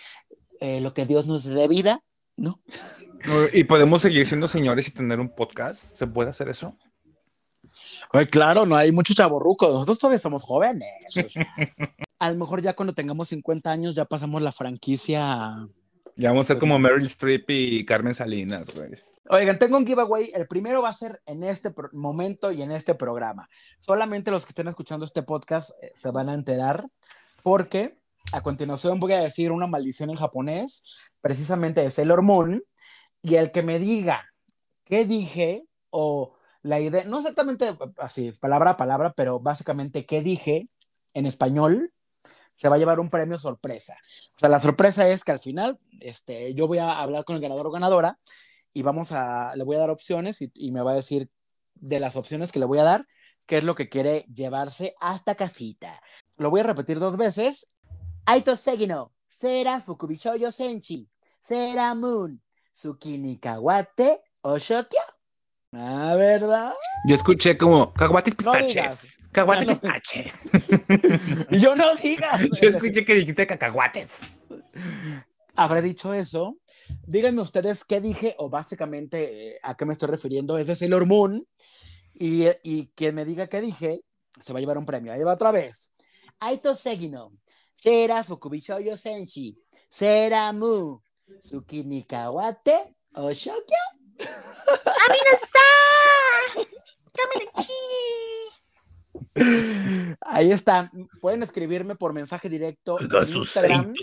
eh, 0.60 0.82
lo 0.82 0.94
que 0.94 1.06
Dios 1.06 1.26
nos 1.26 1.46
dé 1.46 1.68
vida, 1.68 2.04
¿no? 2.36 2.62
¿Y 3.54 3.64
podemos 3.66 4.02
seguir 4.02 4.26
siendo 4.26 4.48
señores 4.48 4.88
y 4.88 4.92
tener 4.92 5.20
un 5.20 5.30
podcast? 5.30 5.86
¿Se 5.96 6.08
puede 6.08 6.30
hacer 6.30 6.50
eso? 6.50 6.78
Claro, 8.30 8.66
no 8.66 8.76
hay 8.76 8.92
mucho 8.92 9.14
chaborruco, 9.14 9.70
nosotros 9.70 10.00
todavía 10.00 10.20
somos 10.20 10.44
jóvenes. 10.44 11.14
a 12.20 12.32
lo 12.32 12.38
mejor 12.38 12.62
ya 12.62 12.76
cuando 12.76 12.94
tengamos 12.94 13.30
50 13.30 13.72
años 13.72 13.96
ya 13.96 14.06
pasamos 14.06 14.42
la 14.42 14.52
franquicia. 14.52 15.68
Ya 16.16 16.30
vamos 16.30 16.46
a 16.46 16.48
ser 16.48 16.58
como 16.58 16.78
Meryl 16.78 17.06
Streep 17.06 17.50
y 17.50 17.86
Carmen 17.86 18.14
Salinas, 18.14 18.74
güey. 18.76 18.92
Oigan, 19.32 19.60
tengo 19.60 19.78
un 19.78 19.86
giveaway. 19.86 20.32
El 20.34 20.48
primero 20.48 20.82
va 20.82 20.90
a 20.90 20.94
ser 20.94 21.22
en 21.28 21.44
este 21.44 21.72
momento 21.94 22.52
y 22.52 22.64
en 22.64 22.72
este 22.72 22.96
programa. 22.96 23.48
Solamente 23.78 24.32
los 24.32 24.44
que 24.44 24.50
estén 24.50 24.68
escuchando 24.68 25.06
este 25.06 25.22
podcast 25.22 25.70
eh, 25.84 25.92
se 25.94 26.10
van 26.10 26.30
a 26.30 26.34
enterar 26.34 26.88
porque 27.44 28.00
a 28.32 28.42
continuación 28.42 29.00
voy 29.00 29.14
a 29.14 29.22
decir 29.22 29.52
una 29.52 29.68
maldición 29.68 30.10
en 30.10 30.16
japonés, 30.16 30.84
precisamente 31.22 31.82
de 31.82 31.92
Sailor 31.92 32.24
Moon, 32.24 32.64
y 33.22 33.36
el 33.36 33.52
que 33.52 33.62
me 33.62 33.80
diga 33.80 34.26
qué 34.84 35.06
dije 35.06 35.68
o 35.92 36.36
la 36.62 36.80
idea, 36.80 37.06
no 37.06 37.20
exactamente 37.20 37.78
así, 37.98 38.32
palabra 38.34 38.72
a 38.72 38.78
palabra, 38.78 39.14
pero 39.14 39.40
básicamente 39.40 40.06
qué 40.06 40.22
dije 40.22 40.70
en 41.14 41.26
español, 41.26 41.94
se 42.54 42.68
va 42.68 42.76
a 42.76 42.80
llevar 42.80 43.00
un 43.00 43.10
premio 43.10 43.38
sorpresa. 43.38 43.98
O 44.36 44.40
sea, 44.40 44.50
la 44.50 44.60
sorpresa 44.60 45.08
es 45.08 45.24
que 45.24 45.32
al 45.32 45.40
final 45.40 45.80
este, 46.02 46.54
yo 46.54 46.68
voy 46.68 46.80
a 46.80 47.00
hablar 47.00 47.24
con 47.24 47.38
el 47.38 47.42
ganador 47.42 47.68
o 47.68 47.72
ganadora 47.72 48.20
y 48.74 48.82
vamos 48.82 49.14
a, 49.14 49.56
le 49.56 49.64
voy 49.64 49.78
a 49.78 49.80
dar 49.80 49.90
opciones 49.90 50.42
y, 50.42 50.72
me 50.72 50.82
va 50.82 50.92
a 50.92 50.96
decir 50.96 51.30
de 51.76 52.02
las 52.02 52.18
opciones 52.18 52.52
que 52.52 52.60
le 52.60 52.66
voy 52.66 52.80
a 52.80 52.84
dar, 52.84 53.06
qué 53.46 53.58
es 53.58 53.64
lo 53.64 53.76
que 53.76 53.88
quiere 53.88 54.26
llevarse 54.34 54.94
hasta 55.00 55.36
casita. 55.36 56.02
Lo 56.38 56.50
voy 56.50 56.60
a 56.60 56.64
repetir 56.64 57.00
dos 57.00 57.16
veces. 57.16 57.70
Aito 58.26 58.58
Segino, 58.58 59.14
Sera 59.28 59.80
Fukubishoyo 59.80 60.52
Senchi, 60.52 61.10
Sera 61.40 61.96
Moon, 61.96 62.42
Tsukini 62.74 63.40
Kawate, 63.40 64.22
Oshokyo. 64.42 65.19
Ah, 65.72 66.16
¿verdad? 66.16 66.74
Yo 67.08 67.16
escuché 67.16 67.58
como 67.58 67.94
Kawate 67.94 68.32
Pistache. 68.32 68.90
No 69.36 69.66
Pistache. 69.68 70.32
Yo 71.52 71.76
no 71.76 71.96
digas. 71.96 72.42
Yo 72.60 72.70
escuché 72.70 73.06
que 73.06 73.16
dijiste 73.16 73.46
cacahuates. 73.46 74.10
Habré 75.56 75.82
dicho 75.82 76.14
eso 76.14 76.58
díganme 77.06 77.42
ustedes 77.42 77.84
qué 77.84 78.02
dije 78.02 78.36
o 78.38 78.50
básicamente 78.50 79.50
eh, 79.50 79.60
a 79.64 79.76
qué 79.76 79.86
me 79.86 79.94
estoy 79.94 80.10
refiriendo. 80.10 80.58
Es 80.58 80.68
de 80.68 80.76
Sailor 80.76 81.06
Moon. 81.06 81.46
Y, 82.14 82.48
y 82.64 82.88
quien 82.96 83.16
me 83.16 83.26
diga 83.26 83.48
qué 83.48 83.62
dije 83.62 84.02
se 84.40 84.54
va 84.54 84.60
a 84.60 84.62
llevar 84.62 84.78
un 84.78 84.86
premio. 84.86 85.14
Ahí 85.14 85.24
va 85.24 85.34
otra 85.34 85.52
vez. 85.52 85.94
Aito 86.40 86.76
Segino, 86.76 87.34
Sera 87.76 88.24
Fukubishoyo 88.24 88.96
Senshi, 88.96 89.58
Sera 89.90 90.52
Mu, 90.54 91.00
Tsukini 91.40 92.04
Kawate, 92.04 92.96
Oshokyo. 93.14 93.99
Ahí 100.22 100.52
está. 100.52 100.92
Pueden 101.22 101.44
escribirme 101.44 101.96
por 101.96 102.14
mensaje 102.14 102.50
directo 102.50 103.00
en 103.00 103.36
Instagram. 103.36 103.94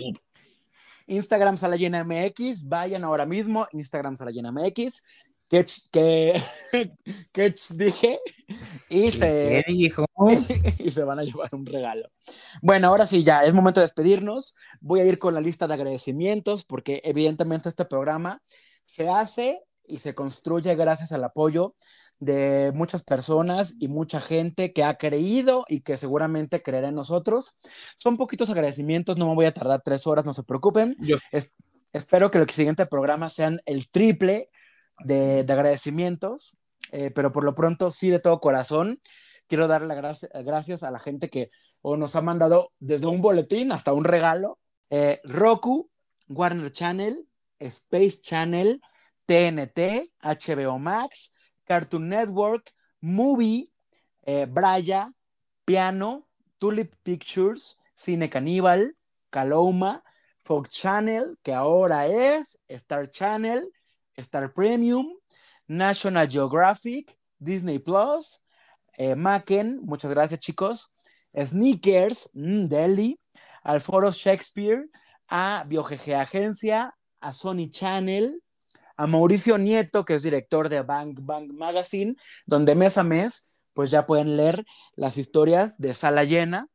Instagram 1.07 1.57
Salayena 1.57 2.03
MX, 2.03 2.67
vayan 2.67 3.03
ahora 3.05 3.25
mismo, 3.25 3.65
Instagram 3.71 4.17
Salayena 4.17 4.51
MX, 4.51 5.05
que, 5.49 5.65
que, 5.89 6.43
que 7.31 7.53
dije, 7.75 8.19
y 8.89 9.11
se, 9.11 9.63
dijo? 9.67 10.05
y 10.79 10.91
se 10.91 11.03
van 11.05 11.19
a 11.19 11.23
llevar 11.23 11.49
un 11.53 11.65
regalo. 11.65 12.09
Bueno, 12.61 12.89
ahora 12.89 13.05
sí, 13.05 13.23
ya 13.23 13.43
es 13.43 13.53
momento 13.53 13.79
de 13.79 13.85
despedirnos. 13.85 14.55
Voy 14.81 14.99
a 14.99 15.05
ir 15.05 15.17
con 15.17 15.33
la 15.33 15.39
lista 15.39 15.65
de 15.67 15.75
agradecimientos, 15.75 16.65
porque 16.65 17.01
evidentemente 17.05 17.69
este 17.69 17.85
programa 17.85 18.41
se 18.83 19.09
hace 19.09 19.61
y 19.87 19.99
se 19.99 20.13
construye 20.13 20.75
gracias 20.75 21.11
al 21.11 21.23
apoyo 21.23 21.75
de 22.19 22.71
muchas 22.73 23.03
personas 23.03 23.75
y 23.79 23.87
mucha 23.87 24.19
gente 24.19 24.73
que 24.73 24.83
ha 24.83 24.97
creído 24.97 25.65
y 25.67 25.81
que 25.81 25.97
seguramente 25.97 26.61
creerá 26.61 26.89
en 26.89 26.95
nosotros. 26.95 27.57
Son 27.97 28.17
poquitos 28.17 28.49
agradecimientos, 28.49 29.17
no 29.17 29.27
me 29.27 29.35
voy 29.35 29.45
a 29.45 29.53
tardar 29.53 29.81
tres 29.83 30.07
horas, 30.07 30.25
no 30.25 30.33
se 30.33 30.43
preocupen. 30.43 30.95
espero 31.93 32.31
que 32.31 32.39
el 32.39 32.49
siguiente 32.49 32.85
programa 32.85 33.29
sean 33.29 33.59
el 33.65 33.89
triple 33.89 34.49
de, 35.03 35.45
agradecimientos, 35.47 36.57
eh, 36.91 37.11
pero 37.11 37.31
por 37.31 37.43
lo 37.43 37.53
pronto 37.53 37.91
sí 37.91 38.09
de 38.09 38.19
todo 38.19 38.39
corazón. 38.39 38.99
Quiero 39.47 39.67
darle 39.67 39.87
las 39.87 40.27
gracias 40.33 40.83
a 40.83 40.91
la 40.91 40.99
gente 40.99 41.29
que 41.29 41.51
nos 41.83 42.15
ha 42.15 42.21
mandado 42.21 42.73
desde 42.79 43.07
un 43.07 43.21
boletín 43.21 43.71
hasta 43.71 43.93
un 43.93 44.03
regalo. 44.03 44.59
Eh, 44.89 45.21
Roku, 45.23 45.89
Warner 46.27 46.71
Channel, 46.71 47.27
Space 47.59 48.19
Channel, 48.21 48.81
TNT, 49.27 50.09
HBO 50.23 50.79
Max, 50.79 51.31
Cartoon 51.65 52.09
Network, 52.09 52.71
Movie, 53.01 53.71
eh, 54.25 54.45
Braya, 54.45 55.11
Piano, 55.65 56.27
Tulip 56.57 56.95
Pictures, 57.03 57.77
Cine 57.95 58.29
Caníbal, 58.29 58.95
Caloma, 59.29 60.01
Fox 60.41 60.69
Channel, 60.69 61.37
que 61.43 61.53
ahora 61.53 62.07
es 62.07 62.59
Star 62.69 63.09
Channel, 63.09 63.69
Star 64.15 64.53
Premium, 64.53 65.07
National 65.67 66.29
Geographic, 66.29 67.17
Disney 67.37 67.79
Plus, 67.79 68.43
eh, 68.97 69.15
Macken, 69.15 69.81
muchas 69.83 70.11
gracias 70.11 70.39
chicos, 70.39 70.89
Sneakers, 71.35 72.29
mm, 72.33 72.67
Delhi, 72.67 73.19
al 73.63 73.81
Foro 73.81 74.11
Shakespeare, 74.11 74.85
a 75.29 75.65
BioGG 75.67 76.13
Agencia, 76.13 76.93
a 77.19 77.33
Sony 77.33 77.69
Channel, 77.69 78.39
a 78.97 79.07
Mauricio 79.07 79.57
Nieto, 79.57 80.03
que 80.05 80.15
es 80.15 80.23
director 80.23 80.69
de 80.69 80.81
Bang 80.81 81.15
Bang 81.21 81.53
Magazine, 81.53 82.15
donde 82.45 82.75
mes 82.75 82.97
a 82.97 83.03
mes, 83.03 83.51
pues 83.73 83.91
ya 83.91 84.05
pueden 84.05 84.35
leer 84.35 84.65
las 84.95 85.17
historias 85.17 85.77
de 85.77 85.93
Sala 85.93 86.23
Llena, 86.23 86.67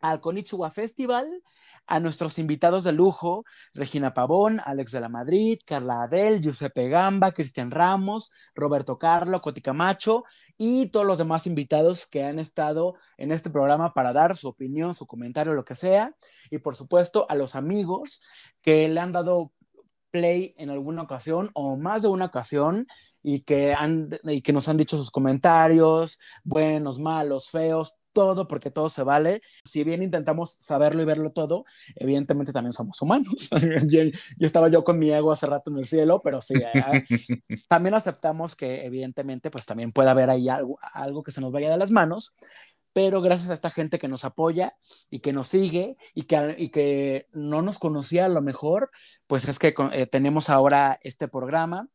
al 0.00 0.20
Konichiwa 0.20 0.70
Festival, 0.70 1.42
a 1.86 2.00
nuestros 2.00 2.38
invitados 2.38 2.84
de 2.84 2.92
lujo, 2.92 3.44
Regina 3.74 4.14
Pavón, 4.14 4.60
Alex 4.64 4.92
de 4.92 5.00
la 5.00 5.08
Madrid, 5.08 5.58
Carla 5.64 6.02
Adel, 6.02 6.40
Giuseppe 6.40 6.88
Gamba, 6.88 7.32
Cristian 7.32 7.70
Ramos, 7.70 8.30
Roberto 8.54 8.98
Carlo, 8.98 9.40
Coti 9.40 9.60
Camacho 9.60 10.24
y 10.56 10.86
todos 10.88 11.06
los 11.06 11.18
demás 11.18 11.46
invitados 11.46 12.06
que 12.06 12.24
han 12.24 12.38
estado 12.38 12.94
en 13.16 13.32
este 13.32 13.50
programa 13.50 13.94
para 13.94 14.12
dar 14.12 14.36
su 14.36 14.48
opinión, 14.48 14.94
su 14.94 15.06
comentario, 15.06 15.54
lo 15.54 15.64
que 15.64 15.74
sea. 15.74 16.14
Y 16.50 16.58
por 16.58 16.76
supuesto 16.76 17.26
a 17.28 17.34
los 17.34 17.54
amigos 17.54 18.22
que 18.60 18.88
le 18.88 19.00
han 19.00 19.12
dado 19.12 19.52
play 20.12 20.54
en 20.58 20.70
alguna 20.70 21.02
ocasión 21.02 21.50
o 21.54 21.76
más 21.76 22.02
de 22.02 22.08
una 22.08 22.26
ocasión 22.26 22.86
y 23.22 23.40
que, 23.40 23.72
han, 23.72 24.10
y 24.24 24.42
que 24.42 24.52
nos 24.52 24.68
han 24.68 24.76
dicho 24.76 24.96
sus 24.96 25.10
comentarios, 25.10 26.20
buenos, 26.44 26.98
malos, 27.00 27.50
feos, 27.50 27.96
todo, 28.12 28.46
porque 28.46 28.70
todo 28.70 28.90
se 28.90 29.02
vale. 29.02 29.42
Si 29.64 29.84
bien 29.84 30.02
intentamos 30.02 30.52
saberlo 30.60 31.02
y 31.02 31.06
verlo 31.06 31.32
todo, 31.32 31.64
evidentemente 31.96 32.52
también 32.52 32.72
somos 32.72 33.00
humanos. 33.00 33.50
yo, 33.88 34.00
estaba 34.38 34.68
yo 34.68 34.84
con 34.84 34.98
mi 34.98 35.10
ego 35.10 35.32
hace 35.32 35.46
rato 35.46 35.70
en 35.70 35.78
el 35.78 35.86
cielo, 35.86 36.20
pero 36.22 36.42
sí, 36.42 36.54
eh, 36.54 37.04
también 37.68 37.94
aceptamos 37.94 38.54
que 38.54 38.84
evidentemente 38.84 39.50
pues 39.50 39.64
también 39.64 39.92
puede 39.92 40.10
haber 40.10 40.30
ahí 40.30 40.48
algo, 40.48 40.78
algo 40.92 41.22
que 41.22 41.32
se 41.32 41.40
nos 41.40 41.52
vaya 41.52 41.70
de 41.70 41.78
las 41.78 41.90
manos 41.90 42.34
pero 42.92 43.20
gracias 43.20 43.50
a 43.50 43.54
esta 43.54 43.70
gente 43.70 43.98
que 43.98 44.08
nos 44.08 44.24
apoya 44.24 44.76
y 45.10 45.20
que 45.20 45.32
nos 45.32 45.48
sigue 45.48 45.96
y 46.14 46.24
que, 46.24 46.54
y 46.58 46.70
que 46.70 47.28
no 47.32 47.62
nos 47.62 47.78
conocía 47.78 48.26
a 48.26 48.28
lo 48.28 48.42
mejor, 48.42 48.90
pues 49.26 49.48
es 49.48 49.58
que 49.58 49.74
eh, 49.92 50.06
tenemos 50.06 50.50
ahora 50.50 50.98
este 51.02 51.28
programa. 51.28 51.88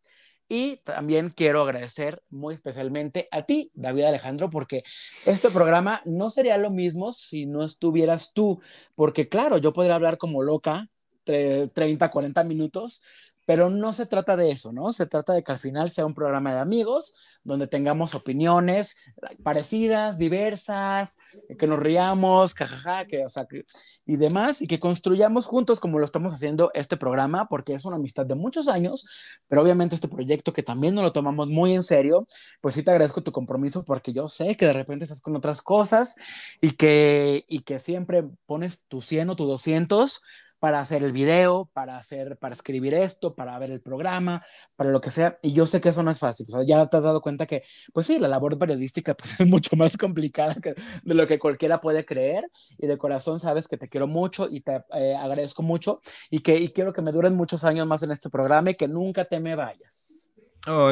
Y 0.49 0.77
también 0.77 1.29
quiero 1.29 1.61
agradecer 1.61 2.23
muy 2.29 2.53
especialmente 2.53 3.27
a 3.31 3.41
ti, 3.41 3.69
David 3.73 4.05
Alejandro, 4.05 4.49
porque 4.49 4.83
este 5.25 5.49
programa 5.49 6.01
no 6.05 6.29
sería 6.29 6.57
lo 6.57 6.69
mismo 6.69 7.11
si 7.11 7.45
no 7.45 7.65
estuvieras 7.65 8.31
tú, 8.31 8.61
porque 8.95 9.27
claro, 9.27 9.57
yo 9.57 9.73
podría 9.73 9.95
hablar 9.95 10.17
como 10.17 10.41
loca 10.41 10.89
30, 11.25 12.09
40 12.09 12.43
minutos, 12.45 13.01
pero 13.47 13.69
no 13.69 13.93
se 13.93 14.05
trata 14.05 14.35
de 14.35 14.51
eso, 14.51 14.73
¿no? 14.73 14.91
Se 14.91 15.05
trata 15.05 15.31
de 15.31 15.41
que 15.41 15.53
al 15.53 15.57
final 15.57 15.89
sea 15.89 16.05
un 16.05 16.13
programa 16.13 16.53
de 16.53 16.59
amigos 16.59 17.13
donde 17.45 17.65
tengamos 17.65 18.13
opiniones 18.13 18.97
parecidas, 19.41 20.17
diversas, 20.17 21.17
que 21.57 21.65
nos 21.65 21.79
riamos, 21.79 22.53
jajaja, 22.53 23.05
que, 23.05 23.23
o 23.23 23.29
sea, 23.29 23.45
que, 23.45 23.63
y 24.05 24.17
demás, 24.17 24.61
y 24.61 24.67
que 24.67 24.81
construyamos 24.81 25.45
juntos 25.45 25.79
como 25.79 25.97
lo 25.97 26.03
estamos 26.03 26.33
haciendo 26.33 26.71
este 26.73 26.97
programa, 26.97 27.47
porque 27.47 27.71
es 27.71 27.85
una 27.85 27.95
amistad 27.95 28.25
de 28.25 28.35
muchos 28.35 28.67
años, 28.67 29.07
pero 29.47 29.61
obviamente 29.61 29.95
este 29.95 30.09
proyecto 30.09 30.51
que 30.51 30.61
también 30.61 30.93
nos 30.93 31.05
lo 31.05 31.13
tomamos 31.13 31.47
muy 31.47 31.73
en 31.73 31.83
serio, 31.83 32.27
pues 32.59 32.75
sí 32.75 32.83
te 32.83 32.91
agradezco 32.91 33.23
tu 33.23 33.31
compromiso 33.31 33.85
porque 33.85 34.11
yo 34.11 34.27
sé 34.27 34.57
que 34.57 34.65
de 34.65 34.73
repente 34.73 35.05
estás 35.05 35.21
con 35.21 35.37
otras 35.37 35.61
cosas 35.61 36.17
y 36.59 36.71
que, 36.71 37.45
y 37.47 37.63
que 37.63 37.79
siempre 37.79 38.25
pones 38.45 38.83
tu 38.89 38.99
100 38.99 39.29
o 39.29 39.35
tu 39.37 39.45
200 39.45 40.21
para 40.59 40.79
hacer 40.79 41.03
el 41.03 41.11
video, 41.11 41.69
para 41.73 41.97
hacer, 41.97 42.37
para 42.37 42.53
escribir 42.53 42.93
esto, 42.93 43.35
para 43.35 43.57
ver 43.59 43.71
el 43.71 43.81
programa, 43.81 44.45
para 44.75 44.89
lo 44.89 45.01
que 45.01 45.11
sea. 45.11 45.37
Y 45.41 45.53
yo 45.53 45.65
sé 45.65 45.81
que 45.81 45.89
eso 45.89 46.03
no 46.03 46.11
es 46.11 46.19
fácil. 46.19 46.45
O 46.49 46.51
sea, 46.51 46.63
ya 46.65 46.85
te 46.87 46.97
has 46.97 47.03
dado 47.03 47.21
cuenta 47.21 47.45
que, 47.45 47.63
pues 47.93 48.07
sí, 48.07 48.19
la 48.19 48.27
labor 48.27 48.57
periodística 48.57 49.13
pues, 49.17 49.39
es 49.39 49.47
mucho 49.47 49.75
más 49.75 49.97
complicada 49.97 50.55
que, 50.55 50.75
de 51.03 51.13
lo 51.13 51.27
que 51.27 51.39
cualquiera 51.39 51.79
puede 51.81 52.05
creer. 52.05 52.49
Y 52.77 52.87
de 52.87 52.97
corazón 52.97 53.39
sabes 53.39 53.67
que 53.67 53.77
te 53.77 53.89
quiero 53.89 54.07
mucho 54.07 54.47
y 54.49 54.61
te 54.61 54.83
eh, 54.93 55.15
agradezco 55.15 55.61
mucho 55.63 55.99
y 56.29 56.39
que 56.39 56.57
y 56.57 56.69
quiero 56.69 56.93
que 56.93 57.01
me 57.01 57.11
duren 57.11 57.35
muchos 57.35 57.63
años 57.63 57.87
más 57.87 58.03
en 58.03 58.11
este 58.11 58.29
programa 58.29 58.71
y 58.71 58.75
que 58.75 58.87
nunca 58.87 59.25
te 59.25 59.39
me 59.39 59.55
vayas. 59.55 60.31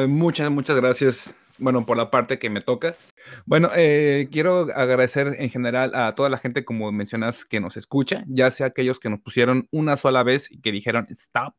muchas, 0.08 0.50
muchas 0.50 0.76
gracias. 0.76 1.34
Bueno, 1.58 1.86
por 1.86 1.96
la 1.96 2.10
parte 2.10 2.38
que 2.38 2.50
me 2.50 2.60
toca. 2.60 2.94
Bueno, 3.44 3.70
eh, 3.74 4.28
quiero 4.30 4.68
agradecer 4.74 5.36
en 5.38 5.50
general 5.50 5.94
a 5.94 6.14
toda 6.14 6.28
la 6.28 6.38
gente, 6.38 6.64
como 6.64 6.90
mencionas, 6.92 7.44
que 7.44 7.60
nos 7.60 7.76
escucha, 7.76 8.24
ya 8.28 8.50
sea 8.50 8.68
aquellos 8.68 9.00
que 9.00 9.10
nos 9.10 9.20
pusieron 9.20 9.68
una 9.70 9.96
sola 9.96 10.22
vez 10.22 10.50
y 10.50 10.60
que 10.60 10.72
dijeron 10.72 11.06
stop, 11.10 11.54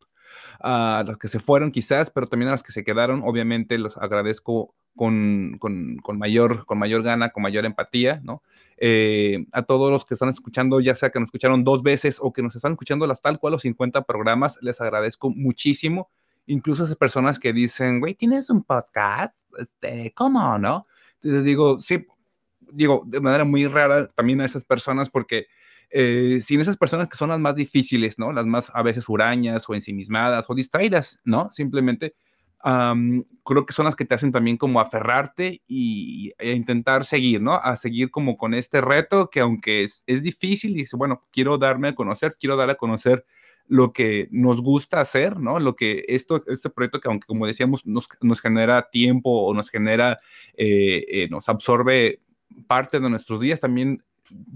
a 0.60 1.04
los 1.06 1.18
que 1.18 1.28
se 1.28 1.40
fueron 1.40 1.72
quizás, 1.72 2.10
pero 2.10 2.28
también 2.28 2.50
a 2.50 2.54
los 2.54 2.64
que 2.64 2.72
se 2.72 2.84
quedaron, 2.84 3.22
obviamente 3.24 3.78
los 3.78 3.98
agradezco 3.98 4.74
con, 4.96 5.58
con, 5.60 6.18
mayor, 6.18 6.66
con 6.66 6.80
mayor 6.80 7.04
gana, 7.04 7.30
con 7.30 7.44
mayor 7.44 7.66
empatía, 7.66 8.20
¿no? 8.24 8.42
Eh, 8.78 9.46
a 9.52 9.64
todos 9.64 9.92
los 9.92 10.06
que 10.06 10.16
están 10.16 10.30
escuchando, 10.30 10.80
ya 10.80 10.96
sea 10.96 11.12
que 11.12 11.20
nos 11.20 11.28
escucharon 11.28 11.64
dos 11.64 11.84
veces 11.84 12.18
o 12.20 12.34
que 12.34 12.42
nos 12.42 12.56
están 12.56 12.74
escuchando 12.74 13.08
las 13.08 13.22
tal 13.22 13.40
cual 13.40 13.54
los 13.54 13.62
50 13.62 14.04
programas, 14.04 14.58
les 14.62 14.82
agradezco 14.82 15.30
muchísimo. 15.30 16.10
Incluso 16.48 16.86
esas 16.86 16.96
personas 16.96 17.40
que 17.40 17.54
dicen, 17.54 18.00
güey, 18.00 18.16
¿tienes 18.16 18.50
un 18.50 18.64
podcast? 18.64 19.36
Este, 19.60 20.14
¿Cómo, 20.16 20.58
no? 20.58 20.86
Entonces 21.22 21.44
digo, 21.44 21.80
sí, 21.82 22.06
digo, 22.72 23.04
de 23.06 23.20
manera 23.20 23.44
muy 23.44 23.68
rara 23.68 24.08
también 24.10 24.42
a 24.42 24.46
esas 24.46 24.64
personas 24.64 25.10
porque 25.10 25.48
eh, 25.90 26.40
sin 26.42 26.60
esas 26.60 26.78
personas 26.78 27.08
que 27.08 27.18
son 27.18 27.30
las 27.30 27.40
más 27.40 27.56
difíciles, 27.56 28.20
¿no? 28.20 28.32
Las 28.34 28.46
más 28.46 28.72
a 28.74 28.82
veces 28.82 29.08
hurañas 29.08 29.70
o 29.70 29.74
ensimismadas 29.74 30.46
o 30.50 30.56
distraídas, 30.56 31.20
¿no? 31.24 31.50
Simplemente 31.52 32.16
creo 33.44 33.66
que 33.66 33.74
son 33.74 33.86
las 33.86 33.96
que 33.96 34.04
te 34.04 34.16
hacen 34.16 34.32
también 34.32 34.58
como 34.58 34.80
aferrarte 34.80 35.62
y, 35.68 36.34
e 36.38 36.52
intentar 36.52 37.06
seguir, 37.06 37.42
¿no? 37.42 37.54
A 37.54 37.78
seguir 37.78 38.12
como 38.12 38.36
con 38.36 38.54
este 38.54 38.82
reto 38.82 39.30
que 39.30 39.40
aunque 39.40 39.84
es, 39.84 40.04
es 40.08 40.22
difícil, 40.24 40.74
dice, 40.74 40.98
bueno, 40.98 41.26
quiero 41.32 41.58
darme 41.58 41.90
a 41.90 41.96
conocer, 41.96 42.36
quiero 42.40 42.58
dar 42.58 42.70
a 42.70 42.76
conocer 42.76 43.26
lo 43.68 43.94
que 43.94 44.28
nos 44.32 44.62
gusta 44.62 45.02
hacer, 45.02 45.40
¿no? 45.40 45.60
Lo 45.60 45.76
que 45.76 46.06
esto, 46.08 46.44
este 46.48 46.70
proyecto 46.70 47.02
que 47.02 47.10
aunque 47.10 47.28
como 47.28 47.46
decíamos 47.46 47.86
nos, 47.86 48.08
nos 48.22 48.42
genera 48.42 48.90
tiempo 48.90 49.30
o 49.30 49.54
nos 49.54 49.70
genera, 49.70 50.20
eh, 50.56 51.06
eh, 51.10 51.28
nos 51.30 51.50
absorbe 51.50 52.22
parte 52.68 53.00
de 53.00 53.10
nuestros 53.10 53.42
días, 53.42 53.60
también, 53.60 54.04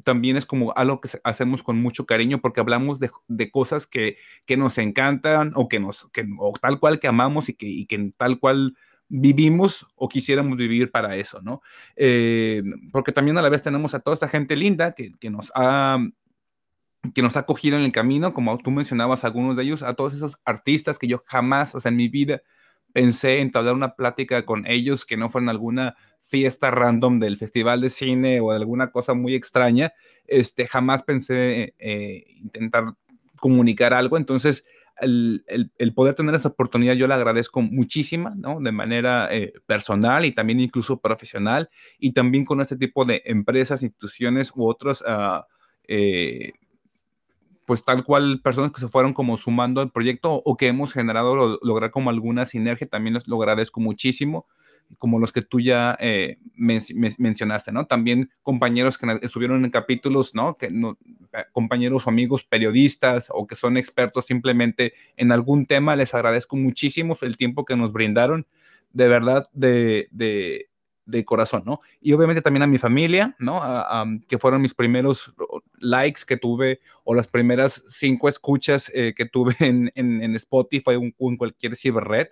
también 0.04 0.38
es 0.38 0.46
como 0.46 0.74
algo 0.76 1.02
que 1.02 1.10
hacemos 1.24 1.62
con 1.62 1.82
mucho 1.82 2.06
cariño 2.06 2.40
porque 2.42 2.62
hablamos 2.62 3.00
de, 3.00 3.12
de 3.28 3.52
cosas 3.52 3.86
que, 3.86 4.18
que, 4.46 4.58
nos 4.58 4.78
encantan 4.78 5.52
o 5.56 5.68
que 5.68 5.80
nos, 5.80 6.08
que, 6.12 6.26
o 6.40 6.54
tal 6.60 6.80
cual 6.80 7.00
que 7.00 7.08
amamos 7.08 7.50
y 7.50 7.54
que, 7.54 7.68
y 7.68 7.86
que 7.86 8.12
tal 8.18 8.40
cual 8.40 8.76
vivimos 9.14 9.86
o 9.96 10.08
quisiéramos 10.08 10.58
vivir 10.58 10.90
para 10.90 11.18
eso, 11.18 11.42
¿no? 11.42 11.62
Eh, 11.98 12.64
porque 12.94 13.12
también 13.12 13.38
a 13.38 13.42
la 13.42 13.50
vez 13.50 13.62
tenemos 13.62 13.94
a 13.94 14.00
toda 14.00 14.14
esta 14.14 14.30
gente 14.30 14.56
linda 14.56 14.94
que, 14.94 15.12
que 15.20 15.30
nos 15.30 15.52
ha 15.54 16.00
que 17.14 17.22
nos 17.22 17.36
ha 17.36 17.46
cogido 17.46 17.78
en 17.78 17.84
el 17.84 17.92
camino, 17.92 18.34
como 18.34 18.58
tú 18.60 18.72
mencionabas 18.72 19.24
algunos 19.24 19.56
de 19.58 19.64
ellos, 19.64 19.84
a 19.84 19.96
todos 19.96 20.14
esos 20.14 20.38
artistas 20.46 21.00
que 21.00 21.08
yo 21.08 21.24
jamás, 21.26 21.74
o 21.76 21.80
sea, 21.80 21.90
en 21.90 21.98
mi 21.98 22.08
vida 22.08 22.42
pensé 22.94 23.38
en 23.38 23.44
entablar 23.44 23.74
una 23.74 23.96
plática 23.96 24.46
con 24.46 24.68
ellos 24.68 25.06
que 25.06 25.18
no 25.18 25.30
fueran 25.30 25.50
alguna 25.50 25.96
fiesta 26.26 26.72
random 26.72 27.20
del 27.20 27.38
festival 27.38 27.82
de 27.82 27.90
cine 27.90 28.40
o 28.40 28.52
alguna 28.52 28.92
cosa 28.92 29.14
muy 29.14 29.34
extraña, 29.34 29.94
este, 30.26 30.68
jamás 30.68 31.04
pensé 31.04 31.74
eh, 31.80 32.26
intentar 32.38 32.94
comunicar 33.38 33.94
algo, 33.94 34.18
entonces 34.18 34.66
el, 35.02 35.44
el, 35.78 35.94
poder 35.94 36.14
tener 36.14 36.36
esa 36.36 36.50
oportunidad 36.50 36.94
yo 36.94 37.08
le 37.08 37.16
agradezco 37.16 37.62
muchísima, 37.62 38.34
¿no? 38.36 38.60
De 38.62 38.72
manera 38.72 39.30
eh, 39.32 39.54
personal 39.66 40.26
y 40.26 40.32
también 40.34 40.60
incluso 40.60 41.00
profesional 41.00 41.70
y 41.98 42.14
también 42.14 42.46
con 42.46 42.62
este 42.62 42.78
tipo 42.78 43.04
de 43.04 43.24
empresas, 43.26 43.82
instituciones 43.82 44.52
u 44.56 44.68
otros 44.68 45.02
uh, 45.02 45.42
eh, 45.88 46.54
pues 47.66 47.86
tal 47.86 48.04
cual 48.04 48.42
personas 48.42 48.72
que 48.72 48.82
se 48.82 48.90
fueron 48.90 49.14
como 49.14 49.38
sumando 49.38 49.82
al 49.82 49.92
proyecto 49.92 50.42
o 50.46 50.58
que 50.58 50.68
hemos 50.68 50.94
generado 50.94 51.60
lograr 51.62 51.92
como 51.92 52.10
alguna 52.10 52.46
sinergia, 52.46 52.88
también 52.88 53.14
los, 53.14 53.28
lo 53.28 53.38
agradezco 53.38 53.80
muchísimo, 53.80 54.46
como 54.98 55.20
los 55.20 55.32
que 55.32 55.42
tú 55.42 55.60
ya 55.60 55.98
eh, 56.00 56.38
mencionaste, 56.56 57.72
¿no? 57.72 57.86
También 57.86 58.30
compañeros 58.44 58.98
que 58.98 59.20
estuvieron 59.22 59.64
en 59.64 59.72
capítulos, 59.72 60.36
¿no? 60.36 60.58
Que 60.58 60.70
no, 60.70 60.98
eh, 61.34 61.46
compañeros 61.54 62.08
o 62.08 62.10
amigos 62.10 62.44
periodistas 62.44 63.28
o 63.30 63.48
que 63.48 63.56
son 63.56 63.78
expertos 63.78 64.26
simplemente 64.26 64.94
en 65.16 65.32
algún 65.32 65.66
tema, 65.66 65.96
les 65.96 66.14
agradezco 66.14 66.58
muchísimo 66.58 67.18
el 67.22 67.38
tiempo 67.38 67.64
que 67.64 67.78
nos 67.78 67.94
brindaron, 67.94 68.46
de 68.92 69.08
verdad, 69.08 69.50
de 69.54 70.10
de 71.12 71.26
corazón, 71.26 71.64
¿no? 71.66 71.82
Y 72.02 72.14
obviamente 72.14 72.42
también 72.42 72.64
a 72.64 72.68
mi 72.68 72.78
familia, 72.78 73.36
¿no? 73.38 73.62
que 74.28 74.38
fueron 74.38 74.62
mis 74.62 74.74
primeros 74.74 75.34
likes 75.80 76.22
que 76.26 76.38
tuve 76.38 76.80
o 77.04 77.14
las 77.14 77.28
primeras 77.28 77.84
cinco 77.88 78.30
escuchas 78.30 78.92
eh, 78.94 79.14
que 79.16 79.26
tuve 79.26 79.56
en, 79.60 79.92
en, 79.96 80.36
Spotify 80.36 80.96
o 80.96 81.30
en 81.30 81.38
cualquier 81.38 81.76
ciberred. 81.76 82.30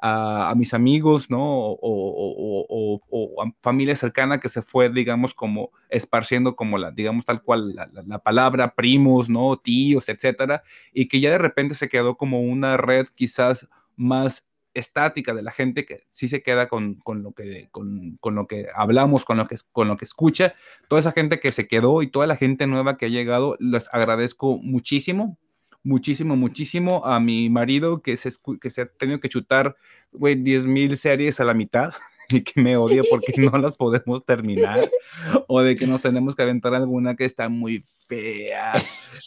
A, 0.00 0.54
mis 0.56 0.74
amigos, 0.74 1.28
¿no? 1.28 1.40
O, 1.40 3.00
a 3.42 3.50
familia 3.60 3.96
cercana 3.96 4.38
que 4.38 4.48
se 4.48 4.62
fue, 4.62 4.90
digamos, 4.90 5.34
como 5.34 5.72
esparciendo 5.88 6.54
como 6.54 6.78
la, 6.78 6.92
digamos, 6.92 7.24
tal 7.24 7.42
cual, 7.42 7.74
la, 7.74 7.88
la, 7.92 8.04
la, 8.06 8.18
palabra 8.20 8.76
primos, 8.76 9.28
¿no? 9.28 9.56
Tíos, 9.56 10.08
etcétera, 10.08 10.62
y 10.92 11.08
que 11.08 11.18
ya 11.18 11.32
de 11.32 11.38
repente 11.38 11.74
se 11.74 11.88
quedó 11.88 12.16
como 12.16 12.42
una 12.42 12.76
red 12.76 13.08
quizás 13.16 13.66
más 13.96 14.47
estática 14.78 15.34
de 15.34 15.42
la 15.42 15.52
gente 15.52 15.84
que 15.84 16.04
sí 16.10 16.28
se 16.28 16.42
queda 16.42 16.68
con, 16.68 16.94
con 16.96 17.22
lo, 17.22 17.32
que, 17.32 17.68
con, 17.70 18.16
con, 18.20 18.34
lo 18.34 18.46
que 18.46 18.66
hablamos, 18.74 19.24
con 19.24 19.36
lo 19.38 19.46
que, 19.46 19.56
con 19.72 19.88
lo 19.88 19.96
que 19.96 20.04
escucha, 20.04 20.54
toda 20.88 21.00
esa 21.00 21.12
gente 21.12 21.40
que 21.40 21.52
se 21.52 21.66
quedó 21.68 22.02
y 22.02 22.10
toda 22.10 22.26
la 22.26 22.36
gente 22.36 22.66
nueva 22.66 22.96
que 22.96 23.06
ha 23.06 23.10
llegado, 23.10 23.56
les 23.60 23.88
agradezco 23.92 24.58
muchísimo, 24.58 25.38
muchísimo, 25.82 26.36
muchísimo 26.36 27.04
a 27.04 27.20
mi 27.20 27.50
marido 27.50 28.02
que 28.02 28.16
se, 28.16 28.30
que 28.60 28.70
se 28.70 28.82
ha 28.82 28.86
tenido 28.86 29.20
que 29.20 29.28
chutar, 29.28 29.76
güey, 30.12 30.36
10 30.36 30.66
mil 30.66 30.96
series 30.96 31.40
a 31.40 31.44
la 31.44 31.54
mitad 31.54 31.92
y 32.28 32.42
que 32.42 32.60
me 32.60 32.76
odia 32.76 33.02
porque 33.10 33.32
no 33.38 33.56
las 33.58 33.76
podemos 33.76 34.24
terminar 34.24 34.78
o 35.46 35.62
de 35.62 35.76
que 35.76 35.86
nos 35.86 36.02
tenemos 36.02 36.36
que 36.36 36.42
aventar 36.42 36.74
alguna 36.74 37.16
que 37.16 37.24
está 37.24 37.48
muy 37.48 37.84
fea. 38.06 38.72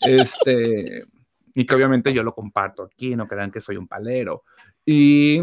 Este 0.05 1.05
y 1.53 1.65
que 1.65 1.75
obviamente 1.75 2.13
yo 2.13 2.23
lo 2.23 2.33
comparto 2.33 2.83
aquí, 2.83 3.15
no 3.15 3.27
crean 3.27 3.51
que 3.51 3.59
soy 3.59 3.77
un 3.77 3.87
palero. 3.87 4.43
Y 4.85 5.39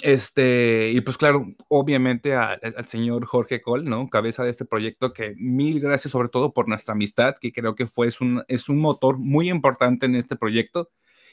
este, 0.00 0.90
y 0.92 1.00
pues 1.02 1.18
claro, 1.18 1.46
obviamente 1.68 2.34
al 2.34 2.86
señor 2.86 3.26
Jorge 3.26 3.60
Cole, 3.60 3.88
¿no? 3.88 4.08
Cabeza 4.08 4.44
de 4.44 4.50
este 4.50 4.64
proyecto, 4.64 5.12
que 5.12 5.34
mil 5.36 5.80
gracias 5.80 6.12
sobre 6.12 6.28
todo 6.28 6.52
por 6.52 6.68
nuestra 6.68 6.92
amistad, 6.92 7.36
que 7.40 7.52
creo 7.52 7.74
que 7.74 7.86
fue, 7.86 8.06
es 8.08 8.20
un, 8.20 8.42
es 8.48 8.68
un 8.68 8.78
motor 8.78 9.18
muy 9.18 9.50
importante 9.50 10.06
en 10.06 10.14
este 10.14 10.36
proyecto, 10.36 10.90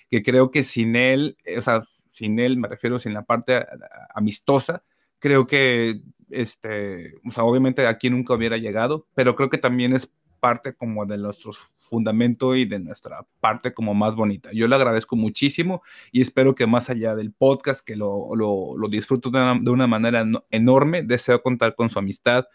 que 0.09 0.23
creo 0.23 0.51
que 0.51 0.63
sin 0.63 0.95
él, 0.95 1.37
o 1.57 1.61
sea, 1.61 1.83
sin 2.11 2.39
él, 2.39 2.57
me 2.57 2.67
refiero 2.67 2.99
sin 2.99 3.13
la 3.13 3.23
parte 3.23 3.65
amistosa, 4.13 4.83
creo 5.19 5.47
que, 5.47 6.01
este, 6.29 7.15
o 7.25 7.31
sea, 7.31 7.43
obviamente 7.43 7.87
aquí 7.87 8.09
nunca 8.09 8.33
hubiera 8.33 8.57
llegado, 8.57 9.07
pero 9.13 9.35
creo 9.35 9.49
que 9.49 9.57
también 9.57 9.93
es 9.93 10.09
parte 10.39 10.73
como 10.73 11.05
de 11.05 11.17
nuestro 11.17 11.51
fundamento 11.89 12.55
y 12.55 12.65
de 12.65 12.79
nuestra 12.79 13.25
parte 13.39 13.73
como 13.73 13.93
más 13.93 14.15
bonita. 14.15 14.51
Yo 14.53 14.67
le 14.67 14.75
agradezco 14.75 15.15
muchísimo 15.15 15.81
y 16.11 16.21
espero 16.21 16.55
que 16.55 16.67
más 16.67 16.89
allá 16.89 17.15
del 17.15 17.33
podcast, 17.33 17.85
que 17.85 17.95
lo, 17.95 18.35
lo, 18.35 18.77
lo 18.77 18.87
disfruto 18.87 19.29
de 19.29 19.39
una, 19.39 19.59
de 19.59 19.69
una, 19.71 19.87
manera 19.87 20.25
enorme, 20.51 21.03
deseo 21.03 21.41
contar 21.41 21.75
con 21.75 21.89
su 21.89 21.99
amistad 21.99 22.45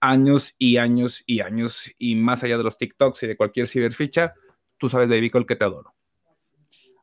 años 0.00 0.54
y 0.58 0.78
años 0.78 1.22
y 1.26 1.40
años 1.40 1.92
y 1.96 2.16
más 2.16 2.42
allá 2.42 2.58
de 2.58 2.64
los 2.64 2.76
TikToks 2.76 3.22
y 3.22 3.26
de 3.28 3.36
cualquier 3.36 3.68
ciberficha, 3.68 4.34
tú 4.76 4.88
sabes, 4.88 5.08
David, 5.08 5.30
el 5.34 5.46
que 5.46 5.56
te 5.56 5.64
adoro. 5.64 5.94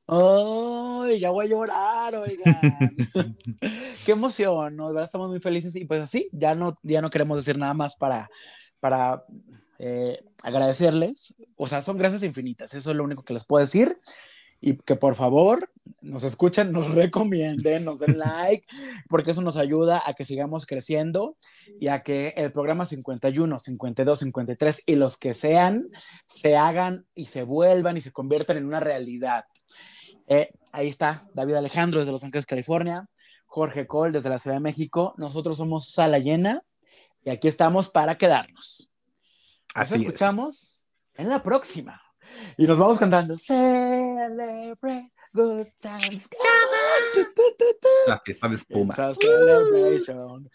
¡Ay, 0.05 1.19
ya 1.19 1.29
voy 1.29 1.45
a 1.45 1.49
llorar, 1.49 2.15
oigan! 2.15 2.59
¡Qué 4.05 4.11
emoción! 4.11 4.75
¿no? 4.75 4.99
Estamos 4.99 5.29
muy 5.29 5.39
felices 5.39 5.75
y 5.75 5.85
pues 5.85 6.01
así, 6.01 6.27
ya 6.31 6.55
no, 6.55 6.75
ya 6.83 7.01
no 7.01 7.09
queremos 7.09 7.37
decir 7.37 7.57
nada 7.57 7.73
más 7.73 7.95
para, 7.95 8.29
para 8.79 9.23
eh, 9.79 10.23
agradecerles, 10.43 11.33
o 11.55 11.65
sea, 11.65 11.81
son 11.81 11.97
gracias 11.97 12.23
infinitas, 12.23 12.73
eso 12.73 12.91
es 12.91 12.95
lo 12.97 13.03
único 13.03 13.23
que 13.23 13.33
les 13.33 13.45
puedo 13.45 13.63
decir. 13.63 13.97
Y 14.61 14.75
que 14.75 14.97
por 14.97 15.15
favor 15.15 15.71
nos 16.01 16.23
escuchen, 16.23 16.71
nos 16.73 16.93
recomienden, 16.93 17.85
nos 17.85 17.99
den 17.99 18.17
like, 18.17 18.67
porque 19.07 19.31
eso 19.31 19.41
nos 19.41 19.55
ayuda 19.55 20.03
a 20.05 20.13
que 20.13 20.25
sigamos 20.25 20.65
creciendo 20.65 21.37
y 21.79 21.87
a 21.87 22.03
que 22.03 22.33
el 22.35 22.51
programa 22.51 22.85
51, 22.85 23.57
52, 23.57 24.19
53 24.19 24.83
y 24.85 24.95
los 24.95 25.17
que 25.17 25.33
sean, 25.33 25.87
se 26.27 26.57
hagan 26.57 27.05
y 27.15 27.27
se 27.27 27.43
vuelvan 27.43 27.95
y 27.95 28.01
se 28.01 28.11
conviertan 28.11 28.57
en 28.57 28.65
una 28.65 28.81
realidad. 28.81 29.45
Eh, 30.27 30.51
ahí 30.73 30.89
está 30.89 31.25
David 31.33 31.55
Alejandro 31.55 31.99
desde 32.01 32.11
Los 32.11 32.25
Ángeles, 32.25 32.45
California, 32.45 33.07
Jorge 33.45 33.87
Cole 33.87 34.11
desde 34.11 34.29
la 34.29 34.39
Ciudad 34.39 34.57
de 34.57 34.61
México. 34.61 35.15
Nosotros 35.17 35.55
somos 35.55 35.89
Sala 35.89 36.19
Llena 36.19 36.63
y 37.23 37.29
aquí 37.29 37.47
estamos 37.47 37.89
para 37.89 38.17
quedarnos. 38.17 38.88
Nos 39.75 39.91
escuchamos 39.91 40.83
en 41.15 41.29
la 41.29 41.41
próxima. 41.41 42.01
Y 42.57 42.67
nos 42.67 42.77
vamos 42.77 42.99
cantando. 42.99 43.37
Celebrate 43.37 45.11
good 45.33 45.67
times. 45.79 46.27
Come 46.27 46.49
on, 46.49 47.13
tu, 47.13 47.23
tu, 47.33 47.43
tu, 47.57 47.65
tu. 47.81 47.87
La 48.07 48.19
fiesta 48.19 48.47
de 48.47 48.55
espuma. 48.55 48.93
It's 48.93 48.99
a 48.99 49.13
celebration. 49.13 50.49